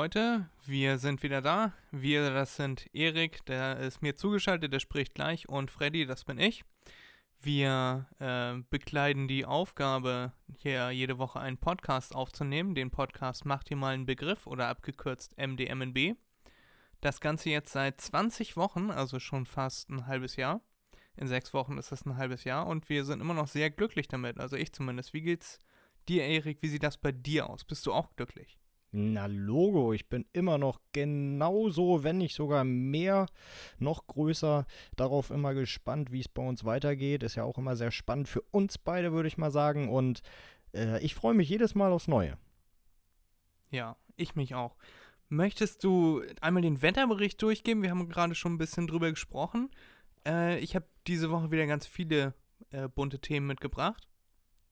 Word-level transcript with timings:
Leute, 0.00 0.48
wir 0.64 0.96
sind 0.96 1.22
wieder 1.22 1.42
da. 1.42 1.74
Wir, 1.90 2.30
das 2.30 2.56
sind 2.56 2.88
Erik, 2.94 3.44
der 3.44 3.76
ist 3.80 4.00
mir 4.00 4.16
zugeschaltet, 4.16 4.72
der 4.72 4.80
spricht 4.80 5.14
gleich, 5.14 5.46
und 5.46 5.70
Freddy, 5.70 6.06
das 6.06 6.24
bin 6.24 6.38
ich. 6.38 6.64
Wir 7.38 8.06
äh, 8.18 8.62
bekleiden 8.70 9.28
die 9.28 9.44
Aufgabe, 9.44 10.32
hier 10.56 10.90
jede 10.90 11.18
Woche 11.18 11.38
einen 11.38 11.58
Podcast 11.58 12.14
aufzunehmen. 12.14 12.74
Den 12.74 12.90
Podcast 12.90 13.44
macht 13.44 13.70
ihr 13.70 13.76
mal 13.76 13.92
einen 13.92 14.06
Begriff 14.06 14.46
oder 14.46 14.68
abgekürzt 14.68 15.36
MDMNB. 15.36 16.16
Das 17.02 17.20
Ganze 17.20 17.50
jetzt 17.50 17.70
seit 17.70 18.00
20 18.00 18.56
Wochen, 18.56 18.90
also 18.90 19.20
schon 19.20 19.44
fast 19.44 19.90
ein 19.90 20.06
halbes 20.06 20.36
Jahr. 20.36 20.62
In 21.14 21.28
sechs 21.28 21.52
Wochen 21.52 21.76
ist 21.76 21.92
das 21.92 22.06
ein 22.06 22.16
halbes 22.16 22.44
Jahr 22.44 22.66
und 22.66 22.88
wir 22.88 23.04
sind 23.04 23.20
immer 23.20 23.34
noch 23.34 23.48
sehr 23.48 23.68
glücklich 23.68 24.08
damit. 24.08 24.40
Also 24.40 24.56
ich 24.56 24.72
zumindest. 24.72 25.12
Wie 25.12 25.20
geht's 25.20 25.58
dir, 26.08 26.24
Erik? 26.24 26.62
Wie 26.62 26.68
sieht 26.68 26.84
das 26.84 26.96
bei 26.96 27.12
dir 27.12 27.50
aus? 27.50 27.64
Bist 27.64 27.84
du 27.84 27.92
auch 27.92 28.16
glücklich? 28.16 28.59
Na 28.92 29.26
Logo, 29.26 29.92
ich 29.92 30.08
bin 30.08 30.26
immer 30.32 30.58
noch 30.58 30.80
genauso, 30.92 32.02
wenn 32.02 32.18
nicht 32.18 32.34
sogar 32.34 32.64
mehr, 32.64 33.26
noch 33.78 34.06
größer, 34.08 34.66
darauf 34.96 35.30
immer 35.30 35.54
gespannt, 35.54 36.10
wie 36.10 36.20
es 36.20 36.28
bei 36.28 36.42
uns 36.42 36.64
weitergeht. 36.64 37.22
Ist 37.22 37.36
ja 37.36 37.44
auch 37.44 37.58
immer 37.58 37.76
sehr 37.76 37.92
spannend 37.92 38.28
für 38.28 38.40
uns 38.50 38.78
beide, 38.78 39.12
würde 39.12 39.28
ich 39.28 39.38
mal 39.38 39.52
sagen. 39.52 39.88
Und 39.90 40.22
äh, 40.74 41.00
ich 41.04 41.14
freue 41.14 41.34
mich 41.34 41.48
jedes 41.48 41.74
Mal 41.76 41.92
aufs 41.92 42.08
Neue. 42.08 42.36
Ja, 43.70 43.96
ich 44.16 44.34
mich 44.34 44.54
auch. 44.56 44.76
Möchtest 45.28 45.84
du 45.84 46.22
einmal 46.40 46.62
den 46.62 46.82
Wetterbericht 46.82 47.40
durchgeben? 47.40 47.82
Wir 47.84 47.90
haben 47.90 48.08
gerade 48.08 48.34
schon 48.34 48.54
ein 48.54 48.58
bisschen 48.58 48.88
drüber 48.88 49.10
gesprochen. 49.10 49.70
Äh, 50.26 50.58
ich 50.58 50.74
habe 50.74 50.86
diese 51.06 51.30
Woche 51.30 51.52
wieder 51.52 51.66
ganz 51.66 51.86
viele 51.86 52.34
äh, 52.72 52.88
bunte 52.88 53.20
Themen 53.20 53.46
mitgebracht. 53.46 54.08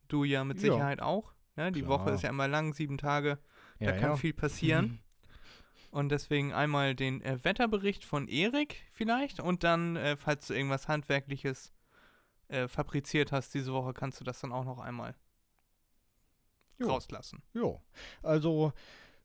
Du 0.08 0.24
ja 0.24 0.42
mit 0.42 0.56
Ja. 0.60 0.72
Sicherheit 0.72 1.00
auch. 1.00 1.34
Ne? 1.54 1.70
Die 1.70 1.82
Klar. 1.82 2.00
Woche 2.00 2.10
ist 2.10 2.22
ja 2.22 2.30
immer 2.30 2.48
lang, 2.48 2.74
sieben 2.74 2.98
Tage. 2.98 3.38
Da 3.80 3.86
Ja, 3.86 3.92
kann 3.92 4.10
ja. 4.10 4.16
viel 4.16 4.32
passieren. 4.32 5.00
Und 5.90 6.10
deswegen 6.10 6.52
einmal 6.52 6.94
den 6.94 7.22
äh, 7.22 7.42
Wetterbericht 7.42 8.04
von 8.04 8.28
Erik 8.28 8.76
vielleicht 8.90 9.40
und 9.40 9.64
dann, 9.64 9.96
äh, 9.96 10.16
falls 10.16 10.46
du 10.46 10.54
irgendwas 10.54 10.86
Handwerkliches 10.88 11.72
äh, 12.48 12.68
fabriziert 12.68 13.32
hast 13.32 13.54
diese 13.54 13.72
Woche, 13.72 13.94
kannst 13.94 14.20
du 14.20 14.24
das 14.24 14.40
dann 14.40 14.52
auch 14.52 14.64
noch 14.64 14.78
einmal 14.80 15.14
Jo. 16.78 16.88
rauslassen. 16.88 17.42
Jo, 17.54 17.80
also 18.22 18.72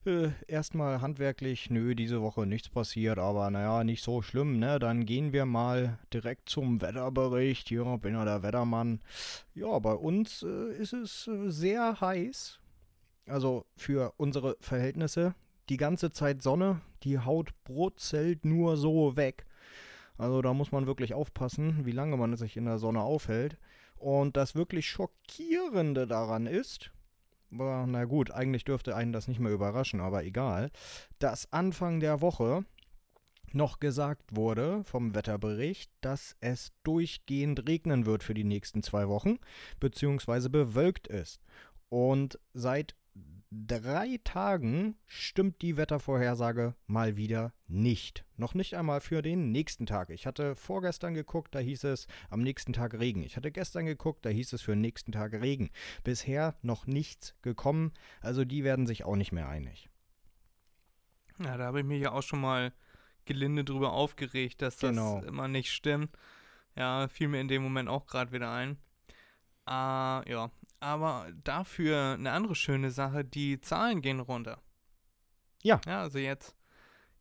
äh, 0.05 0.29
erstmal 0.47 1.01
handwerklich, 1.01 1.69
nö, 1.69 1.95
diese 1.95 2.21
Woche 2.21 2.45
nichts 2.45 2.69
passiert, 2.69 3.19
aber 3.19 3.49
naja, 3.51 3.83
nicht 3.83 4.03
so 4.03 4.21
schlimm, 4.21 4.57
ne? 4.59 4.79
Dann 4.79 5.05
gehen 5.05 5.31
wir 5.33 5.45
mal 5.45 5.99
direkt 6.13 6.49
zum 6.49 6.81
Wetterbericht. 6.81 7.69
Hier 7.69 7.83
bin 7.99 8.13
ja 8.13 8.25
der 8.25 8.41
Wettermann. 8.43 9.01
Ja, 9.53 9.77
bei 9.79 9.93
uns 9.93 10.43
äh, 10.43 10.73
ist 10.77 10.93
es 10.93 11.27
äh, 11.27 11.49
sehr 11.49 11.99
heiß. 12.01 12.59
Also 13.27 13.65
für 13.75 14.13
unsere 14.17 14.57
Verhältnisse. 14.59 15.35
Die 15.69 15.77
ganze 15.77 16.11
Zeit 16.11 16.41
Sonne, 16.41 16.81
die 17.03 17.19
Haut 17.19 17.51
brutzelt 17.63 18.43
nur 18.43 18.75
so 18.75 19.15
weg. 19.15 19.45
Also 20.17 20.41
da 20.41 20.53
muss 20.53 20.71
man 20.71 20.87
wirklich 20.87 21.13
aufpassen, 21.13 21.85
wie 21.85 21.91
lange 21.91 22.17
man 22.17 22.35
sich 22.35 22.57
in 22.57 22.65
der 22.65 22.77
Sonne 22.77 23.01
aufhält. 23.01 23.57
Und 23.95 24.35
das 24.35 24.55
wirklich 24.55 24.89
Schockierende 24.89 26.05
daran 26.05 26.45
ist, 26.45 26.91
na 27.49 28.05
gut, 28.05 28.31
eigentlich 28.31 28.65
dürfte 28.65 28.95
einen 28.95 29.13
das 29.13 29.27
nicht 29.27 29.39
mehr 29.39 29.51
überraschen, 29.51 30.01
aber 30.01 30.23
egal, 30.25 30.71
dass 31.19 31.51
Anfang 31.53 31.99
der 31.99 32.19
Woche 32.19 32.65
noch 33.53 33.79
gesagt 33.79 34.35
wurde 34.35 34.83
vom 34.83 35.13
Wetterbericht, 35.13 35.91
dass 36.01 36.35
es 36.41 36.73
durchgehend 36.83 37.67
regnen 37.67 38.05
wird 38.05 38.23
für 38.23 38.33
die 38.33 38.43
nächsten 38.43 38.81
zwei 38.81 39.07
Wochen, 39.07 39.37
beziehungsweise 39.79 40.49
bewölkt 40.49 41.07
ist. 41.07 41.39
Und 41.89 42.39
seit 42.53 42.95
drei 43.67 44.19
Tagen 44.23 44.95
stimmt 45.05 45.61
die 45.61 45.77
Wettervorhersage 45.77 46.75
mal 46.87 47.15
wieder 47.17 47.53
nicht. 47.67 48.25
Noch 48.37 48.53
nicht 48.53 48.75
einmal 48.75 49.01
für 49.01 49.21
den 49.21 49.51
nächsten 49.51 49.85
Tag. 49.85 50.09
Ich 50.09 50.25
hatte 50.25 50.55
vorgestern 50.55 51.13
geguckt, 51.13 51.53
da 51.53 51.59
hieß 51.59 51.83
es 51.85 52.07
am 52.29 52.41
nächsten 52.41 52.73
Tag 52.73 52.93
Regen. 52.95 53.23
Ich 53.23 53.37
hatte 53.37 53.51
gestern 53.51 53.85
geguckt, 53.85 54.25
da 54.25 54.29
hieß 54.29 54.53
es 54.53 54.61
für 54.61 54.71
den 54.71 54.81
nächsten 54.81 55.11
Tag 55.11 55.33
Regen. 55.33 55.69
Bisher 56.03 56.55
noch 56.61 56.87
nichts 56.87 57.35
gekommen, 57.41 57.93
also 58.21 58.45
die 58.45 58.63
werden 58.63 58.87
sich 58.87 59.03
auch 59.03 59.15
nicht 59.15 59.31
mehr 59.31 59.47
einig. 59.47 59.89
Ja, 61.39 61.57
da 61.57 61.65
habe 61.65 61.79
ich 61.79 61.85
mich 61.85 62.01
ja 62.01 62.11
auch 62.11 62.23
schon 62.23 62.41
mal 62.41 62.73
gelinde 63.25 63.63
drüber 63.63 63.93
aufgeregt, 63.93 64.61
dass 64.61 64.77
das 64.77 64.89
Genau. 64.91 65.21
immer 65.23 65.47
nicht 65.47 65.71
stimmt. 65.71 66.11
Ja, 66.75 67.07
fiel 67.07 67.27
mir 67.27 67.39
in 67.41 67.47
dem 67.47 67.61
Moment 67.63 67.89
auch 67.89 68.05
gerade 68.05 68.31
wieder 68.31 68.51
ein. 68.51 68.77
Ah, 69.65 70.23
ja. 70.27 70.51
Aber 70.83 71.31
dafür 71.45 72.15
eine 72.19 72.31
andere 72.31 72.55
schöne 72.55 72.91
Sache, 72.91 73.23
die 73.23 73.61
Zahlen 73.61 74.01
gehen 74.01 74.19
runter. 74.19 74.61
Ja. 75.61 75.79
Ja, 75.85 76.01
also 76.01 76.19
jetzt, 76.19 76.57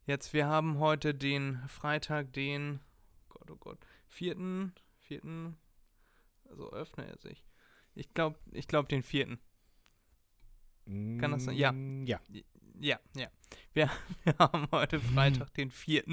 jetzt, 0.05 0.33
wir 0.33 0.47
haben 0.47 0.79
heute 0.79 1.15
den 1.15 1.65
Freitag, 1.69 2.33
den, 2.33 2.81
Gott, 3.29 3.49
oh 3.49 3.55
Gott, 3.55 3.79
vierten, 4.05 4.73
vierten, 4.99 5.55
also 6.49 6.73
öffne 6.73 7.07
er 7.07 7.17
sich. 7.19 7.45
Ich 7.95 8.13
glaube, 8.13 8.37
ich 8.51 8.67
glaube 8.67 8.89
den 8.89 9.01
vierten. 9.01 9.39
Kann 10.85 11.31
das 11.31 11.45
sein? 11.45 11.55
Ja. 11.55 11.71
Mm, 11.71 12.05
Ja. 12.05 12.19
Ja, 12.81 12.99
ja. 13.15 13.27
Wir, 13.71 13.89
wir 14.25 14.37
haben 14.39 14.67
heute 14.71 14.99
Freitag, 14.99 15.53
den 15.53 15.71
4. 15.71 16.03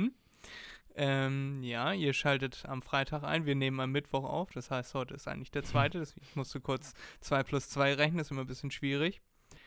Ähm, 0.97 1.63
ja, 1.63 1.93
ihr 1.93 2.13
schaltet 2.13 2.65
am 2.67 2.83
Freitag 2.83 3.23
ein. 3.23 3.47
Wir 3.47 3.55
nehmen 3.55 3.81
am 3.81 3.93
Mittwoch 3.93 4.25
auf. 4.25 4.51
Das 4.53 4.71
heißt, 4.71 4.95
heute 4.95 5.15
ist 5.15 5.29
eigentlich 5.29 5.51
der 5.51 5.63
zweite. 5.63 5.99
Deswegen 6.01 6.27
musst 6.35 6.55
du 6.55 6.61
kurz 6.61 6.95
2 7.21 7.43
plus 7.45 7.69
2 7.71 7.95
rechnen. 7.95 8.19
ist 8.21 8.31
immer 8.31 8.43
ein 8.43 8.47
bisschen 8.47 8.71
schwierig. 8.71 9.21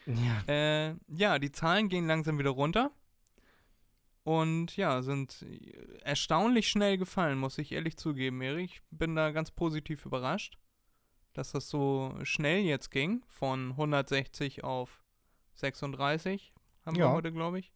Ja. 0.05 0.53
Äh, 0.53 0.95
ja, 1.07 1.39
die 1.39 1.51
Zahlen 1.51 1.89
gehen 1.89 2.07
langsam 2.07 2.37
wieder 2.39 2.49
runter. 2.51 2.91
Und 4.23 4.77
ja, 4.77 5.01
sind 5.01 5.45
erstaunlich 6.03 6.69
schnell 6.69 6.97
gefallen, 6.97 7.37
muss 7.37 7.57
ich 7.57 7.73
ehrlich 7.73 7.97
zugeben, 7.97 8.41
Erik. 8.41 8.71
Ich 8.71 8.81
bin 8.89 9.15
da 9.15 9.31
ganz 9.31 9.51
positiv 9.51 10.05
überrascht, 10.05 10.57
dass 11.33 11.51
das 11.51 11.67
so 11.69 12.17
schnell 12.23 12.63
jetzt 12.63 12.89
ging. 12.89 13.21
Von 13.27 13.71
160 13.71 14.63
auf 14.63 15.01
36 15.55 16.53
haben 16.85 16.95
wir 16.95 17.05
Ja. 17.05 17.11
heute, 17.11 17.33
glaube 17.33 17.59
ich. 17.59 17.73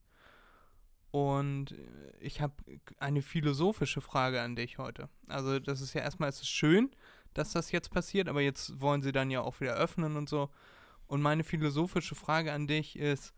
Und 1.18 1.74
ich 2.20 2.42
habe 2.42 2.54
eine 3.00 3.24
philosophische 3.24 4.02
Frage 4.02 4.40
an 4.40 4.56
dich 4.56 4.78
heute. 4.78 5.10
Also, 5.28 5.58
das 5.58 5.82
ist 5.82 5.96
ja 5.96 6.02
erstmal, 6.02 6.30
es 6.30 6.48
schön, 6.48 6.92
dass 7.34 7.54
das 7.54 7.72
jetzt 7.72 7.90
passiert, 7.90 8.30
aber 8.30 8.42
jetzt 8.42 8.80
wollen 8.80 9.02
sie 9.02 9.12
dann 9.12 9.32
ja 9.32 9.42
auch 9.42 9.60
wieder 9.60 9.74
öffnen 9.74 10.16
und 10.16 10.30
so. 10.30 10.52
Und 11.08 11.24
meine 11.24 11.44
philosophische 11.44 12.14
Frage 12.14 12.54
an 12.54 12.68
dich 12.68 13.00
ist, 13.00 13.34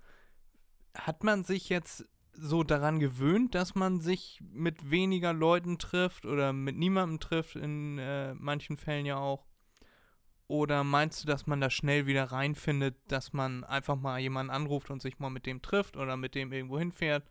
hat 0.93 1.23
man 1.23 1.45
sich 1.45 1.69
jetzt 1.69 2.05
so 2.33 2.65
daran 2.65 2.99
gewöhnt, 2.99 3.55
dass 3.55 3.75
man 3.75 4.01
sich 4.01 4.41
mit 4.51 4.91
weniger 4.91 5.31
Leuten 5.31 5.77
trifft 5.77 6.25
oder 6.25 6.51
mit 6.51 6.75
niemandem 6.75 7.21
trifft, 7.21 7.55
in 7.55 7.97
äh, 7.97 8.33
manchen 8.33 8.75
Fällen 8.75 9.05
ja 9.05 9.17
auch? 9.17 9.45
Oder 10.47 10.83
meinst 10.83 11.23
du, 11.23 11.27
dass 11.27 11.47
man 11.47 11.61
da 11.61 11.69
schnell 11.69 12.07
wieder 12.07 12.25
reinfindet, 12.25 12.97
dass 13.07 13.31
man 13.31 13.63
einfach 13.63 13.95
mal 13.95 14.19
jemanden 14.19 14.51
anruft 14.51 14.89
und 14.89 15.01
sich 15.01 15.19
mal 15.19 15.29
mit 15.29 15.45
dem 15.45 15.61
trifft 15.61 15.95
oder 15.95 16.17
mit 16.17 16.35
dem 16.35 16.51
irgendwo 16.51 16.77
hinfährt? 16.77 17.23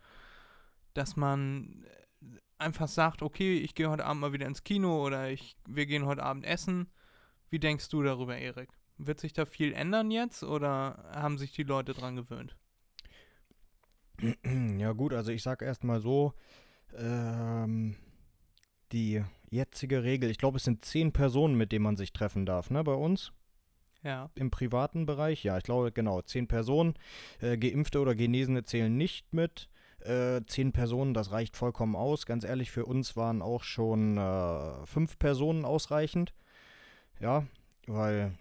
Dass 0.94 1.16
man 1.16 1.84
äh, 2.22 2.26
einfach 2.58 2.88
sagt, 2.88 3.22
okay, 3.22 3.58
ich 3.58 3.74
gehe 3.74 3.90
heute 3.90 4.04
Abend 4.04 4.20
mal 4.20 4.32
wieder 4.32 4.46
ins 4.46 4.64
Kino 4.64 5.04
oder 5.04 5.30
ich, 5.30 5.56
wir 5.68 5.86
gehen 5.86 6.06
heute 6.06 6.22
Abend 6.22 6.44
essen. 6.44 6.90
Wie 7.50 7.58
denkst 7.60 7.88
du 7.88 8.02
darüber, 8.02 8.36
Erik? 8.36 8.70
Wird 8.98 9.20
sich 9.20 9.32
da 9.32 9.46
viel 9.46 9.72
ändern 9.72 10.10
jetzt 10.10 10.42
oder 10.42 11.08
haben 11.14 11.38
sich 11.38 11.52
die 11.52 11.62
Leute 11.62 11.94
dran 11.94 12.16
gewöhnt? 12.16 12.56
Ja 14.78 14.92
gut, 14.92 15.12
also 15.12 15.30
ich 15.30 15.42
sag 15.42 15.62
erstmal 15.62 16.00
so, 16.00 16.34
ähm, 16.96 17.96
die 18.92 19.22
jetzige 19.50 20.02
Regel, 20.02 20.30
ich 20.30 20.38
glaube 20.38 20.56
es 20.56 20.64
sind 20.64 20.84
zehn 20.84 21.12
Personen, 21.12 21.56
mit 21.56 21.72
denen 21.72 21.84
man 21.84 21.96
sich 21.96 22.12
treffen 22.12 22.46
darf, 22.46 22.70
ne, 22.70 22.82
bei 22.84 22.94
uns 22.94 23.32
Ja. 24.02 24.30
im 24.34 24.50
privaten 24.50 25.06
Bereich. 25.06 25.44
Ja, 25.44 25.56
ich 25.58 25.64
glaube 25.64 25.92
genau, 25.92 26.22
zehn 26.22 26.48
Personen, 26.48 26.94
äh, 27.40 27.56
Geimpfte 27.56 28.00
oder 28.00 28.14
Genesene 28.14 28.64
zählen 28.64 28.96
nicht 28.96 29.32
mit. 29.32 29.68
Äh, 30.00 30.42
zehn 30.46 30.72
Personen, 30.72 31.12
das 31.14 31.32
reicht 31.32 31.56
vollkommen 31.56 31.96
aus. 31.96 32.24
Ganz 32.26 32.44
ehrlich, 32.44 32.70
für 32.70 32.86
uns 32.86 33.16
waren 33.16 33.42
auch 33.42 33.62
schon 33.62 34.16
äh, 34.16 34.86
fünf 34.86 35.18
Personen 35.18 35.64
ausreichend. 35.64 36.34
Ja, 37.20 37.46
weil, 37.86 38.32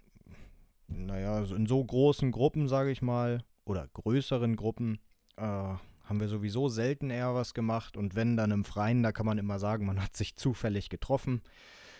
naja, 0.87 1.39
in 1.43 1.65
so 1.65 1.83
großen 1.83 2.31
Gruppen, 2.31 2.67
sage 2.67 2.91
ich 2.91 3.01
mal, 3.01 3.43
oder 3.65 3.87
größeren 3.93 4.55
Gruppen, 4.55 4.99
äh, 5.37 5.41
haben 5.41 6.19
wir 6.19 6.27
sowieso 6.27 6.69
selten 6.69 7.09
eher 7.09 7.35
was 7.35 7.53
gemacht. 7.53 7.97
Und 7.97 8.15
wenn 8.15 8.37
dann 8.37 8.51
im 8.51 8.63
Freien, 8.63 9.03
da 9.03 9.11
kann 9.11 9.25
man 9.25 9.37
immer 9.37 9.59
sagen, 9.59 9.85
man 9.85 10.01
hat 10.01 10.15
sich 10.15 10.35
zufällig 10.35 10.89
getroffen. 10.89 11.41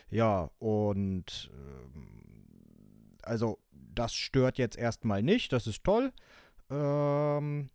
Ja, 0.09 0.49
und 0.59 1.51
ähm, 1.53 3.17
also 3.21 3.59
das 3.71 4.13
stört 4.13 4.57
jetzt 4.57 4.77
erstmal 4.77 5.21
nicht, 5.23 5.51
das 5.51 5.67
ist 5.67 5.83
toll. 5.83 6.13
Ähm, 6.69 7.69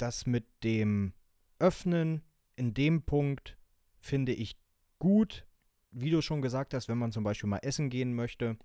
das 0.00 0.26
mit 0.26 0.46
dem 0.64 1.12
Öffnen 1.58 2.22
in 2.56 2.74
dem 2.74 3.02
Punkt 3.02 3.56
finde 4.00 4.32
ich 4.32 4.56
gut. 4.98 5.46
Wie 5.90 6.10
du 6.10 6.22
schon 6.22 6.42
gesagt 6.42 6.74
hast, 6.74 6.88
wenn 6.88 6.98
man 6.98 7.12
zum 7.12 7.24
Beispiel 7.24 7.48
mal 7.48 7.58
essen 7.58 7.90
gehen 7.90 8.14
möchte, 8.14 8.56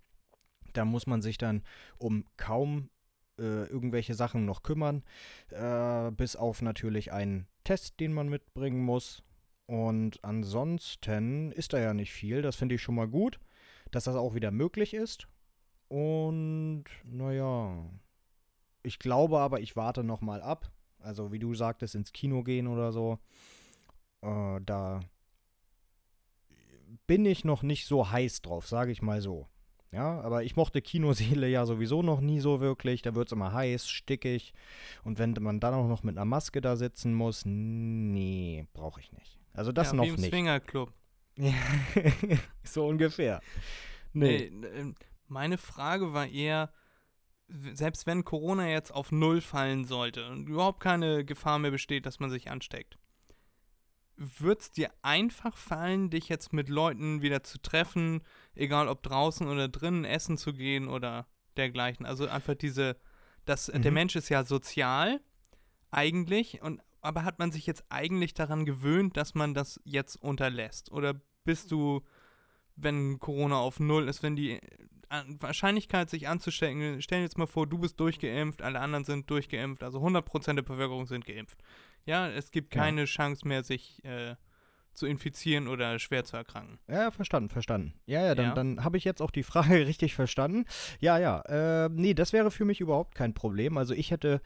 da 0.73 0.85
muss 0.85 1.07
man 1.07 1.21
sich 1.21 1.37
dann 1.37 1.63
um 1.97 2.25
kaum 2.37 2.89
äh, 3.39 3.65
irgendwelche 3.65 4.13
Sachen 4.13 4.45
noch 4.45 4.63
kümmern, 4.63 5.03
äh, 5.49 6.11
bis 6.11 6.35
auf 6.35 6.61
natürlich 6.61 7.11
einen 7.11 7.47
Test, 7.63 7.99
den 7.99 8.13
man 8.13 8.29
mitbringen 8.29 8.83
muss. 8.83 9.23
Und 9.65 10.23
ansonsten 10.23 11.51
ist 11.51 11.73
da 11.73 11.79
ja 11.79 11.93
nicht 11.93 12.13
viel. 12.13 12.41
Das 12.41 12.55
finde 12.55 12.75
ich 12.75 12.81
schon 12.81 12.95
mal 12.95 13.07
gut, 13.07 13.39
dass 13.91 14.03
das 14.03 14.15
auch 14.15 14.35
wieder 14.35 14.51
möglich 14.51 14.93
ist. 14.93 15.27
Und 15.87 16.85
naja, 17.03 17.89
ich 18.83 18.99
glaube 18.99 19.39
aber, 19.39 19.59
ich 19.59 19.75
warte 19.75 20.03
noch 20.03 20.21
mal 20.21 20.41
ab. 20.41 20.71
Also 21.05 21.31
wie 21.31 21.39
du 21.39 21.53
sagtest, 21.53 21.95
ins 21.95 22.11
Kino 22.11 22.43
gehen 22.43 22.67
oder 22.67 22.91
so. 22.91 23.19
Äh, 24.21 24.59
da 24.65 25.01
bin 27.05 27.25
ich 27.25 27.45
noch 27.45 27.61
nicht 27.61 27.85
so 27.85 28.09
heiß 28.09 28.41
drauf, 28.41 28.67
sage 28.67 28.91
ich 28.91 29.01
mal 29.03 29.21
so. 29.21 29.47
Ja, 29.91 30.19
aber 30.21 30.43
ich 30.43 30.55
mochte 30.55 30.81
Kinoseele 30.81 31.47
ja 31.47 31.65
sowieso 31.65 32.01
noch 32.01 32.21
nie 32.21 32.39
so 32.39 32.59
wirklich. 32.59 33.03
Da 33.03 33.13
wird 33.13 33.27
es 33.27 33.31
immer 33.31 33.53
heiß, 33.53 33.87
stickig. 33.87 34.53
Und 35.03 35.19
wenn 35.19 35.33
man 35.39 35.59
dann 35.59 35.75
auch 35.75 35.87
noch 35.87 36.03
mit 36.03 36.17
einer 36.17 36.25
Maske 36.25 36.59
da 36.59 36.75
sitzen 36.75 37.13
muss, 37.13 37.43
nee, 37.45 38.65
brauche 38.73 38.99
ich 38.99 39.11
nicht. 39.13 39.39
Also 39.53 39.71
das 39.71 39.91
ja, 39.91 39.93
noch 39.93 40.05
wie 40.05 40.09
im 40.09 40.15
nicht. 40.15 40.29
Swingerclub. 40.31 40.91
so 42.63 42.87
ungefähr. 42.87 43.41
Nee. 44.11 44.49
Nee, 44.51 44.67
ähm, 44.67 44.95
meine 45.27 45.57
Frage 45.57 46.13
war 46.13 46.27
eher, 46.27 46.71
selbst 47.47 48.05
wenn 48.05 48.23
Corona 48.23 48.67
jetzt 48.69 48.91
auf 48.93 49.11
Null 49.11 49.41
fallen 49.41 49.85
sollte 49.85 50.27
und 50.29 50.47
überhaupt 50.47 50.79
keine 50.79 51.25
Gefahr 51.25 51.59
mehr 51.59 51.71
besteht, 51.71 52.05
dass 52.05 52.19
man 52.19 52.29
sich 52.29 52.49
ansteckt, 52.49 52.97
wird 54.17 54.61
es 54.61 54.71
dir 54.71 54.91
einfach 55.01 55.57
fallen, 55.57 56.09
dich 56.09 56.29
jetzt 56.29 56.53
mit 56.53 56.69
Leuten 56.69 57.21
wieder 57.21 57.43
zu 57.43 57.61
treffen, 57.61 58.23
egal 58.55 58.87
ob 58.87 59.03
draußen 59.03 59.47
oder 59.47 59.67
drinnen 59.67 60.05
essen 60.05 60.37
zu 60.37 60.53
gehen 60.53 60.87
oder 60.87 61.27
dergleichen? 61.57 62.05
Also 62.05 62.27
einfach 62.27 62.55
diese, 62.55 62.97
das, 63.45 63.65
der 63.67 63.91
Mhm. 63.91 63.93
Mensch 63.93 64.15
ist 64.15 64.29
ja 64.29 64.43
sozial 64.43 65.21
eigentlich 65.91 66.61
und 66.61 66.81
aber 67.01 67.23
hat 67.23 67.37
man 67.37 67.51
sich 67.51 67.67
jetzt 67.67 67.85
eigentlich 67.89 68.33
daran 68.33 68.65
gewöhnt, 68.65 69.15
dass 69.15 69.35
man 69.35 69.53
das 69.53 69.79
jetzt 69.83 70.15
unterlässt? 70.15 70.91
Oder 70.91 71.21
bist 71.43 71.71
du, 71.71 72.01
wenn 72.75 73.19
Corona 73.19 73.57
auf 73.57 73.79
Null 73.79 74.07
ist, 74.07 74.23
wenn 74.23 74.35
die 74.35 74.59
Wahrscheinlichkeit, 75.39 76.09
sich 76.09 76.27
anzustecken, 76.27 77.01
stell 77.01 77.19
dir 77.19 77.23
jetzt 77.23 77.37
mal 77.37 77.47
vor, 77.47 77.67
du 77.67 77.77
bist 77.77 77.99
durchgeimpft, 77.99 78.61
alle 78.61 78.79
anderen 78.79 79.05
sind 79.05 79.29
durchgeimpft, 79.29 79.83
also 79.83 79.99
100% 79.99 80.53
der 80.55 80.63
Bevölkerung 80.63 81.05
sind 81.05 81.25
geimpft. 81.25 81.59
Ja, 82.05 82.27
es 82.29 82.51
gibt 82.51 82.73
Ja. 82.75 82.81
keine 82.83 83.05
Chance 83.05 83.47
mehr, 83.47 83.63
sich 83.63 84.03
äh, 84.03 84.35
zu 84.95 85.05
infizieren 85.05 85.67
oder 85.67 85.99
schwer 85.99 86.23
zu 86.23 86.37
erkranken. 86.37 86.79
Ja, 86.87 87.11
verstanden, 87.11 87.49
verstanden. 87.49 87.93
Ja, 88.05 88.21
ja, 88.25 88.35
dann, 88.35 88.45
Ja. 88.47 88.53
dann 88.53 88.83
habe 88.83 88.97
ich 88.97 89.03
jetzt 89.03 89.21
auch 89.21 89.31
die 89.31 89.43
Frage 89.75 89.85
richtig 89.87 90.15
verstanden. 90.15 90.65
Ja, 90.99 91.17
ja. 91.17 91.41
Äh, 91.85 91.89
nee, 91.89 92.13
das 92.13 92.33
wäre 92.33 92.51
für 92.51 92.65
mich 92.65 92.81
überhaupt 92.81 93.15
kein 93.15 93.33
Problem. 93.33 93.77
Also 93.77 93.93
ich 93.93 94.11
hätte 94.11 94.41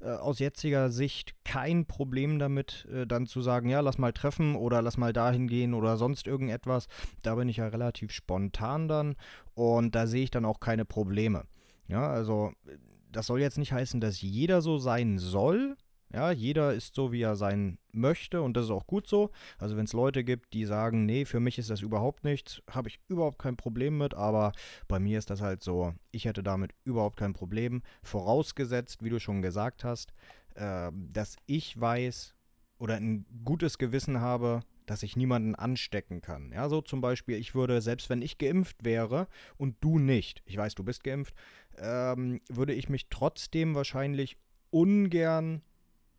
äh, 0.00 0.08
aus 0.10 0.38
jetziger 0.38 0.90
Sicht 0.90 1.34
kein 1.44 1.86
Problem 1.86 2.38
damit, 2.38 2.86
äh, 2.92 3.06
dann 3.06 3.26
zu 3.26 3.40
sagen, 3.42 3.68
ja, 3.68 3.80
lass 3.80 3.98
mal 3.98 4.12
treffen 4.12 4.54
oder 4.56 4.82
lass 4.82 4.96
mal 4.96 5.12
dahin 5.12 5.46
gehen 5.46 5.74
oder 5.74 5.96
sonst 5.96 6.26
irgendetwas. 6.26 6.88
Da 7.22 7.34
bin 7.34 7.48
ich 7.48 7.58
ja 7.58 7.68
relativ 7.68 8.10
spontan 8.12 8.88
dann 8.88 9.16
und 9.54 9.94
da 9.94 10.06
sehe 10.06 10.24
ich 10.24 10.30
dann 10.30 10.44
auch 10.44 10.60
keine 10.60 10.84
Probleme. 10.84 11.44
Ja, 11.88 12.08
also 12.08 12.52
äh, 12.66 12.78
das 13.12 13.26
soll 13.26 13.40
jetzt 13.40 13.58
nicht 13.58 13.72
heißen, 13.72 14.00
dass 14.00 14.22
jeder 14.22 14.62
so 14.62 14.78
sein 14.78 15.18
soll. 15.18 15.76
Ja, 16.12 16.32
jeder 16.32 16.74
ist 16.74 16.96
so, 16.96 17.12
wie 17.12 17.22
er 17.22 17.36
sein 17.36 17.78
möchte 17.92 18.42
und 18.42 18.56
das 18.56 18.64
ist 18.64 18.70
auch 18.72 18.86
gut 18.86 19.06
so. 19.06 19.30
Also 19.58 19.76
wenn 19.76 19.84
es 19.84 19.92
Leute 19.92 20.24
gibt, 20.24 20.52
die 20.54 20.64
sagen, 20.64 21.06
nee, 21.06 21.24
für 21.24 21.38
mich 21.38 21.58
ist 21.58 21.70
das 21.70 21.82
überhaupt 21.82 22.24
nichts, 22.24 22.62
habe 22.68 22.88
ich 22.88 23.00
überhaupt 23.06 23.38
kein 23.38 23.56
Problem 23.56 23.98
mit, 23.98 24.14
aber 24.14 24.52
bei 24.88 24.98
mir 24.98 25.18
ist 25.18 25.30
das 25.30 25.40
halt 25.40 25.62
so, 25.62 25.94
ich 26.10 26.24
hätte 26.24 26.42
damit 26.42 26.72
überhaupt 26.84 27.16
kein 27.16 27.32
Problem. 27.32 27.82
Vorausgesetzt, 28.02 29.04
wie 29.04 29.10
du 29.10 29.20
schon 29.20 29.40
gesagt 29.40 29.84
hast, 29.84 30.12
äh, 30.54 30.90
dass 30.92 31.36
ich 31.46 31.80
weiß 31.80 32.34
oder 32.78 32.96
ein 32.96 33.24
gutes 33.44 33.78
Gewissen 33.78 34.20
habe, 34.20 34.62
dass 34.86 35.04
ich 35.04 35.14
niemanden 35.14 35.54
anstecken 35.54 36.20
kann. 36.20 36.50
Ja, 36.52 36.68
so 36.68 36.80
zum 36.80 37.00
Beispiel, 37.00 37.36
ich 37.36 37.54
würde, 37.54 37.80
selbst 37.80 38.10
wenn 38.10 38.22
ich 38.22 38.38
geimpft 38.38 38.84
wäre 38.84 39.28
und 39.58 39.76
du 39.80 40.00
nicht, 40.00 40.42
ich 40.44 40.56
weiß, 40.56 40.74
du 40.74 40.82
bist 40.82 41.04
geimpft, 41.04 41.34
ähm, 41.78 42.40
würde 42.48 42.72
ich 42.72 42.88
mich 42.88 43.08
trotzdem 43.10 43.76
wahrscheinlich 43.76 44.36
ungern 44.70 45.62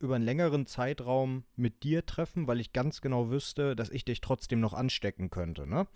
über 0.02 0.16
einen 0.16 0.24
längeren 0.24 0.66
Zeitraum 0.66 1.44
mit 1.56 1.82
dir 1.84 2.04
treffen, 2.06 2.46
weil 2.46 2.60
ich 2.60 2.72
ganz 2.72 3.00
genau 3.00 3.30
wüsste, 3.30 3.76
dass 3.76 3.90
ich 3.90 4.04
dich 4.04 4.20
trotzdem 4.20 4.60
noch 4.60 4.74
anstecken 4.74 5.30
könnte, 5.30 5.66
ne? 5.66 5.86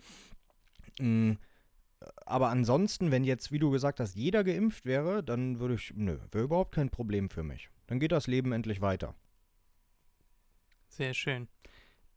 Mm, 0.99 1.33
Aber 2.25 2.49
ansonsten, 2.49 3.11
wenn 3.11 3.23
jetzt, 3.23 3.51
wie 3.51 3.59
du 3.59 3.71
gesagt 3.71 3.99
hast, 3.99 4.15
jeder 4.15 4.43
geimpft 4.43 4.85
wäre, 4.85 5.23
dann 5.23 5.59
würde 5.59 5.75
ich, 5.75 5.93
nö, 5.95 6.19
wäre 6.31 6.45
überhaupt 6.45 6.75
kein 6.75 6.89
Problem 6.89 7.29
für 7.29 7.43
mich. 7.43 7.69
Dann 7.87 7.99
geht 7.99 8.11
das 8.11 8.27
Leben 8.27 8.51
endlich 8.53 8.81
weiter. 8.81 9.15
Sehr 10.87 11.13
schön. 11.13 11.47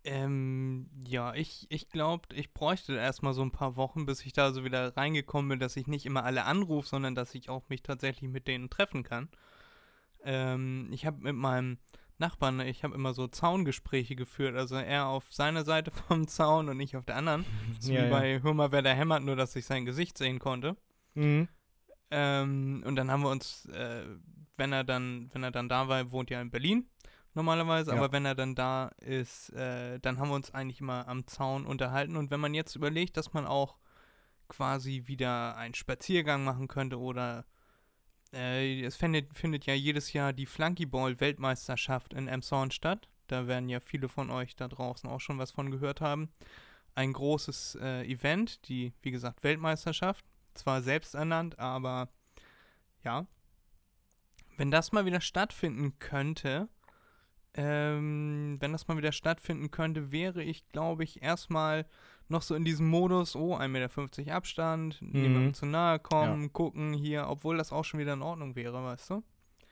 Ähm, 0.04 0.88
ja, 1.06 1.34
ich, 1.34 1.66
ich 1.70 1.90
glaube, 1.90 2.34
ich 2.34 2.54
bräuchte 2.54 2.94
erstmal 2.96 3.34
so 3.34 3.42
ein 3.42 3.52
paar 3.52 3.76
Wochen, 3.76 4.06
bis 4.06 4.24
ich 4.24 4.32
da 4.32 4.52
so 4.52 4.64
wieder 4.64 4.96
reingekommen 4.96 5.50
bin, 5.50 5.60
dass 5.60 5.76
ich 5.76 5.86
nicht 5.86 6.06
immer 6.06 6.24
alle 6.24 6.44
anrufe, 6.44 6.88
sondern 6.88 7.14
dass 7.14 7.34
ich 7.34 7.50
auch 7.50 7.68
mich 7.68 7.82
tatsächlich 7.82 8.30
mit 8.30 8.48
denen 8.48 8.70
treffen 8.70 9.02
kann. 9.02 9.28
Ähm, 10.24 10.88
ich 10.92 11.06
habe 11.06 11.18
mit 11.22 11.34
meinem 11.34 11.78
Nachbarn, 12.18 12.60
ich 12.60 12.84
habe 12.84 12.94
immer 12.94 13.14
so 13.14 13.26
Zaungespräche 13.28 14.14
geführt, 14.14 14.54
also 14.54 14.76
er 14.76 15.06
auf 15.06 15.32
seiner 15.32 15.64
Seite 15.64 15.90
vom 16.08 16.28
Zaun 16.28 16.68
und 16.68 16.78
ich 16.80 16.96
auf 16.96 17.04
der 17.06 17.16
anderen. 17.16 17.44
So 17.80 17.92
Ja, 17.92 18.00
wie 18.00 18.04
ja. 18.04 18.10
bei 18.10 18.42
Hör 18.42 18.54
mal, 18.54 18.72
wer 18.72 18.82
da 18.82 18.90
hämmert, 18.90 19.22
nur 19.22 19.36
dass 19.36 19.56
ich 19.56 19.64
sein 19.64 19.84
Gesicht 19.86 20.18
sehen 20.18 20.38
konnte. 20.38 20.76
Mhm. 21.14 21.48
Ähm, 22.10 22.82
und 22.86 22.96
dann 22.96 23.10
haben 23.10 23.22
wir 23.22 23.30
uns, 23.30 23.66
äh, 23.66 24.04
wenn 24.56 24.72
er 24.72 24.84
dann, 24.84 25.30
wenn 25.32 25.42
er 25.44 25.50
dann 25.50 25.68
da 25.68 25.88
war, 25.88 26.10
wohnt 26.12 26.30
ja 26.30 26.40
in 26.40 26.50
Berlin 26.50 26.88
normalerweise, 27.34 27.92
Ja. 27.92 27.96
aber 27.96 28.12
wenn 28.12 28.24
er 28.26 28.34
dann 28.34 28.54
da 28.56 28.88
ist, 28.98 29.50
äh, 29.50 29.98
dann 30.00 30.18
haben 30.18 30.28
wir 30.30 30.34
uns 30.34 30.52
eigentlich 30.52 30.80
immer 30.80 31.06
am 31.08 31.26
Zaun 31.26 31.64
unterhalten. 31.64 32.16
Und 32.16 32.30
wenn 32.30 32.40
man 32.40 32.54
jetzt 32.54 32.74
überlegt, 32.74 33.16
dass 33.16 33.32
man 33.32 33.46
auch 33.46 33.78
quasi 34.48 35.04
wieder 35.06 35.56
einen 35.56 35.74
Spaziergang 35.74 36.42
machen 36.44 36.66
könnte 36.66 36.98
oder 36.98 37.44
äh, 38.32 38.82
es 38.82 38.96
findet, 38.96 39.34
findet 39.34 39.66
ja 39.66 39.74
jedes 39.74 40.12
Jahr 40.12 40.32
die 40.32 40.46
Flunkyball-Weltmeisterschaft 40.46 42.14
in 42.14 42.28
Emshorn 42.28 42.70
statt. 42.70 43.08
Da 43.26 43.46
werden 43.46 43.68
ja 43.68 43.80
viele 43.80 44.08
von 44.08 44.30
euch 44.30 44.56
da 44.56 44.68
draußen 44.68 45.08
auch 45.08 45.20
schon 45.20 45.38
was 45.38 45.50
von 45.50 45.70
gehört 45.70 46.00
haben. 46.00 46.30
Ein 46.94 47.12
großes 47.12 47.78
äh, 47.80 48.02
Event, 48.04 48.68
die, 48.68 48.92
wie 49.02 49.10
gesagt, 49.10 49.42
Weltmeisterschaft 49.44 50.24
zwar 50.54 50.82
selbst 50.82 51.14
ernannt, 51.14 51.58
aber 51.58 52.08
ja. 53.02 53.26
Wenn 54.56 54.70
das 54.70 54.92
mal 54.92 55.06
wieder 55.06 55.20
stattfinden 55.20 55.98
könnte, 55.98 56.68
ähm, 57.54 58.56
wenn 58.60 58.72
das 58.72 58.88
mal 58.88 58.96
wieder 58.96 59.12
stattfinden 59.12 59.70
könnte, 59.70 60.12
wäre 60.12 60.42
ich, 60.42 60.68
glaube 60.68 61.04
ich, 61.04 61.22
erstmal 61.22 61.86
noch 62.30 62.42
so 62.42 62.54
in 62.54 62.64
diesem 62.64 62.88
Modus, 62.88 63.34
oh, 63.36 63.56
1,50 63.56 63.68
Meter 64.20 64.34
Abstand, 64.34 64.98
niemandem 65.02 65.54
zu 65.54 65.66
nahe 65.66 65.98
kommen, 65.98 66.52
gucken 66.52 66.92
hier, 66.94 67.28
obwohl 67.28 67.56
das 67.56 67.72
auch 67.72 67.84
schon 67.84 68.00
wieder 68.00 68.14
in 68.14 68.22
Ordnung 68.22 68.54
wäre, 68.56 68.82
weißt 68.82 69.10
du? 69.10 69.22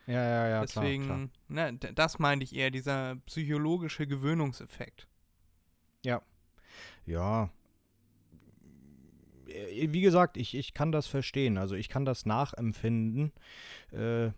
Ja, 0.07 0.23
ja, 0.23 0.49
ja, 0.49 0.61
Deswegen, 0.63 1.05
klar, 1.05 1.19
klar. 1.19 1.71
Ne, 1.71 1.79
d- 1.79 1.93
das 1.95 2.19
meinte 2.19 2.45
ich 2.45 2.55
eher, 2.55 2.71
dieser 2.71 3.17
psychologische 3.27 4.07
Gewöhnungseffekt. 4.07 5.07
Ja. 7.07 7.51
Äh, 9.49 9.93
Wie 9.93 10.01
gesagt, 10.01 10.37
ich, 10.37 10.55
ich 10.55 10.75
kann 10.75 10.93
das 10.93 11.07
verstehen. 11.07 11.59
Also 11.59 11.75
ich 11.75 11.89
kann 11.89 12.05
das 12.05 12.27
nachempfinden. 12.27 13.33
Äh, 13.93 14.31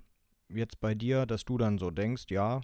jetzt 0.48 0.80
bei 0.80 0.94
dir, 0.94 1.26
dass 1.26 1.44
du 1.44 1.58
dann 1.58 1.78
so 1.78 1.90
denkst, 1.90 2.24
ja. 2.30 2.60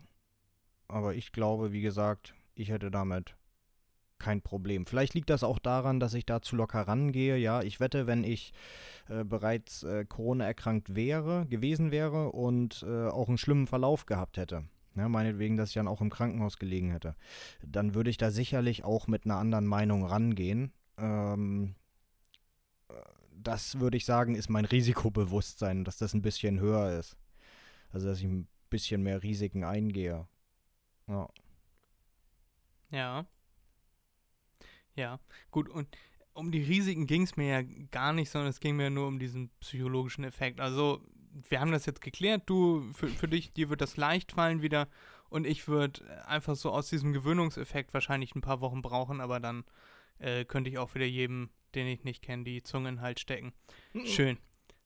Aber 0.89 1.15
ich 1.15 1.33
glaube, 1.33 1.73
wie 1.73 1.81
gesagt, 1.83 2.35
ich 2.55 2.71
hätte 2.71 2.91
damit 2.91 3.37
kein 4.19 4.43
Problem. 4.43 4.87
Vielleicht 4.87 5.15
liegt 5.15 5.31
das 5.31 5.45
auch 5.45 5.59
daran, 5.59 6.01
dass 6.01 6.15
ich 6.15 6.27
da 6.27 6.41
zu 6.43 6.57
locker 6.57 6.83
rangehe. 6.83 7.37
Ja, 7.37 7.63
ich 7.63 7.81
wette, 7.81 8.07
wenn 8.07 8.25
ich 8.25 8.53
äh, 9.09 9.25
bereits 9.25 9.83
äh, 9.83 10.05
Corona 10.05 10.47
erkrankt 10.47 10.95
wäre, 10.95 11.47
gewesen 11.47 11.91
wäre 11.91 12.33
und 12.33 12.85
äh, 12.89 13.09
auch 13.09 13.29
einen 13.29 13.39
schlimmen 13.39 13.67
Verlauf 13.67 14.07
gehabt 14.07 14.37
hätte. 14.37 14.65
Ja, 14.97 15.11
meinetwegen, 15.11 15.59
dass 15.59 15.69
ich 15.71 15.75
dann 15.75 15.89
auch 15.89 16.01
im 16.01 16.09
Krankenhaus 16.09 16.59
gelegen 16.59 16.91
hätte 16.91 17.15
dann 17.77 17.95
würde 17.95 18.11
ich 18.11 18.17
da 18.17 18.31
sicherlich 18.31 18.85
auch 18.85 19.07
mit 19.07 19.25
einer 19.25 19.37
anderen 19.37 19.67
Meinung 19.67 20.05
rangehen. 20.05 20.73
Ähm, 20.97 21.75
äh, 22.89 22.95
das 23.35 23.79
würde 23.79 23.97
ich 23.97 24.05
sagen, 24.05 24.35
ist 24.35 24.49
mein 24.49 24.65
Risikobewusstsein, 24.65 25.85
dass 25.85 25.99
das 25.99 26.15
ein 26.15 26.23
bisschen 26.23 26.61
höher 26.61 26.99
ist. 26.99 27.17
Also, 27.91 28.09
dass 28.09 28.19
ich 28.19 28.25
ein 28.25 28.49
bisschen 28.71 29.03
mehr 29.03 29.23
Risiken 29.23 29.65
eingehe. 29.65 30.27
Ja. 31.07 31.29
Ja. 32.91 33.27
Ja, 34.97 35.21
gut, 35.51 35.69
und 35.69 35.89
um 36.33 36.51
die 36.51 36.63
Risiken 36.63 37.07
ging 37.07 37.23
es 37.23 37.37
mir 37.37 37.61
ja 37.61 37.63
gar 37.91 38.13
nicht, 38.13 38.31
sondern 38.31 38.51
es 38.51 38.61
ging 38.61 38.77
mir 38.77 38.91
nur 38.91 39.07
um 39.07 39.19
diesen 39.19 39.51
psychologischen 39.61 40.25
Effekt. 40.25 40.61
Also, 40.61 41.01
wir 41.49 41.61
haben 41.61 41.73
das 41.73 41.87
jetzt 41.87 42.01
geklärt, 42.01 42.43
du, 42.47 42.91
für, 42.93 43.09
für 43.09 43.29
dich, 43.29 43.53
dir 43.53 43.71
wird 43.71 43.81
das 43.81 43.97
leicht 43.97 44.33
fallen 44.33 44.63
wieder 44.63 44.89
und 45.29 45.47
ich 45.47 45.69
würde 45.69 46.27
einfach 46.27 46.57
so 46.57 46.71
aus 46.71 46.89
diesem 46.89 47.13
Gewöhnungseffekt 47.13 47.93
wahrscheinlich 47.95 48.35
ein 48.35 48.41
paar 48.41 48.61
Wochen 48.61 48.83
brauchen, 48.83 49.21
aber 49.21 49.41
dann 49.41 49.65
äh, 50.19 50.45
könnte 50.45 50.71
ich 50.71 50.79
auch 50.79 50.95
wieder 50.95 51.05
jedem, 51.05 51.51
den 51.75 51.87
ich 51.87 52.05
nicht 52.05 52.23
kenne, 52.23 52.45
die 52.45 52.63
Zunge 52.63 52.89
in 52.89 52.97
den 52.97 53.03
Hals 53.03 53.21
stecken. 53.21 53.53
Schön. 54.05 54.39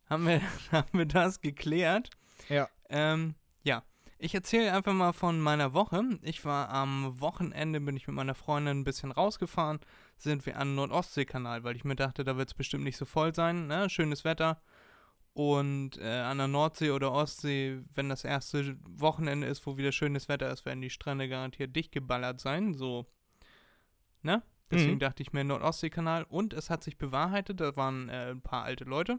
Haben 0.09 0.27
wir, 0.27 0.41
haben 0.73 0.99
wir 0.99 1.07
das 1.07 1.41
geklärt? 1.41 2.11
Ja. 2.49 2.69
Ähm, 2.89 3.35
ja. 3.63 3.85
Ich 4.23 4.35
erzähle 4.35 4.73
einfach 4.75 4.93
mal 4.93 5.13
von 5.15 5.41
meiner 5.41 5.73
Woche. 5.73 6.03
Ich 6.21 6.45
war 6.45 6.69
am 6.69 7.19
Wochenende, 7.21 7.81
bin 7.81 7.97
ich 7.97 8.07
mit 8.07 8.15
meiner 8.15 8.35
Freundin 8.35 8.81
ein 8.81 8.85
bisschen 8.85 9.13
rausgefahren, 9.13 9.81
sind 10.19 10.45
wir 10.45 10.59
an 10.59 10.75
Nordostseekanal, 10.75 11.65
weil 11.65 11.75
ich 11.75 11.85
mir 11.85 11.97
dachte, 11.97 12.23
da 12.23 12.37
wird 12.37 12.51
es 12.51 12.55
bestimmt 12.55 12.85
nicht 12.85 12.99
so 12.99 13.07
voll 13.07 13.35
sein. 13.35 13.67
Ne? 13.67 13.89
Schönes 13.89 14.25
Wetter. 14.25 14.61
Und 15.33 15.97
äh, 15.97 16.19
an 16.21 16.37
der 16.37 16.49
Nordsee 16.49 16.91
oder 16.91 17.13
Ostsee, 17.13 17.81
wenn 17.95 18.11
das 18.11 18.25
erste 18.25 18.77
Wochenende 18.85 19.47
ist, 19.47 19.67
wo 19.67 19.79
wieder 19.79 19.91
schönes 19.93 20.29
Wetter 20.29 20.51
ist, 20.51 20.67
werden 20.67 20.83
die 20.83 20.91
Strände 20.91 21.27
garantiert 21.29 21.75
dicht 21.75 21.93
geballert 21.93 22.41
sein. 22.41 22.75
So, 22.75 23.07
ne? 24.23 24.43
Deswegen 24.71 24.95
Mhm. 24.95 24.99
dachte 25.01 25.23
ich 25.23 25.33
mir 25.33 25.45
Nordostseekanal. 25.45 26.25
Und 26.25 26.53
es 26.53 26.69
hat 26.69 26.85
sich 26.85 26.99
bewahrheitet, 26.99 27.61
da 27.61 27.75
waren 27.77 28.11
äh, 28.11 28.33
ein 28.33 28.43
paar 28.43 28.65
alte 28.65 28.85
Leute. 28.85 29.19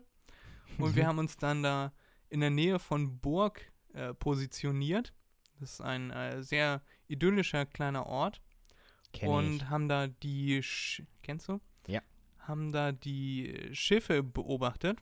Und 0.78 0.96
wir 0.96 1.08
haben 1.08 1.18
uns 1.18 1.38
dann 1.38 1.64
da 1.64 1.92
in 2.30 2.40
der 2.42 2.52
Nähe 2.52 2.78
von 2.78 3.20
Burg 3.20 3.71
äh, 3.94 4.14
positioniert. 4.14 5.14
Das 5.60 5.74
ist 5.74 5.82
ein 5.82 6.12
äh, 6.12 6.42
sehr 6.44 6.82
idyllischer 7.08 7.66
kleiner 7.66 8.06
Ort. 8.08 8.42
Kenn 9.14 9.30
und 9.30 9.56
ich. 9.58 9.70
haben 9.70 9.88
da 9.88 10.08
die, 10.08 10.64
Sch 10.64 11.04
kennst 11.22 11.48
du? 11.50 11.60
Ja. 11.88 12.02
Haben 12.40 12.72
da 12.72 12.92
die 12.92 13.70
Schiffe 13.74 14.24
beobachtet. 14.24 14.98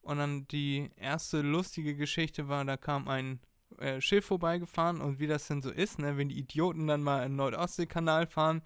Und 0.00 0.18
dann 0.18 0.46
die 0.48 0.90
erste 0.96 1.40
lustige 1.40 1.96
Geschichte 1.96 2.48
war, 2.48 2.64
da 2.64 2.76
kam 2.76 3.08
ein 3.08 3.40
äh, 3.78 4.00
Schiff 4.00 4.26
vorbeigefahren 4.26 5.00
und 5.00 5.18
wie 5.18 5.26
das 5.26 5.48
denn 5.48 5.62
so 5.62 5.70
ist, 5.70 5.98
ne, 5.98 6.16
wenn 6.16 6.28
die 6.28 6.38
Idioten 6.38 6.86
dann 6.86 7.02
mal 7.02 7.24
im 7.24 7.36
Nordostseekanal 7.36 8.26
fahren, 8.26 8.62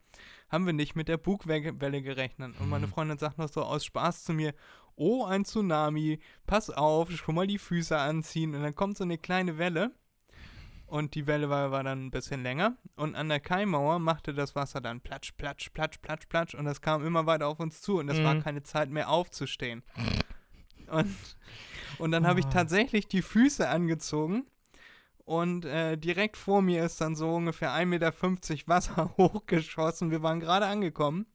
haben 0.49 0.67
wir 0.67 0.73
nicht 0.73 0.97
mit 0.97 1.09
der 1.09 1.17
Bugwelle 1.17 2.02
gerechnet. 2.02 2.61
Und 2.61 2.69
meine 2.69 2.87
Hm. 2.87 2.93
Freundin 2.93 3.19
sagt 3.19 3.38
noch 3.38 3.49
so 3.49 3.62
aus 3.62 3.85
Spaß 3.85 4.25
zu 4.25 4.33
mir, 4.33 4.52
oh, 4.99 5.25
ein 5.25 5.45
Tsunami, 5.45 6.19
pass 6.47 6.71
auf, 6.71 7.11
schon 7.11 7.35
mal 7.35 7.47
die 7.47 7.59
Füße 7.59 7.97
anziehen. 7.97 8.55
Und 8.55 8.62
dann 8.62 8.75
kommt 8.75 8.97
so 8.99 9.05
eine 9.05 9.19
kleine 9.19 9.57
Welle. 9.59 9.93
Und 10.87 11.14
die 11.14 11.26
Welle 11.26 11.50
war, 11.50 11.71
war 11.71 11.85
dann 11.85 12.07
ein 12.07 12.11
bisschen 12.11 12.43
länger. 12.43 12.76
Und 12.97 13.14
an 13.14 13.28
der 13.28 13.40
Kaimauer 13.40 13.99
machte 13.99 14.33
das 14.33 14.55
Wasser 14.55 14.81
dann 14.81 15.00
platsch, 15.02 15.33
platsch, 15.37 15.69
platsch, 15.71 15.99
platsch, 16.00 16.26
platsch. 16.28 16.55
Und 16.55 16.64
das 16.64 16.81
kam 16.81 17.05
immer 17.05 17.26
weiter 17.26 17.47
auf 17.47 17.61
uns 17.61 17.83
zu. 17.83 17.99
Und 17.99 18.09
es 18.09 18.23
war 18.23 18.35
Mhm. 18.35 18.43
keine 18.43 18.62
Zeit 18.62 18.88
mehr 18.90 19.09
aufzustehen. 19.11 19.83
Und, 20.90 21.14
und 21.99 22.12
dann 22.12 22.26
habe 22.26 22.40
ich 22.40 22.47
Ah. 22.47 22.50
tatsächlich 22.50 23.07
die 23.09 23.21
Füße 23.21 23.69
angezogen. 23.69 24.47
Und 25.26 25.67
äh, 25.67 25.99
direkt 25.99 26.38
vor 26.38 26.62
mir 26.62 26.83
ist 26.83 27.02
dann 27.02 27.14
so 27.14 27.35
ungefähr 27.35 27.73
1,50 27.73 27.85
Meter 27.85 28.69
Wasser 28.69 29.14
hochgeschossen. 29.19 30.11
Wir 30.11 30.23
waren 30.23 30.40
gerade 30.40 30.64
angekommen. 30.64 31.26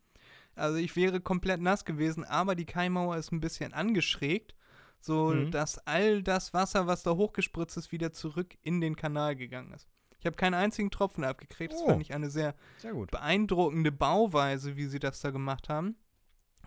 Also 0.55 0.77
ich 0.77 0.95
wäre 0.95 1.19
komplett 1.22 1.62
nass 1.62 1.86
gewesen, 1.86 2.24
aber 2.24 2.55
die 2.55 2.65
Kaimauer 2.65 3.17
ist 3.17 3.31
ein 3.31 3.39
bisschen 3.39 3.74
angeschrägt, 3.74 4.55
so 5.00 5.29
Mhm. 5.31 5.51
dass 5.51 5.79
all 5.88 6.22
das 6.24 6.53
Wasser, 6.53 6.88
was 6.88 7.03
da 7.03 7.12
hochgespritzt 7.15 7.77
ist, 7.77 7.91
wieder 7.91 8.12
zurück 8.13 8.55
in 8.62 8.79
den 8.81 8.95
Kanal 8.95 9.36
gegangen 9.36 9.74
ist. 9.74 9.88
Ich 10.19 10.25
habe 10.25 10.38
keinen 10.38 10.53
einzigen 10.53 10.89
Tropfen 10.91 11.24
abgekriegt. 11.25 11.74
Das 11.74 11.81
Oh. 11.81 11.88
fand 11.88 12.01
ich 12.01 12.13
eine 12.13 12.29
sehr 12.29 12.55
Sehr 12.77 12.93
gut. 12.93 13.12
beeindruckende 13.12 13.91
Bauweise, 13.91 14.77
wie 14.77 14.86
sie 14.86 15.00
das 15.00 15.19
da 15.19 15.31
gemacht 15.31 15.67
haben. 15.69 15.98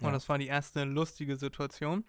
Und 0.01 0.07
Ja. 0.07 0.13
das 0.13 0.29
war 0.29 0.37
die 0.37 0.47
erste 0.49 0.85
lustige 0.85 1.37
Situation. 1.37 2.05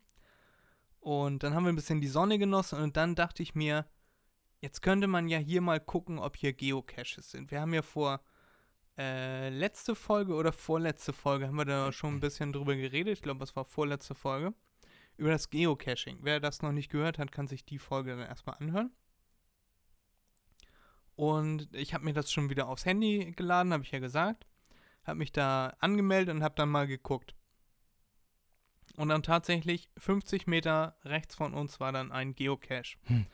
Und 1.00 1.44
dann 1.44 1.54
haben 1.54 1.64
wir 1.64 1.72
ein 1.72 1.76
bisschen 1.78 2.02
die 2.02 2.08
Sonne 2.08 2.38
genossen 2.38 2.82
und 2.82 2.98
dann 2.98 3.16
dachte 3.16 3.42
ich 3.44 3.56
mir, 3.56 3.86
jetzt 4.60 4.82
könnte 4.82 5.08
man 5.08 5.30
ja 5.30 5.38
hier 5.38 5.62
mal 5.62 5.80
gucken, 5.80 6.20
ob 6.20 6.36
hier 6.36 6.52
Geocaches 6.52 7.32
sind. 7.32 7.50
Wir 7.52 7.62
haben 7.62 7.74
ja 7.74 7.82
vor 7.82 8.20
äh, 8.98 9.50
letzte 9.50 9.96
Folge 9.96 10.34
oder 10.34 10.52
vorletzte 10.52 11.14
Folge 11.14 11.48
haben 11.48 11.58
wir 11.58 11.66
da 11.66 11.92
schon 11.92 12.16
ein 12.16 12.20
bisschen 12.20 12.52
drüber 12.52 12.76
geredet. 12.76 13.14
Ich 13.14 13.22
glaube, 13.22 13.44
es 13.44 13.56
war 13.56 13.66
vorletzte 13.66 14.16
Folge. 14.16 14.54
Über 15.18 15.30
das 15.30 15.50
Geocaching. 15.50 16.20
Wer 16.22 16.40
das 16.40 16.62
noch 16.62 16.72
nicht 16.72 16.92
gehört 16.92 17.18
hat, 17.18 17.32
kann 17.32 17.48
sich 17.48 17.66
die 17.66 17.80
Folge 17.80 18.16
dann 18.16 18.28
erstmal 18.28 18.58
anhören. 18.58 18.92
Und 21.16 21.74
ich 21.74 21.96
habe 21.96 22.06
mir 22.06 22.14
das 22.14 22.32
schon 22.32 22.50
wieder 22.52 22.68
aufs 22.68 22.86
Handy 22.86 23.34
geladen, 23.36 23.74
habe 23.74 23.84
ich 23.84 23.92
ja 23.92 24.00
gesagt. 24.00 24.46
Habe 25.04 25.18
mich 25.18 25.32
da 25.32 25.76
angemeldet 25.80 26.36
und 26.36 26.44
habe 26.44 26.56
dann 26.56 26.70
mal 26.70 26.86
geguckt. 26.86 27.36
Und 28.96 29.10
dann 29.10 29.24
tatsächlich 29.24 29.90
50 29.98 30.48
Meter 30.48 30.98
rechts 31.04 31.36
von 31.36 31.54
uns 31.54 31.80
war 31.80 31.92
dann 31.92 32.12
ein 32.12 32.36
Geocache. 32.36 32.98
Hm. 33.06 33.26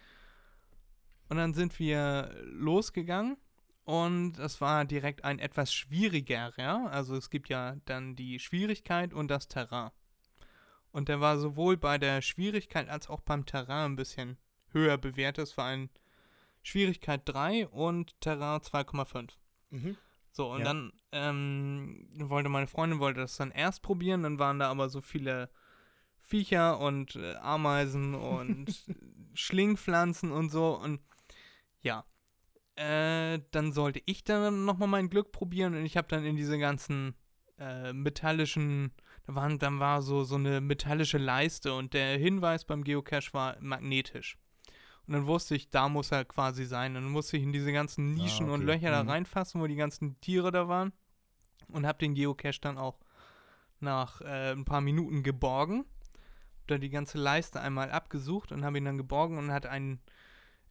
Und 1.29 1.37
dann 1.37 1.53
sind 1.53 1.79
wir 1.79 2.35
losgegangen 2.43 3.37
und 3.85 4.37
es 4.39 4.61
war 4.61 4.85
direkt 4.85 5.23
ein 5.23 5.39
etwas 5.39 5.73
schwierigerer. 5.73 6.89
Also 6.91 7.15
es 7.15 7.29
gibt 7.29 7.49
ja 7.49 7.75
dann 7.85 8.15
die 8.15 8.39
Schwierigkeit 8.39 9.13
und 9.13 9.27
das 9.29 9.47
Terrain. 9.47 9.91
Und 10.91 11.09
der 11.09 11.19
war 11.21 11.37
sowohl 11.39 11.75
bei 11.77 11.97
der 11.97 12.21
Schwierigkeit 12.21 12.87
als 12.87 13.09
auch 13.09 13.21
beim 13.21 13.45
Terrain 13.45 13.91
ein 13.91 13.95
bisschen 13.95 14.37
höher 14.71 14.97
bewertet. 14.97 15.47
Es 15.47 15.57
war 15.57 15.65
ein 15.67 15.89
Schwierigkeit 16.61 17.21
3 17.25 17.67
und 17.67 18.19
Terrain 18.21 18.61
2,5. 18.61 19.31
Mhm. 19.71 19.97
So, 20.31 20.51
und 20.51 20.59
Ja. 20.59 20.65
dann 20.65 20.93
ähm, 21.11 22.07
wollte 22.13 22.49
meine 22.49 22.67
Freundin 22.67 22.99
wollte 22.99 23.21
das 23.21 23.35
dann 23.37 23.51
erst 23.51 23.81
probieren, 23.81 24.23
dann 24.23 24.39
waren 24.39 24.59
da 24.59 24.69
aber 24.69 24.89
so 24.89 25.01
viele 25.01 25.49
Viecher 26.19 26.79
und 26.79 27.15
äh, 27.15 27.35
Ameisen 27.35 28.15
und 28.15 28.67
Schlingpflanzen 29.33 30.31
und 30.31 30.49
so 30.49 30.73
und 30.79 31.01
ja. 31.81 32.05
Äh, 32.75 33.39
dann 33.51 33.71
sollte 33.71 34.01
ich 34.05 34.23
dann 34.23 34.65
nochmal 34.65 34.87
mein 34.87 35.09
Glück 35.09 35.31
probieren 35.31 35.75
und 35.75 35.85
ich 35.85 35.95
habe 35.95 36.07
dann 36.07 36.25
in 36.25 36.35
diese 36.35 36.57
ganzen 36.57 37.13
äh, 37.59 37.93
metallischen, 37.93 38.91
da 39.27 39.35
waren, 39.35 39.59
dann 39.59 39.79
war 39.79 40.01
so, 40.01 40.23
so 40.23 40.35
eine 40.35 40.59
metallische 40.59 41.19
Leiste 41.19 41.73
und 41.75 41.93
der 41.93 42.17
Hinweis 42.17 42.65
beim 42.65 42.83
Geocache 42.83 43.31
war 43.33 43.57
magnetisch. 43.59 44.37
Und 45.05 45.13
dann 45.13 45.27
wusste 45.27 45.55
ich, 45.55 45.69
da 45.69 45.89
muss 45.89 46.11
er 46.11 46.23
quasi 46.25 46.65
sein. 46.65 46.95
Und 46.95 47.03
dann 47.03 47.11
musste 47.11 47.35
ich 47.37 47.43
in 47.43 47.51
diese 47.51 47.73
ganzen 47.73 48.13
Nischen 48.13 48.49
und 48.49 48.61
okay. 48.63 48.71
Löcher 48.71 48.89
da 48.91 49.03
Mhm. 49.03 49.09
reinfassen, 49.09 49.59
wo 49.61 49.67
die 49.67 49.75
ganzen 49.75 50.19
Tiere 50.21 50.51
da 50.51 50.67
waren. 50.69 50.93
Und 51.67 51.85
habe 51.85 51.99
den 51.99 52.13
Geocache 52.13 52.61
dann 52.61 52.77
auch 52.77 52.99
nach 53.81 54.21
äh, 54.21 54.51
ein 54.51 54.63
paar 54.65 54.81
Minuten 54.81 55.21
geborgen. 55.21 55.79
Hab 56.59 56.67
da 56.67 56.77
die 56.77 56.89
ganze 56.89 57.17
Leiste 57.17 57.59
einmal 57.59 57.91
abgesucht 57.91 58.53
und 58.53 58.63
habe 58.63 58.77
ihn 58.77 58.85
dann 58.85 58.97
geborgen 58.97 59.37
und 59.37 59.51
hatte 59.51 59.69
einen 59.69 59.99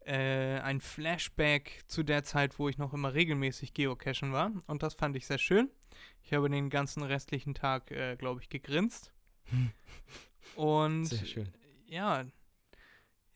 äh, 0.06 0.60
ein 0.60 0.80
Flashback 0.80 1.82
zu 1.86 2.02
der 2.02 2.24
Zeit, 2.24 2.58
wo 2.58 2.68
ich 2.68 2.78
noch 2.78 2.92
immer 2.92 3.14
regelmäßig 3.14 3.74
geocachen 3.74 4.32
war. 4.32 4.52
Und 4.66 4.82
das 4.82 4.94
fand 4.94 5.16
ich 5.16 5.26
sehr 5.26 5.38
schön. 5.38 5.70
Ich 6.22 6.32
habe 6.32 6.48
den 6.48 6.70
ganzen 6.70 7.02
restlichen 7.02 7.54
Tag, 7.54 7.90
äh, 7.90 8.16
glaube 8.16 8.40
ich, 8.40 8.48
gegrinst. 8.48 9.12
Und 10.56 11.06
Sehr 11.06 11.26
schön. 11.26 11.48
ja, 11.86 12.24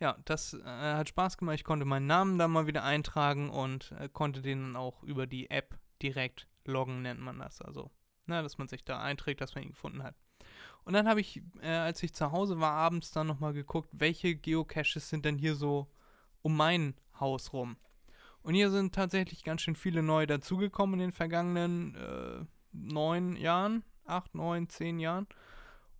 ja, 0.00 0.16
das 0.24 0.52
äh, 0.54 0.64
hat 0.64 1.08
Spaß 1.08 1.38
gemacht. 1.38 1.54
Ich 1.54 1.64
konnte 1.64 1.86
meinen 1.86 2.06
Namen 2.06 2.38
da 2.38 2.48
mal 2.48 2.66
wieder 2.66 2.84
eintragen 2.84 3.48
und 3.48 3.92
äh, 3.98 4.08
konnte 4.12 4.42
den 4.42 4.60
dann 4.60 4.76
auch 4.76 5.02
über 5.02 5.26
die 5.26 5.50
App 5.50 5.78
direkt 6.02 6.48
loggen, 6.64 7.02
nennt 7.02 7.20
man 7.20 7.38
das. 7.38 7.62
Also, 7.62 7.90
na, 8.26 8.42
dass 8.42 8.58
man 8.58 8.68
sich 8.68 8.84
da 8.84 9.00
einträgt, 9.00 9.40
dass 9.40 9.54
man 9.54 9.64
ihn 9.64 9.70
gefunden 9.70 10.02
hat. 10.02 10.14
Und 10.84 10.92
dann 10.92 11.08
habe 11.08 11.20
ich, 11.20 11.42
äh, 11.62 11.68
als 11.70 12.02
ich 12.02 12.14
zu 12.14 12.30
Hause 12.30 12.60
war, 12.60 12.72
abends 12.72 13.10
dann 13.10 13.26
nochmal 13.26 13.54
geguckt, 13.54 13.88
welche 13.92 14.36
Geocaches 14.36 15.08
sind 15.08 15.24
denn 15.24 15.38
hier 15.38 15.54
so 15.54 15.90
um 16.46 16.56
mein 16.56 16.94
Haus 17.18 17.52
rum. 17.52 17.76
Und 18.42 18.54
hier 18.54 18.70
sind 18.70 18.94
tatsächlich 18.94 19.42
ganz 19.42 19.62
schön 19.62 19.74
viele 19.74 20.00
neue 20.00 20.28
dazugekommen 20.28 21.00
in 21.00 21.06
den 21.06 21.12
vergangenen 21.12 21.96
äh, 21.96 22.44
neun 22.70 23.34
Jahren, 23.34 23.82
acht, 24.04 24.32
neun, 24.36 24.68
zehn 24.68 25.00
Jahren. 25.00 25.26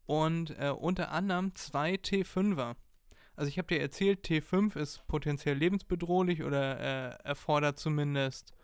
Und 0.05 0.57
äh, 0.57 0.71
unter 0.71 1.11
anderem 1.11 1.53
zwei 1.57 1.95
T5er. 1.95 2.77
Also 3.35 3.49
ich 3.49 3.59
habe 3.59 3.67
dir 3.67 3.81
erzählt, 3.81 4.25
T5 4.25 4.79
ist 4.79 5.05
potenziell 5.09 5.57
lebensbedrohlich 5.57 6.45
oder 6.45 6.79
äh, 6.79 7.25
erfordert 7.25 7.81
zumindest 7.81 8.55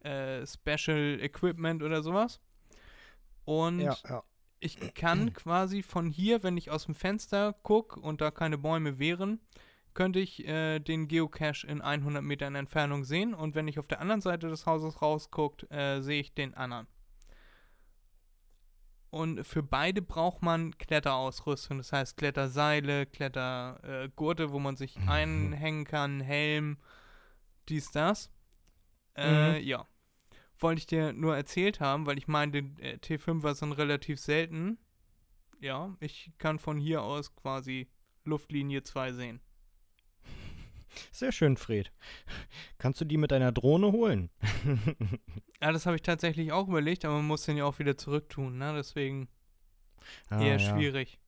äh, 0.00 0.46
Special 0.46 1.18
Equipment 1.20 1.82
oder 1.82 2.02
sowas. 2.02 2.40
Und 3.44 3.80
Ja, 3.80 3.98
ja. 4.08 4.22
ich 4.60 4.94
kann 4.94 5.34
quasi 5.34 5.82
von 5.82 6.08
hier, 6.08 6.42
wenn 6.42 6.56
ich 6.56 6.70
aus 6.70 6.86
dem 6.86 6.94
Fenster 6.94 7.52
gucke 7.62 8.00
und 8.00 8.22
da 8.22 8.30
keine 8.30 8.56
Bäume 8.56 8.98
wären, 8.98 9.40
könnte 9.98 10.20
ich 10.20 10.46
äh, 10.46 10.78
den 10.78 11.08
Geocache 11.08 11.66
in 11.66 11.82
100 11.82 12.22
Metern 12.22 12.54
Entfernung 12.54 13.02
sehen 13.02 13.34
und 13.34 13.56
wenn 13.56 13.66
ich 13.66 13.80
auf 13.80 13.88
der 13.88 14.00
anderen 14.00 14.20
Seite 14.20 14.48
des 14.48 14.64
Hauses 14.64 15.02
rausguckt, 15.02 15.68
äh, 15.72 16.00
sehe 16.02 16.20
ich 16.20 16.32
den 16.32 16.54
anderen. 16.54 16.86
Und 19.10 19.44
für 19.44 19.64
beide 19.64 20.00
braucht 20.00 20.40
man 20.40 20.78
Kletterausrüstung, 20.78 21.78
das 21.78 21.90
heißt 21.90 22.16
Kletterseile, 22.16 23.06
Klettergurte, 23.06 24.52
wo 24.52 24.60
man 24.60 24.76
sich 24.76 24.96
einhängen 25.08 25.84
kann, 25.84 26.20
Helm, 26.20 26.78
dies, 27.68 27.90
das. 27.90 28.30
Äh, 29.16 29.60
ja. 29.60 29.84
Wollte 30.60 30.78
ich 30.78 30.86
dir 30.86 31.12
nur 31.12 31.36
erzählt 31.36 31.80
haben, 31.80 32.06
weil 32.06 32.18
ich 32.18 32.28
meine, 32.28 32.58
äh, 32.58 32.98
T5er 32.98 33.54
sind 33.54 33.72
relativ 33.72 34.20
selten. 34.20 34.78
Ja, 35.58 35.96
ich 35.98 36.30
kann 36.38 36.60
von 36.60 36.78
hier 36.78 37.02
aus 37.02 37.34
quasi 37.34 37.88
Luftlinie 38.22 38.84
2 38.84 39.12
sehen. 39.12 39.40
Sehr 41.12 41.32
schön, 41.32 41.56
Fred. 41.56 41.92
Kannst 42.78 43.00
du 43.00 43.04
die 43.04 43.16
mit 43.16 43.30
deiner 43.30 43.52
Drohne 43.52 43.92
holen? 43.92 44.30
Ja, 45.60 45.72
das 45.72 45.86
habe 45.86 45.96
ich 45.96 46.02
tatsächlich 46.02 46.52
auch 46.52 46.68
überlegt, 46.68 47.04
aber 47.04 47.16
man 47.16 47.26
muss 47.26 47.42
den 47.42 47.56
ja 47.56 47.64
auch 47.64 47.80
wieder 47.80 47.96
zurücktun, 47.96 48.58
ne? 48.58 48.74
Deswegen 48.76 49.26
Ah, 50.28 50.40
eher 50.40 50.58
ja. 50.58 50.60
schwierig. 50.60 51.18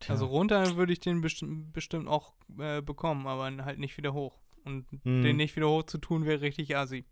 Tja. 0.00 0.14
Also 0.14 0.26
runter 0.26 0.74
würde 0.76 0.92
ich 0.92 0.98
den 0.98 1.20
besti 1.20 1.46
bestimmt 1.46 2.08
auch 2.08 2.34
äh, 2.58 2.82
bekommen, 2.82 3.28
aber 3.28 3.44
halt 3.64 3.78
nicht 3.78 3.96
wieder 3.96 4.12
hoch. 4.14 4.40
Und 4.64 4.84
Hm. 5.04 5.22
den 5.22 5.36
nicht 5.36 5.54
wieder 5.54 5.68
hoch 5.68 5.84
zu 5.84 5.98
tun, 5.98 6.26
wäre 6.26 6.40
richtig 6.40 6.76
assi. 6.76 7.04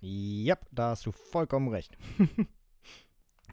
Ja, 0.00 0.56
da 0.72 0.90
hast 0.90 1.06
du 1.06 1.12
vollkommen 1.12 1.68
recht. 1.68 1.96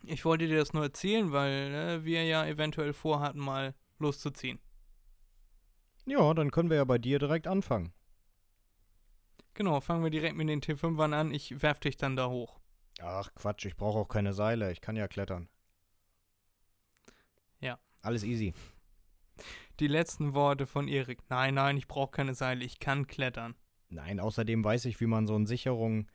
Ich 0.05 0.25
wollte 0.25 0.49
dir 0.49 0.57
das 0.57 0.73
nur 0.73 0.83
erzählen, 0.83 1.31
weil 1.31 1.73
äh, 1.73 2.03
wir 2.03 2.25
ja 2.25 2.45
eventuell 2.45 2.91
vorhatten, 2.91 3.39
mal 3.39 3.73
loszuziehen. 3.99 4.59
Ja, 6.05 6.33
dann 6.33 6.51
können 6.51 6.69
wir 6.69 6.77
ja 6.77 6.83
bei 6.83 6.97
dir 6.97 7.19
direkt 7.19 7.47
anfangen. 7.47 7.93
Genau, 9.53 9.79
fangen 9.79 10.03
wir 10.03 10.09
direkt 10.09 10.35
mit 10.35 10.49
den 10.49 10.61
T5ern 10.61 11.13
an. 11.13 11.33
Ich 11.33 11.61
werf 11.61 11.79
dich 11.79 11.97
dann 11.97 12.15
da 12.15 12.29
hoch. 12.29 12.59
Ach 13.01 13.29
Quatsch, 13.35 13.65
ich 13.65 13.75
brauche 13.75 13.99
auch 13.99 14.07
keine 14.07 14.33
Seile. 14.33 14.71
Ich 14.71 14.81
kann 14.81 14.95
ja 14.95 15.07
klettern. 15.07 15.47
Ja. 17.59 17.79
Alles 18.01 18.23
easy. 18.23 18.53
Die 19.79 19.87
letzten 19.87 20.33
Worte 20.33 20.65
von 20.65 20.87
Erik. 20.87 21.19
Nein, 21.29 21.55
nein, 21.55 21.77
ich 21.77 21.87
brauche 21.87 22.11
keine 22.11 22.35
Seile, 22.35 22.63
ich 22.63 22.79
kann 22.79 23.07
klettern. 23.07 23.55
Nein, 23.89 24.19
außerdem 24.19 24.63
weiß 24.63 24.85
ich, 24.85 24.99
wie 24.99 25.05
man 25.05 25.27
so 25.27 25.35
eine 25.35 25.45
Sicherung 25.45 26.07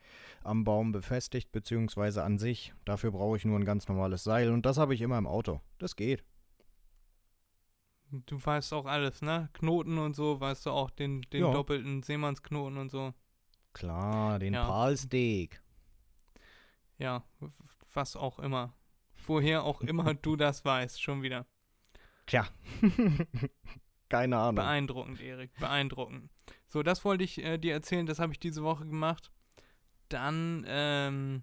am 0.42 0.64
Baum 0.64 0.90
befestigt, 0.90 1.52
beziehungsweise 1.52 2.24
an 2.24 2.38
sich. 2.38 2.72
Dafür 2.84 3.12
brauche 3.12 3.36
ich 3.36 3.44
nur 3.44 3.58
ein 3.58 3.64
ganz 3.64 3.88
normales 3.88 4.24
Seil 4.24 4.50
und 4.50 4.66
das 4.66 4.78
habe 4.78 4.94
ich 4.94 5.00
immer 5.00 5.18
im 5.18 5.28
Auto. 5.28 5.60
Das 5.78 5.94
geht. 5.94 6.24
Du 8.10 8.44
weißt 8.44 8.72
auch 8.72 8.86
alles, 8.86 9.20
ne? 9.22 9.50
Knoten 9.52 9.98
und 9.98 10.14
so, 10.16 10.40
weißt 10.40 10.66
du 10.66 10.70
auch, 10.70 10.90
den, 10.90 11.20
den 11.32 11.42
Ja. 11.42 11.52
doppelten 11.52 12.02
Seemannsknoten 12.02 12.78
und 12.78 12.90
so. 12.90 13.12
Klar, 13.74 14.38
den 14.38 14.54
Ja. 14.54 14.66
Palsteak. 14.66 15.60
Ja, 16.98 17.22
was 17.94 18.16
auch 18.16 18.38
immer. 18.38 18.74
Woher 19.26 19.64
auch 19.64 19.80
immer 19.82 20.14
du 20.14 20.36
das 20.36 20.64
weißt, 20.64 21.02
schon 21.02 21.22
wieder. 21.22 21.46
Tja. 22.26 22.46
Keine 24.08 24.36
Ahnung. 24.38 24.54
Beeindruckend, 24.56 25.20
Erik, 25.20 25.52
beeindruckend. 25.58 26.30
So, 26.68 26.82
das 26.82 27.04
wollte 27.04 27.24
ich 27.24 27.42
äh, 27.44 27.58
dir 27.58 27.74
erzählen, 27.74 28.06
das 28.06 28.18
habe 28.18 28.32
ich 28.32 28.40
diese 28.40 28.62
Woche 28.62 28.86
gemacht. 28.86 29.30
Dann, 30.08 30.64
ähm, 30.66 31.42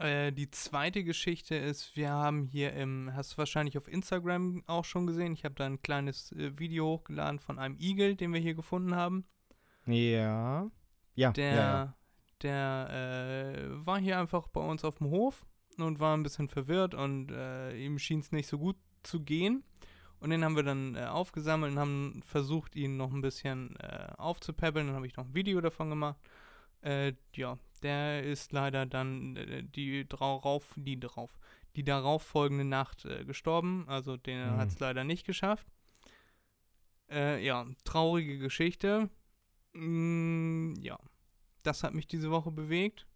äh, 0.00 0.32
die 0.32 0.50
zweite 0.50 1.04
Geschichte 1.04 1.54
ist, 1.56 1.96
wir 1.96 2.10
haben 2.10 2.44
hier 2.44 2.72
im, 2.72 3.10
hast 3.14 3.32
du 3.32 3.38
wahrscheinlich 3.38 3.76
auf 3.78 3.88
Instagram 3.88 4.62
auch 4.66 4.84
schon 4.84 5.06
gesehen, 5.06 5.32
ich 5.32 5.44
habe 5.44 5.54
da 5.54 5.66
ein 5.66 5.82
kleines 5.82 6.32
äh, 6.32 6.58
Video 6.58 6.86
hochgeladen 6.86 7.38
von 7.40 7.58
einem 7.58 7.76
Igel, 7.78 8.14
den 8.16 8.32
wir 8.32 8.40
hier 8.40 8.54
gefunden 8.54 8.94
haben. 8.94 9.26
Ja. 9.86 10.70
Ja, 11.14 11.32
Der, 11.32 11.54
ja, 11.54 11.94
der 12.42 13.54
äh, 13.54 13.86
war 13.86 13.98
hier 13.98 14.18
einfach 14.18 14.48
bei 14.48 14.60
uns 14.60 14.84
auf 14.84 14.98
dem 14.98 15.10
Hof 15.10 15.46
und 15.78 15.98
war 15.98 16.16
ein 16.16 16.22
bisschen 16.22 16.48
verwirrt 16.48 16.94
und 16.94 17.30
äh, 17.32 17.76
ihm 17.76 17.98
schien 17.98 18.20
es 18.20 18.30
nicht 18.30 18.46
so 18.46 18.58
gut 18.58 18.76
zu 19.02 19.22
gehen. 19.22 19.64
Und 20.20 20.30
den 20.30 20.44
haben 20.44 20.56
wir 20.56 20.64
dann 20.64 20.96
äh, 20.96 21.04
aufgesammelt 21.04 21.72
und 21.72 21.78
haben 21.78 22.22
versucht, 22.24 22.76
ihn 22.76 22.96
noch 22.96 23.12
ein 23.12 23.20
bisschen 23.20 23.76
aufzupäppeln. 24.16 24.88
Dann 24.88 24.96
habe 24.96 25.06
ich 25.06 25.16
noch 25.16 25.26
ein 25.26 25.34
Video 25.34 25.60
davon 25.60 25.90
gemacht. 25.90 26.18
Äh, 26.80 27.12
ja, 27.34 27.58
der 27.82 28.22
ist 28.22 28.52
leider 28.52 28.86
dann 28.86 29.36
äh, 29.36 29.62
die 29.64 30.06
darauf, 30.08 30.74
die 30.76 30.98
drauf, 30.98 31.38
die 31.76 31.84
darauf 31.84 32.22
folgende 32.22 32.64
Nacht 32.64 33.04
äh, 33.04 33.24
gestorben. 33.24 33.84
Also 33.88 34.16
den 34.16 34.54
Mhm. 34.54 34.56
hat 34.58 34.68
es 34.68 34.78
leider 34.78 35.04
nicht 35.04 35.26
geschafft. 35.26 35.66
Äh, 37.10 37.44
ja, 37.44 37.66
traurige 37.84 38.38
Geschichte. 38.38 39.08
Mm, 39.72 40.74
ja, 40.80 40.98
das 41.62 41.82
hat 41.82 41.94
mich 41.94 42.06
diese 42.06 42.30
Woche 42.30 42.50
bewegt. 42.50 43.06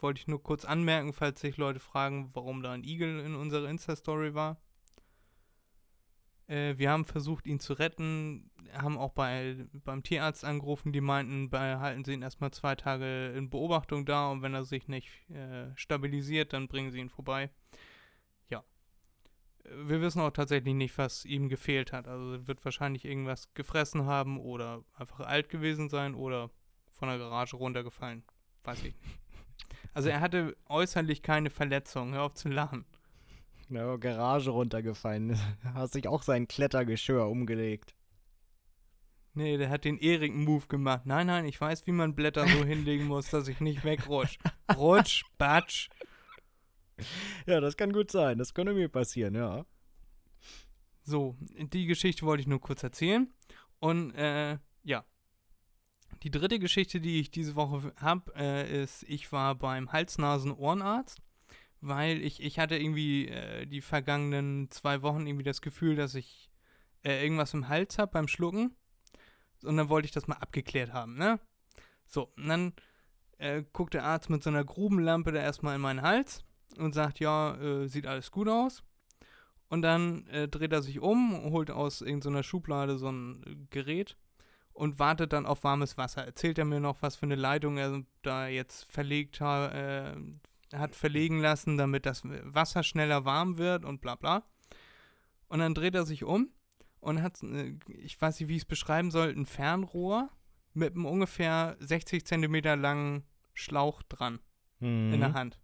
Wollte 0.00 0.20
ich 0.20 0.26
nur 0.28 0.42
kurz 0.42 0.64
anmerken, 0.64 1.12
falls 1.12 1.40
sich 1.40 1.56
Leute 1.56 1.78
fragen, 1.80 2.30
warum 2.34 2.62
da 2.62 2.72
ein 2.72 2.84
Igel 2.84 3.20
in 3.20 3.34
unserer 3.34 3.68
Insta-Story 3.68 4.34
war. 4.34 4.60
Äh, 6.46 6.76
wir 6.76 6.90
haben 6.90 7.04
versucht, 7.04 7.46
ihn 7.46 7.60
zu 7.60 7.74
retten, 7.74 8.50
haben 8.72 8.98
auch 8.98 9.12
bei, 9.12 9.66
beim 9.84 10.02
Tierarzt 10.02 10.44
angerufen, 10.44 10.92
die 10.92 11.00
meinten, 11.00 11.50
behalten 11.50 12.04
sie 12.04 12.14
ihn 12.14 12.22
erstmal 12.22 12.50
zwei 12.52 12.74
Tage 12.74 13.32
in 13.36 13.50
Beobachtung 13.50 14.06
da 14.06 14.30
und 14.30 14.42
wenn 14.42 14.54
er 14.54 14.64
sich 14.64 14.88
nicht 14.88 15.08
äh, 15.30 15.68
stabilisiert, 15.76 16.52
dann 16.52 16.68
bringen 16.68 16.90
sie 16.90 17.00
ihn 17.00 17.10
vorbei. 17.10 17.50
Ja. 18.48 18.64
Äh, 19.64 19.70
Wir 19.88 20.00
wissen 20.00 20.20
auch 20.20 20.30
tatsächlich 20.30 20.74
nicht, 20.74 20.96
was 20.98 21.24
ihm 21.24 21.48
gefehlt 21.48 21.92
hat. 21.92 22.08
Also 22.08 22.46
wird 22.46 22.64
wahrscheinlich 22.64 23.04
irgendwas 23.04 23.52
gefressen 23.54 24.06
haben 24.06 24.38
oder 24.38 24.84
einfach 24.94 25.20
alt 25.20 25.48
gewesen 25.48 25.88
sein 25.88 26.14
oder 26.14 26.50
von 26.90 27.08
der 27.08 27.18
Garage 27.18 27.56
runtergefallen. 27.56 28.24
Weiß 28.64 28.78
ich 28.78 28.84
nicht. 28.84 28.98
Also 29.94 30.08
er 30.08 30.20
hatte 30.20 30.56
äußerlich 30.68 31.22
keine 31.22 31.50
Verletzung. 31.50 32.14
Hör 32.14 32.22
auf 32.22 32.34
zu 32.34 32.48
lachen. 32.48 32.86
Ja, 33.68 33.96
Garage 33.96 34.50
runtergefallen. 34.50 35.38
Hast 35.74 35.94
sich 35.94 36.08
auch 36.08 36.22
sein 36.22 36.48
Klettergeschirr 36.48 37.26
umgelegt. 37.26 37.94
Nee, 39.34 39.56
der 39.56 39.70
hat 39.70 39.84
den 39.84 39.96
Erik-Move 39.98 40.66
gemacht. 40.66 41.06
Nein, 41.06 41.26
nein, 41.26 41.46
ich 41.46 41.58
weiß, 41.58 41.86
wie 41.86 41.92
man 41.92 42.14
Blätter 42.14 42.46
so 42.46 42.64
hinlegen 42.64 43.06
muss, 43.06 43.30
dass 43.30 43.48
ich 43.48 43.60
nicht 43.60 43.82
wegrutsche. 43.82 44.38
Rutsch, 44.76 45.24
batsch. 45.38 45.88
Ja, 47.46 47.60
das 47.60 47.78
kann 47.78 47.92
gut 47.92 48.10
sein. 48.10 48.36
Das 48.36 48.52
könnte 48.52 48.74
mir 48.74 48.90
passieren, 48.90 49.34
ja. 49.34 49.64
So, 51.02 51.36
die 51.40 51.86
Geschichte 51.86 52.26
wollte 52.26 52.42
ich 52.42 52.46
nur 52.46 52.60
kurz 52.60 52.82
erzählen. 52.82 53.32
Und 53.80 54.14
äh, 54.14 54.58
ja. 54.84 55.04
Die 56.22 56.30
dritte 56.30 56.58
Geschichte, 56.58 57.00
die 57.00 57.18
ich 57.18 57.30
diese 57.30 57.56
Woche 57.56 57.92
habe, 57.96 58.32
äh, 58.36 58.82
ist, 58.82 59.02
ich 59.04 59.32
war 59.32 59.54
beim 59.54 59.90
Hals-Nasen-Ohrenarzt, 59.90 61.20
weil 61.82 62.22
ich, 62.22 62.42
ich 62.42 62.58
hatte 62.58 62.76
irgendwie 62.76 63.28
äh, 63.28 63.66
die 63.66 63.80
vergangenen 63.80 64.70
zwei 64.70 65.02
Wochen 65.02 65.26
irgendwie 65.26 65.44
das 65.44 65.60
Gefühl, 65.60 65.96
dass 65.96 66.14
ich 66.14 66.50
äh, 67.04 67.22
irgendwas 67.22 67.52
im 67.54 67.68
Hals 67.68 67.98
habe 67.98 68.12
beim 68.12 68.28
Schlucken. 68.28 68.74
Und 69.64 69.76
dann 69.76 69.88
wollte 69.88 70.06
ich 70.06 70.12
das 70.12 70.28
mal 70.28 70.36
abgeklärt 70.36 70.92
haben, 70.92 71.16
ne? 71.16 71.38
So, 72.06 72.32
und 72.36 72.48
dann 72.48 72.72
äh, 73.38 73.64
guckt 73.72 73.94
der 73.94 74.04
Arzt 74.04 74.30
mit 74.30 74.42
so 74.42 74.50
einer 74.50 74.64
Grubenlampe 74.64 75.32
da 75.32 75.40
erstmal 75.40 75.74
in 75.74 75.80
meinen 75.80 76.02
Hals 76.02 76.44
und 76.78 76.92
sagt, 76.92 77.20
ja, 77.20 77.54
äh, 77.56 77.88
sieht 77.88 78.06
alles 78.06 78.30
gut 78.30 78.48
aus. 78.48 78.82
Und 79.68 79.82
dann 79.82 80.26
äh, 80.28 80.48
dreht 80.48 80.72
er 80.72 80.82
sich 80.82 81.00
um, 81.00 81.50
holt 81.50 81.70
aus 81.70 82.00
irgendeiner 82.00 82.42
Schublade 82.42 82.98
so 82.98 83.10
ein 83.10 83.68
Gerät 83.70 84.16
und 84.72 84.98
wartet 84.98 85.32
dann 85.32 85.46
auf 85.46 85.64
warmes 85.64 85.96
Wasser. 85.96 86.24
Erzählt 86.24 86.58
er 86.58 86.64
mir 86.64 86.80
noch, 86.80 87.02
was 87.02 87.16
für 87.16 87.26
eine 87.26 87.36
Leitung 87.36 87.78
er 87.78 88.02
da 88.22 88.46
jetzt 88.48 88.84
verlegt 88.92 89.40
ha 89.40 89.68
äh, 89.68 90.16
hat 90.74 90.94
verlegen 90.94 91.40
lassen, 91.40 91.76
damit 91.76 92.06
das 92.06 92.22
Wasser 92.24 92.82
schneller 92.82 93.24
warm 93.24 93.58
wird 93.58 93.84
und 93.84 94.00
bla 94.00 94.14
bla. 94.14 94.44
Und 95.48 95.58
dann 95.58 95.74
dreht 95.74 95.94
er 95.94 96.06
sich 96.06 96.24
um 96.24 96.48
und 97.00 97.22
hat, 97.22 97.42
äh, 97.42 97.74
ich 97.88 98.20
weiß 98.20 98.40
nicht, 98.40 98.48
wie 98.48 98.56
ich 98.56 98.62
es 98.62 98.66
beschreiben 98.68 99.10
soll, 99.10 99.28
ein 99.30 99.46
Fernrohr 99.46 100.30
mit 100.74 100.94
einem 100.94 101.06
ungefähr 101.06 101.76
60 101.80 102.24
Zentimeter 102.26 102.76
langen 102.76 103.24
Schlauch 103.54 104.02
dran 104.02 104.40
Mhm. 104.80 105.12
in 105.14 105.20
der 105.20 105.32
Hand. 105.34 105.60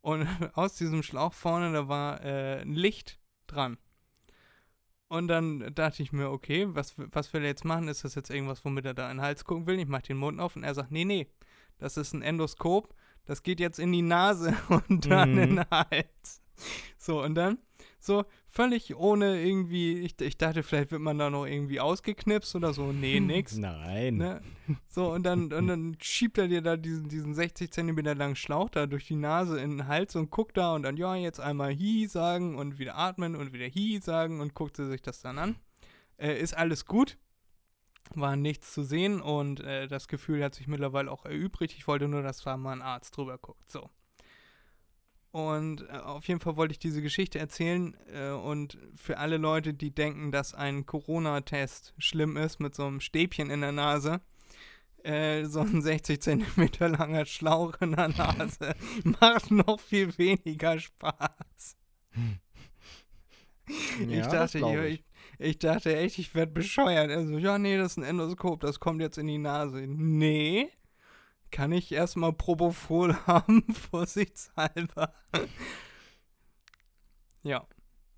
Und 0.00 0.26
aus 0.54 0.74
diesem 0.74 1.02
Schlauch 1.02 1.32
vorne, 1.32 1.72
da 1.72 1.88
war 1.88 2.22
äh, 2.24 2.60
ein 2.62 2.74
Licht 2.74 3.18
dran. 3.48 3.78
Und 5.08 5.28
dann 5.28 5.72
dachte 5.74 6.02
ich 6.02 6.12
mir, 6.12 6.30
okay, 6.30 6.66
was, 6.68 6.94
was 6.96 7.32
will 7.32 7.42
er 7.42 7.48
jetzt 7.48 7.64
machen? 7.64 7.88
Ist 7.88 8.04
das 8.04 8.14
jetzt 8.16 8.30
irgendwas, 8.30 8.64
womit 8.64 8.84
er 8.86 8.94
da 8.94 9.10
in 9.10 9.18
den 9.18 9.24
Hals 9.24 9.44
gucken 9.44 9.66
will? 9.66 9.78
Ich 9.78 9.86
mache 9.86 10.02
den 10.02 10.16
Mund 10.16 10.40
auf 10.40 10.56
und 10.56 10.64
er 10.64 10.74
sagt, 10.74 10.90
nee, 10.90 11.04
nee, 11.04 11.28
das 11.78 11.96
ist 11.96 12.12
ein 12.12 12.22
Endoskop, 12.22 12.94
das 13.26 13.42
geht 13.42 13.60
jetzt 13.60 13.78
in 13.78 13.92
die 13.92 14.02
Nase 14.02 14.54
und 14.88 15.10
dann 15.10 15.32
Mhm. 15.32 15.38
in 15.38 15.56
den 15.56 15.70
Hals. 15.70 16.40
So, 16.96 17.22
und 17.22 17.34
dann, 17.34 17.58
so 18.00 18.24
völlig 18.46 18.96
ohne 18.96 19.42
irgendwie, 19.44 19.98
ich, 19.98 20.18
ich 20.20 20.38
dachte, 20.38 20.62
vielleicht 20.62 20.90
wird 20.90 21.02
man 21.02 21.18
da 21.18 21.28
noch 21.28 21.44
irgendwie 21.44 21.80
ausgeknipst 21.80 22.54
oder 22.56 22.72
so. 22.72 22.92
Nee, 22.92 23.20
nix. 23.20 23.56
Nein. 23.58 24.16
Ne? 24.16 24.40
So, 24.88 25.12
und 25.12 25.24
dann, 25.24 25.52
und 25.52 25.66
dann 25.66 25.96
schiebt 26.00 26.38
er 26.38 26.48
dir 26.48 26.62
da 26.62 26.76
diesen, 26.76 27.08
diesen 27.08 27.34
60 27.34 27.70
Zentimeter 27.70 28.14
langen 28.14 28.36
Schlauch 28.36 28.70
da 28.70 28.86
durch 28.86 29.06
die 29.06 29.16
Nase 29.16 29.60
in 29.60 29.70
den 29.78 29.88
Hals 29.88 30.16
und 30.16 30.30
guckt 30.30 30.56
da 30.56 30.74
und 30.74 30.84
dann, 30.84 30.96
ja, 30.96 31.14
jetzt 31.14 31.40
einmal 31.40 31.74
Hi 31.76 32.06
sagen 32.08 32.56
und 32.56 32.78
wieder 32.78 32.96
atmen 32.96 33.36
und 33.36 33.52
wieder 33.52 33.66
Hi 33.66 34.00
sagen 34.00 34.40
und 34.40 34.54
guckt 34.54 34.76
sich 34.76 35.02
das 35.02 35.20
dann 35.20 35.38
an. 35.38 35.56
Äh, 36.16 36.40
ist 36.40 36.56
alles 36.56 36.86
gut. 36.86 37.18
War 38.14 38.36
nichts 38.36 38.72
zu 38.72 38.82
sehen 38.82 39.20
und 39.20 39.60
äh, 39.60 39.88
das 39.88 40.08
Gefühl 40.08 40.42
hat 40.42 40.54
sich 40.54 40.68
mittlerweile 40.68 41.10
auch 41.10 41.24
erübrigt. 41.24 41.74
Ich 41.74 41.86
wollte 41.86 42.08
nur, 42.08 42.22
dass 42.22 42.42
da 42.42 42.56
mal 42.56 42.72
ein 42.72 42.82
Arzt 42.82 43.16
drüber 43.16 43.38
guckt. 43.38 43.70
So. 43.70 43.90
Und 45.36 45.82
äh, 45.90 45.98
auf 45.98 46.26
jeden 46.28 46.40
Fall 46.40 46.56
wollte 46.56 46.72
ich 46.72 46.78
diese 46.78 47.02
Geschichte 47.02 47.38
erzählen 47.38 47.94
äh, 48.10 48.30
und 48.30 48.78
für 48.94 49.18
alle 49.18 49.36
Leute, 49.36 49.74
die 49.74 49.94
denken, 49.94 50.32
dass 50.32 50.54
ein 50.54 50.86
Corona-Test 50.86 51.92
schlimm 51.98 52.38
ist 52.38 52.58
mit 52.58 52.74
so 52.74 52.86
einem 52.86 53.00
Stäbchen 53.00 53.50
in 53.50 53.60
der 53.60 53.72
Nase, 53.72 54.22
äh, 55.04 55.44
so 55.44 55.60
ein 55.60 55.82
60 55.82 56.22
Zentimeter 56.22 56.88
langer 56.88 57.26
Schlauch 57.26 57.74
in 57.82 57.92
der 57.92 58.08
Nase 58.08 58.74
macht 59.20 59.50
noch 59.50 59.78
viel 59.78 60.16
weniger 60.16 60.78
Spaß. 60.78 61.76
ich, 63.68 64.08
Ja, 64.08 64.22
das 64.22 64.52
dachte, 64.52 64.58
ja, 64.60 64.84
ich, 64.84 65.04
ich 65.38 65.58
dachte 65.58 65.96
echt, 65.96 66.18
ich 66.18 66.34
werde 66.34 66.52
bescheuert. 66.52 67.10
Also, 67.10 67.38
ja, 67.38 67.58
nee, 67.58 67.76
das 67.76 67.92
ist 67.92 67.96
ein 67.98 68.04
Endoskop, 68.04 68.60
das 68.60 68.80
kommt 68.80 69.00
jetzt 69.00 69.18
in 69.18 69.26
die 69.26 69.38
Nase. 69.38 69.86
Nee, 69.86 70.70
kann 71.50 71.72
ich 71.72 71.92
erstmal 71.92 72.32
Propofol 72.32 73.14
haben, 73.26 73.62
vorsichtshalber. 73.72 75.12
ja, 77.42 77.66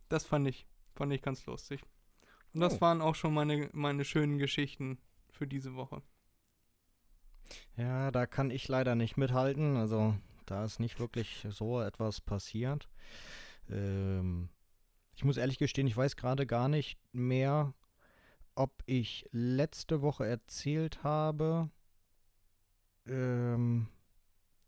das 0.08 0.24
fand 0.24 0.48
ich, 0.48 0.66
fand 0.94 1.12
ich 1.12 1.22
ganz 1.22 1.44
lustig. 1.46 1.82
Und 2.54 2.60
das 2.60 2.76
Oh. 2.76 2.80
waren 2.80 3.02
auch 3.02 3.14
schon 3.14 3.34
meine, 3.34 3.68
meine 3.72 4.04
schönen 4.04 4.38
Geschichten 4.38 4.98
für 5.30 5.46
diese 5.46 5.74
Woche. 5.74 6.02
Ja, 7.76 8.10
da 8.10 8.26
kann 8.26 8.50
ich 8.50 8.68
leider 8.68 8.94
nicht 8.94 9.16
mithalten. 9.16 9.76
Also 9.76 10.16
da 10.46 10.64
ist 10.64 10.80
nicht 10.80 10.98
wirklich 10.98 11.46
so 11.50 11.80
etwas 11.80 12.20
passiert. 12.20 12.88
Ähm, 13.70 14.48
ich 15.18 15.24
muss 15.24 15.36
ehrlich 15.36 15.58
gestehen, 15.58 15.88
ich 15.88 15.96
weiß 15.96 16.14
gerade 16.14 16.46
gar 16.46 16.68
nicht 16.68 16.96
mehr, 17.10 17.74
ob 18.54 18.84
ich 18.86 19.26
letzte 19.32 20.00
Woche 20.00 20.24
erzählt 20.24 21.02
habe, 21.02 21.70
ähm, 23.04 23.88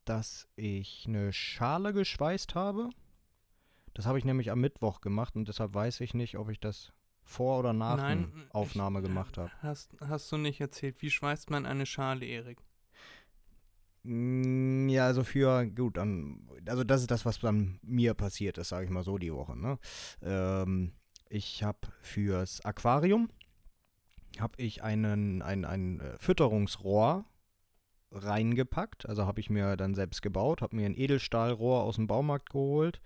dass 0.04 0.48
ich 0.56 1.04
eine 1.06 1.32
Schale 1.32 1.92
geschweißt 1.92 2.56
habe. 2.56 2.90
Das 3.94 4.06
habe 4.06 4.18
ich 4.18 4.24
nämlich 4.24 4.50
am 4.50 4.60
Mittwoch 4.60 5.00
gemacht 5.00 5.36
und 5.36 5.46
deshalb 5.46 5.72
weiß 5.72 6.00
ich 6.00 6.14
nicht, 6.14 6.36
ob 6.36 6.48
ich 6.50 6.58
das 6.58 6.92
vor 7.22 7.60
oder 7.60 7.72
nach 7.72 7.98
Nein, 7.98 8.32
der 8.34 8.56
Aufnahme 8.56 8.98
ich- 8.98 9.04
gemacht 9.06 9.38
habe. 9.38 9.52
Hast, 9.62 9.94
hast 10.00 10.32
du 10.32 10.36
nicht 10.36 10.60
erzählt, 10.60 11.00
wie 11.00 11.10
schweißt 11.10 11.50
man 11.50 11.64
eine 11.64 11.86
Schale, 11.86 12.26
Erik? 12.26 12.60
Mm, 14.02 14.88
Ja, 14.88 15.06
also 15.06 15.24
für, 15.24 15.66
gut, 15.66 15.96
dann, 15.96 16.48
also 16.66 16.84
das 16.84 17.02
ist 17.02 17.10
das, 17.10 17.24
was 17.26 17.38
dann 17.38 17.78
mir 17.82 18.14
passiert 18.14 18.58
ist, 18.58 18.68
sage 18.70 18.84
ich 18.84 18.90
mal 18.90 19.02
so, 19.04 19.18
die 19.18 19.32
Woche. 19.32 19.56
Ne? 19.56 19.78
Ähm, 20.22 20.92
ich 21.28 21.62
habe 21.62 21.78
fürs 22.02 22.64
Aquarium, 22.64 23.30
habe 24.38 24.54
ich 24.56 24.82
einen, 24.82 25.42
ein, 25.42 25.64
ein 25.64 26.00
äh, 26.00 26.18
Fütterungsrohr 26.18 27.24
reingepackt, 28.12 29.08
also 29.08 29.26
habe 29.26 29.40
ich 29.40 29.50
mir 29.50 29.76
dann 29.76 29.94
selbst 29.94 30.22
gebaut, 30.22 30.62
habe 30.62 30.76
mir 30.76 30.86
ein 30.86 30.96
Edelstahlrohr 30.96 31.82
aus 31.82 31.96
dem 31.96 32.06
Baumarkt 32.08 32.50
geholt 32.50 33.00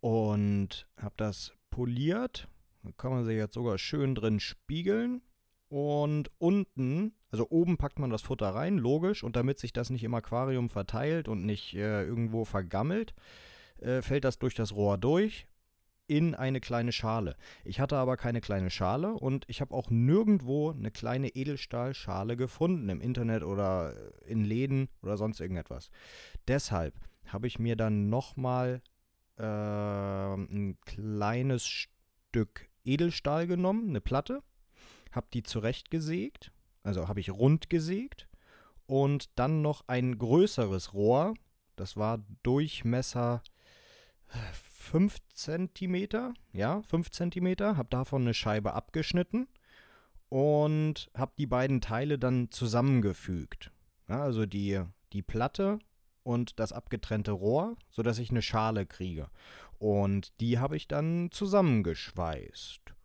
und 0.00 0.86
habe 1.00 1.14
das 1.16 1.52
poliert. 1.70 2.48
Da 2.82 2.90
kann 2.96 3.12
man 3.12 3.24
sich 3.24 3.36
jetzt 3.36 3.54
sogar 3.54 3.78
schön 3.78 4.14
drin 4.14 4.40
spiegeln. 4.40 5.22
Und 5.68 6.30
unten, 6.38 7.12
also 7.36 7.50
oben 7.50 7.76
packt 7.76 7.98
man 7.98 8.08
das 8.08 8.22
Futter 8.22 8.48
rein, 8.48 8.78
logisch. 8.78 9.22
Und 9.22 9.36
damit 9.36 9.58
sich 9.58 9.74
das 9.74 9.90
nicht 9.90 10.02
im 10.04 10.14
Aquarium 10.14 10.70
verteilt 10.70 11.28
und 11.28 11.44
nicht 11.44 11.74
äh, 11.74 12.02
irgendwo 12.02 12.46
vergammelt, 12.46 13.14
äh, 13.78 14.00
fällt 14.00 14.24
das 14.24 14.38
durch 14.38 14.54
das 14.54 14.72
Rohr 14.72 14.96
durch 14.96 15.46
in 16.08 16.34
eine 16.34 16.60
kleine 16.60 16.92
Schale. 16.92 17.36
Ich 17.64 17.78
hatte 17.78 17.96
aber 17.96 18.16
keine 18.16 18.40
kleine 18.40 18.70
Schale 18.70 19.12
und 19.12 19.44
ich 19.48 19.60
habe 19.60 19.74
auch 19.74 19.90
nirgendwo 19.90 20.70
eine 20.70 20.90
kleine 20.90 21.28
Edelstahlschale 21.28 22.38
gefunden 22.38 22.88
im 22.88 23.02
Internet 23.02 23.42
oder 23.42 23.92
in 24.24 24.44
Läden 24.44 24.88
oder 25.02 25.18
sonst 25.18 25.40
irgendetwas. 25.40 25.90
Deshalb 26.48 26.94
habe 27.26 27.48
ich 27.48 27.58
mir 27.58 27.76
dann 27.76 28.08
nochmal 28.08 28.80
äh, 29.36 29.42
ein 29.42 30.78
kleines 30.86 31.66
Stück 31.66 32.68
Edelstahl 32.84 33.46
genommen, 33.46 33.90
eine 33.90 34.00
Platte, 34.00 34.42
habe 35.10 35.26
die 35.34 35.42
zurechtgesägt, 35.42 36.52
also 36.86 37.08
habe 37.08 37.20
ich 37.20 37.30
rund 37.30 37.68
gesägt 37.68 38.28
und 38.86 39.38
dann 39.38 39.62
noch 39.62 39.84
ein 39.88 40.18
größeres 40.18 40.94
Rohr, 40.94 41.34
das 41.74 41.96
war 41.96 42.24
Durchmesser 42.42 43.42
5 44.62 45.16
cm, 45.34 46.34
ja, 46.52 46.82
5 46.82 47.10
cm, 47.10 47.76
habe 47.76 47.88
davon 47.90 48.22
eine 48.22 48.34
Scheibe 48.34 48.74
abgeschnitten 48.74 49.48
und 50.28 51.10
habe 51.14 51.32
die 51.38 51.46
beiden 51.46 51.80
Teile 51.80 52.18
dann 52.18 52.50
zusammengefügt. 52.50 53.72
Ja, 54.08 54.22
also 54.22 54.46
die, 54.46 54.80
die 55.12 55.22
Platte 55.22 55.78
und 56.22 56.58
das 56.60 56.72
abgetrennte 56.72 57.32
Rohr, 57.32 57.76
sodass 57.90 58.18
ich 58.18 58.30
eine 58.30 58.42
Schale 58.42 58.86
kriege. 58.86 59.28
Und 59.78 60.40
die 60.40 60.58
habe 60.58 60.76
ich 60.76 60.88
dann 60.88 61.30
zusammengeschweißt. 61.30 62.95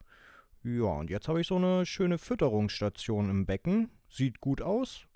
Ja, 0.63 0.84
und 0.84 1.10
jetzt 1.10 1.28
habe 1.28 1.41
ich 1.41 1.47
so 1.47 1.56
eine 1.56 1.86
schöne 1.86 2.17
Fütterungsstation 2.17 3.30
im 3.30 3.45
Becken. 3.45 3.89
Sieht 4.10 4.41
gut 4.41 4.62
aus. 4.62 5.08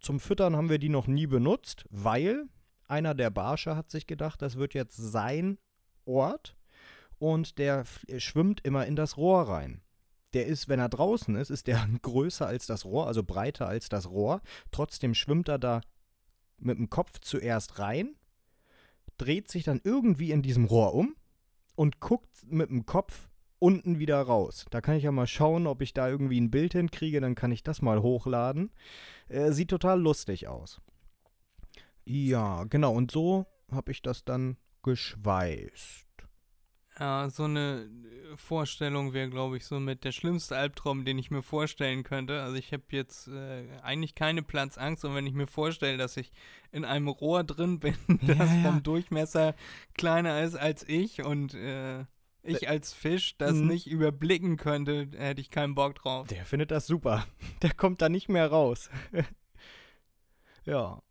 Zum 0.00 0.20
Füttern 0.20 0.54
haben 0.56 0.68
wir 0.68 0.78
die 0.78 0.88
noch 0.90 1.06
nie 1.06 1.26
benutzt, 1.26 1.84
weil 1.90 2.48
einer 2.86 3.14
der 3.14 3.30
Barsche 3.30 3.74
hat 3.74 3.90
sich 3.90 4.06
gedacht, 4.06 4.42
das 4.42 4.56
wird 4.56 4.74
jetzt 4.74 4.96
sein 4.96 5.58
Ort 6.04 6.56
und 7.18 7.58
der 7.58 7.80
f- 7.80 8.04
schwimmt 8.18 8.60
immer 8.64 8.86
in 8.86 8.94
das 8.94 9.16
Rohr 9.16 9.48
rein. 9.48 9.80
Der 10.34 10.46
ist, 10.46 10.68
wenn 10.68 10.78
er 10.78 10.88
draußen 10.88 11.34
ist, 11.34 11.50
ist 11.50 11.66
der 11.66 11.84
größer 12.02 12.46
als 12.46 12.66
das 12.66 12.84
Rohr, 12.84 13.08
also 13.08 13.24
breiter 13.24 13.66
als 13.66 13.88
das 13.88 14.08
Rohr. 14.08 14.40
Trotzdem 14.70 15.14
schwimmt 15.14 15.48
er 15.48 15.58
da 15.58 15.80
mit 16.58 16.78
dem 16.78 16.90
Kopf 16.90 17.18
zuerst 17.20 17.78
rein, 17.80 18.14
dreht 19.18 19.48
sich 19.50 19.64
dann 19.64 19.80
irgendwie 19.82 20.30
in 20.30 20.42
diesem 20.42 20.66
Rohr 20.66 20.94
um 20.94 21.16
und 21.74 21.98
guckt 22.00 22.44
mit 22.46 22.68
dem 22.70 22.86
Kopf 22.86 23.28
unten 23.58 23.98
wieder 23.98 24.20
raus. 24.22 24.66
Da 24.70 24.80
kann 24.80 24.96
ich 24.96 25.04
ja 25.04 25.12
mal 25.12 25.26
schauen, 25.26 25.66
ob 25.66 25.82
ich 25.82 25.92
da 25.94 26.08
irgendwie 26.08 26.40
ein 26.40 26.50
Bild 26.50 26.72
hinkriege, 26.72 27.20
dann 27.20 27.34
kann 27.34 27.52
ich 27.52 27.62
das 27.62 27.82
mal 27.82 28.02
hochladen. 28.02 28.70
Äh, 29.28 29.52
sieht 29.52 29.70
total 29.70 30.00
lustig 30.00 30.48
aus. 30.48 30.80
Ja, 32.04 32.64
genau, 32.64 32.94
und 32.94 33.10
so 33.10 33.46
habe 33.70 33.90
ich 33.92 34.00
das 34.02 34.24
dann 34.24 34.56
geschweißt. 34.82 36.06
Ja, 36.98 37.28
so 37.28 37.44
eine 37.44 37.90
äh, 38.32 38.36
Vorstellung 38.38 39.12
wäre, 39.12 39.28
glaube 39.28 39.58
ich, 39.58 39.66
so 39.66 39.78
mit 39.78 40.02
der 40.04 40.12
schlimmste 40.12 40.56
Albtraum, 40.56 41.04
den 41.04 41.18
ich 41.18 41.30
mir 41.30 41.42
vorstellen 41.42 42.04
könnte. 42.04 42.40
Also 42.42 42.56
ich 42.56 42.72
habe 42.72 42.84
jetzt 42.90 43.28
äh, 43.28 43.66
eigentlich 43.82 44.14
keine 44.14 44.42
Platzangst 44.42 45.04
und 45.04 45.14
wenn 45.14 45.26
ich 45.26 45.34
mir 45.34 45.46
vorstelle, 45.46 45.98
dass 45.98 46.16
ich 46.16 46.32
in 46.72 46.86
einem 46.86 47.08
Rohr 47.08 47.44
drin 47.44 47.80
bin, 47.80 47.96
das 48.22 48.38
Ja, 48.38 48.54
ja. 48.54 48.72
vom 48.72 48.82
Durchmesser 48.82 49.54
kleiner 49.94 50.42
ist 50.42 50.54
als 50.56 50.88
ich 50.88 51.22
und 51.22 51.52
äh, 51.54 52.06
ich 52.48 52.68
als 52.68 52.92
Fisch 52.92 53.36
das 53.38 53.54
Mhm. 53.54 53.66
nicht 53.68 53.86
überblicken 53.86 54.56
könnte, 54.56 55.08
hätte 55.16 55.40
ich 55.40 55.50
keinen 55.50 55.74
Bock 55.74 55.94
drauf. 55.96 56.26
Der 56.28 56.44
findet 56.44 56.70
das 56.70 56.86
super. 56.86 57.26
Der 57.62 57.72
kommt 57.74 58.02
da 58.02 58.08
nicht 58.08 58.28
mehr 58.28 58.48
raus. 58.50 58.90
ja. 60.64 61.02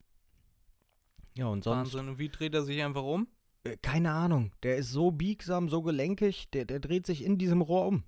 Ja, 1.38 1.48
und 1.48 1.63
sonst. 1.63 1.93
Wahnsinn. 1.93 2.10
Und 2.10 2.19
wie 2.19 2.30
dreht 2.30 2.54
er 2.54 2.63
sich 2.63 2.82
einfach 2.84 3.04
um? 3.04 3.28
Äh, 3.63 3.78
keine 3.82 4.12
Ahnung. 4.12 4.52
Der 4.63 4.78
ist 4.78 4.91
so 4.91 5.12
biegsam, 5.12 5.69
so 5.69 5.82
gelenkig, 5.82 6.50
der, 6.52 6.65
der 6.65 6.80
dreht 6.80 7.06
sich 7.06 7.24
in 7.24 7.38
diesem 7.38 7.62
Rohr 7.62 7.88
um. 7.88 8.04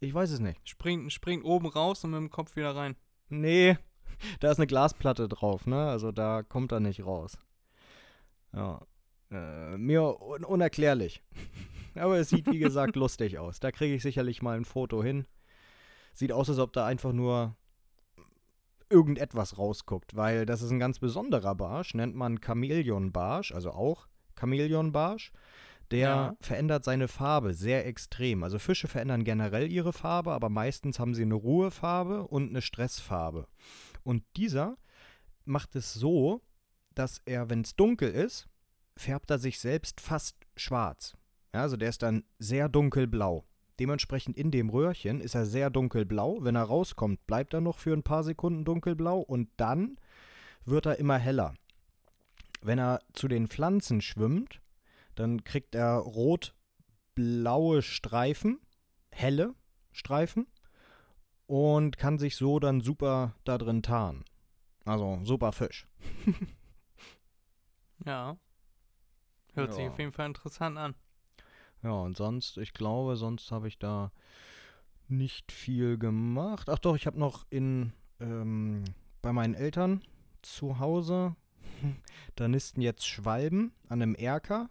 Ich 0.00 0.14
weiß 0.14 0.30
es 0.30 0.40
nicht. 0.40 0.66
Springt, 0.68 1.12
springt 1.12 1.44
oben 1.44 1.66
raus 1.66 2.04
und 2.04 2.12
mit 2.12 2.20
dem 2.20 2.30
Kopf 2.30 2.56
wieder 2.56 2.74
rein. 2.76 2.96
Nee, 3.28 3.76
da 4.40 4.50
ist 4.50 4.58
eine 4.58 4.66
Glasplatte 4.66 5.28
drauf, 5.28 5.66
ne? 5.66 5.88
Also 5.88 6.12
da 6.12 6.42
kommt 6.42 6.72
er 6.72 6.80
nicht 6.80 7.04
raus. 7.04 7.36
Ja. 8.54 8.80
Äh, 9.30 9.76
mir 9.76 10.22
un 10.22 10.44
unerklärlich. 10.44 11.22
Aber 11.94 12.18
es 12.18 12.28
sieht, 12.30 12.46
wie 12.50 12.58
gesagt, 12.58 12.96
lustig 12.96 13.38
aus. 13.38 13.60
Da 13.60 13.70
kriege 13.72 13.94
ich 13.94 14.02
sicherlich 14.02 14.42
mal 14.42 14.56
ein 14.56 14.64
Foto 14.64 15.02
hin. 15.02 15.26
Sieht 16.14 16.32
aus, 16.32 16.48
als 16.48 16.58
ob 16.58 16.72
da 16.72 16.86
einfach 16.86 17.12
nur 17.12 17.56
irgendetwas 18.90 19.58
rausguckt, 19.58 20.16
weil 20.16 20.46
das 20.46 20.62
ist 20.62 20.70
ein 20.70 20.78
ganz 20.78 20.98
besonderer 20.98 21.54
Barsch, 21.54 21.94
nennt 21.94 22.14
man 22.14 22.40
Chamäleon-Barsch, 22.40 23.52
also 23.52 23.70
auch 23.72 24.08
Chamäleon-Barsch. 24.38 25.32
Der 25.90 26.08
Ja. 26.08 26.36
verändert 26.40 26.84
seine 26.84 27.08
Farbe 27.08 27.54
sehr 27.54 27.86
extrem. 27.86 28.42
Also 28.42 28.58
Fische 28.58 28.88
verändern 28.88 29.24
generell 29.24 29.70
ihre 29.70 29.92
Farbe, 29.94 30.32
aber 30.32 30.48
meistens 30.50 30.98
haben 30.98 31.14
sie 31.14 31.22
eine 31.22 31.34
Ruhefarbe 31.34 32.26
und 32.26 32.50
eine 32.50 32.60
Stressfarbe. 32.60 33.46
Und 34.04 34.22
dieser 34.36 34.76
macht 35.44 35.76
es 35.76 35.94
so, 35.94 36.42
dass 36.94 37.22
er, 37.24 37.48
wenn 37.48 37.62
es 37.62 37.74
dunkel 37.74 38.10
ist, 38.10 38.48
färbt 38.96 39.30
er 39.30 39.38
sich 39.38 39.60
selbst 39.60 40.00
fast 40.00 40.36
schwarz. 40.56 41.16
Ja, 41.54 41.62
also 41.62 41.76
der 41.76 41.88
ist 41.88 42.02
dann 42.02 42.24
sehr 42.38 42.68
dunkelblau. 42.68 43.44
Dementsprechend 43.80 44.36
in 44.36 44.50
dem 44.50 44.70
Röhrchen 44.70 45.20
ist 45.20 45.34
er 45.34 45.46
sehr 45.46 45.70
dunkelblau. 45.70 46.38
Wenn 46.42 46.56
er 46.56 46.64
rauskommt, 46.64 47.26
bleibt 47.26 47.54
er 47.54 47.60
noch 47.60 47.78
für 47.78 47.92
ein 47.92 48.02
paar 48.02 48.24
Sekunden 48.24 48.64
dunkelblau 48.64 49.20
und 49.20 49.48
dann 49.56 49.98
wird 50.64 50.86
er 50.86 50.98
immer 50.98 51.16
heller. 51.16 51.54
Wenn 52.60 52.78
er 52.78 53.00
zu 53.12 53.28
den 53.28 53.46
Pflanzen 53.46 54.00
schwimmt, 54.00 54.60
dann 55.14 55.44
kriegt 55.44 55.74
er 55.76 55.98
rot-blaue 55.98 57.82
Streifen, 57.82 58.60
helle 59.10 59.54
Streifen 59.92 60.46
und 61.46 61.96
kann 61.98 62.18
sich 62.18 62.34
so 62.36 62.58
dann 62.58 62.80
super 62.80 63.34
da 63.44 63.58
drin 63.58 63.82
tarnen. 63.82 64.24
Also 64.84 65.20
super 65.24 65.52
Fisch. 65.52 65.86
Ja. 68.06 68.38
Hört 69.54 69.74
sich 69.74 69.82
Ja. 69.84 69.90
auf 69.90 69.98
jeden 69.98 70.12
Fall 70.12 70.26
interessant 70.26 70.78
an. 70.78 70.94
Ja, 71.82 71.92
und 71.92 72.16
sonst, 72.16 72.58
ich 72.58 72.72
glaube, 72.72 73.16
sonst 73.16 73.52
habe 73.52 73.68
ich 73.68 73.78
da 73.78 74.10
nicht 75.08 75.52
viel 75.52 75.98
gemacht. 75.98 76.68
Ach 76.68 76.78
doch, 76.78 76.96
ich 76.96 77.06
habe 77.06 77.18
noch 77.18 77.46
in 77.50 77.92
ähm, 78.20 78.84
bei 79.22 79.32
meinen 79.32 79.54
Eltern 79.54 80.02
zu 80.42 80.78
Hause. 80.78 81.36
Da 82.36 82.46
nisten 82.46 82.80
jetzt 82.80 83.06
Schwalben 83.06 83.72
an 83.88 84.00
einem 84.00 84.14
Erker. 84.14 84.68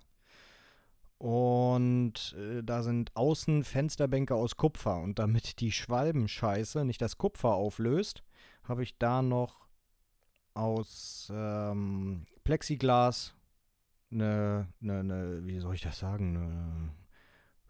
Und 1.17 2.33
äh, 2.37 2.63
da 2.63 2.81
sind 2.81 3.13
außen 3.15 3.63
Fensterbänke 3.63 4.35
aus 4.35 4.55
Kupfer. 4.55 5.01
Und 5.01 5.19
damit 5.19 5.59
die 5.59 5.71
Schwalbenscheiße 5.71 6.85
nicht 6.85 7.01
das 7.01 7.17
Kupfer 7.17 7.55
auflöst, 7.55 8.23
habe 8.63 8.83
ich 8.83 8.97
da 8.97 9.21
noch 9.21 9.67
aus 10.53 11.31
ähm, 11.33 12.25
Plexiglas 12.43 13.35
eine, 14.11 14.67
eine, 14.81 14.99
eine, 14.99 15.45
wie 15.45 15.59
soll 15.59 15.75
ich 15.75 15.81
das 15.81 15.99
sagen, 15.99 16.37
eine 16.37 16.91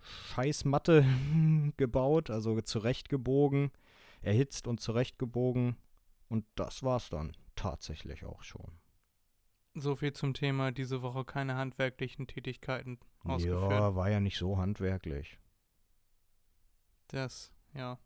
Scheißmatte 0.01 1.05
gebaut, 1.77 2.29
also 2.29 2.59
zurechtgebogen, 2.61 3.71
erhitzt 4.21 4.67
und 4.67 4.79
zurechtgebogen. 4.79 5.77
Und 6.29 6.45
das 6.55 6.83
war's 6.83 7.09
dann 7.09 7.35
tatsächlich 7.55 8.25
auch 8.25 8.43
schon. 8.43 8.79
So 9.73 9.95
viel 9.95 10.13
zum 10.13 10.33
Thema 10.33 10.71
diese 10.71 11.01
Woche 11.01 11.23
keine 11.23 11.55
handwerklichen 11.55 12.27
Tätigkeiten 12.27 12.99
ausgeführt. 13.19 13.71
Ja, 13.71 13.95
war 13.95 14.09
ja 14.09 14.19
nicht 14.19 14.37
so 14.37 14.57
handwerklich. 14.57 15.39
Das, 17.07 17.51
ja. 17.73 17.99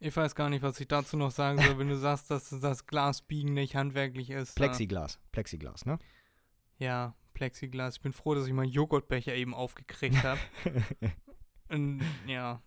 Ich 0.00 0.16
weiß 0.16 0.36
gar 0.36 0.48
nicht, 0.48 0.62
was 0.62 0.78
ich 0.78 0.86
dazu 0.86 1.16
noch 1.16 1.32
sagen 1.32 1.60
soll, 1.60 1.78
wenn 1.78 1.88
du 1.88 1.96
sagst, 1.96 2.30
dass 2.30 2.48
das 2.48 2.86
Glasbiegen 2.86 3.52
nicht 3.52 3.74
handwerklich 3.74 4.30
ist. 4.30 4.54
Plexiglas, 4.54 5.18
Plexiglas, 5.32 5.84
ne? 5.84 5.98
Ja, 6.78 7.16
Plexiglas. 7.38 7.96
Ich 7.96 8.02
bin 8.02 8.12
froh, 8.12 8.34
dass 8.34 8.48
ich 8.48 8.52
meinen 8.52 8.72
Joghurtbecher 8.72 9.32
eben 9.32 9.54
aufgekriegt 9.54 10.24
habe. 10.24 10.40
Und 11.68 12.02
ja. 12.26 12.60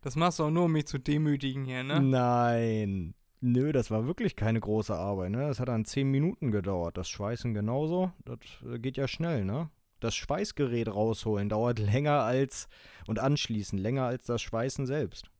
Das 0.00 0.16
machst 0.16 0.38
du 0.38 0.44
auch 0.44 0.50
nur, 0.50 0.64
um 0.64 0.72
mich 0.72 0.86
zu 0.86 0.96
demütigen 0.96 1.66
hier, 1.66 1.84
ne? 1.84 2.00
Nein. 2.00 3.14
Nö, 3.40 3.72
das 3.72 3.90
war 3.90 4.06
wirklich 4.06 4.36
keine 4.36 4.58
große 4.58 4.94
Arbeit, 4.94 5.32
ne? 5.32 5.46
Das 5.48 5.60
hat 5.60 5.68
dann 5.68 5.84
zehn 5.84 6.10
Minuten 6.10 6.50
gedauert. 6.50 6.96
Das 6.96 7.10
Schweißen 7.10 7.52
genauso. 7.52 8.10
Das 8.24 8.38
äh, 8.66 8.78
geht 8.78 8.96
ja 8.96 9.06
schnell, 9.06 9.44
ne? 9.44 9.68
Das 10.00 10.14
Schweißgerät 10.14 10.88
rausholen 10.88 11.50
dauert 11.50 11.78
länger 11.92 12.22
als 12.22 12.68
und 13.06 13.18
anschließen 13.18 13.78
länger 13.78 14.04
als 14.04 14.24
das 14.24 14.40
Schweißen 14.40 14.86
selbst. 14.86 15.30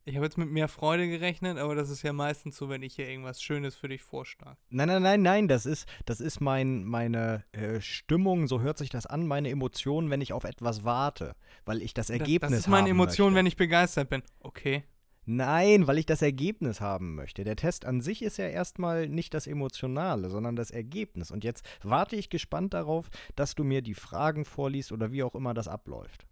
Ich 0.09 0.17
habe 0.17 0.25
jetzt 0.25 0.39
mit 0.39 0.51
mehr 0.51 0.69
Freude 0.69 1.07
gerechnet, 1.07 1.59
aber 1.59 1.75
das 1.75 1.91
ist 1.91 2.03
ja 2.03 2.15
meistens 2.15 2.57
so, 2.57 2.71
wenn 2.71 2.83
ich 2.83 2.95
hier 2.95 3.07
irgendwas 3.07 3.43
Schönes 3.43 3.77
für 3.77 3.89
dich 3.89 4.03
vorschlage. 4.03 4.57
Nein, 4.71 4.89
nein, 4.89 5.03
nein, 5.03 5.21
nein, 5.21 5.49
das 5.49 5.67
ist, 5.67 5.87
das 6.07 6.23
ist 6.23 6.41
mein, 6.41 6.85
meine 6.85 7.45
äh, 7.53 7.83
Stimmung, 7.83 8.47
so 8.47 8.63
hört 8.63 8.79
sich 8.79 8.89
das 8.89 9.05
an, 9.05 9.27
meine 9.27 9.51
Emotionen, 9.51 10.09
wenn 10.09 10.23
ich 10.23 10.33
auf 10.33 10.45
etwas 10.45 10.83
warte, 10.83 11.37
weil 11.67 11.83
ich 11.83 11.93
das 11.93 12.09
Ergebnis 12.09 12.51
Das 12.51 12.61
ist 12.61 12.69
meine 12.69 12.89
Emotion, 12.89 13.35
wenn 13.35 13.45
ich 13.45 13.57
begeistert 13.57 14.09
bin. 14.09 14.23
Okay. 14.41 14.85
Nein, 15.27 15.87
weil 15.87 15.99
ich 15.99 16.07
das 16.07 16.23
Ergebnis 16.23 16.81
haben 16.81 17.15
möchte. 17.15 17.45
Der 17.45 17.57
Test 17.57 17.85
an 17.85 18.01
sich 18.01 18.23
ist 18.23 18.39
ja 18.39 18.49
erstmal 18.49 19.11
nicht 19.11 19.35
das 19.35 19.47
Emotionale, 19.47 20.31
sondern 20.31 20.57
das 20.57 20.71
Ergebnis. 20.71 21.31
Und 21.31 21.45
jetzt 21.45 21.69
warte 21.83 22.17
ich 22.17 22.31
gespannt 22.31 22.73
darauf, 22.73 23.11
dass 23.37 23.55
du 23.55 23.63
mir 23.63 23.83
die 23.83 23.93
Fragen 23.93 24.47
vorliest 24.47 24.91
oder 24.91 25.13
wie 25.13 25.23
auch 25.23 25.35
immer 25.35 25.53
das 25.53 25.69
abläuft. 25.69 26.28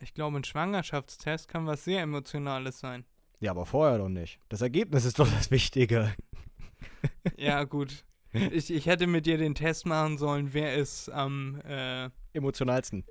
Ich 0.00 0.14
glaube, 0.14 0.36
ein 0.38 0.44
Schwangerschaftstest 0.44 1.48
kann 1.48 1.66
was 1.66 1.84
sehr 1.84 2.02
Emotionales 2.02 2.80
sein. 2.80 3.04
Ja, 3.40 3.50
aber 3.50 3.66
vorher 3.66 3.98
doch 3.98 4.08
nicht. 4.08 4.38
Das 4.48 4.60
Ergebnis 4.60 5.04
ist 5.04 5.18
doch 5.18 5.30
das 5.30 5.50
Wichtige. 5.50 6.14
Ja, 7.36 7.64
gut. 7.64 8.04
Ich, 8.32 8.72
ich 8.72 8.86
hätte 8.86 9.06
mit 9.06 9.26
dir 9.26 9.38
den 9.38 9.54
Test 9.54 9.86
machen 9.86 10.18
sollen, 10.18 10.52
wer 10.54 10.74
ist 10.74 11.08
am, 11.08 11.60
äh, 11.62 12.10
Emotionalsten. 12.32 13.04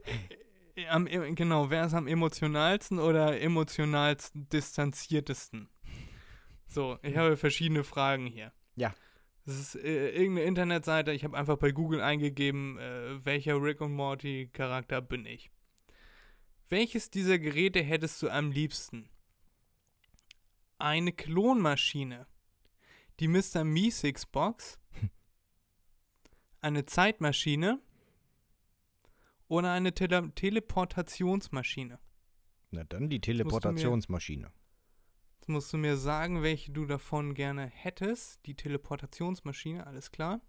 am 0.89 1.07
e- 1.07 1.31
genau, 1.33 1.69
wer 1.69 1.85
ist 1.85 1.93
am 1.93 2.07
emotionalsten 2.07 2.99
oder 2.99 3.39
emotionalsten 3.41 4.47
distanziertesten? 4.49 5.69
So, 6.67 6.97
ich 7.01 7.17
habe 7.17 7.37
verschiedene 7.37 7.83
Fragen 7.83 8.25
hier. 8.27 8.51
Ja. 8.75 8.93
Das 9.45 9.55
ist 9.59 9.75
äh, 9.75 10.09
irgendeine 10.11 10.47
Internetseite, 10.47 11.11
ich 11.11 11.23
habe 11.23 11.37
einfach 11.37 11.57
bei 11.57 11.71
Google 11.71 12.01
eingegeben, 12.01 12.77
äh, 12.77 13.23
welcher 13.25 13.61
Rick 13.61 13.81
und 13.81 13.93
Morty 13.93 14.49
Charakter 14.53 15.01
bin 15.01 15.25
ich. 15.25 15.51
Welches 16.69 17.12
dieser 17.12 17.38
Geräte 17.38 17.84
hättest 17.84 18.21
du 18.21 18.30
am 18.30 18.51
liebsten? 18.51 19.10
Eine 20.78 21.13
Klonmaschine, 21.13 22.25
die 23.19 23.28
Mr. 23.28 23.63
Meeseeks 23.63 24.25
Box, 24.25 24.80
eine 26.62 26.86
Zeitmaschine 26.86 27.80
oder 29.47 29.71
eine 29.71 29.93
Tele 29.93 30.34
Teleportationsmaschine. 30.34 31.99
Na 32.71 32.84
dann 32.84 33.10
die 33.10 33.21
Teleportationsmaschine. 33.21 34.51
Jetzt 35.36 35.49
musst 35.49 35.71
du 35.71 35.78
mir 35.78 35.95
sagen, 35.97 36.41
welche 36.41 36.71
du 36.71 36.86
davon 36.86 37.36
gerne 37.36 37.67
hättest. 37.67 38.43
Die 38.47 38.56
Teleportationsmaschine, 38.56 39.86
alles 39.86 40.12
klar. 40.12 40.41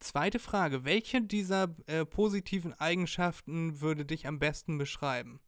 Zweite 0.00 0.38
Frage. 0.38 0.84
Welche 0.84 1.22
dieser 1.22 1.74
äh, 1.86 2.04
positiven 2.04 2.72
Eigenschaften 2.74 3.80
würde 3.80 4.04
dich 4.04 4.26
am 4.26 4.38
besten 4.38 4.78
beschreiben? 4.78 5.40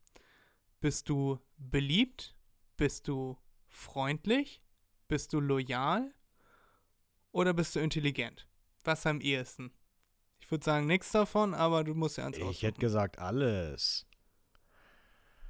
Bist 0.81 1.09
du 1.09 1.39
beliebt? 1.57 2.35
Bist 2.77 3.07
du 3.07 3.39
freundlich? 3.69 4.63
Bist 5.07 5.33
du 5.33 5.41
loyal? 5.41 6.13
Oder 7.33 7.55
bist 7.55 7.77
du 7.77 7.81
intelligent? 7.81 8.49
Was 8.83 9.07
am 9.07 9.21
ehesten? 9.21 9.73
Ich 10.41 10.51
würde 10.51 10.65
sagen, 10.65 10.87
nichts 10.87 11.13
davon, 11.13 11.55
aber 11.55 11.85
du 11.85 11.95
musst 11.95 12.17
ja 12.17 12.25
ans 12.25 12.39
Ich 12.39 12.63
hätte 12.63 12.81
gesagt 12.81 13.19
alles. 13.19 14.07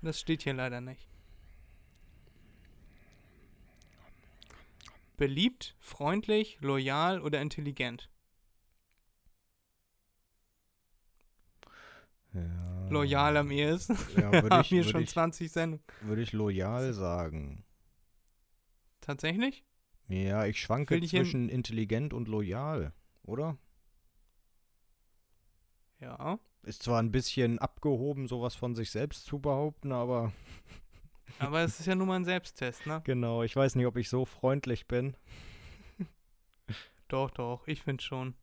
Das 0.03 0.21
steht 0.21 0.43
hier 0.43 0.55
leider 0.55 0.81
nicht. 0.81 1.09
Beliebt, 5.17 5.77
freundlich, 5.79 6.59
loyal 6.61 7.21
oder 7.21 7.41
intelligent? 7.41 8.10
Ja. 12.33 12.89
Loyal 12.91 13.37
am 13.37 13.51
ehesten. 13.51 13.97
Ja, 14.17 14.31
würde 14.43 14.61
ich, 14.61 14.69
hier 14.69 14.85
würd 14.85 14.93
schon 14.93 15.03
ich, 15.03 15.11
20 15.11 15.51
Sendungen. 15.51 15.85
würd 16.03 16.19
ich 16.19 16.33
loyal 16.33 16.93
sagen. 16.93 17.65
Tatsächlich? 19.01 19.65
Ja, 20.09 20.45
ich 20.45 20.61
schwanke 20.61 20.97
ich 20.97 21.11
zwischen 21.11 21.49
intelligent 21.49 22.13
und 22.13 22.29
loyal, 22.29 22.93
oder? 23.23 23.57
Ja. 26.01 26.39
Ist 26.63 26.83
zwar 26.83 27.01
ein 27.01 27.13
bisschen 27.13 27.59
abgehoben, 27.59 28.27
sowas 28.27 28.55
von 28.55 28.75
sich 28.75 28.91
selbst 28.91 29.25
zu 29.25 29.39
behaupten, 29.39 29.93
aber 29.93 30.33
Aber 31.39 31.61
es 31.61 31.79
ist 31.81 31.87
ja 31.87 31.95
nur 31.95 32.07
mal 32.07 32.17
ein 32.17 32.25
Selbsttest, 32.25 32.87
ne? 32.87 33.01
genau, 33.05 33.43
ich 33.43 33.55
weiß 33.55 33.77
nicht, 33.77 33.87
ob 33.87 33.97
ich 33.97 34.09
so 34.09 34.25
freundlich 34.25 34.87
bin. 34.89 35.17
Doch, 37.09 37.31
doch, 37.31 37.67
ich 37.67 37.83
finde 37.83 38.03
schon. 38.03 38.35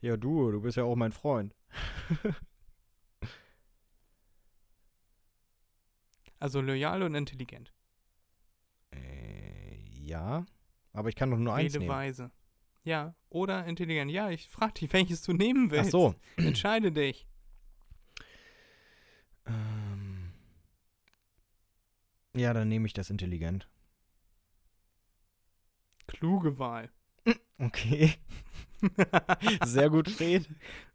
Ja, 0.00 0.16
du, 0.16 0.50
du 0.50 0.60
bist 0.60 0.76
ja 0.76 0.84
auch 0.84 0.96
mein 0.96 1.12
Freund. 1.12 1.54
Also 6.44 6.60
loyal 6.60 7.02
und 7.02 7.14
intelligent. 7.14 7.72
Äh, 8.90 9.78
ja. 9.94 10.44
Aber 10.92 11.08
ich 11.08 11.16
kann 11.16 11.30
doch 11.30 11.38
nur 11.38 11.54
eins 11.54 11.72
Wähle 11.72 11.84
nehmen. 11.84 11.90
weise. 11.90 12.30
Ja, 12.82 13.14
oder 13.30 13.64
intelligent. 13.64 14.10
Ja, 14.10 14.28
ich 14.28 14.50
frag 14.50 14.74
dich, 14.74 14.92
welches 14.92 15.22
du 15.22 15.32
nehmen 15.32 15.68
Ach 15.68 15.72
willst. 15.72 15.92
so. 15.92 16.14
Entscheide 16.36 16.92
dich. 16.92 17.26
Ähm. 19.46 20.34
Ja, 22.36 22.52
dann 22.52 22.68
nehme 22.68 22.86
ich 22.86 22.92
das 22.92 23.08
intelligent. 23.08 23.66
Kluge 26.06 26.58
Wahl. 26.58 26.90
Okay. 27.56 28.12
Sehr 29.64 29.88
gut, 29.88 30.10
Fred. 30.10 30.46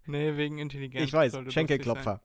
nee, 0.06 0.38
wegen 0.38 0.60
intelligent. 0.60 1.04
Ich 1.04 1.12
weiß, 1.12 1.40
Schenkelklopfer. 1.52 2.22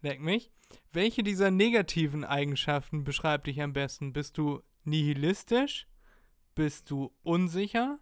Leck 0.00 0.20
mich. 0.20 0.50
Welche 0.92 1.22
dieser 1.22 1.50
negativen 1.50 2.24
Eigenschaften 2.24 3.04
beschreibt 3.04 3.46
dich 3.46 3.60
am 3.60 3.72
besten? 3.72 4.12
Bist 4.12 4.38
du 4.38 4.62
nihilistisch? 4.84 5.86
Bist 6.54 6.90
du 6.90 7.12
unsicher? 7.22 7.98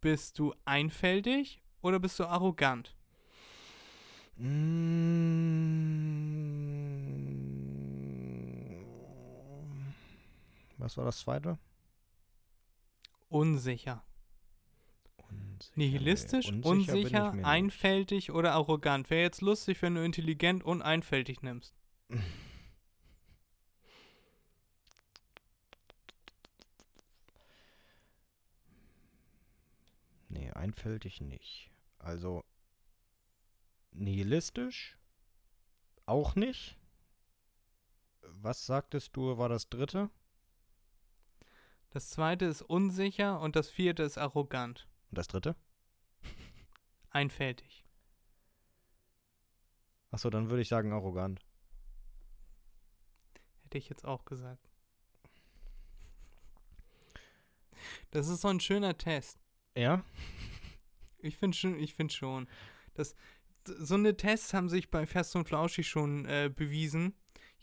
Bist 0.00 0.38
du 0.38 0.54
einfältig? 0.64 1.62
Oder 1.80 1.98
bist 1.98 2.18
du 2.18 2.24
arrogant? 2.24 2.96
Mm. 4.36 5.04
Was 10.78 10.96
war 10.96 11.04
das 11.04 11.18
zweite? 11.20 11.58
Unsicher. 13.28 14.04
Unsicher, 15.70 15.78
Nihilistisch, 15.98 16.50
nee, 16.50 16.60
unsicher, 16.62 17.32
nicht. 17.32 17.44
einfältig 17.44 18.30
oder 18.32 18.52
arrogant. 18.52 19.10
Wäre 19.10 19.22
jetzt 19.22 19.40
lustig, 19.40 19.80
wenn 19.82 19.94
du 19.94 20.04
intelligent 20.04 20.64
und 20.64 20.82
einfältig 20.82 21.42
nimmst. 21.42 21.74
Nee, 30.28 30.50
einfältig 30.50 31.20
nicht. 31.20 31.70
Also 31.98 32.42
nihilistisch 33.92 34.98
auch 36.06 36.34
nicht. 36.34 36.76
Was 38.22 38.66
sagtest 38.66 39.16
du, 39.16 39.38
war 39.38 39.48
das 39.48 39.68
dritte? 39.68 40.10
Das 41.90 42.10
zweite 42.10 42.46
ist 42.46 42.62
unsicher 42.62 43.40
und 43.40 43.54
das 43.54 43.70
vierte 43.70 44.02
ist 44.02 44.18
arrogant. 44.18 44.88
Und 45.14 45.18
das 45.18 45.28
dritte? 45.28 45.54
Einfältig. 47.10 47.84
Achso, 50.10 50.28
dann 50.28 50.50
würde 50.50 50.62
ich 50.62 50.66
sagen 50.66 50.92
arrogant. 50.92 51.40
Hätte 53.62 53.78
ich 53.78 53.88
jetzt 53.88 54.04
auch 54.04 54.24
gesagt. 54.24 54.68
Das 58.10 58.26
ist 58.26 58.40
so 58.40 58.48
ein 58.48 58.58
schöner 58.58 58.98
Test. 58.98 59.38
Ja? 59.76 60.04
Ich 61.18 61.36
finde 61.38 61.56
schon, 61.56 61.78
ich 61.78 61.94
finde 61.94 62.12
schon. 62.12 62.48
Das, 62.92 63.14
so 63.64 63.94
eine 63.94 64.14
Tests 64.16 64.52
haben 64.52 64.68
sich 64.68 64.90
bei 64.90 65.06
Fest 65.06 65.36
und 65.36 65.46
Flauschig 65.46 65.88
schon 65.88 66.26
äh, 66.26 66.50
bewiesen. 66.54 67.14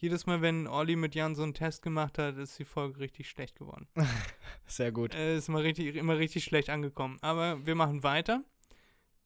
Jedes 0.01 0.25
Mal, 0.25 0.41
wenn 0.41 0.67
Olli 0.67 0.95
mit 0.95 1.13
Jan 1.13 1.35
so 1.35 1.43
einen 1.43 1.53
Test 1.53 1.83
gemacht 1.83 2.17
hat, 2.17 2.35
ist 2.37 2.57
die 2.57 2.65
Folge 2.65 2.99
richtig 2.99 3.29
schlecht 3.29 3.55
geworden. 3.55 3.87
Sehr 4.65 4.91
gut. 4.91 5.13
Äh, 5.13 5.37
ist 5.37 5.47
immer 5.47 5.61
richtig, 5.61 5.95
immer 5.95 6.17
richtig 6.17 6.43
schlecht 6.43 6.71
angekommen. 6.71 7.19
Aber 7.21 7.63
wir 7.67 7.75
machen 7.75 8.01
weiter. 8.01 8.43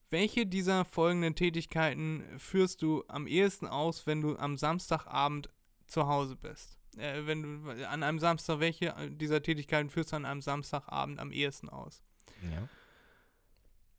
Welche 0.09 0.45
dieser 0.45 0.83
folgenden 0.83 1.33
Tätigkeiten 1.33 2.25
führst 2.38 2.81
du 2.81 3.05
am 3.07 3.25
ehesten 3.25 3.67
aus, 3.67 4.05
wenn 4.05 4.21
du 4.21 4.35
am 4.35 4.57
Samstagabend 4.57 5.49
zu 5.88 6.07
Hause 6.07 6.35
bist? 6.35 6.77
Äh, 6.97 7.25
wenn 7.25 7.63
du 7.63 7.88
an 7.88 8.03
einem 8.03 8.19
Samstag, 8.19 8.59
welche 8.59 8.93
dieser 9.11 9.41
Tätigkeiten 9.41 9.89
führst 9.89 10.11
du 10.11 10.17
an 10.17 10.25
einem 10.25 10.41
Samstagabend 10.41 11.19
am 11.19 11.31
ehesten 11.31 11.69
aus? 11.69 12.03
Ja. 12.51 12.67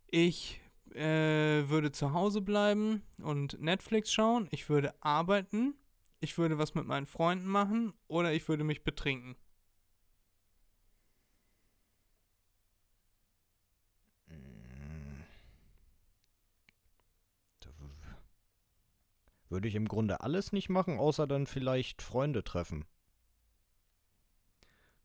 Ich 0.09 0.61
äh, 0.95 1.67
würde 1.71 1.91
zu 1.91 2.13
Hause 2.13 2.43
bleiben 2.43 3.03
und 3.23 3.59
Netflix 3.63 4.13
schauen. 4.13 4.47
Ich 4.51 4.69
würde 4.69 4.95
arbeiten. 5.03 5.75
Ich 6.21 6.39
würde 6.39 6.59
was 6.59 6.75
mit 6.75 6.87
meinen 6.87 7.07
Freunden 7.07 7.47
machen. 7.47 7.93
Oder 8.09 8.33
ich 8.33 8.49
würde 8.49 8.65
mich 8.65 8.85
betrinken. 8.85 9.37
Würde 19.49 19.69
ich 19.69 19.77
im 19.77 19.87
Grunde 19.87 20.21
alles 20.21 20.53
nicht 20.53 20.69
machen, 20.69 20.99
außer 20.99 21.27
dann 21.27 21.47
vielleicht 21.47 22.03
Freunde 22.03 22.43
treffen. 22.43 22.85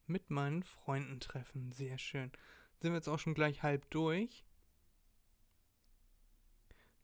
Mit 0.08 0.30
meinen 0.30 0.64
Freunden 0.64 1.20
treffen. 1.20 1.72
Sehr 1.72 1.98
schön. 1.98 2.32
Sind 2.80 2.92
wir 2.92 2.98
jetzt 2.98 3.08
auch 3.08 3.20
schon 3.20 3.36
gleich 3.36 3.62
halb 3.62 3.90
durch. 3.92 4.44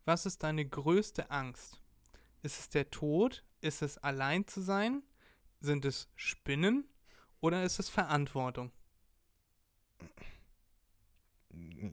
Was 0.03 0.25
ist 0.25 0.43
deine 0.43 0.65
größte 0.67 1.29
Angst? 1.29 1.79
Ist 2.41 2.59
es 2.59 2.69
der 2.69 2.89
Tod? 2.89 3.45
Ist 3.61 3.81
es 3.81 3.97
allein 3.97 4.47
zu 4.47 4.61
sein? 4.61 5.03
Sind 5.59 5.85
es 5.85 6.09
Spinnen? 6.15 6.85
Oder 7.39 7.63
ist 7.63 7.79
es 7.79 7.89
Verantwortung? 7.89 8.71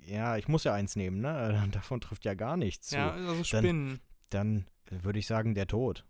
Ja, 0.07 0.37
ich 0.37 0.49
muss 0.49 0.65
ja 0.65 0.75
eins 0.75 0.97
nehmen, 0.97 1.21
ne? 1.21 1.69
Davon 1.73 2.01
trifft 2.01 2.25
ja 2.25 2.35
gar 2.35 2.57
nichts. 2.57 2.91
Ja, 2.91 3.11
also 3.13 3.45
Spinnen. 3.45 4.01
Dann 4.31 4.67
würde 4.91 5.19
ich 5.19 5.27
sagen, 5.27 5.55
der 5.55 5.67
Tod. 5.67 6.05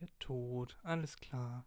Der 0.00 0.08
Tod, 0.18 0.76
alles 0.82 1.16
klar. 1.16 1.66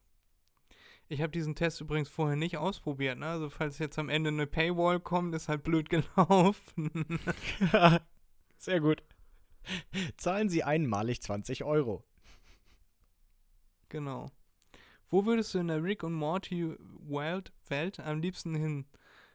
Ich 1.09 1.21
habe 1.21 1.31
diesen 1.31 1.55
Test 1.55 1.79
übrigens 1.79 2.09
vorher 2.09 2.35
nicht 2.35 2.57
ausprobiert, 2.57 3.17
ne? 3.17 3.27
Also 3.27 3.49
falls 3.49 3.79
jetzt 3.79 3.97
am 3.97 4.09
Ende 4.09 4.29
eine 4.29 4.45
Paywall 4.45 4.99
kommt, 4.99 5.33
ist 5.33 5.47
halt 5.47 5.63
blöd 5.63 5.89
gelaufen. 6.15 7.19
Sehr 8.57 8.81
gut. 8.81 9.03
Zahlen 10.17 10.49
Sie 10.49 10.63
einmalig 10.63 11.21
20 11.21 11.63
Euro. 11.63 12.03
genau. 13.89 14.31
Wo 15.09 15.25
würdest 15.25 15.53
du 15.53 15.59
in 15.59 15.69
der 15.69 15.83
Rick 15.83 16.03
und 16.03 16.13
Morty 16.13 16.75
Welt, 17.07 17.53
Welt 17.67 17.99
am 17.99 18.19
liebsten 18.19 18.55
hin 18.55 18.85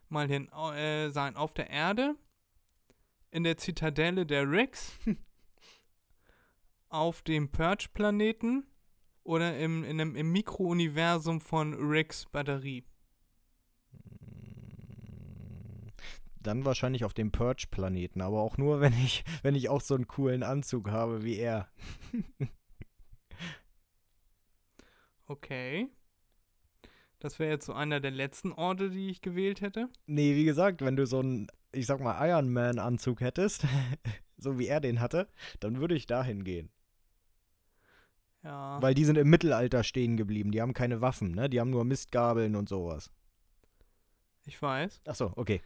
mal 0.09 0.29
hin 0.29 0.49
äh, 0.49 1.11
sein? 1.11 1.37
Auf 1.37 1.55
der 1.55 1.71
Erde? 1.71 2.15
In 3.31 3.45
der 3.45 3.57
Zitadelle 3.57 4.27
der 4.27 4.51
Ricks? 4.51 4.93
auf 6.89 7.23
dem 7.23 7.51
Purge-Planeten? 7.51 8.67
Oder 9.25 9.57
im, 9.59 9.85
in 9.85 10.01
einem, 10.01 10.17
im 10.17 10.33
Mikrouniversum 10.33 11.41
von 11.41 11.75
Ricks 11.75 12.27
Batterie? 12.27 12.85
Dann 16.43 16.65
wahrscheinlich 16.65 17.05
auf 17.05 17.15
dem 17.15 17.31
Purge-Planeten, 17.33 18.21
aber 18.21 18.41
auch 18.41 18.59
nur, 18.59 18.81
wenn 18.83 18.93
ich, 18.95 19.25
wenn 19.43 19.55
ich 19.55 19.69
auch 19.69 19.81
so 19.81 19.95
einen 19.95 20.09
coolen 20.09 20.43
Anzug 20.43 20.91
habe 20.91 21.23
wie 21.23 21.37
er. 21.37 21.69
Okay. 25.27 25.89
Das 27.21 27.39
wäre 27.39 27.53
jetzt 27.53 27.67
so 27.67 27.73
einer 27.73 28.01
der 28.01 28.11
letzten 28.11 28.53
Orte, 28.53 28.91
die 28.91 29.09
ich 29.09 29.23
gewählt 29.23 29.61
hätte. 29.61 29.89
Nee, 30.07 30.35
wie 30.35 30.45
gesagt, 30.45 30.85
wenn 30.85 30.97
du 30.97 31.07
so 31.07 31.21
einen, 31.21 31.47
ich 31.71 31.87
sag 31.87 32.01
mal, 32.01 32.29
Iron 32.29 32.53
Man-Anzug 32.53 33.21
hättest, 33.21 33.65
so 34.37 34.59
wie 34.59 34.67
er 34.67 34.81
den 34.81 35.01
hatte, 35.01 35.29
dann 35.61 35.79
würde 35.81 35.95
ich 35.95 36.07
dahin 36.07 36.43
gehen. 36.43 36.71
Ja. 38.43 38.83
Weil 38.83 38.95
die 38.95 39.05
sind 39.05 39.17
im 39.19 39.31
Mittelalter 39.31 39.85
stehen 39.85 40.17
geblieben. 40.17 40.51
Die 40.51 40.61
haben 40.61 40.75
keine 40.75 41.01
Waffen, 41.01 41.31
ne? 41.31 41.49
Die 41.49 41.61
haben 41.61 41.71
nur 41.71 41.85
Mistgabeln 41.85 42.57
und 42.57 42.69
sowas. 42.69 43.11
ich 44.45 44.61
weiß. 44.61 45.01
Achso, 45.07 45.33
okay. 45.37 45.63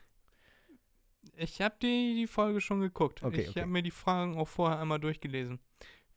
Ich 1.37 1.61
habe 1.61 1.77
die, 1.81 2.15
die 2.15 2.27
Folge 2.27 2.61
schon 2.61 2.81
geguckt. 2.81 3.23
Okay, 3.23 3.43
ich 3.43 3.49
okay. 3.51 3.61
habe 3.61 3.71
mir 3.71 3.83
die 3.83 3.91
Fragen 3.91 4.37
auch 4.37 4.49
vorher 4.49 4.79
einmal 4.79 5.01
durchgelesen. 5.01 5.61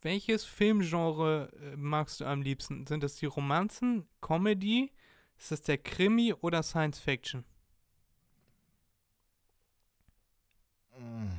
Welches 0.01 0.45
Filmgenre 0.45 1.51
äh, 1.61 1.76
magst 1.76 2.22
du 2.22 2.26
am 2.26 2.41
liebsten? 2.41 2.88
Sind 2.88 3.03
das 3.03 3.15
die 3.15 3.26
Romanzen, 3.26 4.07
Comedy, 4.22 4.93
ist 5.38 5.51
das 5.51 5.61
der 5.61 5.78
Krimi 5.78 6.34
oder 6.34 6.63
Science 6.63 6.99
Fiction? 6.99 7.43
Mm. 10.97 11.30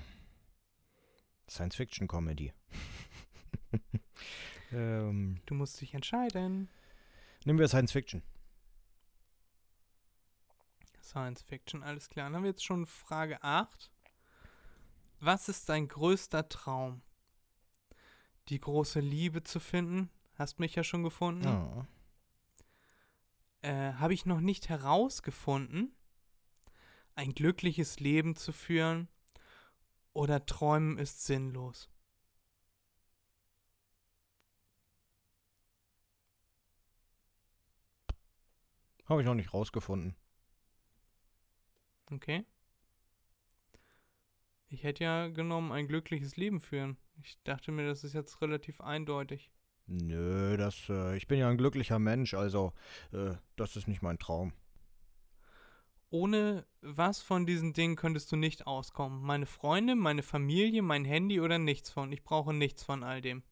Science-Fiction-Comedy. 1.51 2.53
ähm, 4.73 5.41
Du 5.47 5.55
musst 5.55 5.81
dich 5.81 5.95
entscheiden. 5.95 6.69
nehmen 7.45 7.59
wir 7.59 7.69
Science-Fiction. 7.69 8.23
Science 11.11 11.43
Fiction, 11.43 11.83
alles 11.83 12.09
klar. 12.09 12.27
Dann 12.27 12.37
haben 12.37 12.45
wir 12.45 12.51
jetzt 12.51 12.65
schon 12.65 12.87
Frage 12.87 13.43
8. 13.43 13.91
Was 15.19 15.49
ist 15.49 15.69
dein 15.69 15.89
größter 15.89 16.49
Traum? 16.49 17.03
Die 18.49 18.61
große 18.61 19.01
Liebe 19.01 19.43
zu 19.43 19.59
finden. 19.59 20.09
Hast 20.37 20.61
mich 20.61 20.77
ja 20.77 20.85
schon 20.85 21.03
gefunden. 21.03 21.49
Oh. 21.49 21.85
Äh, 23.63 23.95
Habe 23.95 24.15
ich 24.15 24.25
noch 24.25 24.41
nicht 24.41 24.69
herausgefunden. 24.69 25.95
Ein 27.17 27.35
glückliches 27.35 27.99
Leben 27.99 28.37
zu 28.37 28.53
führen 28.53 29.09
oder 30.13 30.47
träumen 30.47 30.97
ist 30.97 31.25
sinnlos. 31.27 31.91
Habe 39.07 39.23
ich 39.23 39.27
noch 39.27 39.35
nicht 39.35 39.53
rausgefunden. 39.53 40.15
Okay. 42.11 42.45
Ich 44.69 44.85
hätte 44.85 45.05
ja 45.05 45.29
genommen, 45.29 45.73
ein 45.73 45.89
glückliches 45.89 46.37
Leben 46.37 46.61
führen. 46.61 46.97
Ich 47.23 47.43
dachte 47.43 47.73
mir, 47.73 47.87
das 47.87 48.05
ist 48.05 48.15
jetzt 48.15 48.41
relativ 48.41 48.81
eindeutig. 48.81 49.51
Nö, 49.87 50.57
das, 50.57 50.89
äh, 50.89 51.17
ich 51.17 51.27
bin 51.27 51.41
ja 51.41 51.49
ein 51.49 51.57
glücklicher 51.57 51.99
Mensch, 51.99 52.35
also 52.35 52.73
äh, 53.13 53.35
das 53.57 53.75
ist 53.75 53.89
nicht 53.89 54.03
mein 54.03 54.19
Traum. 54.19 54.53
Ohne 56.11 56.65
was 56.81 57.21
von 57.21 57.47
diesen 57.47 57.73
Dingen 57.73 57.97
könntest 57.97 58.31
du 58.31 58.37
nicht 58.37 58.67
auskommen? 58.67 59.21
Meine 59.23 59.47
Freunde, 59.47 59.97
meine 59.97 60.23
Familie, 60.23 60.83
mein 60.83 61.05
Handy 61.05 61.41
oder 61.41 61.59
nichts 61.59 61.91
von? 61.91 62.13
Ich 62.13 62.23
brauche 62.23 62.55
nichts 62.55 62.85
von 62.85 63.03
all 63.03 63.21
dem. 63.21 63.43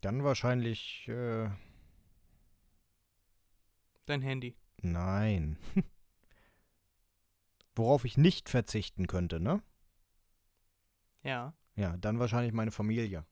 Dann 0.00 0.24
wahrscheinlich, 0.24 1.08
äh, 1.08 1.50
Dein 4.10 4.22
Handy. 4.22 4.56
nein. 4.82 5.56
Worauf 7.76 8.04
ich 8.04 8.16
nicht 8.16 8.48
verzichten 8.48 9.06
könnte, 9.06 9.38
ne? 9.38 9.62
Ja. 11.22 11.54
Ja, 11.76 11.96
dann 11.96 12.18
wahrscheinlich 12.18 12.52
meine 12.52 12.72
Familie. 12.72 13.24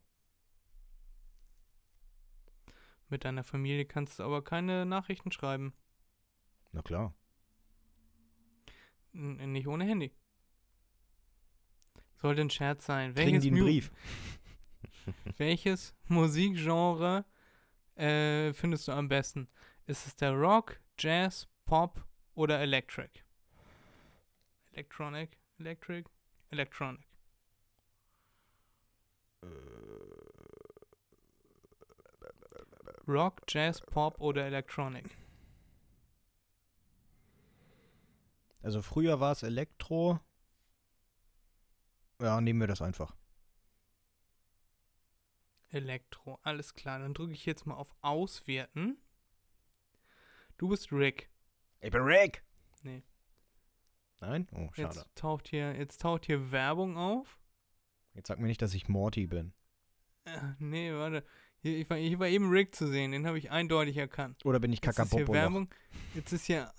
Mit 3.09 3.25
deiner 3.25 3.43
Familie 3.43 3.87
kannst 3.87 4.21
du 4.21 4.23
aber 4.23 4.45
keine 4.45 4.87
Nachrichten 4.87 5.33
schreiben. 5.33 5.75
Na 6.71 6.81
klar. 6.83 7.13
N 9.13 9.51
nicht 9.53 9.67
ohne 9.67 9.85
Handy. 9.85 10.13
Sollte 12.19 12.43
ein 12.43 12.51
Scherz 12.51 12.87
sein. 12.87 13.15
Kriegen 13.15 13.33
Welches, 13.33 13.43
die 13.43 13.49
einen 13.49 13.59
Mu- 13.59 13.65
Brief? 13.65 13.91
welches 15.39 15.97
Musikgenre 16.07 17.25
äh, 17.97 18.53
findest 18.53 18.87
du 18.87 18.93
am 18.93 19.09
besten? 19.09 19.49
Ist 19.89 20.07
es 20.07 20.15
der 20.17 20.33
Rock, 20.33 20.79
Jazz, 20.99 21.49
Pop 21.65 22.05
oder 22.35 22.61
Electric? 22.61 23.09
Electronic? 24.73 25.39
Electric? 25.59 26.11
Electronic. 26.51 27.07
Rock, 33.09 33.41
Jazz, 33.49 33.81
Pop 33.81 34.21
oder 34.21 34.45
Electronic? 34.45 35.17
Also 38.61 38.83
früher 38.83 39.21
war 39.21 39.33
es 39.33 39.43
Elektro. 39.43 40.21
Ja, 42.21 42.43
nehmen 42.43 42.61
wir 42.61 42.67
das 42.67 42.83
einfach. 42.83 43.17
Elektro, 45.71 46.39
alles 46.43 46.75
klar. 46.75 46.99
Dann 46.99 47.15
drücke 47.15 47.33
ich 47.33 47.47
jetzt 47.47 47.65
mal 47.65 47.77
auf 47.77 47.97
Auswerten. 48.03 48.99
Du 50.59 50.69
bist 50.69 50.93
Rick. 50.93 51.31
Ich 51.81 51.93
bin 51.93 52.03
Rick! 52.03 52.43
Nee. 52.83 53.05
Nein? 54.21 54.49
Oh, 54.53 54.69
schade. 54.73 54.97
Jetzt 54.97 55.15
taucht 55.15 55.49
hier, 55.49 55.77
jetzt 55.77 56.01
taucht 56.01 56.27
hier 56.27 56.51
Werbung 56.51 56.97
auf. 56.97 57.39
Jetzt 58.15 58.27
sag 58.27 58.41
mir 58.41 58.49
nicht, 58.49 58.61
dass 58.61 58.75
ich 58.75 58.89
Morty 58.89 59.29
bin. 59.29 59.53
Äh, 60.25 60.41
nee, 60.59 60.93
warte. 60.93 61.25
Hier, 61.61 61.79
ich 61.79 61.89
war, 61.89 61.97
hier 61.97 62.19
war 62.19 62.27
eben 62.27 62.51
Rick 62.51 62.75
zu 62.75 62.89
sehen, 62.89 63.13
den 63.13 63.25
habe 63.25 63.39
ich 63.39 63.53
eindeutig 63.53 63.97
erkannt. 63.97 64.45
Oder 64.45 64.59
bin 64.59 64.73
ich 64.73 64.81
Jetzt 64.85 64.89
ist 64.89 64.97
hier 64.97 65.05
Kakapopo? 65.05 65.33
Werbung. 65.33 65.71
Jetzt 66.15 66.33
ist 66.33 66.47
hier 66.47 66.73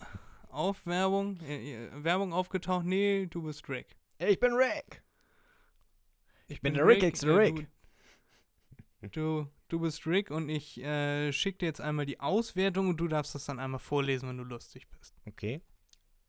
auf 0.50 0.86
Werbung, 0.86 1.40
äh, 1.42 1.86
äh, 1.86 2.04
Werbung 2.04 2.34
aufgetaucht. 2.34 2.86
Nee, 2.86 3.28
du 3.28 3.44
bist 3.44 3.70
Rick. 3.70 3.96
Ich 4.18 4.42
bin 4.42 4.52
Rick! 4.54 5.02
Ich 6.48 6.62
bin 6.62 6.74
der 6.74 6.86
Rickigste 6.86 7.38
Rick. 7.38 7.56
Du, 7.56 7.68
du, 9.02 9.48
du 9.68 9.80
bist 9.80 10.06
Rick 10.06 10.32
und 10.32 10.50
ich 10.50 10.82
äh, 10.82 11.32
schicke 11.32 11.60
dir 11.60 11.66
jetzt 11.68 11.82
einmal 11.82 12.06
die 12.06 12.20
Auswertung 12.20 12.90
und 12.90 12.98
du 12.98 13.08
darfst 13.08 13.36
das 13.36 13.46
dann 13.46 13.60
einmal 13.60 13.80
vorlesen, 13.80 14.30
wenn 14.30 14.38
du 14.38 14.44
lustig 14.44 14.88
bist. 14.90 15.16
Okay. 15.26 15.62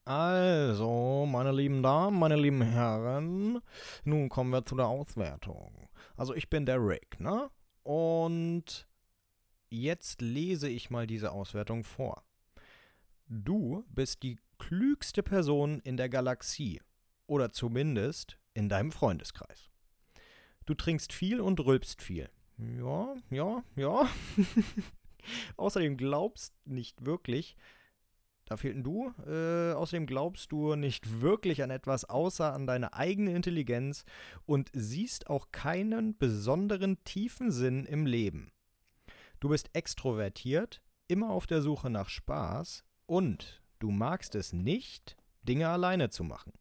Also, 0.05 1.27
meine 1.31 1.53
lieben 1.53 1.83
Damen, 1.83 2.19
meine 2.19 2.37
lieben 2.37 2.63
Herren, 2.63 3.61
nun 4.05 4.29
kommen 4.29 4.51
wir 4.51 4.65
zu 4.65 4.75
der 4.75 4.87
Auswertung. 4.87 5.89
Also, 6.17 6.35
ich 6.35 6.49
bin 6.49 6.67
der 6.67 6.79
Rick, 6.79 7.21
ne? 7.21 7.51
Und 7.83 8.89
jetzt 9.69 10.21
lese 10.21 10.69
ich 10.69 10.91
mal 10.91 11.07
diese 11.07 11.33
Auswertung 11.33 11.85
vor. 11.85 12.25
Du 13.29 13.85
bist 13.89 14.23
die 14.23 14.39
klügste 14.59 15.23
Person 15.23 15.81
in 15.81 15.97
der 15.97 16.09
Galaxie. 16.09 16.81
Oder 17.27 17.53
zumindest 17.53 18.39
in 18.55 18.69
deinem 18.69 18.91
Freundeskreis. 18.91 19.71
Du 20.67 20.75
trinkst 20.75 21.13
viel 21.13 21.41
und 21.41 21.61
rülpst 21.61 22.03
viel. 22.03 22.29
Ja, 22.79 23.15
ja, 23.31 23.63
ja. 23.77 24.09
Außerdem 25.57 25.97
glaubst 25.97 26.55
nicht 26.67 27.05
wirklich, 27.05 27.57
da 28.47 28.57
fehlt 28.57 28.77
ein 28.77 28.83
Du. 28.83 29.15
Äh, 29.27 29.73
außerdem 29.75 30.07
glaubst 30.07 30.51
du 30.51 30.75
nicht 30.75 31.21
wirklich 31.21 31.63
an 31.63 31.71
etwas 31.71 32.05
außer 32.05 32.53
an 32.53 32.67
deine 32.67 32.93
eigene 32.95 33.35
Intelligenz 33.35 34.05
und 34.45 34.71
siehst 34.73 35.31
auch 35.31 35.53
keinen 35.53 36.19
besonderen 36.19 37.03
tiefen 37.05 37.51
Sinn 37.53 37.87
im 37.87 38.07
Leben. 38.07 38.51
Du 39.39 39.49
bist 39.49 39.71
extrovertiert, 39.73 40.83
immer 41.07 41.31
auf 41.31 41.47
der 41.47 41.63
Suche 41.63 41.91
nach 41.91 42.09
Spaß 42.09 42.85
und 43.07 43.63
du 43.79 43.91
magst 43.91 44.35
es 44.35 44.53
nicht, 44.53 45.17
Dinge 45.43 45.69
alleine 45.69 46.11
zu 46.11 46.25
machen. 46.25 46.53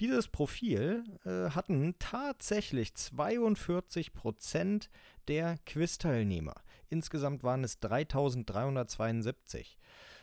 Dieses 0.00 0.28
Profil 0.28 1.04
äh, 1.24 1.50
hatten 1.50 1.94
tatsächlich 1.98 2.90
42% 2.90 4.88
der 5.28 5.58
Quiz-Teilnehmer. 5.66 6.54
Insgesamt 6.88 7.42
waren 7.42 7.64
es 7.64 7.80
3372. 7.80 9.78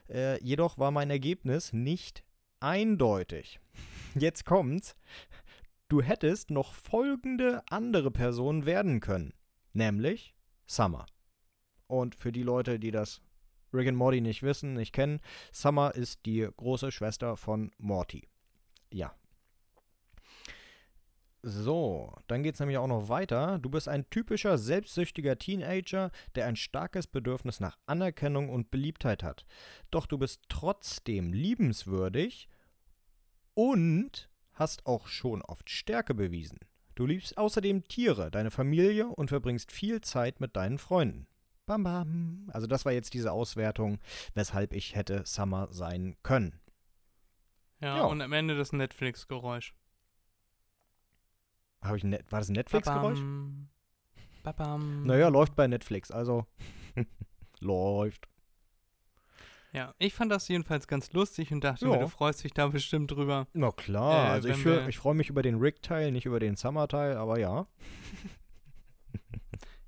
Äh, 0.09 0.43
jedoch 0.43 0.77
war 0.77 0.91
mein 0.91 1.09
Ergebnis 1.09 1.73
nicht 1.73 2.23
eindeutig. 2.59 3.59
Jetzt 4.15 4.45
kommt's. 4.45 4.95
Du 5.89 6.01
hättest 6.01 6.49
noch 6.51 6.73
folgende 6.73 7.63
andere 7.69 8.11
Personen 8.11 8.65
werden 8.65 8.99
können. 8.99 9.33
Nämlich 9.73 10.35
Summer. 10.65 11.05
Und 11.87 12.15
für 12.15 12.33
die 12.33 12.43
Leute, 12.43 12.79
die 12.79 12.91
das 12.91 13.21
Rick 13.73 13.87
und 13.87 13.95
Morty 13.95 14.21
nicht 14.21 14.43
wissen, 14.43 14.73
nicht 14.73 14.93
kennen, 14.93 15.21
Summer 15.51 15.95
ist 15.95 16.25
die 16.25 16.47
große 16.57 16.91
Schwester 16.91 17.37
von 17.37 17.71
Morty. 17.77 18.27
Ja. 18.91 19.13
So, 21.49 22.13
dann 22.27 22.43
geht's 22.43 22.59
nämlich 22.59 22.77
auch 22.77 22.87
noch 22.87 23.07
weiter. 23.07 23.57
Du 23.59 23.69
bist 23.69 23.87
ein 23.87 24.09
typischer 24.09 24.57
selbstsüchtiger 24.57 25.37
Teenager, 25.37 26.11
der 26.35 26.45
ein 26.45 26.57
starkes 26.57 27.07
Bedürfnis 27.07 27.61
nach 27.61 27.77
Anerkennung 27.85 28.49
und 28.49 28.69
Beliebtheit 28.69 29.23
hat. 29.23 29.45
Doch 29.89 30.07
du 30.07 30.17
bist 30.17 30.41
trotzdem 30.49 31.31
liebenswürdig 31.31 32.49
und 33.53 34.29
hast 34.51 34.85
auch 34.85 35.07
schon 35.07 35.41
oft 35.41 35.69
Stärke 35.69 36.13
bewiesen. 36.13 36.59
Du 36.95 37.05
liebst 37.05 37.37
außerdem 37.37 37.87
Tiere, 37.87 38.29
deine 38.29 38.51
Familie 38.51 39.07
und 39.07 39.29
verbringst 39.29 39.71
viel 39.71 40.01
Zeit 40.01 40.41
mit 40.41 40.57
deinen 40.57 40.79
Freunden. 40.79 41.27
Bam 41.65 41.83
bam. 41.83 42.49
Also 42.51 42.67
das 42.67 42.83
war 42.83 42.91
jetzt 42.91 43.13
diese 43.13 43.31
Auswertung, 43.31 43.99
weshalb 44.33 44.73
ich 44.73 44.95
hätte 44.95 45.21
Summer 45.25 45.69
sein 45.71 46.17
können. 46.23 46.59
Ja, 47.79 47.97
Ja. 47.97 48.05
und 48.05 48.21
am 48.21 48.33
Ende 48.33 48.57
das 48.57 48.73
Netflix-Geräusch. 48.73 49.73
Habe 51.81 51.97
ich 51.97 52.03
Net 52.03 52.31
war 52.31 52.39
das 52.39 52.49
ein 52.49 52.53
Netflix-Geräusch? 52.53 53.19
Naja, 55.03 55.27
läuft 55.29 55.55
bei 55.55 55.67
Netflix, 55.67 56.11
also 56.11 56.45
läuft. 57.59 58.27
Ja, 59.73 59.93
ich 59.99 60.13
fand 60.13 60.31
das 60.31 60.47
jedenfalls 60.47 60.87
ganz 60.87 61.11
lustig 61.11 61.51
und 61.51 61.63
dachte 61.63 61.85
Ja. 61.85 61.91
mir, 61.91 61.99
du 61.99 62.07
freust 62.07 62.43
dich 62.43 62.53
da 62.53 62.67
bestimmt 62.67 63.11
drüber. 63.11 63.47
Na 63.53 63.71
klar, 63.71 64.25
Äh, 64.25 64.31
also 64.31 64.47
ich, 64.49 64.65
ich 64.65 64.97
freue 64.97 65.13
mich 65.13 65.29
über 65.29 65.41
den 65.41 65.55
Rick-Teil, 65.59 66.11
nicht 66.11 66.25
über 66.25 66.39
den 66.39 66.55
Summer-Teil, 66.55 67.17
aber 67.17 67.39
ja. 67.39 67.67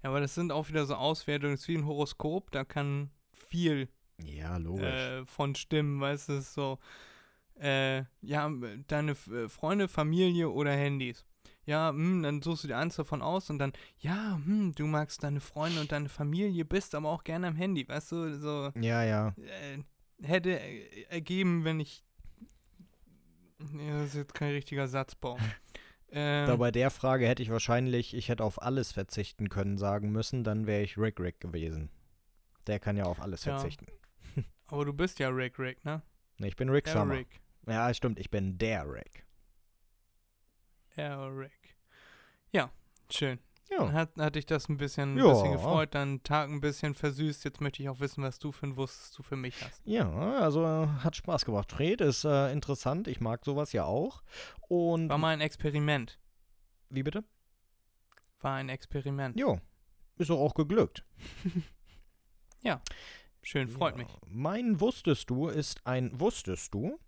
Ja, 0.02 0.12
aber 0.12 0.22
das 0.22 0.34
sind 0.34 0.54
auch 0.54 0.70
wieder 0.70 0.86
so 0.86 0.96
Auswertungen, 0.96 1.54
das 1.56 1.62
ist 1.62 1.68
wie 1.68 1.76
ein 1.78 1.86
Horoskop, 1.86 2.52
da 2.52 2.64
kann 2.64 3.10
viel 3.34 3.90
Ja, 4.24 4.56
logisch. 4.56 4.86
äh, 4.86 5.26
von 5.26 5.56
stimmen, 5.56 6.00
weißt 6.00 6.30
du, 6.30 6.34
es 6.34 6.54
so, 6.54 6.80
äh, 7.60 8.04
ja, 8.22 8.50
deine 8.88 9.16
Freunde, 9.16 9.90
Familie 9.90 10.52
oder 10.52 10.72
Handys. 10.72 11.26
Ja, 11.70 11.92
hm, 11.92 12.24
dann 12.24 12.42
suchst 12.42 12.64
du 12.64 12.68
dir 12.68 12.78
eins 12.80 12.96
davon 12.96 13.22
aus 13.22 13.52
und 13.52 13.60
dann, 13.60 13.74
ja, 14.00 14.42
hm, 14.44 14.74
du 14.74 14.88
magst 14.88 15.22
deine 15.22 15.40
Freunde 15.40 15.80
und 15.82 15.92
deine 15.92 16.10
Familie, 16.10 16.66
bist 16.66 16.96
aber 16.96 17.10
auch 17.10 17.24
gerne 17.24 17.46
am 17.46 17.56
Handy, 17.56 17.88
weißt 17.88 18.12
du, 18.12 18.40
so, 18.40 18.72
ja, 18.82 19.04
ja. 19.04 19.36
äh, 19.38 19.78
hätte 20.24 20.60
äh, 20.60 21.04
ergeben, 21.10 21.66
wenn 21.66 21.80
ich, 21.80 22.04
ja, 23.60 24.00
das 24.00 24.08
ist 24.08 24.16
jetzt 24.16 24.34
kein 24.34 24.50
richtiger 24.50 24.88
Satzbau. 24.88 25.38
ähm, 26.12 26.48
Da 26.48 26.56
bei 26.56 26.72
der 26.72 26.90
Frage 26.90 27.28
hätte 27.28 27.44
ich 27.44 27.52
wahrscheinlich, 27.52 28.16
ich 28.16 28.30
hätte 28.30 28.44
auf 28.46 28.60
alles 28.64 28.92
verzichten 28.92 29.50
können, 29.50 29.78
sagen 29.78 30.12
müssen, 30.12 30.44
dann 30.44 30.66
wäre 30.66 30.82
ich 30.82 30.98
Rick 30.98 31.20
Rick 31.20 31.40
gewesen. 31.40 31.92
Der 32.66 32.80
kann 32.80 32.98
ja 32.98 33.04
auf 33.04 33.22
alles 33.22 33.46
Ja. 33.46 33.60
verzichten. 33.60 33.86
aber 34.66 34.86
du 34.86 34.94
bist 34.94 35.20
ja 35.20 35.30
Rick 35.30 35.60
Rick, 35.60 35.86
ne? 35.86 36.02
Ich 36.40 36.56
bin 36.56 36.70
Rick 36.70 36.86
Der 36.86 36.94
Summer. 36.94 37.14
Rick. 37.14 37.40
Ja, 37.68 37.94
stimmt, 37.94 38.18
ich 38.20 38.32
bin 38.32 38.58
der 38.58 38.92
Rick. 38.92 39.24
Der 40.98 41.20
Rick. 41.38 41.59
Ja, 42.52 42.72
schön. 43.12 43.40
Dann 43.70 43.88
Ja. 43.88 43.94
hat, 43.94 44.18
hat 44.18 44.36
dich 44.36 44.46
das 44.48 44.68
ein 44.68 44.78
bisschen, 44.78 45.16
Ja. 45.18 45.28
bisschen 45.30 45.52
gefreut, 45.52 45.94
deinen 45.94 46.24
Tag 46.24 46.50
ein 46.50 46.60
bisschen 46.60 46.96
versüßt. 46.96 47.44
Jetzt 47.44 47.62
möchte 47.62 47.84
ich 47.84 47.90
auch 47.90 48.00
wissen, 48.00 48.24
was 48.24 48.40
du 48.40 48.52
für 48.52 48.66
ein 48.66 48.76
Wusstest 48.78 49.18
du 49.18 49.22
für 49.24 49.36
mich 49.36 49.64
hast. 49.64 49.82
Ja, 49.86 50.10
also 50.40 50.64
äh, 50.66 50.88
hat 50.88 51.16
Spaß 51.16 51.46
gemacht. 51.46 51.72
Fred 51.72 52.02
ist 52.02 52.26
äh, 52.26 52.52
interessant. 52.52 53.08
Ich 53.08 53.22
mag 53.22 53.46
sowas 53.46 53.72
ja 53.72 53.86
auch. 53.86 54.24
Und 54.68 55.10
War 55.10 55.20
mal 55.20 55.34
ein 55.34 55.42
Experiment. 55.42 56.20
wie 56.90 57.04
bitte? 57.04 57.24
War 58.42 58.56
ein 58.56 58.70
Experiment. 58.70 59.38
Jo, 59.40 59.60
ist 60.18 60.30
doch 60.32 60.40
auch 60.40 60.56
geglückt. 60.56 61.06
Schön, 63.42 63.68
freut 63.70 63.94
Ja. 63.98 64.04
mich. 64.04 64.08
Mein 64.28 64.80
Wusstest 64.82 65.30
du 65.30 65.48
ist 65.48 65.86
ein 65.88 66.20
Wusstest 66.20 66.74
du, 66.74 67.00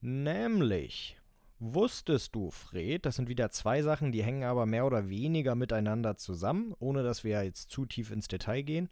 nämlich 0.00 1.19
wusstest 1.60 2.34
du, 2.34 2.50
Fred, 2.50 3.06
das 3.06 3.16
sind 3.16 3.28
wieder 3.28 3.50
zwei 3.50 3.82
Sachen, 3.82 4.12
die 4.12 4.24
hängen 4.24 4.44
aber 4.44 4.66
mehr 4.66 4.86
oder 4.86 5.08
weniger 5.08 5.54
miteinander 5.54 6.16
zusammen, 6.16 6.74
ohne 6.78 7.02
dass 7.02 7.22
wir 7.22 7.44
jetzt 7.44 7.70
zu 7.70 7.86
tief 7.86 8.10
ins 8.10 8.28
Detail 8.28 8.62
gehen. 8.62 8.88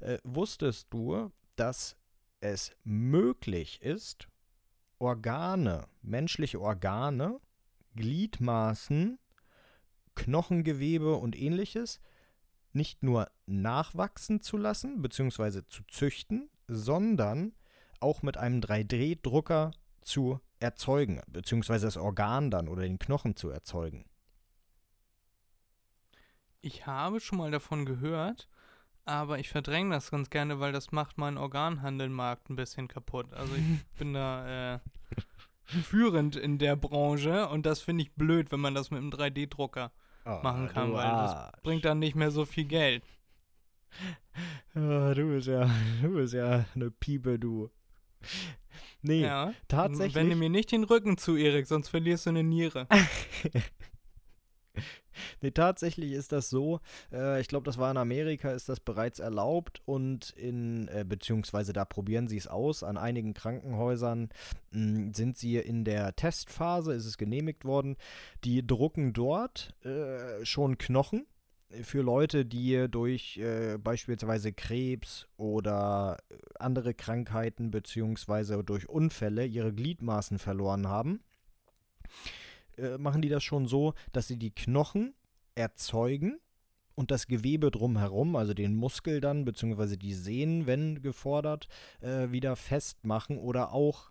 Äh, 0.00 0.18
wusstest 0.22 0.88
du, 0.92 1.32
dass 1.56 1.96
es 2.40 2.76
möglich 2.84 3.82
ist, 3.82 4.28
Organe, 4.98 5.88
menschliche 6.02 6.60
Organe, 6.60 7.40
Gliedmaßen, 7.96 9.18
Knochengewebe 10.14 11.14
und 11.16 11.40
ähnliches 11.40 12.00
nicht 12.72 13.02
nur 13.02 13.30
nachwachsen 13.46 14.42
zu 14.42 14.56
lassen 14.56 15.02
bzw. 15.02 15.62
zu 15.66 15.82
züchten, 15.88 16.50
sondern 16.68 17.54
auch 17.98 18.22
mit 18.22 18.36
einem 18.36 18.60
3D-Drucker 18.60 19.72
zu 20.02 20.40
erzeugen, 20.60 21.20
beziehungsweise 21.26 21.86
das 21.86 21.96
Organ 21.96 22.50
dann 22.50 22.68
oder 22.68 22.82
den 22.82 22.98
Knochen 22.98 23.36
zu 23.36 23.50
erzeugen. 23.50 24.04
Ich 26.60 26.86
habe 26.86 27.20
schon 27.20 27.38
mal 27.38 27.50
davon 27.50 27.86
gehört, 27.86 28.48
aber 29.06 29.38
ich 29.38 29.48
verdränge 29.48 29.94
das 29.94 30.10
ganz 30.10 30.30
gerne, 30.30 30.60
weil 30.60 30.72
das 30.72 30.92
macht 30.92 31.18
meinen 31.18 31.38
Organhandelmarkt 31.38 32.50
ein 32.50 32.56
bisschen 32.56 32.86
kaputt. 32.86 33.32
Also 33.32 33.54
ich 33.54 33.84
bin 33.98 34.12
da 34.12 34.74
äh, 34.74 34.78
führend 35.64 36.36
in 36.36 36.58
der 36.58 36.76
Branche 36.76 37.48
und 37.48 37.64
das 37.64 37.80
finde 37.80 38.02
ich 38.02 38.12
blöd, 38.12 38.52
wenn 38.52 38.60
man 38.60 38.74
das 38.74 38.90
mit 38.90 38.98
einem 38.98 39.10
3D-Drucker 39.10 39.90
machen 40.24 40.68
kann, 40.68 40.92
weil 40.92 41.08
das 41.08 41.52
bringt 41.62 41.84
dann 41.84 41.98
nicht 41.98 42.14
mehr 42.14 42.30
so 42.30 42.44
viel 42.44 42.64
Geld. 42.64 43.02
Ah, 44.72 45.12
du 45.14 45.26
bist 45.34 45.48
ja, 45.48 45.68
du 46.00 46.14
bist 46.14 46.32
ja 46.32 46.64
eine 46.76 46.92
Piepe, 46.92 47.40
du. 47.40 47.70
Nee, 49.02 49.22
Ja. 49.22 49.54
tatsächlich. 49.66 50.14
Wende 50.14 50.36
mir 50.36 50.50
nicht 50.50 50.72
den 50.72 50.84
Rücken 50.84 51.16
zu, 51.16 51.34
Erik, 51.36 51.66
sonst 51.66 51.88
verlierst 51.88 52.26
du 52.26 52.30
eine 52.30 52.44
Niere. 52.44 52.86
Nee, 55.42 55.50
tatsächlich 55.50 56.12
ist 56.12 56.32
das 56.32 56.48
so. 56.48 56.80
Äh, 57.12 57.40
ich 57.40 57.48
glaube, 57.48 57.64
das 57.64 57.76
war 57.78 57.90
in 57.90 57.96
Amerika, 57.96 58.52
ist 58.52 58.68
das 58.68 58.80
bereits 58.80 59.18
erlaubt 59.18 59.82
und 59.84 60.30
in, 60.30 60.88
äh, 60.88 61.04
beziehungsweise 61.06 61.72
da 61.72 61.84
probieren 61.84 62.28
sie 62.28 62.36
es 62.38 62.46
aus. 62.46 62.82
An 62.82 62.96
einigen 62.96 63.34
Krankenhäusern 63.34 64.30
mh, 64.70 65.12
sind 65.14 65.36
sie 65.36 65.56
in 65.56 65.84
der 65.84 66.14
Testphase, 66.16 66.94
ist 66.94 67.04
es 67.06 67.18
genehmigt 67.18 67.64
worden. 67.64 67.96
Die 68.44 68.66
drucken 68.66 69.12
dort 69.12 69.74
äh, 69.84 70.44
schon 70.44 70.78
Knochen 70.78 71.26
für 71.82 72.02
Leute, 72.02 72.44
die 72.44 72.86
durch 72.90 73.38
äh, 73.38 73.78
beispielsweise 73.78 74.52
Krebs 74.52 75.26
oder 75.36 76.18
andere 76.58 76.94
Krankheiten 76.94 77.70
beziehungsweise 77.70 78.62
durch 78.64 78.88
Unfälle 78.88 79.46
ihre 79.46 79.72
Gliedmaßen 79.72 80.38
verloren 80.38 80.88
haben 80.88 81.20
äh, 82.76 82.98
machen 82.98 83.22
die 83.22 83.28
das 83.28 83.44
schon 83.44 83.66
so, 83.66 83.94
dass 84.12 84.28
sie 84.28 84.36
die 84.36 84.54
Knochen 84.54 85.14
erzeugen 85.54 86.38
und 86.94 87.10
das 87.10 87.26
Gewebe 87.26 87.70
drumherum, 87.70 88.36
also 88.36 88.54
den 88.54 88.74
Muskel 88.74 89.20
dann, 89.20 89.44
beziehungsweise 89.44 89.96
die 89.96 90.14
Sehnen, 90.14 90.66
wenn 90.66 91.02
gefordert, 91.02 91.68
äh, 92.00 92.30
wieder 92.30 92.56
festmachen 92.56 93.38
oder 93.38 93.72
auch 93.72 94.10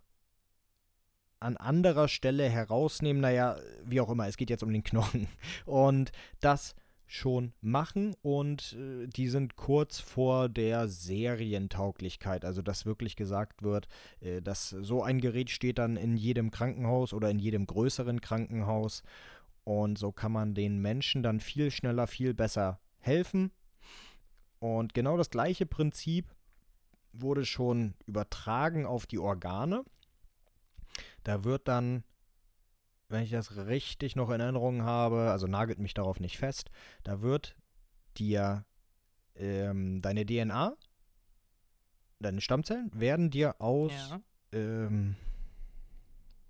an 1.38 1.56
anderer 1.56 2.08
Stelle 2.08 2.48
herausnehmen. 2.48 3.22
Naja, 3.22 3.56
wie 3.84 4.00
auch 4.00 4.10
immer, 4.10 4.26
es 4.26 4.36
geht 4.36 4.50
jetzt 4.50 4.62
um 4.62 4.72
den 4.72 4.82
Knochen. 4.82 5.26
Und 5.66 6.12
das 6.40 6.74
schon 7.12 7.52
machen 7.60 8.14
und 8.22 8.76
äh, 8.78 9.08
die 9.08 9.28
sind 9.28 9.56
kurz 9.56 9.98
vor 9.98 10.48
der 10.48 10.86
Serientauglichkeit, 10.86 12.44
also 12.44 12.62
dass 12.62 12.86
wirklich 12.86 13.16
gesagt 13.16 13.64
wird, 13.64 13.88
äh, 14.20 14.40
dass 14.40 14.70
so 14.70 15.02
ein 15.02 15.20
Gerät 15.20 15.50
steht 15.50 15.78
dann 15.78 15.96
in 15.96 16.16
jedem 16.16 16.52
Krankenhaus 16.52 17.12
oder 17.12 17.28
in 17.28 17.40
jedem 17.40 17.66
größeren 17.66 18.20
Krankenhaus 18.20 19.02
und 19.64 19.98
so 19.98 20.12
kann 20.12 20.30
man 20.30 20.54
den 20.54 20.78
Menschen 20.78 21.24
dann 21.24 21.40
viel 21.40 21.72
schneller, 21.72 22.06
viel 22.06 22.32
besser 22.32 22.78
helfen. 22.98 23.50
Und 24.60 24.94
genau 24.94 25.16
das 25.16 25.30
gleiche 25.30 25.66
Prinzip 25.66 26.26
wurde 27.12 27.44
schon 27.44 27.94
übertragen 28.06 28.86
auf 28.86 29.06
die 29.06 29.18
Organe. 29.18 29.84
Da 31.24 31.42
wird 31.42 31.66
dann, 31.66 32.04
wenn 33.10 33.22
ich 33.22 33.30
das 33.30 33.56
richtig 33.66 34.16
noch 34.16 34.30
in 34.30 34.40
Erinnerung 34.40 34.82
habe, 34.82 35.30
also 35.30 35.46
nagelt 35.46 35.78
mich 35.78 35.94
darauf 35.94 36.20
nicht 36.20 36.38
fest, 36.38 36.70
da 37.02 37.20
wird 37.22 37.56
dir 38.16 38.64
ähm, 39.34 40.00
deine 40.00 40.24
DNA, 40.24 40.76
deine 42.20 42.40
Stammzellen, 42.40 42.90
werden 42.94 43.30
dir 43.30 43.60
aus 43.60 43.92
Ja. 44.10 44.20
ähm, 44.52 45.16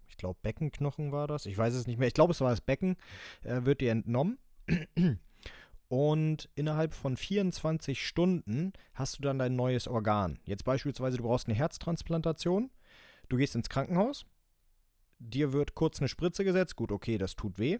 ich 0.08 0.16
glaube, 0.16 0.38
Beckenknochen 0.42 1.12
war 1.12 1.26
das. 1.26 1.46
Ich 1.46 1.56
weiß 1.56 1.72
es 1.74 1.86
nicht 1.86 1.98
mehr. 1.98 2.08
Ich 2.08 2.14
glaube, 2.14 2.32
es 2.32 2.40
war 2.42 2.50
das 2.50 2.60
Becken. 2.60 2.96
Äh, 3.42 3.64
wird 3.64 3.80
dir 3.80 3.90
entnommen. 3.90 4.38
Und 5.88 6.48
innerhalb 6.54 6.92
von 6.94 7.16
24 7.16 8.06
Stunden 8.06 8.72
hast 8.94 9.18
du 9.18 9.22
dann 9.22 9.38
dein 9.38 9.56
neues 9.56 9.88
Organ. 9.88 10.38
Jetzt 10.44 10.64
beispielsweise, 10.64 11.16
du 11.16 11.22
brauchst 11.22 11.48
eine 11.48 11.56
Herztransplantation. 11.56 12.70
Du 13.30 13.36
gehst 13.38 13.54
ins 13.54 13.68
Krankenhaus. 13.70 14.26
Dir 15.20 15.52
wird 15.52 15.74
kurz 15.74 16.00
eine 16.00 16.08
Spritze 16.08 16.44
gesetzt. 16.44 16.76
Gut, 16.76 16.90
okay, 16.90 17.18
das 17.18 17.36
tut 17.36 17.58
weh. 17.58 17.78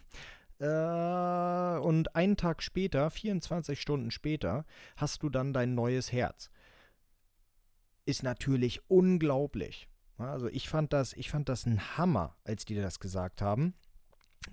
äh, 0.58 1.78
und 1.78 2.16
einen 2.16 2.38
Tag 2.38 2.62
später, 2.62 3.10
24 3.10 3.78
Stunden 3.78 4.10
später, 4.10 4.64
hast 4.96 5.22
du 5.22 5.28
dann 5.28 5.52
dein 5.52 5.74
neues 5.74 6.10
Herz. 6.10 6.50
Ist 8.06 8.22
natürlich 8.22 8.80
unglaublich. 8.88 9.88
Also 10.16 10.48
ich 10.48 10.68
fand 10.68 10.92
das, 10.94 11.12
ich 11.12 11.30
fand 11.30 11.50
das 11.50 11.66
ein 11.66 11.98
Hammer, 11.98 12.34
als 12.44 12.64
die 12.64 12.74
das 12.74 12.98
gesagt 12.98 13.42
haben, 13.42 13.74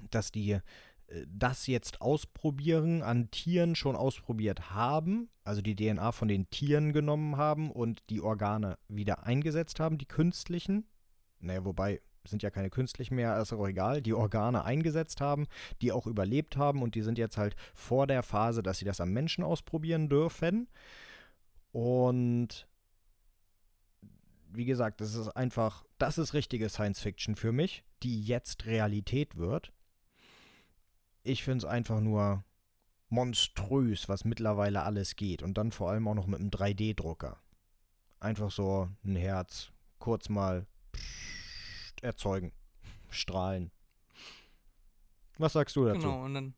dass 0.10 0.32
die 0.32 0.52
äh, 0.52 0.62
das 1.28 1.66
jetzt 1.68 2.02
ausprobieren, 2.02 3.04
an 3.04 3.32
Tieren 3.32 3.76
schon 3.76 3.96
ausprobiert 3.96 4.72
haben, 4.72 5.30
also 5.46 5.62
die 5.62 5.78
DNA 5.78 6.12
von 6.12 6.28
den 6.28 6.50
Tieren 6.50 6.92
genommen 6.92 7.38
haben 7.38 7.72
und 7.72 8.04
die 8.10 8.20
Organe 8.20 8.78
wieder 8.90 9.24
eingesetzt 9.24 9.80
haben, 9.80 9.98
die 9.98 10.08
künstlichen. 10.08 10.86
Naja, 11.40 11.64
wobei 11.64 12.02
sind 12.30 12.44
ja 12.44 12.50
keine 12.50 12.70
künstlichen 12.70 13.16
mehr, 13.16 13.40
ist 13.40 13.54
auch 13.54 13.68
egal, 13.68 14.02
die 14.02 14.14
Organe 14.14 14.64
eingesetzt 14.64 15.22
haben, 15.22 15.48
die 15.82 15.92
auch 15.92 16.08
überlebt 16.08 16.58
haben 16.58 16.82
und 16.82 16.96
die 16.96 17.02
sind 17.02 17.18
jetzt 17.18 17.38
halt 17.38 17.56
vor 17.74 18.08
der 18.08 18.24
Phase, 18.24 18.64
dass 18.64 18.80
sie 18.80 18.86
das 18.86 19.02
am 19.02 19.12
Menschen 19.12 19.44
ausprobieren 19.44 20.10
dürfen. 20.10 20.68
Und 21.72 22.68
wie 24.50 24.66
gesagt, 24.66 25.02
das 25.02 25.16
ist 25.16 25.30
einfach, 25.30 25.86
das 25.98 26.18
ist 26.18 26.34
richtige 26.34 26.70
Science 26.70 27.00
Fiction 27.00 27.36
für 27.36 27.52
mich, 27.52 27.84
die 28.04 28.22
jetzt 28.22 28.66
Realität 28.66 29.36
wird. 29.38 29.72
Ich 31.24 31.44
finde 31.44 31.66
es 31.66 31.66
einfach 31.66 32.00
nur 32.00 32.44
monströs, 33.10 34.10
was 34.10 34.26
mittlerweile 34.26 34.84
alles 34.84 35.16
geht. 35.16 35.44
Und 35.44 35.58
dann 35.58 35.72
vor 35.72 35.92
allem 35.92 36.08
auch 36.08 36.16
noch 36.16 36.28
mit 36.28 36.40
einem 36.40 36.50
3D-Drucker. 36.50 37.38
Einfach 38.20 38.52
so 38.52 38.90
ein 39.04 39.16
Herz 39.16 39.72
kurz 40.00 40.30
mal 40.30 40.66
erzeugen, 42.04 42.52
strahlen. 43.10 43.72
Was 45.38 45.54
sagst 45.54 45.76
du 45.76 45.86
dazu? 45.86 46.00
Genau, 46.02 46.24
und 46.26 46.34
dann. 46.34 46.54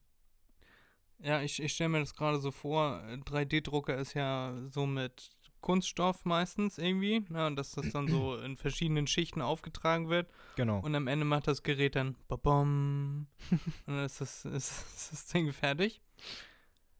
Ja, 1.21 1.41
ich, 1.41 1.61
ich 1.61 1.73
stelle 1.73 1.89
mir 1.89 1.99
das 1.99 2.13
gerade 2.15 2.39
so 2.39 2.49
vor, 2.51 3.03
äh, 3.09 3.15
3D-Drucker 3.15 3.97
ist 3.97 4.13
ja 4.13 4.55
so 4.69 4.85
mit 4.85 5.31
Kunststoff 5.59 6.23
meistens 6.23 6.77
irgendwie, 6.77 7.25
ne, 7.27 7.45
und 7.47 7.57
dass 7.57 7.71
das 7.71 7.89
dann 7.91 8.07
so 8.07 8.37
in 8.41 8.55
verschiedenen 8.55 9.05
Schichten 9.05 9.41
aufgetragen 9.41 10.07
wird 10.07 10.29
Genau. 10.55 10.79
und 10.79 10.95
am 10.95 11.07
Ende 11.07 11.25
macht 11.25 11.47
das 11.47 11.63
Gerät 11.63 11.97
dann 11.97 12.15
babam 12.29 13.27
und 13.51 13.61
dann 13.95 14.05
ist 14.05 14.21
das, 14.21 14.45
ist, 14.45 14.71
ist 14.95 15.11
das 15.11 15.25
Ding 15.27 15.51
fertig. 15.51 16.01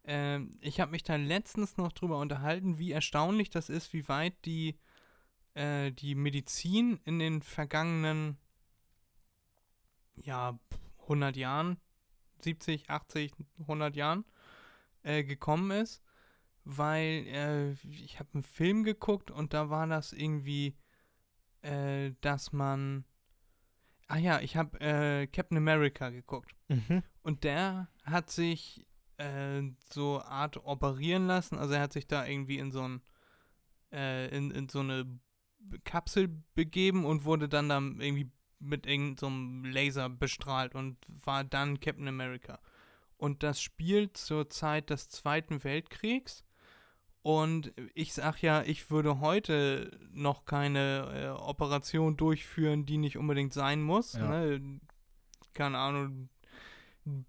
Ähm, 0.04 0.52
ich 0.60 0.82
habe 0.82 0.92
mich 0.92 1.04
da 1.04 1.16
letztens 1.16 1.78
noch 1.78 1.94
drüber 1.94 2.18
unterhalten, 2.20 2.78
wie 2.78 2.92
erstaunlich 2.92 3.50
das 3.50 3.70
ist, 3.70 3.94
wie 3.94 4.10
weit 4.10 4.34
die, 4.44 4.78
äh, 5.54 5.91
die 5.91 6.16
Medizin 6.16 7.00
in 7.06 7.20
den 7.20 7.41
vergangenen, 7.41 8.38
ja, 10.16 10.60
100 11.04 11.36
Jahren, 11.38 11.78
70, 12.41 12.89
80, 12.89 13.34
100 13.60 13.95
Jahren 13.95 14.26
äh, 15.04 15.24
gekommen 15.24 15.72
ist, 15.72 16.04
weil 16.64 17.26
äh, 17.28 17.72
ich 17.89 18.20
habe 18.20 18.30
einen 18.34 18.43
Film 18.43 18.84
geguckt 18.84 19.32
und 19.32 19.54
da 19.54 19.70
war 19.70 19.88
das 19.88 20.14
irgendwie, 20.14 20.78
äh, 21.62 22.12
dass 22.22 22.52
man, 22.54 23.06
ah 24.08 24.18
ja, 24.18 24.39
ich 24.41 24.56
habe 24.56 24.80
äh, 24.80 25.28
Captain 25.28 25.58
America 25.58 26.10
geguckt 26.10 26.56
Mhm. 26.68 27.02
und 27.24 27.43
der 27.43 27.89
hat 28.04 28.30
sich 28.30 28.86
äh, 29.18 29.64
so 29.91 30.22
Art 30.22 30.58
operieren 30.64 31.26
lassen. 31.26 31.58
Also 31.58 31.74
er 31.74 31.82
hat 31.82 31.93
sich 31.93 32.06
da 32.08 32.26
irgendwie 32.28 32.60
in 32.60 32.72
so 32.72 32.84
ein 32.88 33.02
äh, 33.91 34.28
in, 34.36 34.52
in 34.52 34.70
so 34.70 34.82
eine 34.82 35.20
Kapsel 35.84 36.30
begeben 36.55 37.05
und 37.05 37.26
wurde 37.26 37.49
dann 37.49 37.70
da 37.70 37.80
irgendwie 37.80 38.32
mit 38.59 38.86
irgendeinem 38.86 39.63
so 39.63 39.70
Laser 39.70 40.09
bestrahlt 40.09 40.76
und 40.76 40.97
war 41.24 41.43
dann 41.43 41.80
Captain 41.80 42.07
America. 42.07 42.59
Und 43.17 43.43
das 43.43 43.61
spielt 43.61 44.17
zur 44.17 44.49
Zeit 44.49 44.89
des 44.89 45.09
Zweiten 45.09 45.63
Weltkriegs. 45.63 46.43
Und 47.22 47.74
ich 47.93 48.13
sag 48.13 48.41
ja, 48.41 48.63
ich 48.63 48.89
würde 48.91 49.20
heute 49.20 49.91
noch 50.11 50.45
keine 50.45 51.11
äh, 51.13 51.41
Operation 51.41 52.15
durchführen, 52.15 52.86
die 52.86 52.97
nicht 52.97 53.17
unbedingt 53.17 53.53
sein 53.53 53.82
muss. 53.82 54.13
Ja. 54.13 54.30
Ne? 54.30 54.80
Keine 55.53 55.78
Ahnung, 55.78 56.30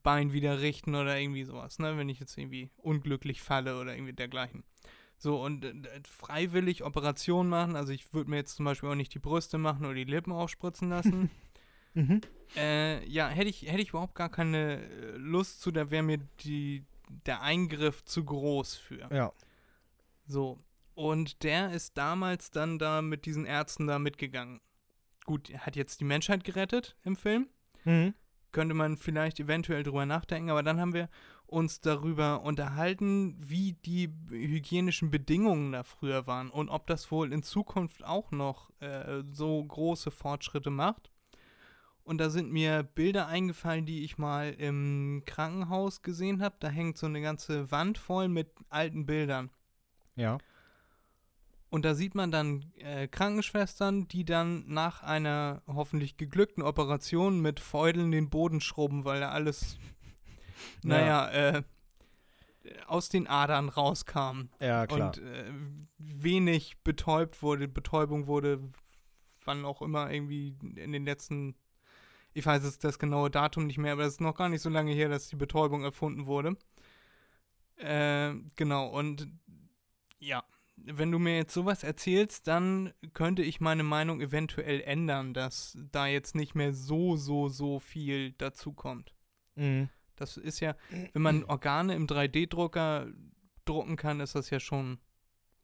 Bein 0.02 0.32
wieder 0.32 0.60
richten 0.60 0.94
oder 0.94 1.18
irgendwie 1.18 1.44
sowas, 1.44 1.78
ne? 1.78 1.96
Wenn 1.96 2.08
ich 2.08 2.20
jetzt 2.20 2.36
irgendwie 2.36 2.70
unglücklich 2.76 3.40
falle 3.40 3.80
oder 3.80 3.94
irgendwie 3.94 4.12
dergleichen. 4.12 4.64
So, 5.22 5.42
und 5.44 5.66
äh, 5.66 5.74
freiwillig 6.08 6.82
Operationen 6.82 7.50
machen, 7.50 7.76
also 7.76 7.92
ich 7.92 8.14
würde 8.14 8.30
mir 8.30 8.36
jetzt 8.36 8.56
zum 8.56 8.64
Beispiel 8.64 8.88
auch 8.88 8.94
nicht 8.94 9.12
die 9.12 9.18
Brüste 9.18 9.58
machen 9.58 9.84
oder 9.84 9.94
die 9.94 10.04
Lippen 10.04 10.32
aufspritzen 10.32 10.88
lassen. 10.88 11.30
Mhm. 11.92 12.20
Äh, 12.54 13.04
ja, 13.08 13.26
hätte 13.26 13.50
ich, 13.50 13.62
hätte 13.62 13.82
ich 13.82 13.88
überhaupt 13.88 14.14
gar 14.14 14.28
keine 14.28 14.80
äh, 14.80 15.16
Lust 15.16 15.60
zu, 15.60 15.72
da 15.72 15.90
wäre 15.90 16.04
mir 16.04 16.18
die, 16.44 16.84
der 17.26 17.42
Eingriff 17.42 18.04
zu 18.04 18.24
groß 18.24 18.76
für. 18.76 19.12
Ja. 19.12 19.32
So. 20.24 20.60
Und 20.94 21.42
der 21.42 21.72
ist 21.72 21.98
damals 21.98 22.52
dann 22.52 22.78
da 22.78 23.02
mit 23.02 23.26
diesen 23.26 23.44
Ärzten 23.44 23.88
da 23.88 23.98
mitgegangen. 23.98 24.60
Gut, 25.24 25.52
hat 25.52 25.74
jetzt 25.74 26.00
die 26.00 26.04
Menschheit 26.04 26.44
gerettet 26.44 26.96
im 27.02 27.16
Film. 27.16 27.48
Mhm. 27.84 28.14
Könnte 28.52 28.74
man 28.74 28.96
vielleicht 28.96 29.40
eventuell 29.40 29.82
drüber 29.82 30.06
nachdenken, 30.06 30.50
aber 30.50 30.62
dann 30.62 30.80
haben 30.80 30.94
wir 30.94 31.08
uns 31.50 31.80
darüber 31.80 32.42
unterhalten, 32.42 33.34
wie 33.38 33.72
die 33.84 34.12
hygienischen 34.30 35.10
Bedingungen 35.10 35.72
da 35.72 35.82
früher 35.82 36.26
waren 36.26 36.50
und 36.50 36.68
ob 36.68 36.86
das 36.86 37.10
wohl 37.10 37.32
in 37.32 37.42
Zukunft 37.42 38.04
auch 38.04 38.30
noch 38.30 38.70
äh, 38.80 39.22
so 39.32 39.62
große 39.62 40.10
Fortschritte 40.10 40.70
macht. 40.70 41.10
Und 42.02 42.18
da 42.18 42.30
sind 42.30 42.50
mir 42.50 42.82
Bilder 42.82 43.26
eingefallen, 43.26 43.86
die 43.86 44.04
ich 44.04 44.18
mal 44.18 44.52
im 44.52 45.22
Krankenhaus 45.26 46.02
gesehen 46.02 46.42
habe. 46.42 46.56
Da 46.58 46.68
hängt 46.68 46.98
so 46.98 47.06
eine 47.06 47.20
ganze 47.20 47.70
Wand 47.70 47.98
voll 47.98 48.28
mit 48.28 48.48
alten 48.68 49.06
Bildern. 49.06 49.50
Ja. 50.16 50.38
Und 51.70 51.84
da 51.84 51.94
sieht 51.94 52.16
man 52.16 52.32
dann 52.32 52.64
äh, 52.78 53.06
Krankenschwestern, 53.06 54.08
die 54.08 54.24
dann 54.24 54.64
nach 54.66 55.04
einer 55.04 55.62
hoffentlich 55.68 56.16
geglückten 56.16 56.64
Operation 56.64 57.40
mit 57.40 57.60
Fäudeln 57.60 58.10
den 58.10 58.28
Boden 58.28 58.60
schrubben, 58.60 59.04
weil 59.04 59.20
da 59.20 59.30
alles, 59.30 59.78
naja, 60.82 61.30
äh, 61.30 61.62
aus 62.86 63.08
den 63.08 63.26
Adern 63.26 63.68
rauskam. 63.68 64.48
Ja, 64.60 64.86
klar. 64.86 65.08
Und 65.08 65.18
äh, 65.18 65.52
wenig 65.98 66.78
betäubt 66.82 67.42
wurde. 67.42 67.68
Betäubung 67.68 68.26
wurde, 68.26 68.60
wann 69.44 69.64
auch 69.64 69.82
immer, 69.82 70.10
irgendwie 70.10 70.56
in 70.76 70.92
den 70.92 71.04
letzten, 71.04 71.54
ich 72.32 72.44
weiß 72.44 72.64
jetzt 72.64 72.84
das 72.84 72.98
genaue 72.98 73.30
Datum 73.30 73.66
nicht 73.66 73.78
mehr, 73.78 73.92
aber 73.92 74.04
es 74.04 74.14
ist 74.14 74.20
noch 74.20 74.36
gar 74.36 74.48
nicht 74.48 74.62
so 74.62 74.68
lange 74.68 74.92
her, 74.92 75.08
dass 75.08 75.28
die 75.28 75.36
Betäubung 75.36 75.82
erfunden 75.84 76.26
wurde. 76.26 76.56
Äh, 77.76 78.34
genau, 78.56 78.88
und 78.88 79.28
ja, 80.18 80.44
wenn 80.76 81.10
du 81.10 81.18
mir 81.18 81.36
jetzt 81.36 81.54
sowas 81.54 81.82
erzählst, 81.82 82.46
dann 82.46 82.92
könnte 83.14 83.42
ich 83.42 83.60
meine 83.60 83.82
Meinung 83.82 84.20
eventuell 84.20 84.80
ändern, 84.82 85.34
dass 85.34 85.78
da 85.92 86.06
jetzt 86.06 86.34
nicht 86.34 86.54
mehr 86.54 86.72
so, 86.72 87.16
so, 87.16 87.48
so 87.48 87.80
viel 87.80 88.32
dazukommt. 88.32 89.14
Mhm. 89.56 89.88
Das 90.20 90.36
ist 90.36 90.60
ja, 90.60 90.76
wenn 91.12 91.22
man 91.22 91.44
Organe 91.44 91.94
im 91.94 92.06
3D-Drucker 92.06 93.08
drucken 93.64 93.96
kann, 93.96 94.20
ist 94.20 94.34
das 94.34 94.50
ja 94.50 94.60
schon 94.60 94.98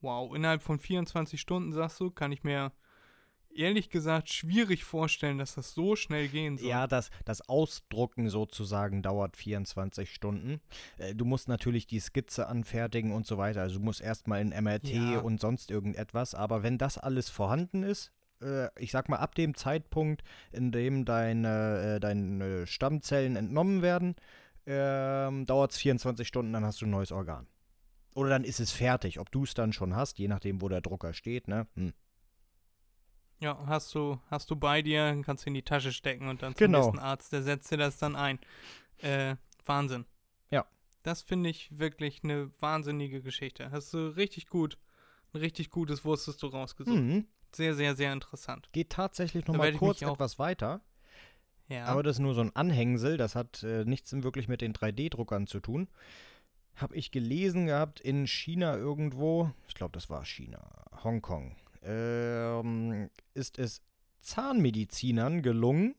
wow. 0.01 0.33
Innerhalb 0.35 0.61
von 0.63 0.79
24 0.79 1.39
Stunden, 1.39 1.71
sagst 1.73 1.99
du, 1.99 2.11
kann 2.11 2.31
ich 2.31 2.43
mir 2.43 2.71
ehrlich 3.57 3.89
gesagt 3.89 4.29
schwierig 4.29 4.83
vorstellen, 4.83 5.37
dass 5.37 5.55
das 5.55 5.73
so 5.73 5.95
schnell 5.95 6.27
gehen 6.27 6.57
soll. 6.57 6.69
Ja, 6.69 6.87
das, 6.87 7.09
das 7.25 7.47
Ausdrucken 7.49 8.29
sozusagen 8.29 9.01
dauert 9.01 9.35
24 9.35 10.13
Stunden. 10.13 10.61
Äh, 10.97 11.15
du 11.15 11.25
musst 11.25 11.47
natürlich 11.47 11.87
die 11.87 11.99
Skizze 11.99 12.47
anfertigen 12.47 13.11
und 13.11 13.25
so 13.25 13.37
weiter. 13.37 13.61
Also 13.61 13.79
du 13.79 13.83
musst 13.85 14.01
erstmal 14.01 14.41
in 14.41 14.49
MRT 14.49 14.89
Ja. 14.89 15.19
und 15.19 15.39
sonst 15.41 15.71
irgendetwas. 15.71 16.35
Aber 16.35 16.63
wenn 16.63 16.77
das 16.77 16.97
alles 16.97 17.29
vorhanden 17.29 17.83
ist, 17.83 18.11
äh, 18.41 18.67
ich 18.79 18.91
sag 18.91 19.09
mal, 19.09 19.17
ab 19.17 19.33
dem 19.35 19.55
Zeitpunkt, 19.55 20.23
in 20.51 20.71
dem 20.71 21.05
deine, 21.05 21.95
äh, 21.95 21.99
deine 21.99 22.67
Stammzellen 22.67 23.35
entnommen 23.35 23.81
werden, 23.81 24.15
ähm, 24.67 25.45
dauert 25.45 25.71
es 25.71 25.77
24 25.77 26.27
Stunden, 26.27 26.53
dann 26.53 26.65
hast 26.65 26.81
du 26.81 26.85
ein 26.85 26.91
neues 26.91 27.11
Organ. 27.11 27.47
Oder 28.13 28.29
dann 28.31 28.43
ist 28.43 28.59
es 28.59 28.71
fertig. 28.71 29.19
Ob 29.19 29.31
du 29.31 29.43
es 29.43 29.53
dann 29.53 29.73
schon 29.73 29.95
hast, 29.95 30.19
je 30.19 30.27
nachdem, 30.27 30.61
wo 30.61 30.69
der 30.69 30.81
Drucker 30.81 31.13
steht, 31.13 31.47
ne? 31.47 31.67
Hm. 31.75 31.93
Ja, 33.39 33.57
hast 33.67 33.93
du, 33.93 34.19
hast 34.31 34.49
du 34.49 34.55
bei 34.55 34.81
dir, 34.81 35.21
kannst 35.23 35.45
du 35.45 35.49
in 35.49 35.53
die 35.53 35.61
Tasche 35.61 35.91
stecken 35.93 36.27
und 36.27 36.41
dann 36.41 36.55
zum 36.55 36.65
Genau. 36.65 36.79
nächsten 36.79 36.99
Arzt, 36.99 37.31
der 37.31 37.43
setzt 37.43 37.71
dir 37.71 37.77
das 37.77 37.97
dann 37.97 38.15
ein. 38.15 38.39
Äh, 38.97 39.35
Wahnsinn. 39.65 40.05
Ja. 40.49 40.65
Das 41.03 41.21
finde 41.21 41.49
ich 41.49 41.77
wirklich 41.77 42.23
eine 42.23 42.51
wahnsinnige 42.59 43.21
Geschichte. 43.21 43.69
Hast 43.69 43.93
du 43.93 44.07
richtig 44.15 44.47
gut, 44.47 44.77
ein 45.33 45.37
richtig 45.39 45.69
gutes 45.69 46.03
wusstest 46.03 46.41
du 46.41 46.47
rausgesucht. 46.47 46.97
Mhm. 46.97 47.27
Sehr, 47.53 47.75
sehr, 47.75 47.95
sehr 47.95 48.11
interessant. 48.11 48.69
Geht 48.71 48.89
tatsächlich 48.89 49.45
Da 49.45 49.51
noch 49.51 49.57
mal 49.59 49.65
werd 49.65 49.75
ich 49.75 49.79
kurz 49.79 50.01
etwas 50.01 50.39
weiter. 50.39 50.81
Ja. 51.69 51.85
Aber 51.85 52.03
das 52.03 52.17
ist 52.17 52.21
nur 52.21 52.33
so 52.33 52.41
ein 52.41 52.55
Anhängsel, 52.55 53.17
das 53.17 53.35
hat 53.35 53.63
äh, 53.63 53.83
nichts 53.85 54.11
wirklich 54.13 54.47
mit 54.47 54.61
den 54.61 54.73
3D-Druckern 54.73 55.47
zu 55.47 55.59
tun. 55.59 55.87
Habe 56.75 56.95
ich 56.95 57.11
gelesen 57.11 57.65
gehabt 57.67 57.99
in 57.99 58.27
China 58.27 58.75
irgendwo, 58.75 59.51
ich 59.67 59.73
glaube, 59.73 59.93
das 59.93 60.09
war 60.09 60.23
China, 60.25 60.85
Hongkong, 61.03 61.55
ähm, 61.83 63.09
ist 63.33 63.57
es 63.57 63.81
Zahnmedizinern 64.19 65.41
gelungen, 65.41 65.95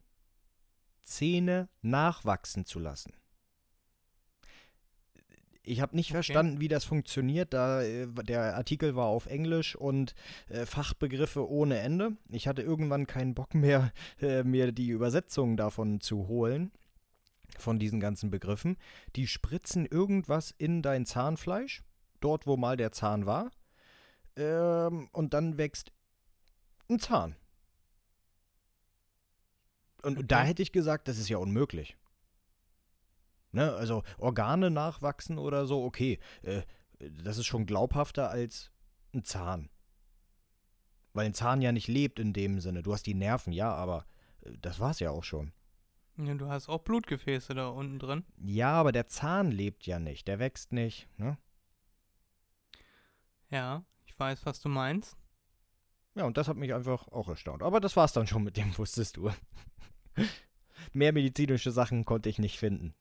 Zähne 1.02 1.68
nachwachsen 1.82 2.64
zu 2.64 2.78
lassen. 2.78 3.12
Ich 5.68 5.80
habe 5.82 5.94
nicht 5.94 6.08
Okay. 6.10 6.16
verstanden, 6.16 6.60
wie 6.60 6.68
das 6.68 6.84
funktioniert. 6.84 7.52
Da, 7.52 7.82
äh, 7.82 8.06
der 8.06 8.56
Artikel 8.56 8.96
war 8.96 9.06
auf 9.06 9.26
Englisch 9.26 9.76
und 9.76 10.14
äh, 10.48 10.64
Fachbegriffe 10.64 11.48
ohne 11.48 11.78
Ende. 11.78 12.16
Ich 12.30 12.48
hatte 12.48 12.62
irgendwann 12.62 13.06
keinen 13.06 13.34
Bock 13.34 13.54
mehr, 13.54 13.92
äh, 14.20 14.42
mir 14.44 14.72
die 14.72 14.88
Übersetzung 14.88 15.56
davon 15.56 16.00
zu 16.00 16.26
holen, 16.26 16.72
von 17.58 17.78
diesen 17.78 18.00
ganzen 18.00 18.30
Begriffen. 18.30 18.76
Die 19.16 19.26
spritzen 19.26 19.84
irgendwas 19.84 20.54
in 20.56 20.80
dein 20.82 21.04
Zahnfleisch, 21.04 21.82
dort 22.20 22.46
wo 22.46 22.56
mal 22.56 22.76
der 22.76 22.92
Zahn 22.92 23.26
war, 23.26 23.50
ähm, 24.36 25.08
und 25.12 25.34
dann 25.34 25.58
wächst 25.58 25.92
ein 26.88 26.98
Zahn. 26.98 27.36
Und 30.02 30.30
da 30.30 30.38
Okay. 30.38 30.46
hätte 30.48 30.62
ich 30.62 30.72
gesagt, 30.72 31.08
das 31.08 31.18
ist 31.18 31.28
ja 31.28 31.38
unmöglich. 31.38 31.96
Ne, 33.50 33.72
also 33.74 34.02
Organe 34.18 34.70
nachwachsen 34.70 35.38
oder 35.38 35.66
so, 35.66 35.82
okay, 35.82 36.18
äh, 36.42 36.62
das 36.98 37.38
ist 37.38 37.46
schon 37.46 37.64
glaubhafter 37.66 38.30
als 38.30 38.70
ein 39.14 39.24
Zahn. 39.24 39.70
Weil 41.14 41.26
ein 41.26 41.34
Zahn 41.34 41.62
ja 41.62 41.72
nicht 41.72 41.88
lebt 41.88 42.18
in 42.18 42.32
dem 42.32 42.60
Sinne. 42.60 42.82
Du 42.82 42.92
hast 42.92 43.06
die 43.06 43.14
Nerven, 43.14 43.52
ja, 43.52 43.72
aber 43.72 44.04
äh, 44.42 44.52
das 44.60 44.80
war's 44.80 45.00
ja 45.00 45.10
auch 45.10 45.24
schon. 45.24 45.52
ja, 46.16 46.34
du 46.34 46.48
hast 46.48 46.68
auch 46.68 46.80
Blutgefäße 46.80 47.54
da 47.54 47.68
unten 47.68 47.98
drin. 47.98 48.24
Ja, 48.44 48.72
aber 48.72 48.92
der 48.92 49.06
Zahn 49.06 49.50
lebt 49.50 49.86
ja 49.86 49.98
nicht, 49.98 50.28
der 50.28 50.38
wächst 50.38 50.72
nicht, 50.72 51.08
ne? 51.18 51.38
Ja, 53.50 53.84
ich 54.04 54.18
weiß, 54.18 54.44
was 54.44 54.60
du 54.60 54.68
meinst. 54.68 55.16
Ja, 56.14 56.24
und 56.24 56.36
das 56.36 56.48
hat 56.48 56.56
mich 56.56 56.74
einfach 56.74 57.08
auch 57.08 57.28
erstaunt. 57.28 57.62
Aber 57.62 57.80
das 57.80 57.96
war's 57.96 58.12
dann 58.12 58.26
schon 58.26 58.42
mit 58.42 58.56
dem, 58.56 58.76
wusstest 58.78 59.16
du. 59.16 59.30
Mehr 60.92 61.12
medizinische 61.12 61.70
Sachen 61.70 62.04
konnte 62.04 62.28
ich 62.28 62.38
nicht 62.38 62.58
finden. 62.58 62.94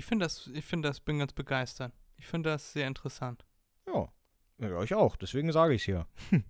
Ich 0.00 0.06
finde 0.06 0.24
das, 0.24 0.46
ich 0.46 0.64
finde 0.64 0.88
das, 0.88 0.98
bin 0.98 1.18
ganz 1.18 1.34
begeistert. 1.34 1.92
Ich 2.16 2.26
finde 2.26 2.48
das 2.48 2.72
sehr 2.72 2.86
interessant. 2.86 3.44
Ja, 3.86 4.10
ja 4.56 4.82
ich 4.82 4.94
auch, 4.94 5.14
deswegen 5.14 5.52
sage 5.52 5.74
ich's 5.74 5.84
hier. 5.84 6.06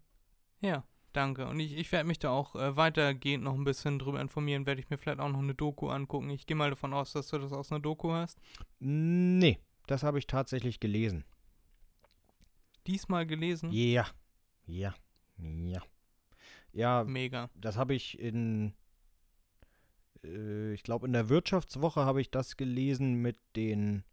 Ja, 0.60 0.84
danke. 1.14 1.48
Und 1.48 1.58
ich, 1.58 1.74
ich 1.74 1.90
werde 1.90 2.06
mich 2.06 2.18
da 2.18 2.28
auch 2.30 2.54
äh, 2.54 2.76
weitergehend 2.76 3.42
noch 3.42 3.54
ein 3.54 3.64
bisschen 3.64 3.98
drüber 3.98 4.20
informieren. 4.20 4.66
Werde 4.66 4.80
ich 4.80 4.90
mir 4.90 4.98
vielleicht 4.98 5.18
auch 5.18 5.30
noch 5.30 5.38
eine 5.38 5.54
Doku 5.54 5.88
angucken. 5.88 6.28
Ich 6.28 6.46
gehe 6.46 6.54
mal 6.54 6.68
davon 6.68 6.92
aus, 6.92 7.12
dass 7.12 7.28
du 7.28 7.38
das 7.38 7.52
aus 7.52 7.72
einer 7.72 7.80
Doku 7.80 8.12
hast. 8.12 8.38
Nee, 8.78 9.58
das 9.86 10.02
habe 10.02 10.18
ich 10.18 10.26
tatsächlich 10.26 10.78
gelesen. 10.78 11.24
Diesmal 12.86 13.26
gelesen. 13.26 13.72
Ja, 13.72 14.06
ja, 14.66 14.94
ja. 15.38 15.82
Ja, 16.72 17.04
Mega. 17.04 17.48
das 17.54 17.78
habe 17.78 17.94
ich 17.94 18.20
in, 18.20 18.74
äh, 20.24 20.72
ich 20.72 20.82
glaube 20.82 21.06
in 21.06 21.12
der 21.12 21.28
Wirtschaftswoche 21.28 22.04
habe 22.04 22.20
ich 22.20 22.30
das 22.30 22.56
gelesen 22.56 23.14
mit 23.16 23.36
den 23.56 24.04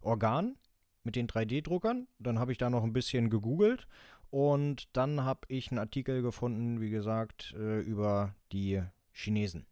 Organen, 0.00 0.58
mit 1.04 1.16
den 1.16 1.26
3D-Druckern. 1.28 2.08
Dann 2.18 2.38
habe 2.38 2.52
ich 2.52 2.58
da 2.58 2.70
noch 2.70 2.84
ein 2.84 2.92
bisschen 2.92 3.30
gegoogelt 3.30 3.86
und 4.30 4.88
dann 4.96 5.22
habe 5.22 5.46
ich 5.48 5.70
einen 5.70 5.78
Artikel 5.78 6.22
gefunden, 6.22 6.80
wie 6.80 6.90
gesagt, 6.90 7.54
äh, 7.56 7.80
über 7.80 8.34
die 8.52 8.82
Chinesen. 9.12 9.66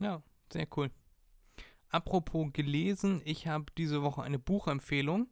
Ja, 0.00 0.22
sehr 0.52 0.66
cool. 0.76 0.90
apropos 1.90 2.52
gelesen, 2.52 3.20
ich 3.24 3.46
habe 3.46 3.66
diese 3.76 4.02
Woche 4.02 4.22
eine 4.22 4.38
Buchempfehlung. 4.38 5.28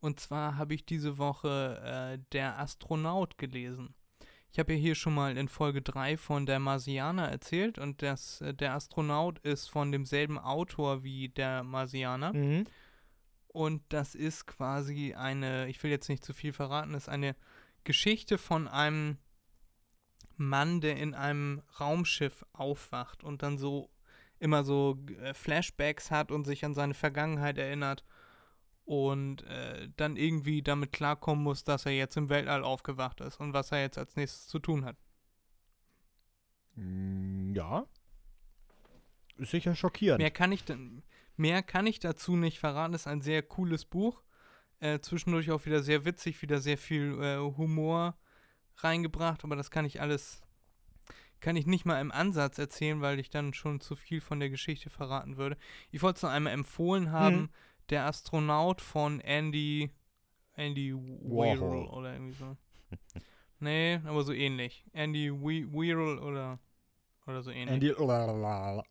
Und 0.00 0.18
zwar 0.20 0.56
habe 0.56 0.74
ich 0.74 0.86
diese 0.86 1.18
Woche 1.18 1.80
äh, 1.84 2.18
Der 2.32 2.58
Astronaut 2.58 3.38
gelesen. 3.38 3.94
Ich 4.52 4.58
habe 4.58 4.72
ja 4.72 4.78
hier 4.78 4.94
schon 4.96 5.14
mal 5.14 5.36
in 5.36 5.48
Folge 5.48 5.80
3 5.80 6.16
von 6.16 6.44
Der 6.44 6.58
Marsianer 6.58 7.28
erzählt 7.28 7.78
und 7.78 8.02
das, 8.02 8.40
äh, 8.40 8.52
der 8.52 8.74
Astronaut 8.74 9.38
ist 9.40 9.68
von 9.68 9.92
demselben 9.92 10.38
Autor 10.38 11.04
wie 11.04 11.28
der 11.28 11.62
Marsianer. 11.62 12.32
Mhm. 12.32 12.66
Und 13.46 13.82
das 13.88 14.14
ist 14.14 14.46
quasi 14.46 15.14
eine, 15.14 15.68
ich 15.68 15.82
will 15.82 15.90
jetzt 15.90 16.08
nicht 16.08 16.24
zu 16.24 16.32
viel 16.32 16.52
verraten, 16.52 16.94
ist 16.94 17.08
eine 17.08 17.36
Geschichte 17.84 18.38
von 18.38 18.68
einem 18.68 19.18
Mann, 20.36 20.80
der 20.80 20.96
in 20.96 21.14
einem 21.14 21.62
Raumschiff 21.78 22.44
aufwacht 22.52 23.22
und 23.22 23.42
dann 23.42 23.58
so 23.58 23.90
immer 24.38 24.64
so 24.64 24.98
äh, 25.20 25.34
Flashbacks 25.34 26.10
hat 26.10 26.32
und 26.32 26.44
sich 26.44 26.64
an 26.64 26.74
seine 26.74 26.94
Vergangenheit 26.94 27.58
erinnert 27.58 28.04
und 28.90 29.44
äh, 29.44 29.88
dann 29.96 30.16
irgendwie 30.16 30.62
damit 30.62 30.90
klarkommen 30.90 31.44
muss, 31.44 31.62
dass 31.62 31.86
er 31.86 31.92
jetzt 31.92 32.16
im 32.16 32.28
Weltall 32.28 32.64
aufgewacht 32.64 33.20
ist 33.20 33.38
und 33.38 33.52
was 33.52 33.70
er 33.70 33.82
jetzt 33.82 33.98
als 33.98 34.16
nächstes 34.16 34.48
zu 34.48 34.58
tun 34.58 34.84
hat. 34.84 34.96
Mm, 36.74 37.54
Ja. 37.54 37.86
Ist 39.36 39.52
sicher 39.52 39.76
schockierend. 39.76 40.18
Mehr 40.20 40.32
kann 40.32 40.50
ich 40.50 40.64
mehr 41.36 41.62
kann 41.62 41.86
ich 41.86 42.00
dazu 42.00 42.36
nicht 42.36 42.58
verraten. 42.58 42.92
ist 42.92 43.06
ein 43.06 43.22
sehr 43.22 43.42
cooles 43.42 43.84
Buch. 43.84 44.22
Äh, 44.80 44.98
zwischendurch 45.00 45.50
auch 45.52 45.64
wieder 45.66 45.82
sehr 45.84 46.04
witzig, 46.04 46.42
wieder 46.42 46.60
sehr 46.60 46.76
viel 46.76 47.16
äh, 47.22 47.38
Humor 47.38 48.16
reingebracht, 48.78 49.44
aber 49.44 49.54
das 49.54 49.70
kann 49.70 49.84
ich 49.84 50.00
alles, 50.00 50.42
kann 51.40 51.54
ich 51.54 51.66
nicht 51.66 51.84
mal 51.84 52.00
im 52.00 52.10
Ansatz 52.10 52.58
erzählen, 52.58 53.00
weil 53.02 53.18
ich 53.20 53.30
dann 53.30 53.54
schon 53.54 53.80
zu 53.80 53.94
viel 53.94 54.20
von 54.20 54.40
der 54.40 54.50
Geschichte 54.50 54.90
verraten 54.90 55.36
würde. 55.36 55.56
Ich 55.90 56.02
wollte 56.02 56.16
es 56.16 56.22
noch 56.22 56.30
einmal 56.30 56.54
empfohlen 56.54 57.12
haben, 57.12 57.36
Mhm. 57.42 57.48
Der 57.90 58.06
Astronaut 58.06 58.80
von 58.80 59.20
Andy, 59.20 59.90
Andy 60.54 60.94
Warhol. 60.94 61.86
oder 61.88 62.12
irgendwie 62.12 62.34
so. 62.34 62.56
nee, 63.60 64.00
aber 64.04 64.22
so 64.22 64.32
ähnlich. 64.32 64.84
Andy 64.92 65.30
We 65.30 65.66
Weirll 65.72 66.18
oder, 66.18 66.58
oder 67.26 67.42
so 67.42 67.50
ähnlich. 67.50 67.74
Andy. 67.74 67.88
Lalalala. 67.88 68.84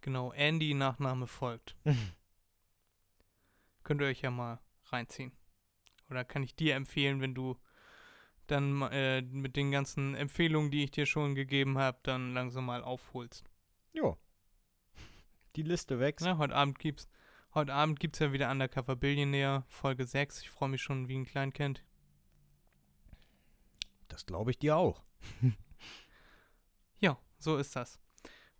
Genau, 0.00 0.32
Andy 0.32 0.72
Nachname 0.74 1.26
folgt. 1.26 1.76
Könnt 3.82 4.00
ihr 4.00 4.06
euch 4.06 4.22
ja 4.22 4.30
mal 4.30 4.60
reinziehen. 4.86 5.32
Oder 6.10 6.24
kann 6.24 6.42
ich 6.42 6.54
dir 6.54 6.74
empfehlen, 6.74 7.20
wenn 7.20 7.34
du 7.34 7.56
dann 8.46 8.82
äh, 8.82 9.22
mit 9.22 9.56
den 9.56 9.70
ganzen 9.70 10.14
Empfehlungen, 10.14 10.70
die 10.70 10.84
ich 10.84 10.90
dir 10.90 11.06
schon 11.06 11.34
gegeben 11.34 11.78
habe, 11.78 11.98
dann 12.02 12.34
langsam 12.34 12.66
mal 12.66 12.82
aufholst. 12.82 13.48
Jo. 13.92 14.16
Die 15.56 15.62
Liste 15.62 15.98
wächst. 15.98 16.24
Na, 16.24 16.38
heute 16.38 16.54
Abend 16.54 16.78
gibt's 16.78 17.08
heute 17.54 17.72
Abend 17.74 17.98
gibt's 17.98 18.20
ja 18.20 18.32
wieder 18.32 18.50
Undercover 18.50 18.96
Billionaire 18.96 19.64
Folge 19.68 20.06
6. 20.06 20.42
Ich 20.42 20.50
freue 20.50 20.68
mich 20.68 20.82
schon 20.82 21.08
wie 21.08 21.16
ein 21.16 21.24
Kleinkind. 21.24 21.84
Das 24.08 24.26
glaube 24.26 24.50
ich 24.50 24.58
dir 24.58 24.76
auch. 24.76 25.02
Ja, 27.00 27.18
so 27.38 27.56
ist 27.56 27.74
das. 27.76 27.98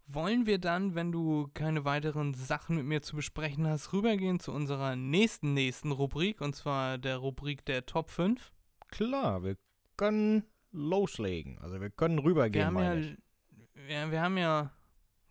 Wollen 0.07 0.47
wir 0.47 0.59
dann, 0.59 0.95
wenn 0.95 1.13
du 1.13 1.49
keine 1.55 1.85
weiteren 1.85 2.35
Sachen 2.35 2.77
mit 2.77 2.87
mir 2.87 3.03
zu 3.03 3.15
besprechen 3.15 3.67
hast, 3.69 3.93
rübergehen 3.93 4.41
zu 4.41 4.51
unserer 4.51 4.97
nächsten 4.97 5.55
nächsten 5.55 5.93
Rubrik 5.93 6.41
und 6.41 6.57
zwar 6.57 6.99
der 6.99 7.19
Rubrik 7.19 7.65
der 7.67 7.87
Top 7.87 8.11
5? 8.11 8.53
Klar, 8.89 9.45
wir 9.45 9.57
können 9.97 10.45
loslegen. 10.73 11.59
Also 11.59 11.81
wir 11.81 11.91
können 11.91 12.19
Wir 12.19 12.25
rübergehen, 12.25 12.67
haben 12.67 12.79
ja, 12.79 12.95
ja, 13.89 14.11
wir 14.11 14.21
haben 14.21 14.39
ja, 14.39 14.73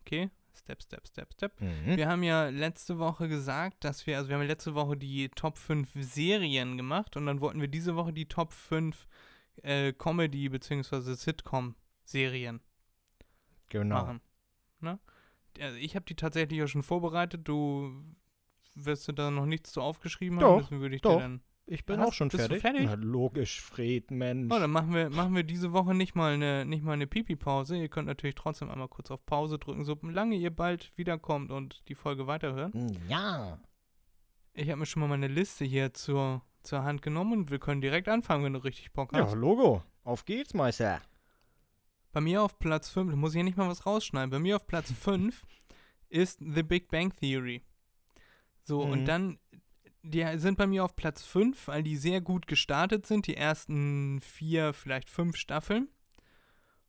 okay, 0.02 0.30
Step, 0.60 0.82
Step, 0.84 1.08
Step, 1.08 1.34
Step. 1.34 1.62
Mhm. 1.62 1.98
Wir 1.98 2.08
haben 2.08 2.24
ja 2.24 2.50
letzte 2.50 3.00
Woche 3.00 3.28
gesagt, 3.28 3.84
dass 3.84 4.06
wir, 4.06 4.18
also 4.18 4.30
wir 4.30 4.36
haben 4.36 4.42
ja 4.44 4.48
letzte 4.48 4.76
Woche 4.76 4.96
die 4.98 5.30
Top 5.30 5.58
5 5.58 5.90
Serien 5.96 6.78
gemacht 6.78 7.18
und 7.18 7.26
dann 7.26 7.42
wollten 7.42 7.62
wir 7.62 7.68
diese 7.68 7.96
Woche 7.96 8.14
die 8.14 8.28
Top 8.28 8.54
5 8.54 9.08
äh, 9.64 9.94
Comedy- 9.94 10.50
bzw. 10.50 11.14
Sitcom-Serien 11.16 12.62
Genau. 13.70 13.96
machen. 13.96 14.22
Ne? 14.80 15.00
Also 15.60 15.78
ich 15.78 15.96
habe 15.96 16.06
die 16.06 16.16
tatsächlich 16.16 16.62
auch 16.64 16.68
schon 16.68 16.84
vorbereitet, 16.84 17.48
du 17.48 17.92
wirst 18.76 19.08
du 19.08 19.12
da 19.12 19.30
noch 19.32 19.46
nichts 19.46 19.72
zu 19.72 19.82
aufgeschrieben 19.82 20.40
haben, 20.40 20.46
Doch, 20.46 20.62
deswegen 20.62 20.82
würde 20.82 20.96
ich 20.96 21.02
doch. 21.02 21.16
dir 21.16 21.22
dann. 21.22 21.42
Ich 21.72 21.86
bin 21.86 22.00
Hast- 22.00 22.08
auch 22.08 22.14
schon 22.14 22.30
bist 22.30 22.46
du 22.46 22.48
fertig. 22.60 22.62
fertig? 22.62 22.82
Na, 22.86 22.96
logisch, 22.96 23.62
Fred, 23.62 24.10
Mensch. 24.10 24.52
Oh, 24.52 24.58
dann 24.58 24.72
machen 24.72 24.92
wir, 24.94 25.10
machen 25.12 25.36
wir 25.36 25.44
diese 25.44 25.72
Woche 25.72 25.94
nicht 25.94 26.16
mal 26.16 26.34
eine, 26.34 26.66
nicht 26.66 26.84
mal 26.84 26.94
eine 26.94 27.06
Pipi-Pause. 27.06 27.78
Ihr 27.78 27.90
könnt 27.90 28.08
natürlich 28.08 28.34
trotzdem 28.36 28.72
einmal 28.72 28.88
kurz 28.88 29.12
auf 29.12 29.24
Pause 29.28 29.60
drücken, 29.60 29.84
solange 29.86 30.36
ihr 30.36 30.50
bald 30.50 30.92
wiederkommt 30.96 31.52
und 31.52 31.88
die 31.88 31.94
Folge 31.94 32.26
weiterhört. 32.26 32.74
Ja. 33.08 33.60
Ich 34.54 34.68
habe 34.70 34.80
mir 34.80 34.88
schon 34.88 35.02
mal 35.02 35.08
meine 35.10 35.28
Liste 35.28 35.64
hier 35.64 35.94
zur, 35.94 36.42
zur 36.64 36.84
Hand 36.84 37.04
genommen 37.04 37.34
und 37.34 37.52
wir 37.52 37.60
können 37.60 37.82
direkt 37.82 38.10
anfangen, 38.10 38.44
wenn 38.44 38.54
du 38.54 38.64
richtig 38.64 38.92
Bock 38.92 39.14
Ja, 39.14 39.26
hast. 39.26 39.36
Logo. 39.36 39.84
Auf 40.04 40.26
geht's, 40.26 40.56
Meister. 40.56 41.02
Bei 42.12 42.20
mir 42.22 42.42
auf 42.42 42.58
Platz 42.58 42.90
5, 42.90 43.12
da 43.12 43.16
muss 43.16 43.34
ich 43.34 43.38
ja 43.38 43.44
nicht 43.44 43.58
mal 43.58 43.70
was 43.70 43.86
rausschneiden, 43.86 44.32
bei 44.32 44.40
mir 44.40 44.56
auf 44.56 44.66
Platz 44.66 44.92
5 45.00 45.46
ist 46.10 46.40
The 46.40 46.64
Big 46.64 46.90
Bang 46.90 47.16
Theory. 47.16 47.62
So, 48.64 48.84
Mhm. 48.84 48.92
und 48.92 49.06
dann, 49.06 49.38
die 50.02 50.26
sind 50.38 50.58
bei 50.58 50.68
mir 50.68 50.84
auf 50.84 50.96
Platz 50.96 51.24
5, 51.26 51.68
weil 51.68 51.84
die 51.84 51.98
sehr 51.98 52.22
gut 52.22 52.48
gestartet 52.48 53.06
sind, 53.06 53.28
die 53.28 53.36
ersten 53.36 54.22
vier, 54.22 54.74
vielleicht 54.74 55.10
fünf 55.10 55.36
Staffeln. 55.36 55.90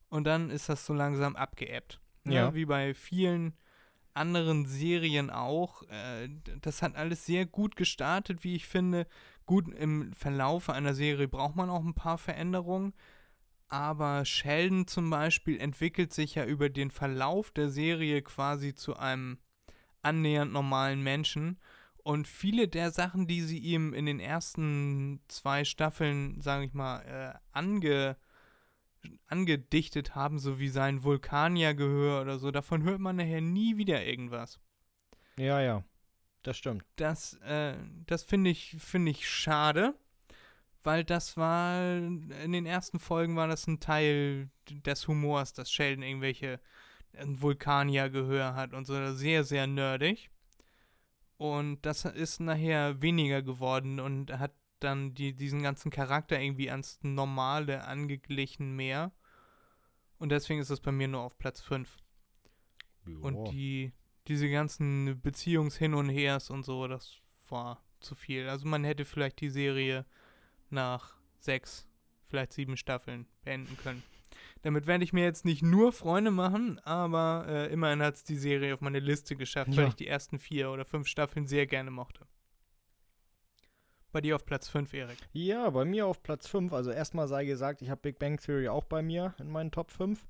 Und 0.08 0.24
dann 0.24 0.50
ist 0.50 0.68
das 0.68 0.86
so 0.86 0.92
langsam 0.92 1.36
abgeebbt. 1.36 2.00
Ne? 2.24 2.34
Ja. 2.34 2.54
Wie 2.54 2.64
bei 2.64 2.94
vielen 2.94 3.54
anderen 4.14 4.66
Serien 4.66 5.30
auch. 5.30 5.82
Äh, 5.84 6.28
das 6.60 6.82
hat 6.82 6.96
alles 6.96 7.24
sehr 7.26 7.46
gut 7.46 7.76
gestartet, 7.76 8.44
wie 8.44 8.56
ich 8.56 8.66
finde. 8.66 9.06
Gut, 9.46 9.68
im 9.74 10.12
Verlauf 10.12 10.68
einer 10.68 10.94
Serie 10.94 11.28
braucht 11.28 11.56
man 11.56 11.70
auch 11.70 11.84
ein 11.84 11.94
paar 11.94 12.18
Veränderungen. 12.18 12.92
Aber 13.68 14.24
Sheldon 14.24 14.86
zum 14.88 15.10
Beispiel 15.10 15.60
entwickelt 15.60 16.12
sich 16.12 16.34
ja 16.34 16.44
über 16.44 16.68
den 16.68 16.90
Verlauf 16.90 17.52
der 17.52 17.70
Serie 17.70 18.20
quasi 18.22 18.74
zu 18.74 18.96
einem 18.96 19.38
annähernd 20.02 20.52
normalen 20.52 21.02
Menschen. 21.02 21.60
Und 22.02 22.26
viele 22.26 22.68
der 22.68 22.90
Sachen, 22.90 23.26
die 23.26 23.42
sie 23.42 23.58
ihm 23.58 23.94
in 23.94 24.06
den 24.06 24.20
ersten 24.20 25.20
zwei 25.28 25.64
Staffeln, 25.64 26.40
sage 26.40 26.64
ich 26.64 26.72
mal, 26.72 27.00
äh, 27.02 27.38
ange, 27.52 28.16
angedichtet 29.26 30.14
haben, 30.14 30.38
so 30.38 30.58
wie 30.58 30.68
sein 30.68 31.02
Vulkaniergehör 31.02 32.22
oder 32.22 32.38
so, 32.38 32.50
davon 32.50 32.82
hört 32.82 33.00
man 33.00 33.16
nachher 33.16 33.40
nie 33.40 33.76
wieder 33.76 34.04
irgendwas. 34.04 34.60
Ja, 35.36 35.60
ja. 35.60 35.84
Das 36.42 36.56
stimmt. 36.56 36.84
Das, 36.96 37.34
äh, 37.44 37.74
das 38.06 38.22
finde 38.22 38.50
ich, 38.50 38.76
finde 38.78 39.10
ich 39.10 39.28
schade, 39.28 39.94
weil 40.82 41.04
das 41.04 41.36
war, 41.36 41.82
in 41.98 42.52
den 42.52 42.64
ersten 42.64 42.98
Folgen 42.98 43.36
war 43.36 43.46
das 43.46 43.66
ein 43.66 43.80
Teil 43.80 44.48
des 44.70 45.06
Humors, 45.06 45.52
dass 45.52 45.70
Sheldon 45.70 46.02
irgendwelche 46.02 46.60
ein 47.14 47.42
Vulkaniergehör 47.42 48.54
hat 48.54 48.72
und 48.72 48.86
so, 48.86 49.12
sehr, 49.12 49.44
sehr 49.44 49.66
nerdig. 49.66 50.30
Und 51.40 51.86
das 51.86 52.04
ist 52.04 52.38
nachher 52.40 53.00
weniger 53.00 53.40
geworden 53.40 53.98
und 53.98 54.30
hat 54.38 54.52
dann 54.78 55.14
die, 55.14 55.32
diesen 55.32 55.62
ganzen 55.62 55.90
Charakter 55.90 56.38
irgendwie 56.38 56.70
ans 56.70 56.98
Normale 57.00 57.86
angeglichen 57.86 58.76
mehr. 58.76 59.10
Und 60.18 60.32
deswegen 60.32 60.60
ist 60.60 60.68
es 60.68 60.80
bei 60.80 60.92
mir 60.92 61.08
nur 61.08 61.22
auf 61.22 61.38
Platz 61.38 61.62
5. 61.62 61.96
Und 63.22 63.52
die, 63.52 63.94
diese 64.28 64.50
ganzen 64.50 65.18
Beziehungshin 65.22 65.94
und 65.94 66.10
Hers 66.10 66.50
und 66.50 66.62
so, 66.62 66.86
das 66.86 67.16
war 67.48 67.82
zu 68.00 68.14
viel. 68.14 68.46
Also 68.46 68.68
man 68.68 68.84
hätte 68.84 69.06
vielleicht 69.06 69.40
die 69.40 69.48
Serie 69.48 70.04
nach 70.68 71.16
sechs, 71.38 71.88
vielleicht 72.26 72.52
sieben 72.52 72.76
Staffeln 72.76 73.26
beenden 73.44 73.78
können. 73.78 74.02
Damit 74.62 74.86
werde 74.86 75.04
ich 75.04 75.12
mir 75.12 75.24
jetzt 75.24 75.44
nicht 75.44 75.62
nur 75.62 75.92
Freunde 75.92 76.30
machen, 76.30 76.78
aber 76.80 77.46
äh, 77.48 77.72
immerhin 77.72 78.02
hat 78.02 78.16
es 78.16 78.24
die 78.24 78.36
Serie 78.36 78.74
auf 78.74 78.80
meine 78.82 79.00
Liste 79.00 79.34
geschafft, 79.36 79.70
weil 79.70 79.84
Ja. 79.84 79.88
ich 79.88 79.94
die 79.94 80.06
ersten 80.06 80.38
vier 80.38 80.70
oder 80.70 80.84
fünf 80.84 81.06
Staffeln 81.08 81.46
sehr 81.46 81.66
gerne 81.66 81.90
mochte. 81.90 82.26
Bei 84.12 84.20
dir 84.20 84.34
auf 84.34 84.44
Platz 84.44 84.68
5, 84.68 84.92
Erik. 84.92 85.18
Ja, 85.32 85.70
bei 85.70 85.84
mir 85.84 86.06
auf 86.06 86.22
Platz 86.22 86.48
5. 86.48 86.72
Also 86.72 86.90
erstmal 86.90 87.28
sei 87.28 87.44
gesagt, 87.44 87.80
ich 87.80 87.90
habe 87.90 88.00
Big 88.00 88.18
Bang 88.18 88.38
Theory 88.38 88.68
auch 88.68 88.84
bei 88.84 89.02
mir 89.02 89.34
in 89.38 89.48
meinen 89.48 89.70
Top 89.70 89.92
5. 89.92 90.26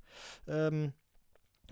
Ähm, 0.47 0.93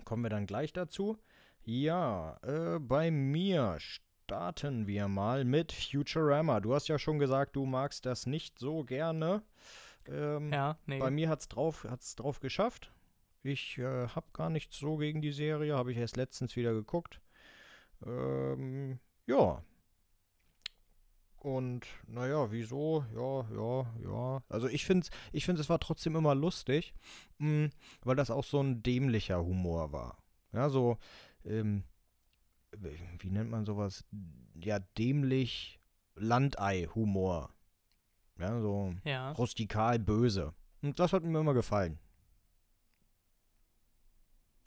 kommen 0.06 0.24
wir 0.24 0.30
dann 0.32 0.48
gleich 0.48 0.74
dazu. 0.74 1.18
Ja, 1.64 2.38
äh, 2.42 2.80
bei 2.80 3.12
mir 3.12 3.78
starten 3.80 4.88
wir 4.88 5.08
mal 5.08 5.46
mit 5.46 5.72
Futurama. 5.72 6.60
Du 6.62 6.74
hast 6.74 6.88
ja 6.88 6.98
schon 6.98 7.20
gesagt, 7.20 7.56
du 7.56 7.66
magst 7.68 8.08
das 8.08 8.26
nicht 8.26 8.58
so 8.58 8.84
gerne. 8.84 9.44
Ähm, 10.10 10.52
Ja, 10.52 10.78
nee. 10.86 11.00
Bei 11.00 11.12
mir 11.12 11.30
hat 11.30 11.40
es 11.42 11.48
drauf, 11.48 11.86
hat's 11.90 12.16
drauf 12.16 12.40
geschafft. 12.40 12.92
Ich 13.44 13.78
äh, 13.78 14.08
habe 14.08 14.28
gar 14.34 14.50
nichts 14.50 14.78
so 14.78 14.98
gegen 14.98 15.22
die 15.22 15.32
Serie, 15.32 15.76
habe 15.76 15.92
ich 15.92 15.98
erst 15.98 16.18
letztens 16.18 16.56
wieder 16.56 16.74
geguckt. 16.74 17.22
Ähm, 18.06 19.00
ja. 19.28 19.64
Und 21.38 21.86
naja, 22.08 22.52
wieso? 22.52 23.06
Ja, 23.16 23.48
ja, 23.56 23.94
ja. 24.04 24.44
Also 24.50 24.68
ich 24.68 24.86
finde, 24.86 25.08
ich 25.32 25.46
find, 25.46 25.58
es 25.58 25.70
war 25.70 25.80
trotzdem 25.80 26.16
immer 26.18 26.36
lustig, 26.36 26.94
mh, 27.38 27.70
weil 28.04 28.16
das 28.18 28.30
auch 28.30 28.44
so 28.44 28.62
ein 28.62 28.84
dämlicher 28.84 29.42
Humor 29.42 29.94
war. 29.94 30.18
Ja, 30.52 30.70
so, 30.70 30.98
ähm, 31.46 31.84
wie 33.20 33.30
nennt 33.30 33.50
man 33.50 33.66
sowas? 33.66 34.06
Ja, 34.56 34.80
dämlich 34.80 35.80
Landei-Humor. 36.16 37.54
Ja, 38.40 38.60
so 38.62 38.94
Ja. 39.04 39.32
rustikal 39.34 40.00
böse. 40.00 40.54
Und 40.82 41.00
das 41.00 41.12
hat 41.14 41.24
mir 41.24 41.40
immer 41.40 41.54
gefallen. 41.54 42.00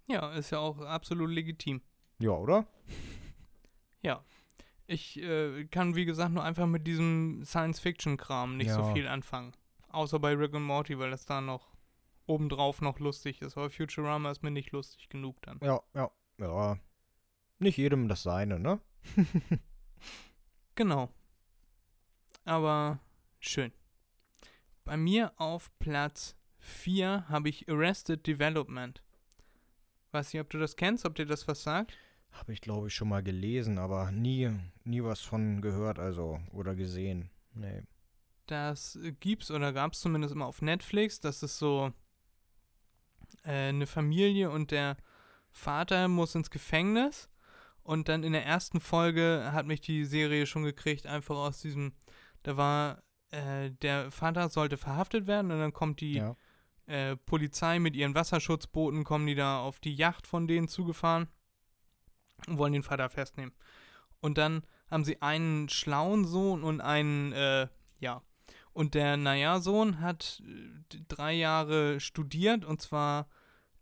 Ja, 0.08 0.32
ist 0.32 0.50
ja 0.50 0.58
auch 0.58 0.78
absolut 0.80 1.30
legitim. 1.30 1.80
Ja, 2.18 2.32
oder? 2.32 2.66
Ja. 4.04 4.24
Ich 4.88 5.16
äh, 5.22 5.64
kann, 5.66 5.94
wie 5.94 6.04
gesagt, 6.04 6.32
nur 6.34 6.42
einfach 6.42 6.66
mit 6.66 6.88
diesem 6.88 7.44
Science-Fiction-Kram 7.44 8.56
nicht 8.56 8.70
so 8.72 8.80
Ja. 8.80 8.92
viel 8.92 9.06
anfangen. 9.06 9.52
Außer 9.90 10.18
bei 10.18 10.34
Rick 10.34 10.54
und 10.54 10.64
Morty, 10.64 10.98
weil 10.98 11.12
das 11.12 11.24
da 11.24 11.40
noch 11.40 11.72
obendrauf 12.26 12.80
noch 12.80 12.98
lustig 12.98 13.40
ist. 13.42 13.56
Aber 13.56 13.70
Futurama 13.70 14.32
ist 14.32 14.42
mir 14.42 14.50
nicht 14.50 14.72
lustig 14.72 15.08
genug 15.08 15.40
dann. 15.42 15.60
Ja, 15.62 15.80
ja, 15.94 16.10
ja. 16.40 16.78
Nicht 17.60 17.76
jedem 17.78 18.08
das 18.08 18.24
seine, 18.24 18.58
ne? 18.58 18.80
Genau. 20.74 21.10
Aber 22.44 22.98
schön. 23.44 23.72
Bei 24.84 24.96
mir 24.96 25.32
auf 25.36 25.70
Platz 25.78 26.36
4 26.58 27.28
habe 27.28 27.48
ich 27.48 27.68
Arrested 27.68 28.26
Development. 28.26 29.02
Weiß 30.10 30.32
nicht, 30.32 30.40
ob 30.40 30.50
du 30.50 30.58
das 30.58 30.76
kennst, 30.76 31.04
ob 31.04 31.14
dir 31.14 31.26
das 31.26 31.48
was 31.48 31.62
sagt. 31.62 31.96
Habe 32.32 32.52
ich, 32.52 32.60
glaube 32.60 32.88
ich, 32.88 32.94
schon 32.94 33.08
mal 33.08 33.22
gelesen, 33.22 33.78
aber 33.78 34.10
nie, 34.10 34.50
nie 34.84 35.02
was 35.02 35.20
von 35.20 35.60
gehört, 35.60 35.98
also, 35.98 36.40
oder 36.52 36.74
gesehen. 36.74 37.30
Nee. 37.54 37.82
Das 38.46 38.98
gibt's 39.20 39.50
oder 39.50 39.72
gab's 39.72 40.00
zumindest 40.00 40.34
immer 40.34 40.46
auf 40.46 40.62
Netflix. 40.62 41.20
Das 41.20 41.42
ist 41.42 41.58
so 41.58 41.92
äh, 43.44 43.68
eine 43.68 43.86
Familie 43.86 44.50
und 44.50 44.70
der 44.70 44.96
Vater 45.50 46.08
muss 46.08 46.34
ins 46.34 46.50
Gefängnis. 46.50 47.28
Und 47.82 48.08
dann 48.08 48.22
in 48.22 48.32
der 48.32 48.46
ersten 48.46 48.80
Folge 48.80 49.50
hat 49.52 49.66
mich 49.66 49.80
die 49.80 50.04
Serie 50.04 50.46
schon 50.46 50.62
gekriegt, 50.62 51.06
einfach 51.06 51.36
aus 51.36 51.60
diesem, 51.60 51.92
da 52.44 52.56
war, 52.56 53.02
äh, 53.32 53.70
der 53.82 54.10
Vater 54.10 54.48
sollte 54.48 54.76
verhaftet 54.76 55.26
werden 55.26 55.50
und 55.50 55.58
dann 55.58 55.72
kommt 55.72 56.00
die 56.00 56.14
Ja. 56.14 56.36
äh, 56.86 57.16
Polizei 57.16 57.78
mit 57.78 57.96
ihren 57.96 58.14
Wasserschutzbooten, 58.14 59.04
kommen 59.04 59.26
die 59.26 59.34
da 59.34 59.58
auf 59.60 59.80
die 59.80 59.94
Yacht 59.94 60.26
von 60.26 60.46
denen 60.46 60.68
zugefahren 60.68 61.28
und 62.46 62.58
wollen 62.58 62.72
den 62.74 62.82
Vater 62.82 63.08
festnehmen. 63.10 63.52
Und 64.20 64.38
dann 64.38 64.62
haben 64.90 65.04
sie 65.04 65.20
einen 65.22 65.68
schlauen 65.68 66.24
Sohn 66.24 66.62
und 66.62 66.80
einen, 66.80 67.32
äh, 67.32 67.66
ja. 67.98 68.22
Und 68.74 68.94
der 68.94 69.16
Naja-Sohn 69.16 70.00
hat 70.00 70.42
äh, 70.46 70.98
drei 71.08 71.32
Jahre 71.34 72.00
studiert 72.00 72.64
und 72.64 72.80
zwar 72.80 73.28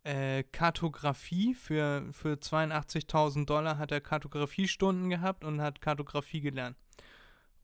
äh, 0.03 0.43
Kartografie. 0.45 1.55
Für, 1.55 2.07
für 2.13 2.35
82.000 2.35 3.45
Dollar 3.47 3.79
hat 3.79 3.93
er 3.93 4.01
Kartografiestunden 4.01 5.11
gehabt 5.11 5.45
und 5.45 5.61
hat 5.61 5.81
Kartografie 5.81 6.41
gelernt. 6.41 6.77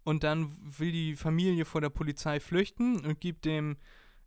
Und 0.07 0.23
dann 0.23 0.53
will 0.79 0.93
die 0.93 1.17
Familie 1.17 1.65
vor 1.65 1.81
der 1.81 1.91
Polizei 1.91 2.39
flüchten 2.39 3.05
und 3.05 3.19
gibt 3.19 3.45
dem 3.45 3.77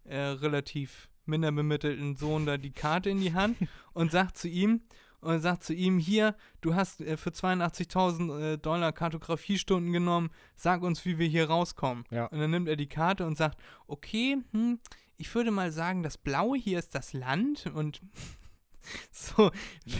äh, 0.03 0.17
relativ 0.17 1.07
minder 1.23 1.53
bemittelten 1.53 2.17
Sohn 2.17 2.45
da 2.45 2.57
die 2.57 2.73
Karte 2.73 3.09
in 3.09 3.21
die 3.21 3.34
Hand 3.34 3.55
und 3.93 4.11
sagt 4.11 4.38
zu 4.38 4.49
ihm, 4.49 4.82
und 5.21 5.39
sagt 5.39 5.63
zu 5.63 5.73
ihm, 5.73 5.97
hier, 5.97 6.36
du 6.59 6.75
hast 6.75 6.99
äh, 6.99 7.15
für 7.15 7.30
82.000 7.30 8.39
äh, 8.39 8.57
Dollar 8.57 8.91
Kartografiestunden 8.91 9.93
genommen, 9.93 10.32
sag 10.57 10.82
uns, 10.82 11.05
wie 11.05 11.17
wir 11.17 11.27
hier 11.27 11.47
rauskommen. 11.47 12.03
Ja. 12.11 12.25
Und 12.25 12.39
dann 12.39 12.51
nimmt 12.51 12.67
er 12.67 12.75
die 12.75 12.89
Karte 12.89 13.25
und 13.25 13.38
sagt, 13.38 13.57
okay, 13.88 14.38
hm, 14.51 14.80
ich 15.15 15.34
würde 15.34 15.51
mal 15.51 15.71
sagen, 15.71 16.03
das 16.03 16.17
Blaue 16.17 16.57
hier 16.57 16.77
ist 16.77 16.93
das 16.93 17.13
Land 17.13 17.67
und 17.73 18.01
so, 19.11 19.51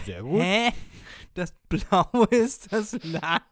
Sehr 0.04 0.24
hä? 0.24 0.72
Das 1.34 1.54
Blaue 1.68 2.26
ist 2.30 2.72
das 2.72 2.92
Land? 3.04 3.42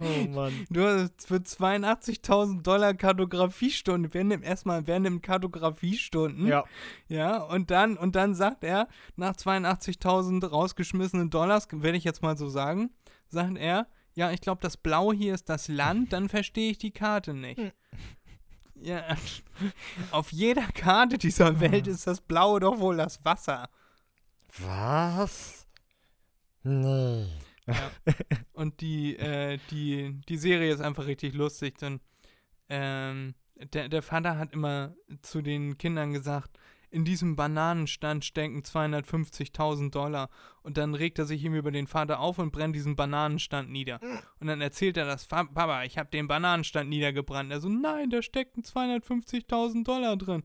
Oh 0.00 0.28
Mann. 0.30 0.66
Du 0.70 0.84
hast 0.84 1.26
für 1.26 1.36
82.000 1.36 2.62
Dollar 2.62 2.94
Kartografiestunden. 2.94 4.12
Wer 4.14 4.24
nimmt 4.24 4.44
erstmal, 4.44 4.86
wer 4.86 4.98
nimmt 5.00 5.22
Kartografiestunden? 5.22 6.46
Ja. 6.46 6.64
Ja, 7.08 7.42
und 7.42 7.70
dann, 7.70 7.96
und 7.96 8.16
dann 8.16 8.34
sagt 8.34 8.64
er, 8.64 8.88
nach 9.16 9.34
82.000 9.34 10.46
rausgeschmissenen 10.46 11.30
Dollars, 11.30 11.68
werde 11.70 11.98
ich 11.98 12.04
jetzt 12.04 12.22
mal 12.22 12.36
so 12.36 12.48
sagen, 12.48 12.90
sagt 13.28 13.58
er, 13.58 13.86
ja, 14.14 14.30
ich 14.32 14.40
glaube, 14.40 14.60
das 14.62 14.76
Blaue 14.76 15.14
hier 15.14 15.34
ist 15.34 15.48
das 15.48 15.68
Land, 15.68 16.12
dann 16.12 16.28
verstehe 16.28 16.70
ich 16.70 16.78
die 16.78 16.90
Karte 16.90 17.34
nicht. 17.34 17.60
Ja, 18.74 19.04
auf 20.12 20.32
jeder 20.32 20.66
Karte 20.74 21.18
dieser 21.18 21.60
Welt 21.60 21.86
ist 21.86 22.06
das 22.06 22.20
Blaue 22.20 22.60
doch 22.60 22.78
wohl 22.78 22.96
das 22.96 23.24
Wasser. 23.24 23.68
Was? 24.56 25.66
Nee. 26.62 27.26
Und 28.52 28.80
die, 28.80 29.16
äh, 29.16 29.58
die, 29.70 30.20
die 30.28 30.36
Serie 30.38 30.72
ist 30.72 30.80
einfach 30.80 31.06
richtig 31.06 31.34
lustig, 31.34 31.78
denn 31.78 32.00
ähm, 32.68 33.34
der, 33.74 33.88
der 33.88 34.02
Vater 34.02 34.38
hat 34.38 34.52
immer 34.52 34.94
zu 35.22 35.42
den 35.42 35.76
Kindern 35.78 36.12
gesagt, 36.12 36.58
in 36.90 37.04
diesem 37.04 37.36
Bananenstand 37.36 38.24
stecken 38.24 38.62
250.000 38.62 39.90
Dollar. 39.90 40.30
Und 40.62 40.78
dann 40.78 40.94
regt 40.94 41.18
er 41.18 41.26
sich 41.26 41.44
ihm 41.44 41.54
über 41.54 41.70
den 41.70 41.86
Vater 41.86 42.18
auf 42.18 42.38
und 42.38 42.50
brennt 42.50 42.74
diesen 42.74 42.96
Bananenstand 42.96 43.68
nieder. 43.70 44.00
Und 44.40 44.46
dann 44.46 44.62
erzählt 44.62 44.96
er 44.96 45.04
das, 45.04 45.24
"Fa- 45.26 45.44
Papa, 45.44 45.84
ich 45.84 45.98
habe 45.98 46.08
den 46.08 46.28
Bananenstand 46.28 46.88
niedergebrannt. 46.88 47.52
Er 47.52 47.60
so, 47.60 47.68
nein, 47.68 48.08
da 48.08 48.22
steckten 48.22 48.62
250.000 48.64 49.84
Dollar 49.84 50.16
drin. 50.16 50.44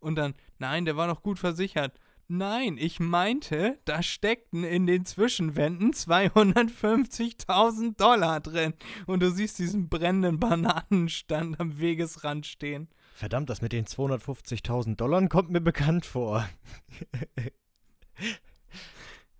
Und 0.00 0.16
dann, 0.16 0.34
nein, 0.58 0.84
der 0.86 0.96
war 0.96 1.06
doch 1.06 1.22
gut 1.22 1.38
versichert. 1.38 1.96
Nein, 2.28 2.76
ich 2.78 2.98
meinte, 2.98 3.78
da 3.84 4.02
steckten 4.02 4.64
in 4.64 4.86
den 4.86 5.04
Zwischenwänden 5.04 5.92
250.000 5.92 7.96
Dollar 7.96 8.40
drin. 8.40 8.74
Und 9.06 9.22
du 9.22 9.30
siehst 9.30 9.58
diesen 9.58 9.88
brennenden 9.88 10.40
Bananenstand 10.40 11.60
am 11.60 11.78
Wegesrand 11.78 12.46
stehen. 12.46 12.88
Verdammt, 13.14 13.48
das 13.48 13.62
mit 13.62 13.72
den 13.72 13.86
250.000 13.86 14.96
Dollar 14.96 15.26
kommt 15.28 15.50
mir 15.50 15.60
bekannt 15.60 16.06
vor. 16.06 16.48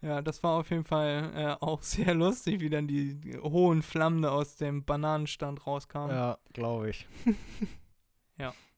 Ja, 0.03 0.21
das 0.21 0.43
war 0.43 0.61
auf 0.61 0.71
jeden 0.71 0.85
Fall 0.85 1.33
äh, 1.35 1.65
auch 1.65 1.83
sehr 1.83 2.15
lustig, 2.15 2.61
wie 2.61 2.69
dann 2.69 2.87
die, 2.87 3.19
hohen 3.43 3.83
Flammen 3.83 4.25
aus 4.27 4.55
dem 4.55 4.85
Bananenstand 4.85 5.67
rauskamen. 5.67 6.15
Ja, 6.15 6.39
glaube 6.53 6.91
ich. 6.91 7.09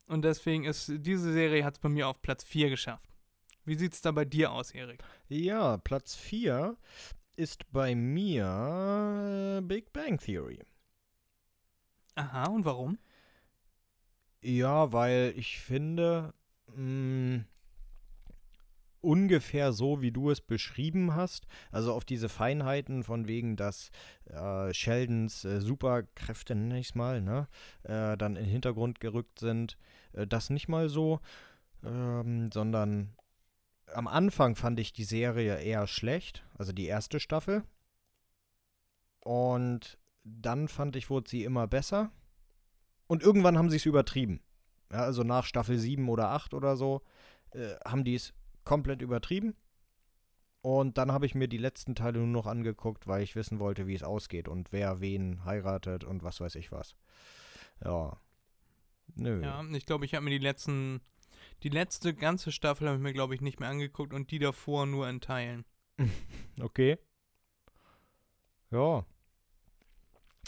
Und 0.09 0.25
deswegen 0.25 0.65
ist 0.65 0.91
diese 0.97 1.33
Serie 1.33 1.65
hat 1.65 1.75
es 1.75 1.81
bei 1.81 1.89
mir 1.89 2.09
auf 2.09 2.21
Platz 2.23 2.43
4 2.43 2.71
geschafft. 2.71 3.09
Wie 3.69 3.75
sieht 3.75 3.93
es 3.93 4.01
da 4.01 4.13
bei 4.13 4.25
dir 4.25 4.51
aus, 4.53 4.71
Erik? 4.71 5.05
Ja, 5.29 5.77
Platz 5.77 6.15
4 6.15 6.79
ist 7.37 7.71
bei 7.71 7.95
mir 7.95 9.59
äh, 9.59 9.61
Big 9.61 9.93
Bang 9.93 10.19
Theory. 10.19 10.61
Aha, 12.15 12.47
und 12.47 12.65
warum? 12.65 12.97
Ja, 14.43 14.91
weil 14.95 15.35
ich 15.37 15.61
finde, 15.61 16.33
mh, 16.75 17.45
ungefähr 19.03 19.75
so, 19.75 20.01
wie 20.01 20.13
du 20.13 20.31
es 20.31 20.41
beschrieben 20.41 21.15
hast, 21.15 21.47
also 21.71 21.93
auf 21.93 22.07
diese 22.07 22.31
Feinheiten 22.31 23.05
von 23.05 23.29
wegen, 23.29 23.57
dass 23.57 23.91
äh, 24.25 24.73
Sheldons 24.73 25.45
äh, 25.45 25.61
Superkräfte, 25.61 26.55
nenne 26.55 26.81
ich 26.81 26.89
es 26.89 26.95
mal, 26.95 27.21
ne, 27.21 27.49
äh, 27.83 28.17
dann 28.17 28.37
in 28.37 28.45
den 28.45 28.51
Hintergrund 28.51 28.99
gerückt 28.99 29.41
sind, 29.41 29.77
äh, 30.15 30.27
das 30.27 30.49
nicht 30.49 30.69
mal 30.69 30.89
so, 30.89 31.21
ähm, 31.85 32.51
sondern 32.51 33.15
am 33.95 34.07
Anfang 34.07 34.57
fand 34.57 34.79
ich 34.81 34.93
die 34.93 35.05
Serie 35.05 35.61
eher 35.61 35.87
schlecht, 35.87 36.45
also 36.57 36.73
die 36.73 36.87
erste 36.87 37.21
Staffel. 37.21 37.65
Und 39.21 39.99
dann 40.25 40.69
fand 40.69 40.97
ich, 40.97 41.11
wurde 41.11 41.31
sie 41.31 41.45
immer 41.45 41.67
besser. 41.67 42.11
Und 43.07 43.23
irgendwann 43.23 43.57
haben 43.57 43.71
sie 43.71 43.77
es 43.77 43.87
übertrieben. 43.87 44.41
Ja, 44.93 45.01
also 45.01 45.23
nach 45.23 45.45
Staffel 45.45 45.79
7 45.79 46.09
oder 46.09 46.31
8 46.31 46.55
oder 46.55 46.77
so 46.77 47.03
äh, 47.51 47.75
haben 47.85 48.05
die 48.05 48.15
es 48.15 48.33
komplett 48.65 49.03
übertrieben. 49.03 49.55
Und 50.61 50.99
dann 50.99 51.13
habe 51.13 51.25
ich 51.25 51.35
mir 51.35 51.49
die 51.49 51.59
letzten 51.59 51.95
Teile 51.95 52.19
nur 52.19 52.27
noch 52.27 52.47
angeguckt, 52.47 53.07
weil 53.07 53.23
ich 53.23 53.37
wissen 53.37 53.59
wollte, 53.59 53.87
wie 53.87 53.95
es 53.95 54.03
ausgeht 54.03 54.49
und 54.49 54.73
wer 54.73 55.01
wen 55.01 55.45
heiratet 55.45 56.05
und 56.05 56.23
was 56.23 56.41
weiß 56.41 56.57
ich 56.57 56.73
was. 56.73 56.97
Ja. 57.85 58.21
Nö. 59.15 59.43
Ja, 59.43 59.65
ich 59.73 59.87
glaube, 59.87 60.05
ich 60.05 60.15
habe 60.15 60.25
mir 60.25 60.31
die 60.31 60.45
letzten, 60.45 61.01
die 61.63 61.69
letzte 61.69 62.15
ganze 62.15 62.53
Staffel 62.53 62.87
habe 62.89 62.97
ich 62.97 63.03
mir, 63.03 63.13
glaube 63.13 63.35
ich, 63.35 63.41
nicht 63.41 63.61
mehr 63.61 63.69
angeguckt 63.69 64.13
und 64.13 64.31
die 64.31 64.39
davor 64.39 64.87
nur 64.87 65.09
in 65.09 65.21
Teilen. 65.21 65.65
Okay. 66.61 66.99
Ja. 68.71 69.07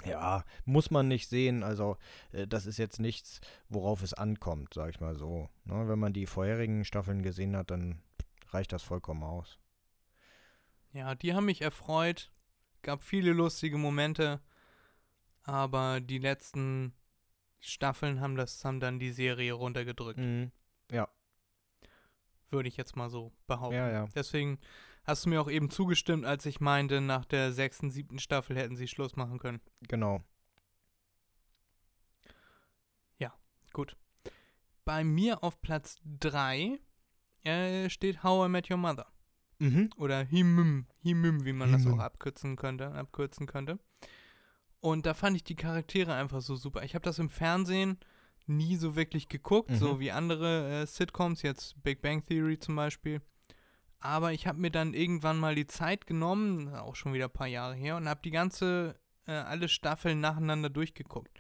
Ja, 0.05 0.45
muss 0.65 0.91
man 0.91 1.07
nicht 1.07 1.29
sehen. 1.29 1.63
Also, 1.63 1.97
äh, 2.33 2.47
das 2.47 2.67
ist 2.67 2.79
jetzt 2.79 2.99
nichts, 2.99 3.41
worauf 3.69 4.03
es 4.03 4.13
ankommt, 4.13 4.75
sag 4.75 4.91
ich 4.91 5.01
mal 5.01 5.15
so. 5.17 5.49
Ne, 5.65 5.89
wenn 5.89 5.99
man 5.99 6.13
die 6.13 6.27
vorherigen 6.27 6.85
Staffeln 6.85 7.23
gesehen 7.23 7.57
hat, 7.57 7.71
dann 7.71 8.03
reicht 8.49 8.73
das 8.73 8.83
vollkommen 8.83 9.23
aus. 9.23 9.59
Ja, 10.93 11.15
die 11.15 11.35
haben 11.35 11.45
mich 11.45 11.63
erfreut. 11.63 12.33
Gab 12.83 13.05
viele 13.05 13.33
lustige 13.33 13.79
Momente. 13.79 14.41
Aber 15.43 16.01
die 16.01 16.19
letzten 16.19 16.93
Staffeln 17.61 18.21
haben 18.21 18.37
das, 18.37 18.65
haben 18.65 18.81
dann 18.81 18.99
die 18.99 19.13
Serie 19.13 19.53
runtergedrückt. 19.53 20.19
Mhm. 20.19 20.51
Würde 22.51 22.69
ich 22.69 22.77
jetzt 22.77 22.97
mal 22.97 23.11
so 23.11 23.33
behaupten. 23.47 23.77
Ja, 23.77 23.91
ja. 23.91 24.09
Deswegen 24.15 24.59
Hast 25.05 25.25
du 25.25 25.31
mir 25.31 25.41
auch 25.41 25.51
eben 25.51 25.71
zugestimmt, 25.71 26.27
als 26.27 26.45
ich 26.45 26.61
meinte, 26.61 27.01
nach 27.01 27.25
der 27.25 27.53
sechsten, 27.53 27.91
siebten 27.91 28.19
Staffel 28.19 28.55
hätten 28.55 28.77
sie 28.77 28.87
Schluss 28.87 29.17
machen 29.17 29.39
können. 29.39 29.61
Genau. 29.89 30.23
Gut. 33.73 33.97
Bei 34.85 35.05
mir 35.05 35.45
auf 35.45 35.61
Platz 35.63 35.97
3 36.05 36.81
äh, 37.45 37.89
steht 37.89 38.23
How 38.23 38.47
I 38.47 38.49
Met 38.49 38.71
Your 38.71 38.77
Mother. 38.77 39.07
Mhm. 39.59 39.91
Oder 39.97 40.25
Himym, 40.25 40.87
Himym, 41.03 41.45
wie 41.45 41.53
man 41.53 41.71
das 41.71 41.83
Himym. 41.83 42.01
auch 42.01 42.05
abkürzen 42.05 42.57
könnte, 42.57 42.93
abkürzen 42.93 43.47
könnte. 43.47 43.79
Und 44.81 45.05
da 45.05 45.15
fand 45.15 45.37
ich 45.37 45.45
die 45.45 45.57
Charaktere 45.57 46.15
einfach 46.15 46.41
so 46.41 46.57
super. 46.57 46.83
Ich 46.83 46.95
habe 46.95 47.05
das 47.05 47.19
im 47.19 47.29
Fernsehen 47.29 47.99
nie 48.51 48.77
so 48.77 48.97
wirklich 48.97 49.29
geguckt, 49.29 49.71
Mhm. 49.71 49.77
so 49.77 50.01
wie 50.01 50.11
andere 50.13 50.83
äh, 50.83 50.87
Sitcoms, 50.87 51.43
jetzt 51.43 51.83
Big 51.83 52.03
Bang 52.03 52.25
Theory 52.27 52.59
zum 52.59 52.77
Beispiel. 52.77 53.21
Aber 53.99 54.33
ich 54.33 54.47
habe 54.47 54.59
mir 54.59 54.71
dann 54.71 54.95
irgendwann 54.95 55.39
mal 55.39 55.55
die 55.55 55.67
Zeit 55.67 56.07
genommen, 56.07 56.75
auch 56.75 56.97
schon 56.97 57.13
wieder 57.13 57.27
ein 57.27 57.33
paar 57.33 57.47
Jahre 57.47 57.75
her, 57.75 57.97
und 57.97 58.09
habe 58.09 58.21
die 58.25 58.31
ganze, 58.31 58.99
äh, 59.27 59.33
alle 59.33 59.69
Staffeln 59.69 60.21
nacheinander 60.21 60.71
durchgeguckt. 60.71 61.39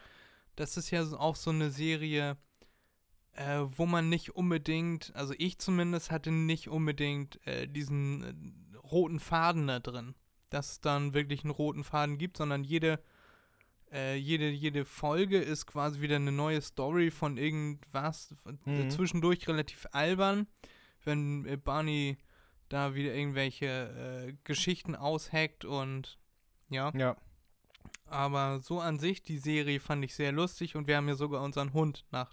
Das 0.57 0.77
ist 0.77 0.91
ja 0.91 1.03
auch 1.13 1.37
so 1.37 1.51
eine 1.51 1.71
Serie, 1.71 2.37
äh, 3.33 3.61
wo 3.77 3.87
man 3.87 4.09
nicht 4.09 4.35
unbedingt, 4.37 5.13
also 5.15 5.35
ich 5.39 5.59
zumindest 5.59 6.11
hatte 6.11 6.31
nicht 6.33 6.69
unbedingt 6.69 7.45
äh, 7.47 7.67
diesen 7.67 8.75
äh, 8.75 8.77
roten 8.79 9.21
Faden 9.21 9.67
da 9.69 9.79
drin, 9.81 10.15
dass 10.51 10.73
es 10.73 10.81
dann 10.81 11.15
wirklich 11.15 11.45
einen 11.45 11.53
roten 11.53 11.85
Faden 11.85 12.19
gibt, 12.19 12.37
sondern 12.37 12.65
jede, 12.65 13.01
äh, 13.93 14.17
jede, 14.17 14.49
jede 14.51 14.85
Folge 14.85 15.39
ist 15.39 15.67
quasi 15.67 16.01
wieder 16.01 16.17
eine 16.17 16.33
neue 16.33 16.61
Story 16.63 17.11
von 17.11 17.37
irgendwas, 17.37 18.35
Mhm. 18.65 18.91
zwischendurch 18.91 19.47
relativ 19.49 19.87
albern, 19.93 20.47
wenn 21.05 21.45
äh, 21.47 21.57
Barney 21.57 22.19
da 22.69 22.95
wieder 22.95 23.15
irgendwelche 23.15 23.67
äh, 24.29 24.35
Geschichten 24.45 24.95
aushackt 24.95 25.65
und 25.65 26.19
ja, 26.69 26.93
Ja. 26.95 27.17
aber 28.07 28.61
so 28.61 28.79
an 28.81 28.99
sich, 29.01 29.23
die 29.23 29.39
Serie 29.39 29.81
fand 29.81 30.05
ich 30.05 30.15
sehr 30.15 30.31
lustig 30.33 30.77
und 30.77 30.87
wir 30.87 30.97
haben 30.97 31.09
ja 31.09 31.17
sogar 31.17 31.43
unseren 31.43 31.73
Hund 31.73 32.05
nach 32.13 32.33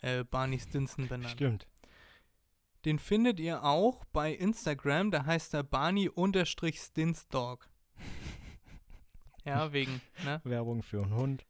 äh, 0.00 0.24
Barney 0.24 0.58
Stinson 0.58 1.06
benannt. 1.08 1.30
Stimmt. 1.32 1.66
Den 2.84 2.98
findet 3.00 3.40
ihr 3.40 3.64
auch 3.64 4.04
bei 4.06 4.32
Instagram, 4.32 5.10
da 5.10 5.26
heißt 5.26 5.52
er 5.52 5.64
Barney-Stinsdog. 5.64 7.68
Ja, 9.48 9.72
wegen, 9.72 10.00
ne? 10.24 10.40
Werbung 10.44 10.82
für 10.82 11.02
einen 11.02 11.14
Hund. 11.14 11.46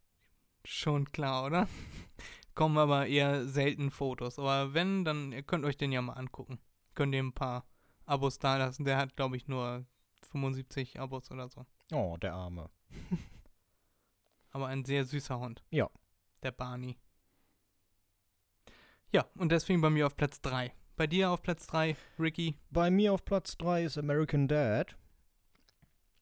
Schon 0.65 1.11
klar, 1.11 1.45
oder? 1.45 1.67
Kommen 2.55 2.77
aber 2.77 3.07
eher 3.07 3.47
selten 3.47 3.91
Fotos. 3.91 4.39
Aber 4.39 4.73
wenn, 4.73 5.05
dann 5.05 5.31
ihr 5.31 5.43
könnt 5.43 5.65
euch 5.65 5.77
den 5.77 5.91
ja 5.91 6.01
mal 6.01 6.13
angucken. 6.13 6.59
Könnt 6.95 7.13
ihr 7.13 7.23
ein 7.23 7.33
paar 7.33 7.65
Abos 8.05 8.39
da 8.39 8.57
lassen. 8.57 8.83
Der 8.83 8.97
hat, 8.97 9.15
glaube 9.15 9.37
ich, 9.37 9.47
nur 9.47 9.85
75 10.31 10.99
Abos 10.99 11.31
oder 11.31 11.47
so. 11.47 11.65
Oh, 11.91 12.17
der 12.17 12.33
Arme. 12.33 12.69
Aber 14.51 14.67
ein 14.67 14.83
sehr 14.83 15.05
süßer 15.05 15.39
Hund. 15.39 15.63
Ja. 15.69 15.89
Der 16.43 16.51
Barney. 16.51 16.97
Ja, 19.11 19.25
und 19.35 19.51
deswegen 19.51 19.81
bei 19.81 19.89
mir 19.89 20.05
auf 20.05 20.15
Platz 20.15 20.41
3. 20.41 20.73
Bei 20.95 21.07
dir 21.07 21.31
auf 21.31 21.41
Platz 21.41 21.65
3, 21.67 21.95
Ricky. 22.19 22.59
Bei 22.69 22.91
mir 22.91 23.13
auf 23.13 23.23
Platz 23.23 23.57
3 23.57 23.85
ist 23.85 23.97
American 23.97 24.47
Dad. 24.47 24.97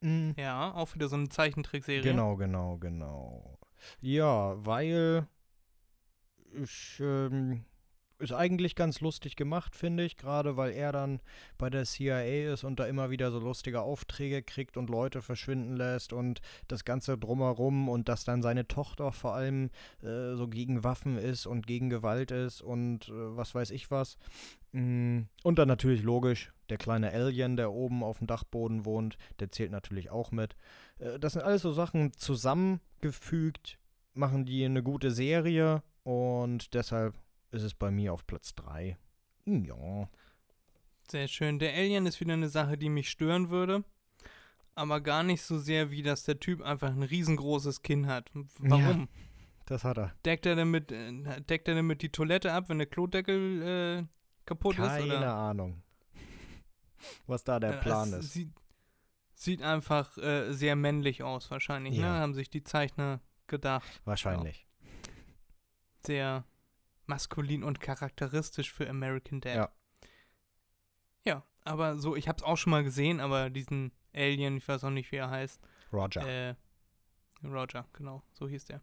Mhm. 0.01 0.33
Ja, 0.37 0.73
auch 0.73 0.93
wieder 0.95 1.07
so 1.09 1.15
eine 1.15 1.29
Zeichentrickserie. 1.29 2.01
Genau, 2.01 2.35
genau, 2.35 2.77
genau. 2.77 3.57
Ja, 4.01 4.53
weil 4.65 5.27
ich, 6.53 6.99
ähm, 6.99 7.65
ist 8.19 8.33
eigentlich 8.33 8.75
ganz 8.75 8.99
lustig 9.01 9.35
gemacht, 9.35 9.75
finde 9.75 10.03
ich, 10.03 10.17
gerade 10.17 10.57
weil 10.57 10.71
er 10.71 10.91
dann 10.91 11.19
bei 11.57 11.69
der 11.69 11.85
CIA 11.85 12.51
ist 12.53 12.63
und 12.63 12.79
da 12.79 12.85
immer 12.85 13.09
wieder 13.09 13.31
so 13.31 13.39
lustige 13.39 13.81
Aufträge 13.81 14.41
kriegt 14.41 14.77
und 14.77 14.89
Leute 14.89 15.21
verschwinden 15.21 15.75
lässt 15.75 16.13
und 16.13 16.41
das 16.67 16.83
Ganze 16.83 17.17
drumherum 17.17 17.89
und 17.89 18.09
dass 18.09 18.23
dann 18.23 18.41
seine 18.41 18.67
Tochter 18.67 19.11
vor 19.11 19.35
allem 19.35 19.69
äh, 20.01 20.35
so 20.35 20.47
gegen 20.47 20.83
Waffen 20.83 21.17
ist 21.17 21.45
und 21.45 21.67
gegen 21.67 21.89
Gewalt 21.89 22.31
ist 22.31 22.61
und 22.61 23.09
äh, 23.09 23.37
was 23.37 23.53
weiß 23.53 23.71
ich 23.71 23.91
was. 23.91 24.17
Mm, 24.71 25.21
Und 25.43 25.59
dann 25.59 25.67
natürlich 25.67 26.01
logisch, 26.03 26.51
der 26.69 26.77
kleine 26.77 27.11
Alien, 27.11 27.55
der 27.55 27.71
oben 27.71 28.03
auf 28.03 28.17
dem 28.17 28.27
Dachboden 28.27 28.85
wohnt, 28.85 29.17
der 29.39 29.51
zählt 29.51 29.71
natürlich 29.71 30.09
auch 30.09 30.31
mit. 30.31 30.55
Äh, 30.99 31.19
Das 31.19 31.33
sind 31.33 31.43
alles 31.43 31.61
so 31.61 31.71
Sachen 31.71 32.13
zusammengefügt, 32.13 33.77
machen 34.13 34.45
die 34.45 34.65
eine 34.65 34.81
gute 34.81 35.11
Serie 35.11 35.83
und 36.03 36.73
deshalb 36.73 37.13
ist 37.51 37.63
es 37.63 37.73
bei 37.73 37.91
mir 37.91 38.13
auf 38.13 38.25
Platz 38.25 38.55
3. 38.55 38.97
Ja. 39.45 40.09
Sehr 41.09 41.27
schön. 41.27 41.59
Der 41.59 41.73
Alien 41.73 42.05
ist 42.05 42.19
wieder 42.19 42.33
eine 42.33 42.49
Sache, 42.49 42.77
die 42.77 42.89
mich 42.89 43.09
stören 43.09 43.49
würde. 43.49 43.83
Aber 44.75 45.01
gar 45.01 45.23
nicht 45.23 45.41
so 45.41 45.57
sehr, 45.57 45.89
wie 45.89 46.03
dass 46.03 46.23
der 46.23 46.39
Typ 46.39 46.61
einfach 46.61 46.89
ein 46.89 47.03
riesengroßes 47.03 47.81
Kinn 47.81 48.07
hat. 48.07 48.29
Warum? 48.59 49.07
Das 49.65 49.83
hat 49.83 49.97
er. 49.97 50.13
Deckt 50.23 50.45
er 50.45 50.55
damit, 50.55 50.91
äh, 50.91 51.41
deckt 51.41 51.67
er 51.67 51.75
damit 51.75 52.01
die 52.01 52.11
Toilette 52.11 52.53
ab, 52.53 52.69
wenn 52.69 52.77
der 52.77 52.87
Klodeckel 52.87 53.61
äh, 53.61 54.05
kaputt 54.45 54.77
Keine 54.77 54.99
ist? 54.99 55.05
Oder? 55.05 55.33
Ahnung, 55.33 55.83
was 57.25 57.43
da 57.43 57.59
der 57.59 57.79
Äh, 57.79 57.81
Plan 57.81 58.13
es 58.13 58.25
ist. 58.25 58.33
Sieht, 58.33 58.49
sieht 59.33 59.61
einfach 59.61 60.17
äh, 60.17 60.53
sehr 60.53 60.75
männlich 60.75 61.23
aus, 61.23 61.51
wahrscheinlich. 61.51 61.95
Ne? 61.95 62.01
Ja. 62.01 62.19
Haben 62.19 62.33
sich 62.33 62.49
die 62.49 62.63
Zeichner 62.63 63.19
gedacht. 63.47 64.01
Wahrscheinlich. 64.05 64.67
Sehr 66.05 66.45
maskulin 67.07 67.63
und 67.63 67.79
charakteristisch 67.79 68.71
für 68.71 68.89
American 68.89 69.41
Dad. 69.41 69.55
Ja. 69.55 69.71
Ja, 71.25 71.43
aber 71.63 71.97
so, 71.97 72.15
ich 72.15 72.27
hab's 72.29 72.43
auch 72.43 72.55
schon 72.57 72.71
mal 72.71 72.83
gesehen, 72.83 73.19
aber 73.19 73.49
diesen 73.49 73.91
Alien, 74.13 74.57
ich 74.57 74.67
weiß 74.67 74.83
auch 74.83 74.89
nicht, 74.89 75.11
wie 75.11 75.17
er 75.17 75.29
heißt. 75.29 75.61
Roger. 75.91 76.25
Äh, 76.27 76.55
Roger, 77.43 77.85
genau, 77.93 78.23
so 78.31 78.47
hieß 78.47 78.65
der. 78.65 78.81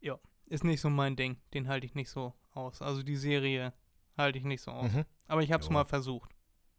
Ja, 0.00 0.18
ist 0.46 0.64
nicht 0.64 0.80
so 0.80 0.88
mein 0.90 1.16
Ding. 1.16 1.38
Den 1.54 1.68
halte 1.68 1.86
ich 1.86 1.94
nicht 1.94 2.10
so 2.10 2.34
aus. 2.52 2.80
Also 2.80 3.02
die 3.02 3.16
Serie 3.16 3.72
halte 4.16 4.38
ich 4.38 4.44
nicht 4.44 4.62
so 4.62 4.70
aus. 4.70 4.92
Mhm. 4.92 5.04
Aber 5.26 5.42
ich 5.42 5.52
hab's 5.52 5.66
Ja. 5.66 5.72
mal 5.72 5.84
versucht. 5.84 6.30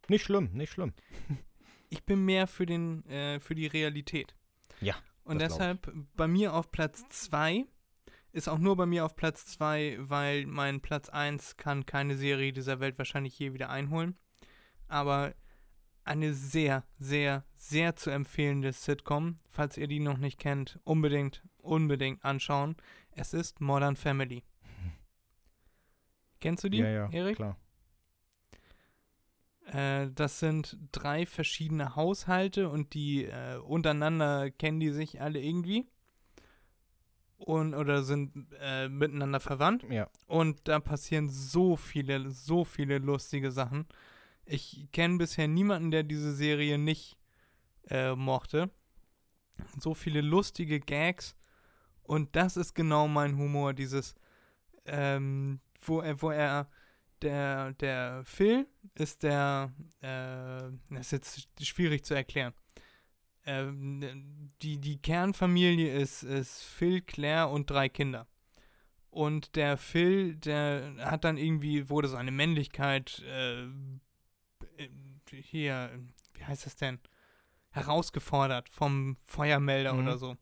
Nicht 0.08 0.24
schlimm, 0.24 0.50
nicht 0.52 0.70
schlimm. 0.72 0.92
Ich 1.92 2.04
bin 2.04 2.24
mehr 2.24 2.46
für 2.46 2.66
den, 2.66 3.04
äh, 3.06 3.40
für 3.40 3.56
die 3.56 3.66
Realität. 3.66 4.36
Ja, 4.80 4.94
Und 5.24 5.40
deshalb 5.40 5.92
bei 6.14 6.28
mir 6.28 6.54
auf 6.54 6.70
Platz 6.70 7.02
2 7.08 7.66
ist 8.32 8.48
auch 8.48 8.58
nur 8.58 8.76
bei 8.76 8.86
mir 8.86 9.04
auf 9.04 9.16
Platz 9.16 9.46
2, 9.46 9.96
weil 10.00 10.46
mein 10.46 10.80
Platz 10.80 11.08
1 11.08 11.56
kann 11.56 11.86
keine 11.86 12.16
Serie 12.16 12.52
dieser 12.52 12.80
Welt 12.80 12.98
wahrscheinlich 12.98 13.38
je 13.38 13.52
wieder 13.52 13.70
einholen. 13.70 14.16
Aber 14.88 15.34
eine 16.04 16.32
sehr, 16.34 16.84
sehr, 16.98 17.44
sehr 17.54 17.96
zu 17.96 18.10
empfehlende 18.10 18.72
Sitcom, 18.72 19.38
falls 19.48 19.76
ihr 19.76 19.86
die 19.86 20.00
noch 20.00 20.18
nicht 20.18 20.38
kennt, 20.38 20.80
unbedingt, 20.84 21.42
unbedingt 21.58 22.24
anschauen. 22.24 22.76
Es 23.12 23.34
ist 23.34 23.60
Modern 23.60 23.96
Family. 23.96 24.44
Kennst 26.40 26.64
du 26.64 26.68
die, 26.68 26.78
ja, 26.78 26.88
ja, 26.88 27.10
Erik? 27.10 27.36
klar. 27.36 27.56
Äh, 29.66 30.10
das 30.14 30.40
sind 30.40 30.78
drei 30.92 31.26
verschiedene 31.26 31.94
Haushalte 31.94 32.68
und 32.68 32.94
die 32.94 33.26
äh, 33.26 33.56
untereinander 33.58 34.50
kennen 34.50 34.80
die 34.80 34.90
sich 34.90 35.20
alle 35.20 35.40
irgendwie. 35.40 35.86
Und, 37.40 37.74
oder 37.74 38.02
sind 38.02 38.46
äh, 38.60 38.88
miteinander 38.88 39.40
verwandt. 39.40 39.84
Ja. 39.90 40.08
Und 40.26 40.68
da 40.68 40.78
passieren 40.78 41.30
so 41.30 41.76
viele, 41.76 42.30
so 42.30 42.64
viele 42.64 42.98
lustige 42.98 43.50
Sachen. 43.50 43.86
Ich 44.44 44.88
kenne 44.92 45.18
bisher 45.18 45.48
niemanden, 45.48 45.90
der 45.90 46.02
diese 46.02 46.34
Serie 46.34 46.76
nicht 46.76 47.16
äh, 47.88 48.14
mochte. 48.14 48.70
So 49.78 49.94
viele 49.94 50.20
lustige 50.20 50.80
Gags. 50.80 51.34
Und 52.02 52.34
das 52.36 52.56
ist 52.56 52.74
genau 52.74 53.08
mein 53.08 53.36
Humor, 53.36 53.72
dieses, 53.72 54.14
ähm, 54.84 55.60
wo 55.80 56.00
er, 56.00 56.20
wo 56.20 56.30
er, 56.30 56.68
der, 57.22 57.72
der 57.74 58.22
Phil 58.24 58.66
ist 58.94 59.22
der, 59.22 59.72
äh, 60.00 60.72
das 60.90 61.00
ist 61.06 61.12
jetzt 61.12 61.48
schwierig 61.62 62.04
zu 62.04 62.14
erklären. 62.14 62.54
Ähm, 63.46 64.50
die, 64.62 64.78
die 64.78 64.98
Kernfamilie 64.98 65.92
ist, 65.92 66.22
ist 66.22 66.62
Phil, 66.62 67.00
Claire 67.00 67.48
und 67.48 67.70
drei 67.70 67.88
Kinder. 67.88 68.26
Und 69.10 69.56
der 69.56 69.76
Phil, 69.76 70.36
der 70.36 70.94
hat 71.00 71.24
dann 71.24 71.36
irgendwie, 71.36 71.88
wurde 71.88 72.08
seine 72.08 72.30
Männlichkeit 72.30 73.20
äh, 73.26 73.66
hier, 75.32 75.90
wie 76.34 76.44
heißt 76.44 76.66
das 76.66 76.76
denn? 76.76 77.00
Herausgefordert 77.70 78.68
vom 78.68 79.16
Feuermelder 79.24 79.94
Mhm. 79.94 80.00
oder 80.00 80.18
so. 80.18 80.36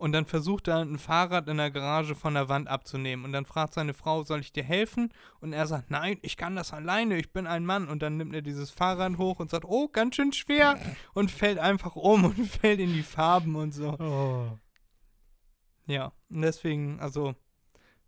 Und 0.00 0.12
dann 0.12 0.24
versucht 0.24 0.66
er 0.66 0.78
ein 0.78 0.98
Fahrrad 0.98 1.46
in 1.48 1.58
der 1.58 1.70
Garage 1.70 2.14
von 2.14 2.32
der 2.32 2.48
Wand 2.48 2.68
abzunehmen. 2.68 3.22
Und 3.26 3.32
dann 3.32 3.44
fragt 3.44 3.74
seine 3.74 3.92
Frau, 3.92 4.24
soll 4.24 4.40
ich 4.40 4.50
dir 4.50 4.64
helfen? 4.64 5.12
Und 5.40 5.52
er 5.52 5.66
sagt, 5.66 5.90
nein, 5.90 6.16
ich 6.22 6.38
kann 6.38 6.56
das 6.56 6.72
alleine, 6.72 7.18
ich 7.18 7.34
bin 7.34 7.46
ein 7.46 7.66
Mann. 7.66 7.86
Und 7.86 8.00
dann 8.00 8.16
nimmt 8.16 8.34
er 8.34 8.40
dieses 8.40 8.70
Fahrrad 8.70 9.18
hoch 9.18 9.40
und 9.40 9.50
sagt, 9.50 9.66
oh, 9.66 9.88
ganz 9.88 10.16
schön 10.16 10.32
schwer. 10.32 10.78
Und 11.12 11.30
fällt 11.30 11.58
einfach 11.58 11.96
um 11.96 12.24
und 12.24 12.46
fällt 12.48 12.80
in 12.80 12.94
die 12.94 13.02
Farben 13.02 13.56
und 13.56 13.72
so. 13.72 13.90
Oh. 13.98 14.58
Ja, 15.86 16.12
und 16.30 16.40
deswegen, 16.40 16.98
also 16.98 17.34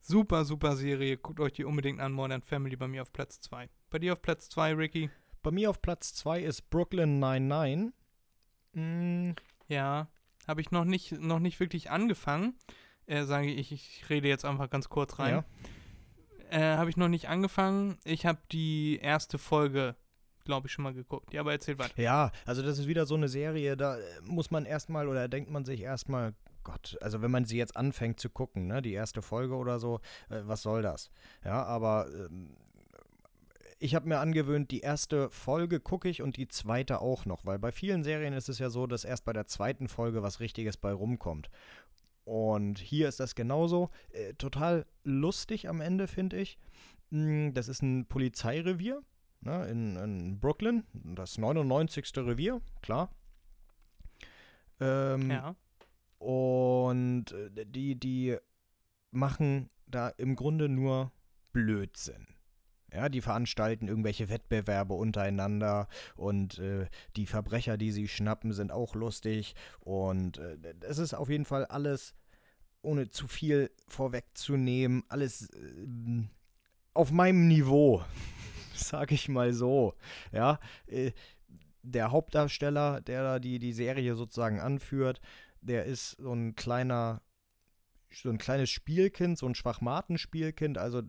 super, 0.00 0.46
super 0.46 0.76
Serie. 0.76 1.18
Guckt 1.18 1.40
euch 1.40 1.52
die 1.52 1.64
unbedingt 1.66 2.00
an. 2.00 2.12
Modern 2.12 2.40
Family 2.40 2.76
bei 2.76 2.88
mir 2.88 3.02
auf 3.02 3.12
Platz 3.12 3.38
2. 3.42 3.68
Bei 3.90 3.98
dir 3.98 4.14
auf 4.14 4.22
Platz 4.22 4.48
2, 4.48 4.74
Ricky? 4.74 5.10
bei 5.42 5.50
mir 5.50 5.68
auf 5.68 5.82
Platz 5.82 6.14
2 6.14 6.40
ist 6.40 6.70
Brooklyn 6.70 7.18
99. 7.18 7.92
Mm, 8.74 9.32
Ja, 9.68 10.08
habe 10.46 10.60
ich 10.60 10.70
noch 10.70 10.84
nicht, 10.84 11.12
noch 11.12 11.38
nicht 11.38 11.60
wirklich 11.60 11.90
angefangen. 11.90 12.54
Äh, 13.06 13.24
sage 13.24 13.50
ich, 13.50 13.72
ich 13.72 14.04
rede 14.08 14.28
jetzt 14.28 14.44
einfach 14.44 14.70
ganz 14.70 14.88
kurz 14.88 15.18
rein. 15.18 15.34
ja. 15.34 15.44
Äh, 16.50 16.76
habe 16.76 16.90
ich 16.90 16.96
noch 16.96 17.08
nicht 17.08 17.28
angefangen. 17.28 17.98
Ich 18.04 18.26
habe 18.26 18.38
die 18.52 18.98
erste 19.00 19.38
Folge, 19.38 19.96
glaube 20.44 20.66
ich, 20.66 20.72
schon 20.72 20.84
mal 20.84 20.92
geguckt. 20.92 21.32
Ja, 21.32 21.40
aber 21.40 21.52
erzähl 21.52 21.78
weiter. 21.78 22.00
Ja, 22.00 22.30
also 22.44 22.62
das 22.62 22.78
ist 22.78 22.86
wieder 22.86 23.06
so 23.06 23.14
eine 23.14 23.28
Serie, 23.28 23.76
da 23.76 23.96
muss 24.24 24.50
man 24.50 24.66
erstmal 24.66 25.08
oder 25.08 25.28
denkt 25.28 25.50
man 25.50 25.64
sich 25.64 25.80
erstmal, 25.80 26.34
Gott, 26.62 26.98
also 27.00 27.22
wenn 27.22 27.30
man 27.30 27.44
sie 27.46 27.56
jetzt 27.56 27.76
anfängt 27.76 28.20
zu 28.20 28.28
gucken, 28.28 28.66
ne, 28.66 28.82
die 28.82 28.92
erste 28.92 29.22
Folge 29.22 29.54
oder 29.56 29.78
so, 29.78 30.00
äh, 30.28 30.42
was 30.44 30.62
soll 30.62 30.82
das? 30.82 31.10
Ja, 31.44 31.64
aber 31.64 32.08
ähm, 32.12 32.54
ich 33.82 33.94
habe 33.96 34.08
mir 34.08 34.20
angewöhnt, 34.20 34.70
die 34.70 34.80
erste 34.80 35.28
Folge 35.30 35.80
gucke 35.80 36.08
ich 36.08 36.22
und 36.22 36.36
die 36.36 36.46
zweite 36.46 37.00
auch 37.00 37.26
noch, 37.26 37.44
weil 37.44 37.58
bei 37.58 37.72
vielen 37.72 38.04
Serien 38.04 38.32
ist 38.32 38.48
es 38.48 38.58
ja 38.60 38.70
so, 38.70 38.86
dass 38.86 39.04
erst 39.04 39.24
bei 39.24 39.32
der 39.32 39.46
zweiten 39.46 39.88
Folge 39.88 40.22
was 40.22 40.38
Richtiges 40.38 40.76
bei 40.76 40.92
rumkommt. 40.92 41.50
Und 42.24 42.78
hier 42.78 43.08
ist 43.08 43.18
das 43.18 43.34
genauso. 43.34 43.90
Äh, 44.10 44.34
total 44.34 44.86
lustig 45.02 45.68
am 45.68 45.80
Ende, 45.80 46.06
finde 46.06 46.38
ich. 46.38 46.58
Mm, 47.10 47.52
Das 47.54 47.66
ist 47.66 47.82
ein 47.82 48.06
Polizeirevier 48.06 49.02
ne, 49.40 49.66
in, 49.66 49.96
in 49.96 50.38
Brooklyn, 50.38 50.84
das 50.92 51.36
99. 51.38 52.12
Revier, 52.18 52.60
klar. 52.82 53.12
Ähm, 54.80 55.30
Ja. 55.30 55.56
Und 56.18 57.32
äh, 57.32 57.66
die, 57.66 57.98
die 57.98 58.36
machen 59.10 59.70
da 59.86 60.08
im 60.08 60.36
Grunde 60.36 60.68
nur 60.68 61.10
Blödsinn. 61.52 62.28
Ja, 62.94 63.08
die 63.08 63.22
veranstalten 63.22 63.88
irgendwelche 63.88 64.28
Wettbewerbe 64.28 64.92
untereinander 64.94 65.88
und 66.14 66.58
äh, 66.58 66.86
die 67.16 67.26
Verbrecher, 67.26 67.78
die 67.78 67.90
sie 67.90 68.06
schnappen, 68.06 68.52
sind 68.52 68.70
auch 68.70 68.94
lustig. 68.94 69.54
Und 69.80 70.38
äh, 70.38 70.56
es 70.80 70.98
ist 70.98 71.14
auf 71.14 71.30
jeden 71.30 71.46
Fall 71.46 71.64
alles, 71.64 72.14
ohne 72.82 73.08
zu 73.08 73.28
viel 73.28 73.70
vorwegzunehmen, 73.88 75.04
alles 75.08 75.48
äh, 75.50 76.24
auf 76.92 77.10
meinem 77.10 77.48
Niveau, 77.48 78.04
sag 78.74 79.10
ich 79.12 79.28
mal 79.28 79.54
so. 79.54 79.94
Ja, 80.30 80.60
äh, 80.86 81.12
der 81.82 82.10
Hauptdarsteller, 82.10 83.00
der 83.00 83.22
da 83.22 83.38
die, 83.38 83.58
die 83.58 83.72
Serie 83.72 84.14
sozusagen 84.16 84.60
anführt, 84.60 85.20
der 85.62 85.84
ist 85.84 86.12
so 86.18 86.32
ein 86.32 86.54
kleiner, 86.56 87.22
so 88.12 88.28
ein 88.28 88.38
kleines 88.38 88.70
Spielkind, 88.70 89.38
so 89.38 89.46
ein 89.46 89.54
Schwachmaten-Spielkind, 89.54 90.76
also 90.78 91.02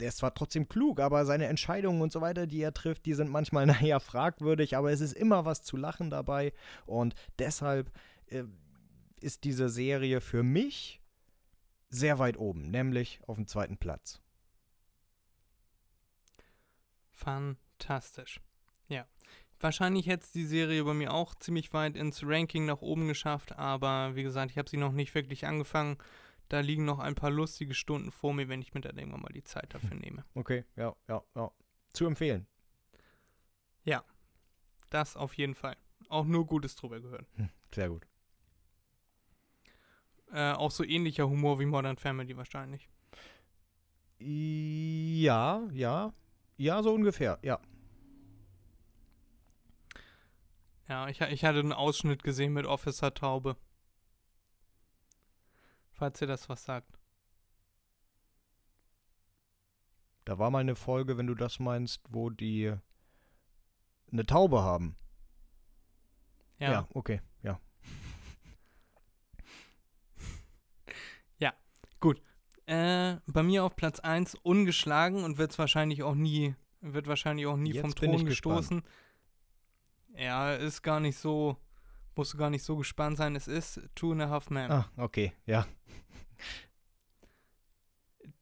der 0.00 0.08
ist 0.08 0.18
zwar 0.18 0.34
trotzdem 0.34 0.68
klug, 0.68 1.00
aber 1.00 1.24
seine 1.24 1.46
Entscheidungen 1.46 2.02
und 2.02 2.12
so 2.12 2.20
weiter, 2.20 2.46
die 2.46 2.62
er 2.62 2.74
trifft, 2.74 3.06
die 3.06 3.14
sind 3.14 3.30
manchmal, 3.30 3.66
naja, 3.66 4.00
fragwürdig, 4.00 4.76
aber 4.76 4.92
es 4.92 5.00
ist 5.00 5.12
immer 5.12 5.44
was 5.44 5.62
zu 5.62 5.76
lachen 5.76 6.10
dabei 6.10 6.52
und 6.86 7.14
deshalb 7.38 7.90
äh, 8.26 8.44
ist 9.20 9.44
diese 9.44 9.68
Serie 9.68 10.20
für 10.20 10.42
mich 10.42 11.00
sehr 11.88 12.18
weit 12.18 12.36
oben, 12.38 12.70
nämlich 12.70 13.20
auf 13.26 13.36
dem 13.36 13.46
zweiten 13.46 13.76
Platz. 13.76 14.20
Fantastisch. 17.10 18.40
Ja. 18.88 19.06
Wahrscheinlich 19.60 20.08
hätte 20.08 20.24
es 20.24 20.32
die 20.32 20.44
Serie 20.44 20.82
bei 20.82 20.94
mir 20.94 21.12
auch 21.12 21.36
ziemlich 21.36 21.72
weit 21.72 21.96
ins 21.96 22.22
Ranking 22.24 22.66
nach 22.66 22.80
oben 22.80 23.06
geschafft, 23.06 23.56
aber 23.56 24.16
wie 24.16 24.24
gesagt, 24.24 24.50
ich 24.50 24.58
habe 24.58 24.68
sie 24.68 24.76
noch 24.76 24.90
nicht 24.90 25.14
wirklich 25.14 25.46
angefangen. 25.46 25.98
Da 26.52 26.60
liegen 26.60 26.84
noch 26.84 26.98
ein 26.98 27.14
paar 27.14 27.30
lustige 27.30 27.74
Stunden 27.74 28.10
vor 28.10 28.34
mir, 28.34 28.48
wenn 28.48 28.60
ich 28.60 28.74
mir 28.74 28.82
dann 28.82 28.98
irgendwann 28.98 29.22
mal 29.22 29.32
die 29.32 29.44
Zeit 29.44 29.72
dafür 29.74 29.96
nehme. 29.96 30.24
Okay, 30.34 30.64
ja, 30.76 30.94
ja, 31.08 31.22
ja. 31.34 31.50
Zu 31.92 32.06
empfehlen. 32.06 32.46
Das 34.92 35.16
auf 35.16 35.32
jeden 35.38 35.54
Fall. 35.54 35.76
Auch 36.10 36.26
nur 36.26 36.44
Gutes 36.46 36.76
drüber 36.76 37.00
gehört. 37.00 37.26
Sehr 37.74 37.88
gut. 37.88 38.06
Äh, 40.30 40.52
auch 40.52 40.70
so 40.70 40.84
ähnlicher 40.84 41.26
Humor 41.26 41.58
wie 41.60 41.64
Modern 41.64 41.96
Family 41.96 42.36
wahrscheinlich. 42.36 42.90
Ja, 44.18 45.66
ja. 45.72 46.12
Ja, 46.58 46.82
so 46.82 46.92
ungefähr, 46.92 47.38
ja. 47.42 47.58
Ja, 50.88 51.08
ich, 51.08 51.22
ich 51.22 51.44
hatte 51.46 51.60
einen 51.60 51.72
Ausschnitt 51.72 52.22
gesehen 52.22 52.52
mit 52.52 52.66
Officer 52.66 53.14
Taube. 53.14 53.56
Falls 56.02 56.20
ihr 56.20 56.26
das 56.26 56.48
was 56.48 56.64
sagt. 56.64 56.98
Da 60.24 60.36
war 60.36 60.50
mal 60.50 60.58
eine 60.58 60.74
Folge, 60.74 61.16
wenn 61.16 61.28
du 61.28 61.36
das 61.36 61.60
meinst, 61.60 62.02
wo 62.08 62.28
die 62.28 62.74
eine 64.10 64.26
Taube 64.26 64.62
haben. 64.62 64.96
Ja. 66.58 66.88
okay, 66.92 67.20
ja. 67.44 67.60
Äh, 72.66 73.20
bei 73.26 73.44
mir 73.44 73.62
auf 73.62 73.76
Platz 73.76 74.00
1 74.00 74.34
ungeschlagen 74.42 75.22
und 75.22 75.38
wird 75.38 75.56
wahrscheinlich 75.56 76.02
auch 76.02 76.16
nie, 76.16 76.56
wird 76.80 77.06
wahrscheinlich 77.06 77.46
auch 77.46 77.56
nie 77.56 77.74
Jetzt 77.74 77.80
vom 77.82 77.94
Thron 77.94 78.24
gespannt. 78.24 78.28
gestoßen. 78.28 78.82
Ja, 80.16 80.52
ist 80.54 80.82
gar 80.82 80.98
nicht 80.98 81.16
so, 81.16 81.58
musst 82.16 82.34
du 82.34 82.38
gar 82.38 82.50
nicht 82.50 82.64
so 82.64 82.76
gespannt 82.76 83.16
sein. 83.16 83.36
Es 83.36 83.48
ist 83.48 83.80
Two 83.94 84.12
and 84.12 84.22
a 84.22 84.28
Half 84.28 84.50
Men. 84.50 84.70
Ah, 84.70 84.90
okay, 84.96 85.32
ja. 85.46 85.66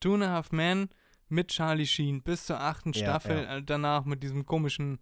Two 0.01 0.15
and 0.15 0.25
a 0.25 0.31
Half 0.31 0.53
Men 0.53 0.89
mit 1.29 1.49
Charlie 1.49 1.87
Sheen 1.87 2.23
bis 2.23 2.47
zur 2.47 2.61
achten 2.61 2.93
Ja, 2.93 3.01
Staffel. 3.01 3.45
ja. 3.45 3.57
Äh, 3.59 3.63
danach 3.63 4.05
mit 4.05 4.23
diesem 4.23 4.47
komischen 4.47 4.99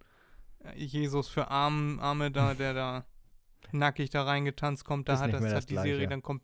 äh, 0.64 0.75
Jesus 0.77 1.29
für 1.29 1.49
Arm, 1.51 1.99
Arme 2.01 2.31
da, 2.31 2.55
der 2.55 2.75
da 2.75 3.05
nackig 3.73 4.11
da 4.11 4.25
reingetanzt 4.25 4.85
kommt. 4.85 5.09
Da 5.09 5.14
Ist 5.14 5.21
hat, 5.21 5.33
das, 5.33 5.43
das 5.43 5.55
hat 5.55 5.71
die 5.71 5.75
Gleiche. 5.75 5.93
Serie 5.95 6.09
dann 6.09 6.23
kom 6.23 6.41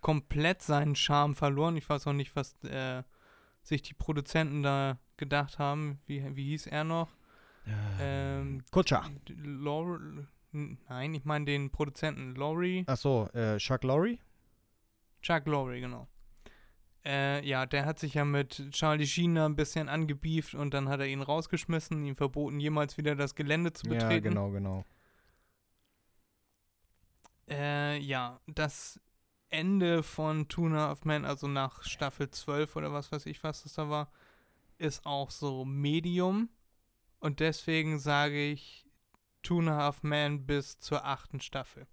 komplett 0.00 0.62
seinen 0.62 0.94
Charme 0.94 1.34
verloren. 1.34 1.76
Ich 1.76 1.88
weiß 1.88 2.06
auch 2.06 2.12
nicht, 2.12 2.36
was 2.36 2.54
äh, 2.62 3.02
sich 3.62 3.82
die 3.82 3.94
Produzenten 3.94 4.62
da 4.62 4.98
gedacht 5.16 5.58
haben. 5.58 5.98
Wie, 6.06 6.24
wie 6.36 6.44
hieß 6.50 6.68
er 6.68 6.84
noch? 6.84 7.08
Ähm, 8.00 8.62
Kutscher. 8.70 9.04
Laurel. 9.28 10.28
Nein, 10.52 11.14
ich 11.14 11.24
meine 11.24 11.44
den 11.44 11.70
Produzenten 11.70 12.34
Laurie. 12.34 12.84
Ach 12.86 12.96
so, 12.96 13.28
äh, 13.32 13.58
Chuck 13.58 13.84
Lorre? 13.84 14.18
Chuck 15.20 15.46
Lorre, 15.46 15.80
genau. 15.80 16.08
Äh, 17.04 17.46
ja, 17.46 17.66
der 17.66 17.86
hat 17.86 17.98
sich 17.98 18.14
ja 18.14 18.24
mit 18.24 18.70
Charlie 18.72 19.06
Sheen 19.06 19.34
da 19.34 19.46
ein 19.46 19.56
bisschen 19.56 19.88
angebieft 19.88 20.54
und 20.54 20.74
dann 20.74 20.88
hat 20.88 21.00
er 21.00 21.06
ihn 21.06 21.22
rausgeschmissen, 21.22 22.04
ihm 22.04 22.16
verboten, 22.16 22.60
jemals 22.60 22.98
wieder 22.98 23.14
das 23.14 23.34
Gelände 23.34 23.72
zu 23.72 23.88
betreten. 23.88 24.10
Ja, 24.10 24.18
genau, 24.18 24.50
genau. 24.50 24.84
Äh, 27.48 27.98
ja, 28.00 28.40
das 28.46 29.00
Ende 29.48 30.02
von 30.02 30.48
Tuna 30.48 30.92
of 30.92 31.04
Man, 31.04 31.24
also 31.24 31.48
nach 31.48 31.82
Staffel 31.84 32.30
12 32.30 32.76
oder 32.76 32.92
was 32.92 33.10
weiß 33.10 33.26
ich, 33.26 33.42
was 33.42 33.62
das 33.62 33.74
da 33.74 33.88
war, 33.88 34.12
ist 34.76 35.06
auch 35.06 35.30
so 35.30 35.64
Medium. 35.64 36.50
Und 37.20 37.40
deswegen 37.40 37.98
sage 37.98 38.50
ich 38.50 38.87
Two 39.42 39.60
and 39.60 39.68
a 39.68 39.76
Half 39.76 40.02
Man 40.02 40.46
bis 40.46 40.78
zur 40.78 41.04
achten 41.04 41.40
Staffel. 41.40 41.86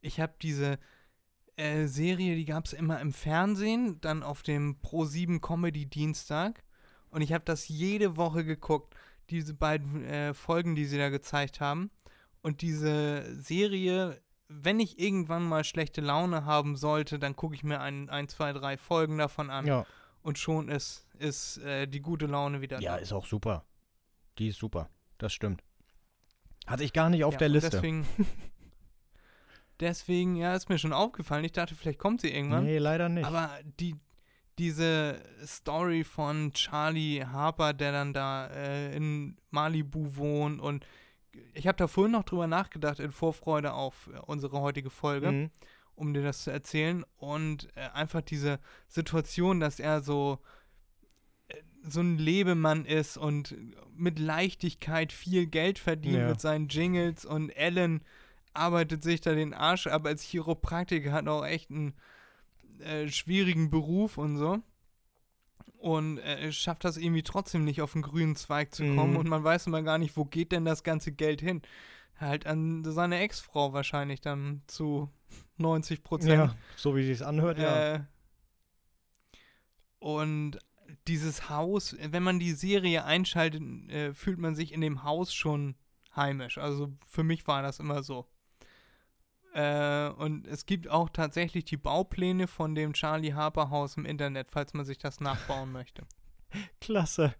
Ich 0.00 0.20
habe 0.20 0.34
diese 0.40 0.78
äh, 1.56 1.86
Serie, 1.86 2.36
die 2.36 2.44
gab 2.44 2.66
es 2.66 2.72
immer 2.72 3.00
im 3.00 3.12
Fernsehen, 3.12 4.00
dann 4.00 4.22
auf 4.22 4.42
dem 4.42 4.76
Pro7 4.80 5.40
Comedy 5.40 5.86
Dienstag. 5.86 6.64
Und 7.10 7.22
ich 7.22 7.32
habe 7.32 7.44
das 7.44 7.68
jede 7.68 8.16
Woche 8.16 8.44
geguckt, 8.44 8.94
diese 9.30 9.54
beiden 9.54 10.04
äh, 10.04 10.34
Folgen, 10.34 10.74
die 10.74 10.86
sie 10.86 10.98
da 10.98 11.08
gezeigt 11.08 11.60
haben. 11.60 11.90
Und 12.42 12.62
diese 12.62 13.34
Serie, 13.34 14.20
wenn 14.48 14.80
ich 14.80 14.98
irgendwann 14.98 15.44
mal 15.44 15.64
schlechte 15.64 16.00
Laune 16.00 16.44
haben 16.44 16.76
sollte, 16.76 17.18
dann 17.18 17.36
gucke 17.36 17.54
ich 17.54 17.62
mir 17.62 17.80
ein, 17.80 18.08
ein, 18.08 18.28
zwei, 18.28 18.52
drei 18.52 18.76
Folgen 18.76 19.18
davon 19.18 19.50
an. 19.50 19.66
Ja, 19.66 19.86
Und 20.22 20.38
schon 20.38 20.68
ist, 20.68 21.06
ist 21.18 21.58
äh, 21.58 21.86
die 21.86 22.00
gute 22.00 22.26
Laune 22.26 22.60
wieder 22.60 22.80
ja, 22.80 22.94
da. 22.94 22.98
ist 22.98 23.12
auch 23.12 23.26
super. 23.26 23.64
Die 24.38 24.48
ist 24.48 24.58
super. 24.58 24.88
Das 25.18 25.32
stimmt. 25.32 25.62
Hatte 26.66 26.84
ich 26.84 26.92
gar 26.92 27.10
nicht 27.10 27.24
auf 27.24 27.34
Ja, 27.34 27.38
der 27.40 27.48
Liste. 27.48 27.70
Deswegen, 27.70 28.06
deswegen, 29.80 30.36
ja, 30.36 30.54
ist 30.54 30.68
mir 30.68 30.78
schon 30.78 30.92
aufgefallen. 30.92 31.44
Ich 31.44 31.52
dachte, 31.52 31.74
vielleicht 31.74 31.98
kommt 31.98 32.20
sie 32.20 32.30
irgendwann. 32.32 32.64
Nee, 32.64 32.78
leider 32.78 33.08
nicht. 33.08 33.24
Aber 33.26 33.50
die, 33.80 33.96
diese 34.58 35.20
Story 35.44 36.04
von 36.04 36.52
Charlie 36.52 37.24
Harper, 37.24 37.72
der 37.72 37.92
dann 37.92 38.12
da 38.12 38.46
äh, 38.48 38.94
in 38.94 39.36
Malibu 39.50 40.16
wohnt 40.16 40.60
und 40.60 40.86
ich 41.54 41.66
habe 41.68 41.76
da 41.78 41.86
vorhin 41.86 42.12
noch 42.12 42.24
drüber 42.24 42.48
nachgedacht 42.48 42.98
in 42.98 43.12
Vorfreude 43.12 43.72
auf 43.72 44.10
äh, 44.12 44.18
unsere 44.26 44.60
heutige 44.60 44.90
Folge, 44.90 45.30
Mhm. 45.30 45.50
um 45.94 46.12
dir 46.12 46.22
das 46.22 46.42
zu 46.42 46.50
erzählen 46.50 47.04
und 47.18 47.68
äh, 47.76 47.88
einfach 47.94 48.20
diese 48.20 48.58
Situation, 48.88 49.60
dass 49.60 49.78
er 49.80 50.02
so 50.02 50.40
so 51.82 52.00
ein 52.00 52.18
Lebemann 52.18 52.84
ist 52.84 53.16
und 53.16 53.54
mit 53.96 54.18
Leichtigkeit 54.18 55.12
viel 55.12 55.46
Geld 55.46 55.78
verdient 55.78 56.16
Ja. 56.16 56.28
mit 56.28 56.40
seinen 56.40 56.68
Jingles 56.68 57.24
und 57.24 57.50
Ellen 57.50 58.02
arbeitet 58.52 59.02
sich 59.02 59.20
da 59.20 59.32
den 59.34 59.54
Arsch 59.54 59.86
ab 59.86 60.04
als 60.06 60.22
Chiropraktiker, 60.22 61.12
hat 61.12 61.28
auch 61.28 61.44
echt 61.46 61.70
einen 61.70 61.94
äh, 62.80 63.08
schwierigen 63.08 63.70
Beruf 63.70 64.18
und 64.18 64.36
so. 64.36 64.58
und 65.78 66.18
äh, 66.18 66.52
schafft 66.52 66.84
das 66.84 66.98
irgendwie 66.98 67.22
trotzdem 67.22 67.64
nicht 67.64 67.80
auf 67.80 67.92
den 67.94 68.02
grünen 68.02 68.36
Zweig 68.36 68.74
zu 68.74 68.82
kommen 68.94 69.12
Mhm. 69.12 69.16
und 69.16 69.28
man 69.28 69.42
weiß 69.44 69.66
immer 69.66 69.82
gar 69.82 69.96
nicht, 69.96 70.14
wo 70.16 70.26
geht 70.26 70.52
denn 70.52 70.66
das 70.66 70.82
ganze 70.82 71.10
Geld 71.12 71.40
hin. 71.40 71.62
Halt 72.18 72.44
an 72.46 72.84
seine 72.84 73.18
Ex-Frau 73.20 73.72
wahrscheinlich 73.72 74.20
dann 74.20 74.60
zu 74.66 75.08
90 75.56 76.02
Prozent. 76.02 76.34
Ja, 76.34 76.54
so 76.76 76.94
wie 76.96 77.04
sie 77.04 77.12
es 77.12 77.22
anhört, 77.22 77.56
ja. 77.58 77.94
Äh, 77.94 78.00
und 79.98 80.58
dieses 81.10 81.50
Haus, 81.50 81.96
wenn 82.00 82.22
man 82.22 82.38
die 82.38 82.52
Serie 82.52 83.04
einschaltet, 83.04 83.62
äh, 83.90 84.14
fühlt 84.14 84.38
man 84.38 84.54
sich 84.54 84.72
in 84.72 84.80
dem 84.80 85.02
Haus 85.02 85.34
schon 85.34 85.74
heimisch. 86.14 86.56
Also 86.56 86.92
für 87.06 87.24
mich 87.24 87.48
war 87.48 87.62
das 87.62 87.80
immer 87.80 88.04
so. 88.04 88.28
Äh, 89.52 90.10
und 90.10 90.46
es 90.46 90.66
gibt 90.66 90.88
auch 90.88 91.10
tatsächlich 91.10 91.64
die 91.64 91.76
Baupläne 91.76 92.46
von 92.46 92.76
dem 92.76 92.92
Charlie 92.92 93.34
Harper 93.34 93.70
Haus 93.70 93.96
im 93.96 94.06
Internet, 94.06 94.48
falls 94.48 94.72
man 94.72 94.84
sich 94.84 94.98
das 94.98 95.20
nachbauen 95.20 95.72
möchte. 95.72 96.04
Klasse. 96.80 97.34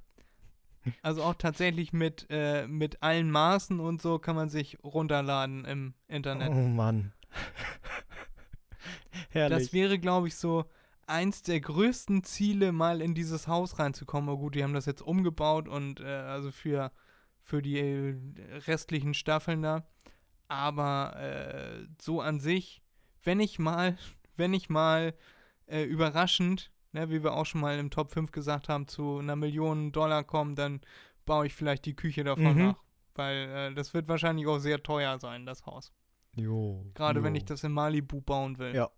Also 1.03 1.23
auch 1.23 1.35
tatsächlich 1.35 1.93
mit, 1.93 2.27
äh, 2.29 2.67
mit 2.67 3.05
allen 3.05 3.31
Maßen 3.31 3.79
und 3.79 4.03
so 4.03 4.19
kann 4.19 4.35
man 4.35 4.49
sich 4.49 4.83
runterladen 4.83 5.65
im 5.65 5.95
Internet. 6.09 6.51
Oh 6.51 6.55
Mann. 6.55 7.13
Herrlich. 9.31 9.59
Das 9.59 9.73
wäre, 9.73 10.01
glaube 10.01 10.27
ich, 10.27 10.35
so 10.35 10.65
eins 11.11 11.43
der 11.43 11.61
größten 11.61 12.25
Ziele, 12.25 12.73
mal 12.73 13.03
in 13.03 13.15
dieses 13.15 13.47
Haus 13.49 13.79
reinzukommen. 13.79 14.31
Aber 14.31 14.39
gut, 14.39 14.55
die 14.55 14.63
haben 14.63 14.75
das 14.75 14.87
jetzt 14.87 15.03
umgebaut 15.03 15.69
und 15.69 16.01
äh, 16.01 16.05
also 16.07 16.51
für, 16.51 16.93
für 17.41 17.61
die 17.63 17.79
äh, 17.79 18.17
restlichen 18.67 19.13
Staffeln 19.15 19.63
da. 19.63 19.85
Aber 20.49 21.15
äh, 21.17 21.87
so 22.01 22.21
an 22.21 22.41
sich, 22.41 22.83
wenn 23.23 23.41
ich 23.41 23.59
mal, 23.59 23.97
wenn 24.37 24.55
ich 24.55 24.69
mal 24.71 25.15
äh, 25.67 25.83
überraschend, 25.85 26.73
ne, 26.93 27.11
wie 27.11 27.23
wir 27.23 27.35
auch 27.35 27.47
schon 27.47 27.61
mal 27.61 27.79
im 27.79 27.91
Top 27.91 28.13
5 28.13 28.31
gesagt 28.33 28.69
haben, 28.69 28.89
zu 28.89 29.19
einer 29.19 29.37
Million 29.37 29.93
Dollar 29.93 30.25
kommen, 30.25 30.55
dann 30.57 30.81
baue 31.27 31.47
ich 31.47 31.55
vielleicht 31.55 31.85
die 31.87 31.95
Küche 31.95 32.25
davon 32.25 32.55
Mhm. 32.55 32.59
nach. 32.69 32.83
Weil 33.15 33.37
äh, 33.49 33.75
das 33.75 33.93
wird 33.95 34.09
wahrscheinlich 34.09 34.47
auch 34.47 34.59
sehr 34.59 34.83
teuer 34.83 35.19
sein, 35.19 35.45
das 35.47 35.67
Haus. 35.67 35.93
jo. 36.37 36.85
Gerade 36.95 37.23
wenn 37.23 37.35
jo. 37.35 37.39
ich 37.39 37.45
das 37.45 37.63
in 37.65 37.73
Malibu 37.73 38.21
bauen 38.21 38.59
will. 38.59 38.75
Ja. 38.75 38.89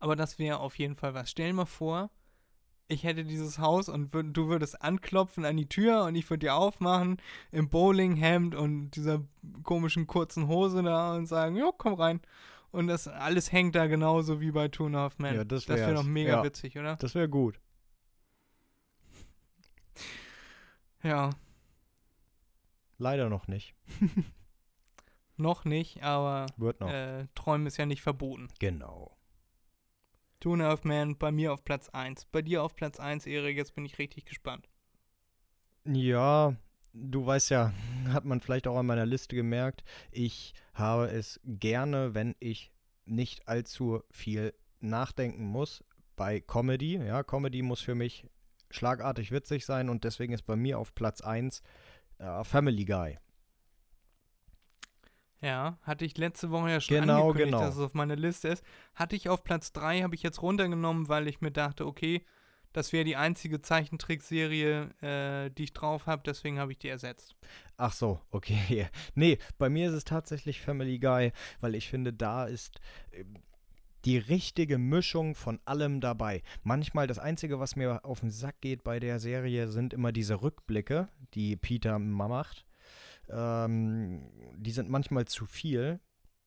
Aber 0.00 0.16
das 0.16 0.38
wäre 0.38 0.60
auf 0.60 0.78
jeden 0.78 0.94
Fall 0.96 1.14
was. 1.14 1.30
Stell 1.30 1.48
dir 1.48 1.54
mal 1.54 1.64
vor, 1.66 2.10
ich 2.86 3.04
hätte 3.04 3.24
dieses 3.24 3.58
Haus 3.58 3.88
und 3.88 4.12
würd, 4.14 4.36
du 4.36 4.48
würdest 4.48 4.80
anklopfen 4.80 5.44
an 5.44 5.56
die 5.56 5.68
Tür 5.68 6.04
und 6.04 6.14
ich 6.14 6.28
würde 6.30 6.46
dir 6.46 6.54
aufmachen 6.54 7.20
im 7.50 7.68
Bowlinghemd 7.68 8.54
und 8.54 8.90
dieser 8.92 9.22
komischen 9.62 10.06
kurzen 10.06 10.46
Hose 10.48 10.82
da 10.82 11.14
und 11.16 11.26
sagen, 11.26 11.56
jo, 11.56 11.72
komm 11.76 11.94
rein. 11.94 12.20
Und 12.70 12.86
das 12.86 13.08
alles 13.08 13.50
hängt 13.52 13.74
da 13.74 13.86
genauso 13.86 14.40
wie 14.40 14.50
bei 14.52 14.68
Two 14.68 14.86
and 14.86 14.96
a 14.96 15.00
Half 15.00 15.18
Men. 15.18 15.34
Ja, 15.34 15.44
das 15.44 15.68
wäre 15.68 15.80
wär's. 15.80 16.00
doch 16.00 16.04
mega 16.06 16.30
Ja. 16.38 16.44
witzig, 16.44 16.78
oder? 16.78 16.96
Das 16.96 17.14
wäre 17.14 17.28
gut. 17.28 17.60
Ja, 21.02 21.30
Leider 23.00 23.28
noch 23.28 23.46
nicht. 23.46 23.74
noch 25.36 25.64
nicht, 25.64 26.02
aber 26.02 26.46
Wird 26.56 26.80
noch. 26.80 26.90
äh, 26.90 27.28
Träumen 27.36 27.66
ist 27.68 27.76
ja 27.76 27.86
nicht 27.86 28.02
verboten. 28.02 28.48
Genau. 28.58 29.16
Two 30.40 30.54
and 30.54 30.84
Men 30.84 31.16
bei 31.18 31.32
mir 31.32 31.52
auf 31.52 31.64
Platz 31.64 31.88
1. 31.88 32.26
Bei 32.26 32.42
dir 32.42 32.62
auf 32.62 32.76
Platz 32.76 33.00
1, 33.00 33.26
Erik, 33.26 33.56
jetzt 33.56 33.74
bin 33.74 33.84
ich 33.84 33.98
richtig 33.98 34.24
gespannt. 34.24 34.68
Ja, 35.84 36.54
du 36.92 37.26
weißt 37.26 37.50
ja, 37.50 37.72
hat 38.08 38.24
man 38.24 38.40
vielleicht 38.40 38.66
auch 38.66 38.76
an 38.76 38.86
meiner 38.86 39.06
Liste 39.06 39.34
gemerkt, 39.34 39.84
ich 40.10 40.54
habe 40.74 41.08
es 41.08 41.40
gerne, 41.44 42.14
wenn 42.14 42.36
ich 42.38 42.72
nicht 43.04 43.48
allzu 43.48 44.02
viel 44.10 44.54
nachdenken 44.80 45.44
muss 45.44 45.82
bei 46.14 46.40
Comedy. 46.40 46.96
Ja, 46.96 47.22
Comedy 47.22 47.62
muss 47.62 47.80
für 47.80 47.94
mich 47.94 48.26
schlagartig 48.70 49.32
witzig 49.32 49.64
sein 49.64 49.88
und 49.88 50.04
deswegen 50.04 50.34
ist 50.34 50.42
bei 50.42 50.56
mir 50.56 50.78
auf 50.78 50.94
Platz 50.94 51.20
1 51.20 51.62
äh, 52.18 52.44
Family 52.44 52.84
Guy. 52.84 53.18
Ja, 55.40 55.78
hatte 55.82 56.04
ich 56.04 56.18
letzte 56.18 56.50
Woche 56.50 56.70
ja 56.70 56.80
schon 56.80 57.00
Genau, 57.00 57.28
angekündigt, 57.28 57.52
genau. 57.52 57.60
dass 57.64 57.76
es 57.76 57.80
auf 57.82 57.94
meiner 57.94 58.16
Liste 58.16 58.48
ist. 58.48 58.64
Hatte 58.94 59.14
ich 59.14 59.28
auf 59.28 59.44
Platz 59.44 59.72
3, 59.72 60.02
habe 60.02 60.14
ich 60.14 60.22
jetzt 60.22 60.42
runtergenommen, 60.42 61.08
weil 61.08 61.28
ich 61.28 61.40
mir 61.40 61.52
dachte, 61.52 61.86
okay, 61.86 62.24
das 62.72 62.92
wäre 62.92 63.04
die 63.04 63.16
einzige 63.16 63.62
Zeichentrickserie, 63.62 64.90
äh, 65.00 65.50
die 65.50 65.64
ich 65.64 65.72
drauf 65.72 66.06
habe, 66.06 66.22
deswegen 66.24 66.58
habe 66.58 66.72
ich 66.72 66.78
die 66.78 66.88
ersetzt. 66.88 67.34
Ach 67.76 67.92
so, 67.92 68.20
okay. 68.30 68.88
Nee, 69.14 69.38
bei 69.58 69.68
mir 69.68 69.88
ist 69.88 69.94
es 69.94 70.04
tatsächlich 70.04 70.60
Family 70.60 70.98
Guy, 70.98 71.32
weil 71.60 71.74
ich 71.74 71.88
finde, 71.88 72.12
da 72.12 72.44
ist 72.44 72.80
ähm, 73.12 73.38
die 74.04 74.18
richtige 74.18 74.78
Mischung 74.78 75.34
von 75.34 75.60
allem 75.64 76.00
dabei. 76.00 76.42
Manchmal 76.62 77.06
das 77.06 77.18
Einzige, 77.18 77.58
was 77.58 77.74
mir 77.74 78.04
auf 78.04 78.20
den 78.20 78.30
Sack 78.30 78.60
geht 78.60 78.84
bei 78.84 79.00
der 79.00 79.18
Serie, 79.18 79.68
sind 79.68 79.92
immer 79.92 80.12
diese 80.12 80.40
Rückblicke, 80.42 81.08
die 81.34 81.56
Peter 81.56 81.96
immer 81.96 82.28
macht. 82.28 82.64
Ähm, 83.30 84.30
die 84.56 84.70
sind 84.70 84.88
manchmal 84.88 85.26
zu 85.26 85.46
viel. 85.46 86.00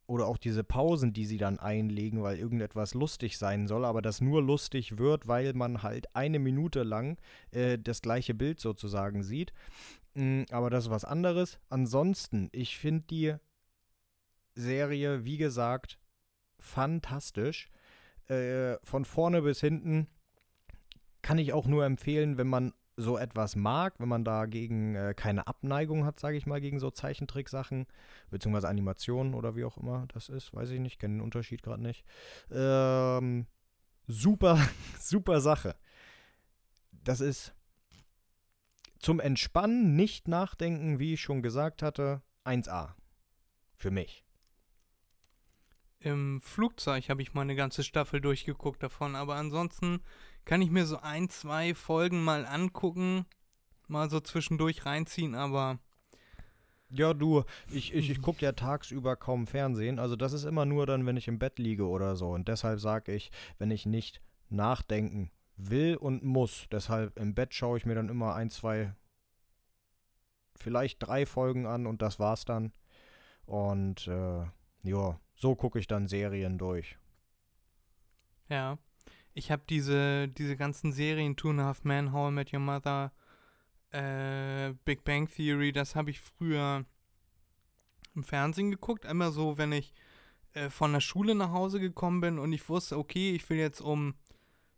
Oder 0.07 0.27
auch 0.27 0.37
diese 0.37 0.65
Pausen, 0.65 1.13
die 1.13 1.25
sie 1.25 1.37
dann 1.37 1.57
einlegen, 1.57 2.21
weil 2.21 2.37
irgendetwas 2.37 2.93
lustig 2.93 3.37
sein 3.37 3.67
soll, 3.67 3.85
aber 3.85 4.01
das 4.01 4.19
nur 4.19 4.41
lustig 4.41 4.97
wird, 4.97 5.29
weil 5.29 5.53
man 5.53 5.83
halt 5.83 6.13
eine 6.13 6.37
Minute 6.37 6.83
lang 6.83 7.17
äh, 7.51 7.77
das 7.77 8.01
gleiche 8.01 8.33
Bild 8.33 8.59
sozusagen 8.59 9.23
sieht. 9.23 9.53
Mm, 10.15 10.43
Aber 10.51 10.69
das 10.69 10.85
ist 10.85 10.89
was 10.89 11.05
anderes. 11.05 11.59
Ansonsten, 11.69 12.49
ich 12.51 12.77
finde 12.77 13.05
die 13.09 13.35
Serie, 14.53 15.23
wie 15.23 15.37
gesagt, 15.37 15.97
fantastisch. 16.59 17.69
Äh, 18.27 18.77
von 18.83 19.05
vorne 19.05 19.41
bis 19.41 19.61
hinten 19.61 20.07
kann 21.21 21.37
ich 21.37 21.53
auch 21.53 21.67
nur 21.67 21.85
empfehlen, 21.85 22.37
wenn 22.37 22.47
man 22.47 22.73
so 23.01 23.17
etwas 23.17 23.55
mag, 23.55 23.95
wenn 23.99 24.07
man 24.07 24.23
dagegen 24.23 24.95
äh, 24.95 25.13
keine 25.15 25.47
Abneigung 25.47 26.05
hat, 26.05 26.19
sage 26.19 26.37
ich 26.37 26.45
mal, 26.45 26.61
gegen 26.61 26.79
so 26.79 26.91
Zeichentricksachen, 26.91 27.87
beziehungsweise 28.29 28.69
Animationen 28.69 29.33
oder 29.33 29.55
wie 29.55 29.65
auch 29.65 29.77
immer 29.77 30.05
das 30.13 30.29
ist, 30.29 30.53
weiß 30.53 30.69
ich 30.71 30.79
nicht, 30.79 30.99
kenne 30.99 31.15
den 31.15 31.21
Unterschied 31.21 31.63
gerade 31.63 31.81
nicht. 31.81 32.05
Ähm, 32.51 33.47
super, 34.07 34.59
super 34.99 35.41
Sache. 35.41 35.75
Das 37.03 37.19
ist 37.19 37.53
zum 38.99 39.19
Entspannen, 39.19 39.95
nicht 39.95 40.27
nachdenken, 40.27 40.99
wie 40.99 41.15
ich 41.15 41.21
schon 41.21 41.41
gesagt 41.41 41.81
hatte, 41.81 42.21
1A. 42.45 42.93
Für 43.75 43.89
mich. 43.89 44.23
Im 45.99 46.41
Flugzeug 46.41 47.09
habe 47.09 47.21
ich 47.21 47.33
mal 47.33 47.41
eine 47.41 47.55
ganze 47.55 47.83
Staffel 47.83 48.21
durchgeguckt 48.21 48.81
davon, 48.81 49.15
aber 49.15 49.35
ansonsten 49.35 50.01
kann 50.45 50.61
ich 50.61 50.72
mir 50.72 50.85
so 50.85 50.97
ein, 50.97 51.30
zwei 51.30 51.73
Folgen 51.73 52.23
mal 52.23 52.45
angucken, 52.45 53.26
mal 53.88 54.09
so 54.09 54.19
zwischendurch 54.19 54.85
reinziehen, 54.85 55.35
aber 55.35 55.80
Ja, 56.89 57.13
du, 57.13 57.43
ich, 57.69 57.93
ich, 57.93 58.09
ich 58.09 58.22
gucke 58.22 58.43
ja 58.43 58.51
tagsüber 58.51 59.15
kaum 59.15 59.47
Fernsehen. 59.47 59.97
Also 59.99 60.15
das 60.15 60.34
ist 60.34 60.43
immer 60.43 60.65
nur 60.65 60.85
dann, 60.85 61.05
wenn 61.05 61.18
ich 61.18 61.27
im 61.27 61.39
Bett 61.39 61.57
liege 61.59 61.88
oder 61.88 62.15
so. 62.15 62.31
Und 62.31 62.47
deshalb 62.47 62.80
sage 62.80 63.13
ich, 63.13 63.31
wenn 63.57 63.72
ich 63.72 63.85
nicht 63.85 64.22
nachdenken 64.49 65.31
will 65.55 65.95
und 65.95 66.23
muss, 66.23 66.68
deshalb 66.72 67.18
im 67.18 67.34
Bett 67.34 67.53
schaue 67.53 67.77
ich 67.77 67.85
mir 67.85 67.95
dann 67.95 68.09
immer 68.09 68.35
ein, 68.35 68.49
zwei, 68.49 68.93
vielleicht 70.55 70.97
drei 71.01 71.26
Folgen 71.26 71.65
an 71.65 71.88
und 71.88 72.01
das 72.01 72.19
war's 72.19 72.45
dann. 72.45 72.73
Und 73.45 74.07
äh, 74.07 74.45
ja, 74.84 75.19
so 75.35 75.55
gucke 75.55 75.80
ich 75.80 75.88
dann 75.88 76.07
Serien 76.07 76.57
durch. 76.57 76.97
Ja. 78.49 78.77
Ich 79.33 79.51
habe 79.51 79.63
diese, 79.69 80.27
diese 80.27 80.57
ganzen 80.57 80.91
Serien, 80.91 81.35
Two 81.35 81.49
and 81.51 81.61
a 81.61 81.65
Half 81.65 81.83
Men, 81.83 82.11
How 82.11 82.29
I 82.29 82.33
Met 82.33 82.53
Your 82.53 82.59
Mother, 82.59 83.11
äh, 83.91 84.73
Big 84.85 85.03
Bang 85.03 85.27
Theory, 85.29 85.71
das 85.71 85.95
habe 85.95 86.09
ich 86.09 86.19
früher 86.19 86.85
im 88.15 88.23
Fernsehen 88.23 88.71
geguckt. 88.71 89.05
Immer 89.05 89.31
so, 89.31 89.57
wenn 89.57 89.71
ich 89.71 89.93
äh, 90.53 90.69
von 90.69 90.91
der 90.93 90.99
Schule 90.99 91.35
nach 91.35 91.51
Hause 91.51 91.79
gekommen 91.79 92.19
bin 92.21 92.39
und 92.39 92.51
ich 92.51 92.67
wusste, 92.67 92.97
okay, 92.97 93.31
ich 93.31 93.49
will 93.49 93.57
jetzt 93.57 93.81
um 93.81 94.15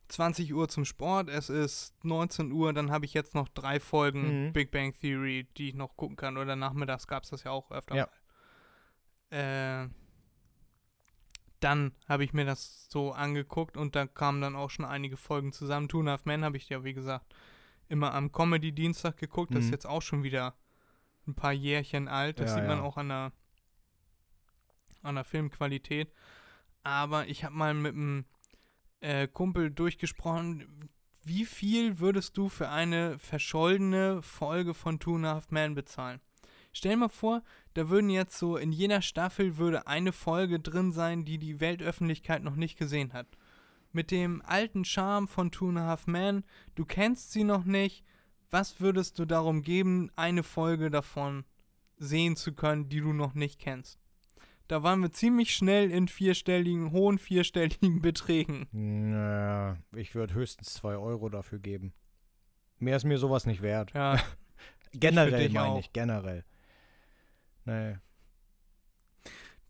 20 0.09 0.53
Uhr 0.53 0.67
zum 0.69 0.85
Sport, 0.85 1.29
es 1.29 1.49
ist 1.49 1.95
19 2.03 2.51
Uhr, 2.51 2.73
dann 2.73 2.91
habe 2.91 3.05
ich 3.05 3.13
jetzt 3.15 3.33
noch 3.33 3.49
drei 3.49 3.79
Folgen 3.79 4.47
Mhm. 4.47 4.53
Big 4.53 4.69
Bang 4.69 4.93
Theory, 4.93 5.47
die 5.57 5.69
ich 5.69 5.75
noch 5.75 5.95
gucken 5.97 6.15
kann. 6.15 6.37
Oder 6.37 6.55
nachmittags 6.55 7.07
gab 7.07 7.23
es 7.23 7.31
das 7.31 7.43
ja 7.43 7.51
auch 7.51 7.71
öfter. 7.71 7.95
Ja. 7.95 8.07
Mal. 9.31 9.85
Äh, 9.85 10.02
dann 11.63 11.93
habe 12.07 12.23
ich 12.23 12.33
mir 12.33 12.45
das 12.45 12.87
so 12.89 13.11
angeguckt 13.13 13.77
und 13.77 13.95
da 13.95 14.05
kamen 14.07 14.41
dann 14.41 14.55
auch 14.55 14.69
schon 14.69 14.85
einige 14.85 15.17
Folgen 15.17 15.51
zusammen. 15.53 15.87
Two 15.89 15.99
and 15.99 16.09
a 16.09 16.11
Half 16.13 16.25
Men 16.25 16.43
habe 16.43 16.57
ich 16.57 16.69
ja, 16.69 16.83
wie 16.83 16.93
gesagt, 16.93 17.33
immer 17.87 18.13
am 18.13 18.31
Comedy-Dienstag 18.31 19.17
geguckt. 19.17 19.53
Das 19.53 19.61
ist 19.63 19.67
Mhm. 19.67 19.73
jetzt 19.73 19.85
auch 19.87 20.01
schon 20.01 20.23
wieder 20.23 20.55
ein 21.27 21.35
paar 21.35 21.53
Jährchen 21.53 22.07
alt. 22.07 22.39
Das 22.39 22.51
Ja, 22.51 22.55
sieht 22.57 22.67
man 22.67 22.79
ja. 22.79 22.83
auch 22.83 22.97
an 22.97 23.09
der, 23.09 23.31
an 25.01 25.15
der 25.15 25.23
Filmqualität. 25.23 26.11
Aber 26.83 27.27
ich 27.27 27.43
habe 27.43 27.55
mal 27.55 27.73
mit 27.73 27.93
einem 27.93 28.25
äh, 28.99 29.27
Kumpel 29.27 29.71
durchgesprochen, 29.71 30.89
wie 31.23 31.45
viel 31.45 31.99
würdest 31.99 32.37
du 32.37 32.49
für 32.49 32.69
eine 32.69 33.17
verschollene 33.19 34.21
Folge 34.21 34.73
von 34.73 34.99
Two 34.99 35.15
and 35.15 35.25
a 35.25 35.33
Half 35.35 35.51
Men 35.51 35.75
bezahlen? 35.75 36.19
Stell 36.73 36.91
dir 36.93 36.97
mal 36.97 37.09
vor, 37.09 37.43
da 37.75 37.89
würden 37.89 38.09
jetzt 38.09 38.37
so 38.37 38.57
in 38.57 38.71
jeder 38.71 39.01
Staffel 39.01 39.57
würde 39.57 39.87
eine 39.87 40.11
Folge 40.11 40.59
drin 40.59 40.91
sein, 40.91 41.23
die 41.23 41.37
die 41.37 41.59
Weltöffentlichkeit 41.59 42.43
noch 42.43 42.55
nicht 42.55 42.77
gesehen 42.77 43.13
hat. 43.13 43.27
mit 43.95 44.09
dem 44.09 44.41
alten 44.43 44.83
Charme 44.85 45.27
von 45.27 45.51
Two 45.51 45.69
and 45.69 45.77
a 45.77 45.85
Half 45.85 46.07
Men. 46.07 46.43
Du 46.73 46.83
kennst 46.83 47.31
sie 47.31 47.43
noch 47.43 47.63
nicht. 47.63 48.03
Was 48.49 48.81
würdest 48.81 49.19
du 49.19 49.25
darum 49.25 49.61
geben, 49.61 50.09
eine 50.15 50.41
Folge 50.41 50.89
davon 50.89 51.43
sehen 51.97 52.35
zu 52.35 52.53
können, 52.53 52.89
die 52.89 53.01
du 53.01 53.13
noch 53.13 53.35
nicht 53.35 53.59
kennst? 53.59 53.99
Da 54.67 54.81
waren 54.81 55.01
wir 55.01 55.11
ziemlich 55.11 55.53
schnell 55.53 55.91
in 55.91 56.07
vierstelligen, 56.07 56.91
hohen 56.91 57.19
vierstelligen 57.19 58.01
Beträgen. 58.01 58.67
Naja, 58.71 59.77
ich 59.95 60.15
würde 60.15 60.33
höchstens 60.33 60.73
2 60.73 60.97
Euro 60.97 61.29
dafür 61.29 61.59
geben. 61.59 61.93
Mehr 62.79 62.95
ist 62.95 63.03
mir 63.03 63.19
sowas 63.19 63.45
nicht 63.45 63.61
wert. 63.61 63.93
Ja, 63.93 64.19
Generell 64.93 65.49
meine 65.49 65.79
ich, 65.79 65.93
generell. 65.93 66.45
Nee. 67.65 67.97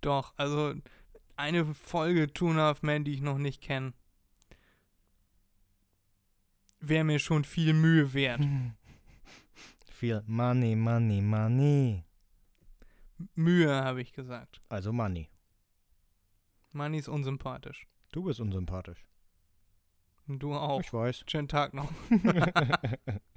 doch. 0.01 0.33
Also 0.37 0.73
eine 1.35 1.73
Folge 1.73 2.31
Two 2.31 2.53
Half 2.53 2.81
Men, 2.81 3.03
die 3.03 3.13
ich 3.13 3.21
noch 3.21 3.37
nicht 3.37 3.61
kenne, 3.61 3.93
wäre 6.79 7.03
mir 7.03 7.19
schon 7.19 7.43
viel 7.43 7.73
Mühe 7.73 8.13
wert. 8.13 8.41
Viel 9.91 10.21
Money, 10.27 10.75
Money, 10.75 11.21
Money. 11.21 12.03
Mühe, 13.35 13.73
habe 13.73 14.01
ich 14.01 14.11
gesagt. 14.11 14.59
Also 14.67 14.91
Money. 14.91 15.29
Money 16.73 16.97
ist 16.97 17.07
unsympathisch. 17.07 17.87
Du 18.11 18.23
bist 18.23 18.41
unsympathisch. 18.41 19.05
Und 20.27 20.39
du 20.39 20.55
auch. 20.55 20.81
Ich 20.81 20.91
weiß. 20.91 21.23
Schönen 21.27 21.47
Tag 21.47 21.73
noch. 21.73 21.89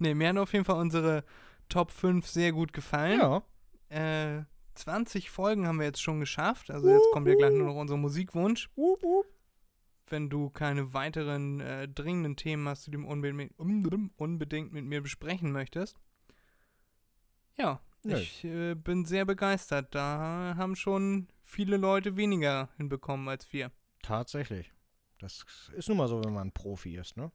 Ne, 0.00 0.14
mir 0.14 0.28
haben 0.28 0.38
auf 0.38 0.52
jeden 0.54 0.64
Fall 0.64 0.80
unsere 0.80 1.24
Top 1.70 1.90
5 1.90 2.26
sehr 2.26 2.52
gut 2.52 2.72
gefallen. 2.74 3.18
ja. 3.20 3.42
Äh, 3.88 4.44
20 4.74 5.30
Folgen 5.30 5.66
haben 5.66 5.78
wir 5.78 5.86
jetzt 5.86 6.02
schon 6.02 6.20
geschafft. 6.20 6.70
Also 6.70 6.88
jetzt 6.88 7.10
kommt 7.12 7.28
ja 7.28 7.34
gleich 7.34 7.52
nur 7.52 7.66
noch 7.66 7.74
unser 7.74 7.96
Musikwunsch. 7.96 8.70
Wenn 10.06 10.30
du 10.30 10.50
keine 10.50 10.94
weiteren 10.94 11.60
äh, 11.60 11.88
dringenden 11.88 12.36
Themen 12.36 12.68
hast, 12.68 12.86
die 12.86 12.90
du 12.92 13.04
unbedingt, 13.06 13.52
unbedingt 13.58 14.72
mit 14.72 14.84
mir 14.84 15.02
besprechen 15.02 15.52
möchtest. 15.52 15.98
Ja, 17.58 17.80
Nö. 18.04 18.16
ich 18.16 18.44
äh, 18.44 18.74
bin 18.74 19.04
sehr 19.04 19.24
begeistert. 19.24 19.94
Da 19.94 20.54
haben 20.56 20.76
schon 20.76 21.28
viele 21.42 21.76
Leute 21.76 22.16
weniger 22.16 22.70
hinbekommen 22.76 23.28
als 23.28 23.52
wir. 23.52 23.70
Tatsächlich. 24.02 24.72
Das 25.18 25.44
ist 25.76 25.88
nun 25.88 25.98
mal 25.98 26.08
so, 26.08 26.24
wenn 26.24 26.32
man 26.32 26.48
ein 26.48 26.52
Profi 26.52 26.96
ist, 26.96 27.16
ne? 27.16 27.30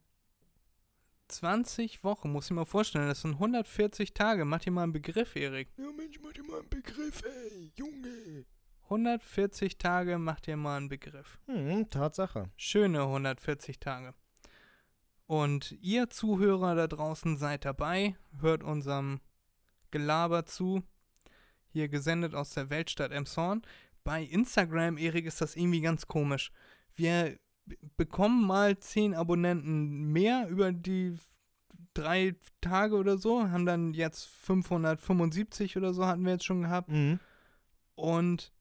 20 1.28 2.04
Wochen, 2.04 2.32
muss 2.32 2.46
ich 2.46 2.52
mir 2.52 2.58
mal 2.58 2.66
vorstellen. 2.66 3.08
Das 3.08 3.22
sind 3.22 3.34
140 3.34 4.14
Tage. 4.14 4.46
Mach 4.46 4.60
dir 4.60 4.72
mal 4.72 4.84
einen 4.84 4.94
Begriff, 4.94 5.36
Erik. 5.36 5.70
Ja, 5.78 5.92
Mensch, 5.92 6.20
mach 6.22 6.34
dir 6.34 6.44
mal 6.44 6.60
einen 6.60 6.70
Begriff, 6.70 7.22
ey, 7.24 7.72
Junge. 7.76 8.46
140 8.84 9.78
Tage, 9.78 10.18
mach 10.20 10.40
dir 10.40 10.58
mal 10.58 10.78
einen 10.78 10.90
Begriff. 10.90 11.40
Hm, 11.48 11.90
Tatsache. 11.90 12.52
Schöne 12.56 13.02
140 13.02 13.80
Tage. 13.80 14.14
Und 15.28 15.76
ihr 15.82 16.10
Zuhörer 16.10 16.76
da 16.76 16.88
draußen 16.88 17.38
seid 17.38 17.66
dabei, 17.66 18.16
hört 18.40 18.64
unserem 18.64 19.22
Gelaber 19.90 20.46
zu. 20.46 20.84
Hier 21.70 21.90
gesendet 21.90 22.36
aus 22.36 22.52
der 22.52 22.70
Weltstadt 22.70 23.12
Emshorn. 23.12 23.64
Bei 24.04 24.22
Instagram, 24.22 24.98
Erik, 24.98 25.26
ist 25.26 25.42
das 25.42 25.56
irgendwie 25.56 25.82
ganz 25.82 26.06
komisch. 26.06 26.52
Wir 26.96 27.40
bekommen 27.98 28.46
mal 28.46 28.78
10 28.78 29.14
Abonnenten 29.14 30.12
mehr 30.12 30.48
über 30.50 30.72
die 30.72 31.18
drei 31.94 32.36
Tage 32.62 32.96
oder 32.96 33.18
so. 33.18 33.50
Haben 33.50 33.66
dann 33.66 33.94
jetzt 33.94 34.26
575 34.26 35.78
oder 35.78 35.94
so 35.94 36.06
hatten 36.06 36.26
wir 36.26 36.34
jetzt 36.34 36.46
schon 36.46 36.62
gehabt. 36.62 36.90
Mhm. 36.90 37.20
Und 37.96 38.52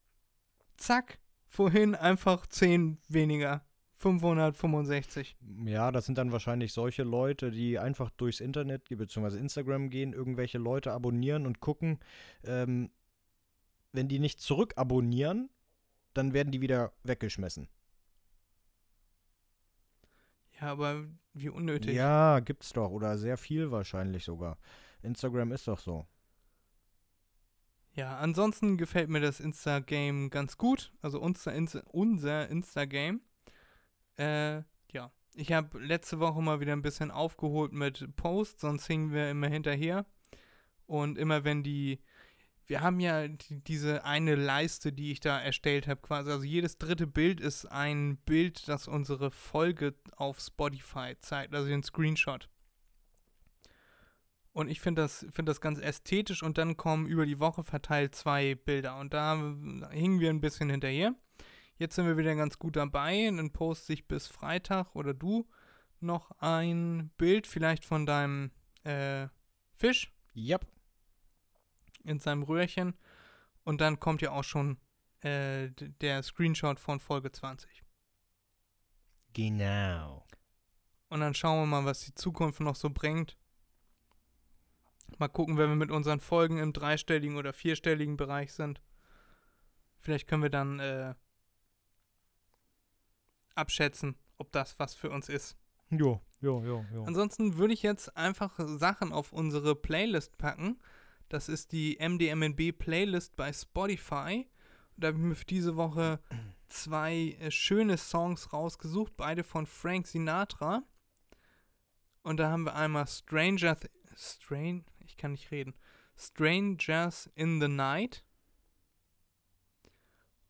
zack, 0.77 1.19
vorhin 1.45 1.95
einfach 1.95 2.47
10 2.47 2.97
weniger. 3.07 3.63
565. 3.97 5.37
Ja, 5.65 5.91
das 5.91 6.05
sind 6.05 6.17
dann 6.17 6.31
wahrscheinlich 6.31 6.73
solche 6.73 7.03
Leute, 7.03 7.49
die 7.49 7.79
einfach 7.79 8.09
durchs 8.11 8.41
Internet 8.41 8.89
bzw. 8.89 9.37
Instagram 9.37 9.89
gehen, 9.89 10.11
irgendwelche 10.11 10.57
Leute 10.57 10.91
abonnieren 10.91 11.45
und 11.45 11.61
gucken. 11.61 11.99
Ähm, 12.43 12.91
wenn 13.93 14.09
die 14.09 14.19
nicht 14.19 14.41
zurück 14.41 14.73
abonnieren, 14.75 15.49
dann 16.13 16.33
werden 16.33 16.51
die 16.51 16.61
wieder 16.61 16.91
weggeschmissen. 17.03 17.69
Ja, 20.59 20.71
aber 20.71 21.05
wie 21.33 21.49
unnötig. 21.49 21.95
Ja, 21.95 22.39
gibt's 22.39 22.71
doch. 22.73 22.89
Oder 22.89 23.17
sehr 23.17 23.37
viel 23.37 23.71
wahrscheinlich 23.71 24.23
sogar. 24.23 24.57
Instagram 25.01 25.51
ist 25.51 25.67
doch 25.67 25.79
so. 25.79 26.05
Ja, 27.93 28.17
ansonsten 28.17 28.77
gefällt 28.77 29.09
mir 29.09 29.21
das 29.21 29.39
Insta-Game 29.39 30.29
ganz 30.29 30.57
gut. 30.57 30.93
Also 31.01 31.19
unser, 31.19 31.53
unser 31.91 32.49
Insta-Game. 32.49 33.21
Äh, 34.17 34.63
ja. 34.91 35.11
Ich 35.33 35.51
habe 35.51 35.79
letzte 35.79 36.19
Woche 36.19 36.41
mal 36.41 36.59
wieder 36.59 36.73
ein 36.73 36.81
bisschen 36.81 37.11
aufgeholt 37.11 37.73
mit 37.73 38.15
Posts, 38.15 38.61
sonst 38.61 38.87
hingen 38.87 39.11
wir 39.11 39.29
immer 39.29 39.47
hinterher. 39.47 40.05
Und 40.85 41.17
immer 41.17 41.43
wenn 41.43 41.63
die. 41.63 41.99
Wir 42.67 42.81
haben 42.81 42.99
ja 42.99 43.27
die, 43.27 43.63
diese 43.63 44.05
eine 44.05 44.35
Leiste, 44.35 44.91
die 44.91 45.11
ich 45.11 45.19
da 45.19 45.39
erstellt 45.39 45.87
habe, 45.87 46.01
quasi. 46.01 46.31
Also 46.31 46.43
jedes 46.43 46.77
dritte 46.77 47.07
Bild 47.07 47.39
ist 47.39 47.65
ein 47.65 48.17
Bild, 48.17 48.67
das 48.67 48.87
unsere 48.87 49.31
Folge 49.31 49.93
auf 50.15 50.39
Spotify 50.39 51.15
zeigt, 51.19 51.53
also 51.53 51.71
ein 51.71 51.83
Screenshot. 51.83 52.49
Und 54.51 54.69
ich 54.69 54.79
finde 54.79 55.01
das, 55.01 55.25
find 55.31 55.49
das 55.49 55.59
ganz 55.59 55.79
ästhetisch 55.79 56.41
und 56.41 56.57
dann 56.57 56.77
kommen 56.77 57.07
über 57.07 57.25
die 57.25 57.39
Woche 57.39 57.63
verteilt 57.63 58.15
zwei 58.15 58.55
Bilder. 58.55 58.97
Und 58.99 59.13
da 59.13 59.35
hingen 59.91 60.19
wir 60.19 60.29
ein 60.29 60.39
bisschen 60.39 60.69
hinterher. 60.69 61.13
Jetzt 61.77 61.95
sind 61.95 62.07
wir 62.07 62.17
wieder 62.17 62.35
ganz 62.35 62.57
gut 62.57 62.77
dabei. 62.77 63.25
Dann 63.25 63.51
poste 63.51 63.91
ich 63.91 64.07
bis 64.07 64.27
Freitag 64.27 64.95
oder 64.95 65.13
du 65.13 65.45
noch 65.99 66.31
ein 66.39 67.11
Bild, 67.17 67.47
vielleicht 67.47 67.83
von 67.83 68.05
deinem 68.05 68.51
äh, 68.83 69.27
Fisch 69.75 70.11
Yep. 70.35 70.74
In 72.05 72.19
seinem 72.19 72.43
Röhrchen. 72.43 72.95
Und 73.63 73.81
dann 73.81 73.99
kommt 73.99 74.21
ja 74.21 74.31
auch 74.31 74.43
schon 74.43 74.77
äh, 75.21 75.69
der 76.01 76.23
Screenshot 76.23 76.79
von 76.79 76.99
Folge 76.99 77.31
20. 77.31 77.83
Genau. 79.33 80.25
Und 81.09 81.19
dann 81.19 81.33
schauen 81.33 81.61
wir 81.61 81.65
mal, 81.65 81.85
was 81.85 82.01
die 82.01 82.15
Zukunft 82.15 82.59
noch 82.59 82.75
so 82.75 82.89
bringt. 82.89 83.37
Mal 85.17 85.27
gucken, 85.27 85.57
wenn 85.57 85.69
wir 85.69 85.75
mit 85.75 85.91
unseren 85.91 86.19
Folgen 86.19 86.57
im 86.57 86.73
dreistelligen 86.73 87.37
oder 87.37 87.53
vierstelligen 87.53 88.17
Bereich 88.17 88.53
sind. 88.53 88.81
Vielleicht 89.99 90.27
können 90.27 90.43
wir 90.43 90.49
dann 90.49 90.79
äh, 90.79 91.15
abschätzen, 93.55 94.15
ob 94.37 94.51
das 94.51 94.77
was 94.79 94.93
für 94.93 95.09
uns 95.09 95.29
ist. 95.29 95.57
Jo, 95.89 96.21
jo, 96.41 96.63
jo, 96.63 96.85
jo. 96.93 97.03
Ansonsten 97.05 97.57
würde 97.57 97.73
ich 97.73 97.83
jetzt 97.83 98.15
einfach 98.17 98.59
Sachen 98.59 99.11
auf 99.11 99.31
unsere 99.31 99.75
Playlist 99.75 100.37
packen. 100.37 100.79
Das 101.29 101.49
ist 101.49 101.71
die 101.71 101.97
MDMNB 101.99 102.77
Playlist 102.77 103.35
bei 103.35 103.51
Spotify. 103.51 104.47
Da 104.97 105.07
habe 105.07 105.17
ich 105.17 105.23
mir 105.23 105.35
für 105.35 105.45
diese 105.45 105.75
Woche 105.75 106.19
zwei 106.67 107.35
äh, 107.39 107.51
schöne 107.51 107.97
Songs 107.97 108.53
rausgesucht, 108.53 109.13
beide 109.17 109.43
von 109.43 109.65
Frank 109.65 110.07
Sinatra. 110.07 110.83
Und 112.23 112.37
da 112.37 112.49
haben 112.49 112.63
wir 112.63 112.75
einmal 112.75 113.07
Stranger, 113.07 113.79
Th 113.79 113.89
Strange, 114.17 114.83
ich 114.99 115.17
kann 115.17 115.31
nicht 115.31 115.51
reden. 115.51 115.75
Strangers 116.17 117.29
in 117.35 117.59
the 117.59 117.67
Night. 117.67 118.23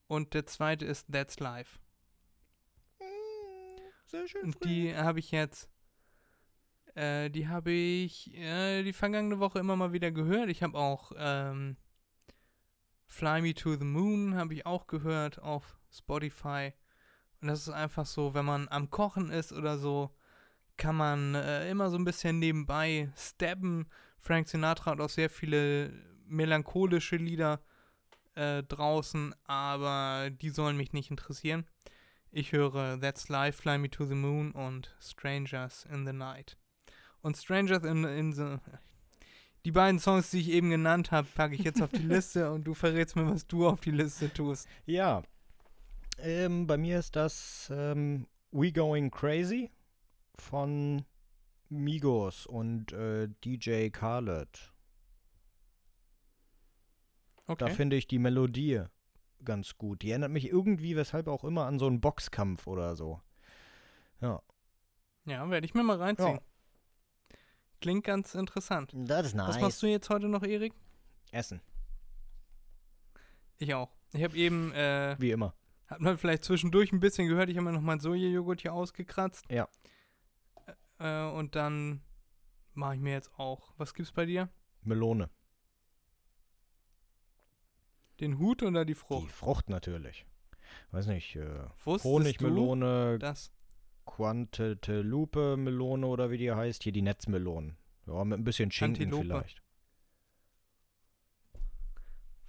Und 0.07 0.35
der 0.35 0.45
zweite 0.45 0.85
ist 0.85 1.07
That's 1.11 1.39
Life. 1.39 1.79
Sehr 4.05 4.27
schön. 4.27 4.43
Und 4.43 4.63
die 4.63 4.95
habe 4.95 5.19
ich 5.19 5.31
jetzt, 5.31 5.67
äh, 6.95 7.29
die 7.29 7.47
habe 7.47 7.71
ich 7.71 8.33
äh, 8.35 8.83
die 8.83 8.93
vergangene 8.93 9.39
Woche 9.39 9.59
immer 9.59 9.75
mal 9.75 9.93
wieder 9.93 10.11
gehört. 10.11 10.49
Ich 10.49 10.63
habe 10.63 10.77
auch 10.77 11.11
ähm, 11.17 11.77
Fly 13.05 13.41
Me 13.41 13.53
to 13.53 13.75
the 13.75 13.85
Moon 13.85 14.35
habe 14.35 14.53
ich 14.53 14.65
auch 14.65 14.87
gehört 14.87 15.41
auf 15.41 15.77
Spotify. 15.91 16.73
Und 17.41 17.49
das 17.49 17.61
ist 17.61 17.69
einfach 17.69 18.05
so, 18.05 18.33
wenn 18.33 18.45
man 18.45 18.67
am 18.69 18.89
Kochen 18.89 19.29
ist 19.29 19.53
oder 19.53 19.77
so, 19.77 20.15
kann 20.77 20.95
man 20.95 21.35
äh, 21.35 21.69
immer 21.69 21.89
so 21.89 21.97
ein 21.97 22.05
bisschen 22.05 22.39
nebenbei 22.39 23.09
stabben. 23.17 23.87
Frank 24.19 24.47
Sinatra 24.47 24.91
hat 24.91 25.01
auch 25.01 25.09
sehr 25.09 25.29
viele 25.29 25.91
melancholische 26.27 27.17
Lieder 27.17 27.61
äh, 28.35 28.63
draußen, 28.63 29.35
aber 29.45 30.29
die 30.29 30.49
sollen 30.49 30.77
mich 30.77 30.93
nicht 30.93 31.11
interessieren. 31.11 31.65
Ich 32.31 32.51
höre 32.51 32.99
That's 32.99 33.29
Life, 33.29 33.61
Fly 33.61 33.77
Me 33.77 33.89
to 33.89 34.05
the 34.05 34.15
Moon 34.15 34.51
und 34.51 34.95
Strangers 34.99 35.85
in 35.85 36.05
the 36.05 36.13
Night. 36.13 36.57
Und 37.25 37.35
Strangers 37.35 37.83
in, 37.83 38.03
in 38.03 38.33
the. 38.33 38.57
Die 39.65 39.71
beiden 39.71 39.99
Songs, 39.99 40.29
die 40.29 40.41
ich 40.41 40.49
eben 40.51 40.69
genannt 40.69 41.09
habe, 41.09 41.27
packe 41.33 41.55
ich 41.55 41.63
jetzt 41.63 41.81
auf 41.81 41.89
die 41.89 41.97
Liste 42.03 42.51
und 42.51 42.65
du 42.65 42.75
verrätst 42.75 43.15
mir, 43.15 43.25
was 43.25 43.47
du 43.47 43.67
auf 43.67 43.79
die 43.79 43.89
Liste 43.89 44.31
tust. 44.31 44.67
Ja. 44.85 45.23
Ähm, 46.19 46.67
bei 46.67 46.77
mir 46.77 46.99
ist 46.99 47.15
das 47.15 47.71
ähm, 47.73 48.27
We 48.51 48.71
Going 48.71 49.09
Crazy 49.09 49.71
von 50.37 51.03
Migos 51.69 52.45
und 52.45 52.91
äh, 52.93 53.27
DJ 53.43 53.89
Khaled. 53.89 54.71
Da 57.47 57.53
Okay. 57.53 57.71
finde 57.71 57.95
ich 57.95 58.05
die 58.05 58.19
Melodie 58.19 58.83
ganz 59.43 59.79
gut. 59.79 60.03
Die 60.03 60.11
erinnert 60.11 60.29
mich 60.29 60.47
irgendwie, 60.47 60.95
weshalb 60.95 61.27
auch 61.27 61.43
immer, 61.43 61.65
an 61.65 61.79
so 61.79 61.87
einen 61.87 62.01
Boxkampf 62.01 62.67
oder 62.67 62.95
so. 62.95 63.19
Ja. 64.21 64.43
Ja, 65.25 65.49
werde 65.49 65.65
ich 65.65 65.73
mir 65.73 65.81
mal 65.81 65.97
reinziehen. 65.97 66.39
Klingt 67.81 68.03
ganz 68.03 68.35
interessant. 68.35 68.91
Das 68.95 69.27
ist 69.27 69.33
nice. 69.35 69.49
Was 69.49 69.61
machst 69.61 69.81
du 69.83 69.87
jetzt 69.87 70.09
heute 70.09 70.27
noch, 70.27 70.43
Erik? 70.43 70.73
Essen, 71.31 71.61
Ich 73.57 73.73
auch. 73.73 73.91
Ich 74.13 74.23
habe 74.23 74.35
eben, 74.37 74.71
äh, 74.73 75.15
wie 75.19 75.31
immer. 75.31 75.53
hat 75.87 75.99
man 75.99 76.17
vielleicht 76.17 76.43
zwischendurch 76.45 76.91
ein 76.93 76.99
bisschen 76.99 77.27
gehört, 77.27 77.49
ich 77.49 77.57
habe 77.57 77.65
mir 77.65 77.73
noch 77.73 77.81
meinen 77.81 77.99
Sojajoghurt 77.99 78.61
hier 78.61 78.73
ausgekratzt. 78.73 79.45
Ja. 79.49 79.67
Äh, 80.99 81.25
und 81.31 81.55
dann 81.55 82.01
mache 82.73 82.95
ich 82.95 83.01
mir 83.01 83.13
jetzt 83.13 83.31
auch. 83.37 83.73
Was 83.77 83.93
gibt's 83.93 84.11
bei 84.13 84.25
dir? 84.25 84.49
Melone. 84.81 85.29
Den 88.21 88.37
Hut 88.39 88.63
oder 88.63 88.85
die 88.85 88.93
Die 88.93 88.99
Frucht? 88.99 89.31
Frucht 89.31 89.69
natürlich. 89.69 90.25
Weiß 90.91 91.07
nicht, 91.07 91.35
äh, 91.35 91.65
Wusstest 91.83 92.05
Honigmelone, 92.05 93.13
du 93.13 93.19
das? 93.19 93.51
Quantelupe 94.05 95.57
Melone 95.57 96.05
oder 96.07 96.29
wie 96.31 96.37
die 96.37 96.51
heißt. 96.51 96.83
Hier 96.83 96.91
die 96.91 97.01
Netzmelonen. 97.01 97.77
Ja, 98.07 98.23
mit 98.23 98.39
ein 98.39 98.43
bisschen 98.43 98.71
Schinken 98.71 99.05
Antilope. 99.05 99.23
vielleicht. 99.25 99.61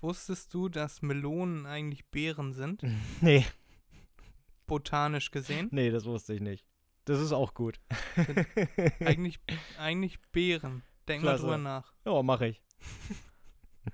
Wusstest 0.01 0.53
du, 0.55 0.69
dass 0.69 1.03
Melonen 1.03 1.67
eigentlich 1.67 2.07
Beeren 2.11 2.53
sind? 2.53 2.83
Nee, 3.21 3.45
Botanisch 4.67 5.31
gesehen? 5.31 5.69
nee, 5.71 5.91
das 5.91 6.05
wusste 6.05 6.35
ich 6.35 6.41
nicht. 6.41 6.67
Das 7.05 7.21
ist 7.21 7.33
auch 7.33 7.55
gut. 7.55 7.81
eigentlich, 9.01 9.39
eigentlich 9.79 10.21
Beeren. 10.33 10.83
Denk 11.07 11.23
mal 11.23 11.31
Klasse. 11.31 11.43
drüber 11.45 11.59
nach. 11.59 11.95
ja, 12.05 12.23
mache 12.23 12.49
ich. 12.49 12.63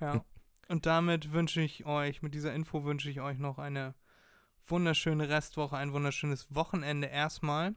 Ja. 0.00 0.24
Und 0.68 0.86
damit 0.86 1.32
wünsche 1.32 1.60
ich 1.60 1.84
euch, 1.84 2.22
mit 2.22 2.32
dieser 2.32 2.54
Info 2.54 2.82
wünsche 2.82 3.10
ich 3.10 3.20
euch 3.20 3.36
noch 3.38 3.58
eine 3.58 3.94
wunderschöne 4.66 5.28
Restwoche, 5.28 5.76
ein 5.76 5.92
wunderschönes 5.92 6.54
Wochenende 6.54 7.08
erstmal. 7.08 7.74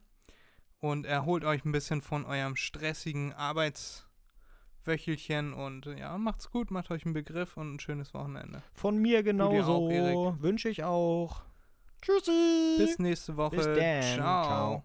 Und 0.80 1.06
erholt 1.06 1.44
euch 1.45 1.66
ein 1.66 1.72
bisschen 1.72 2.02
von 2.02 2.26
eurem 2.26 2.56
stressigen 2.56 3.34
Arbeitswöchelchen 3.34 5.53
und 5.53 5.86
ja, 5.86 6.18
macht's 6.18 6.52
gut, 6.52 6.70
macht 6.70 6.91
euch 6.91 7.06
einen 7.06 7.14
Begriff 7.14 7.57
und 7.57 7.76
ein 7.76 7.80
schönes 7.80 8.14
Wochenende. 8.14 8.62
Von 8.74 8.98
mir 8.98 9.24
genauso. 9.24 9.90
Wünsche 10.40 10.70
ich 10.70 10.84
auch. 10.84 11.41
Tschüssi. 12.02 12.76
Bis 12.78 12.99
nächste 12.99 13.36
Woche. 13.36 13.56
Bis 13.56 13.66
dann. 13.66 14.16
Ciao. 14.16 14.45
Ciao. 14.45 14.84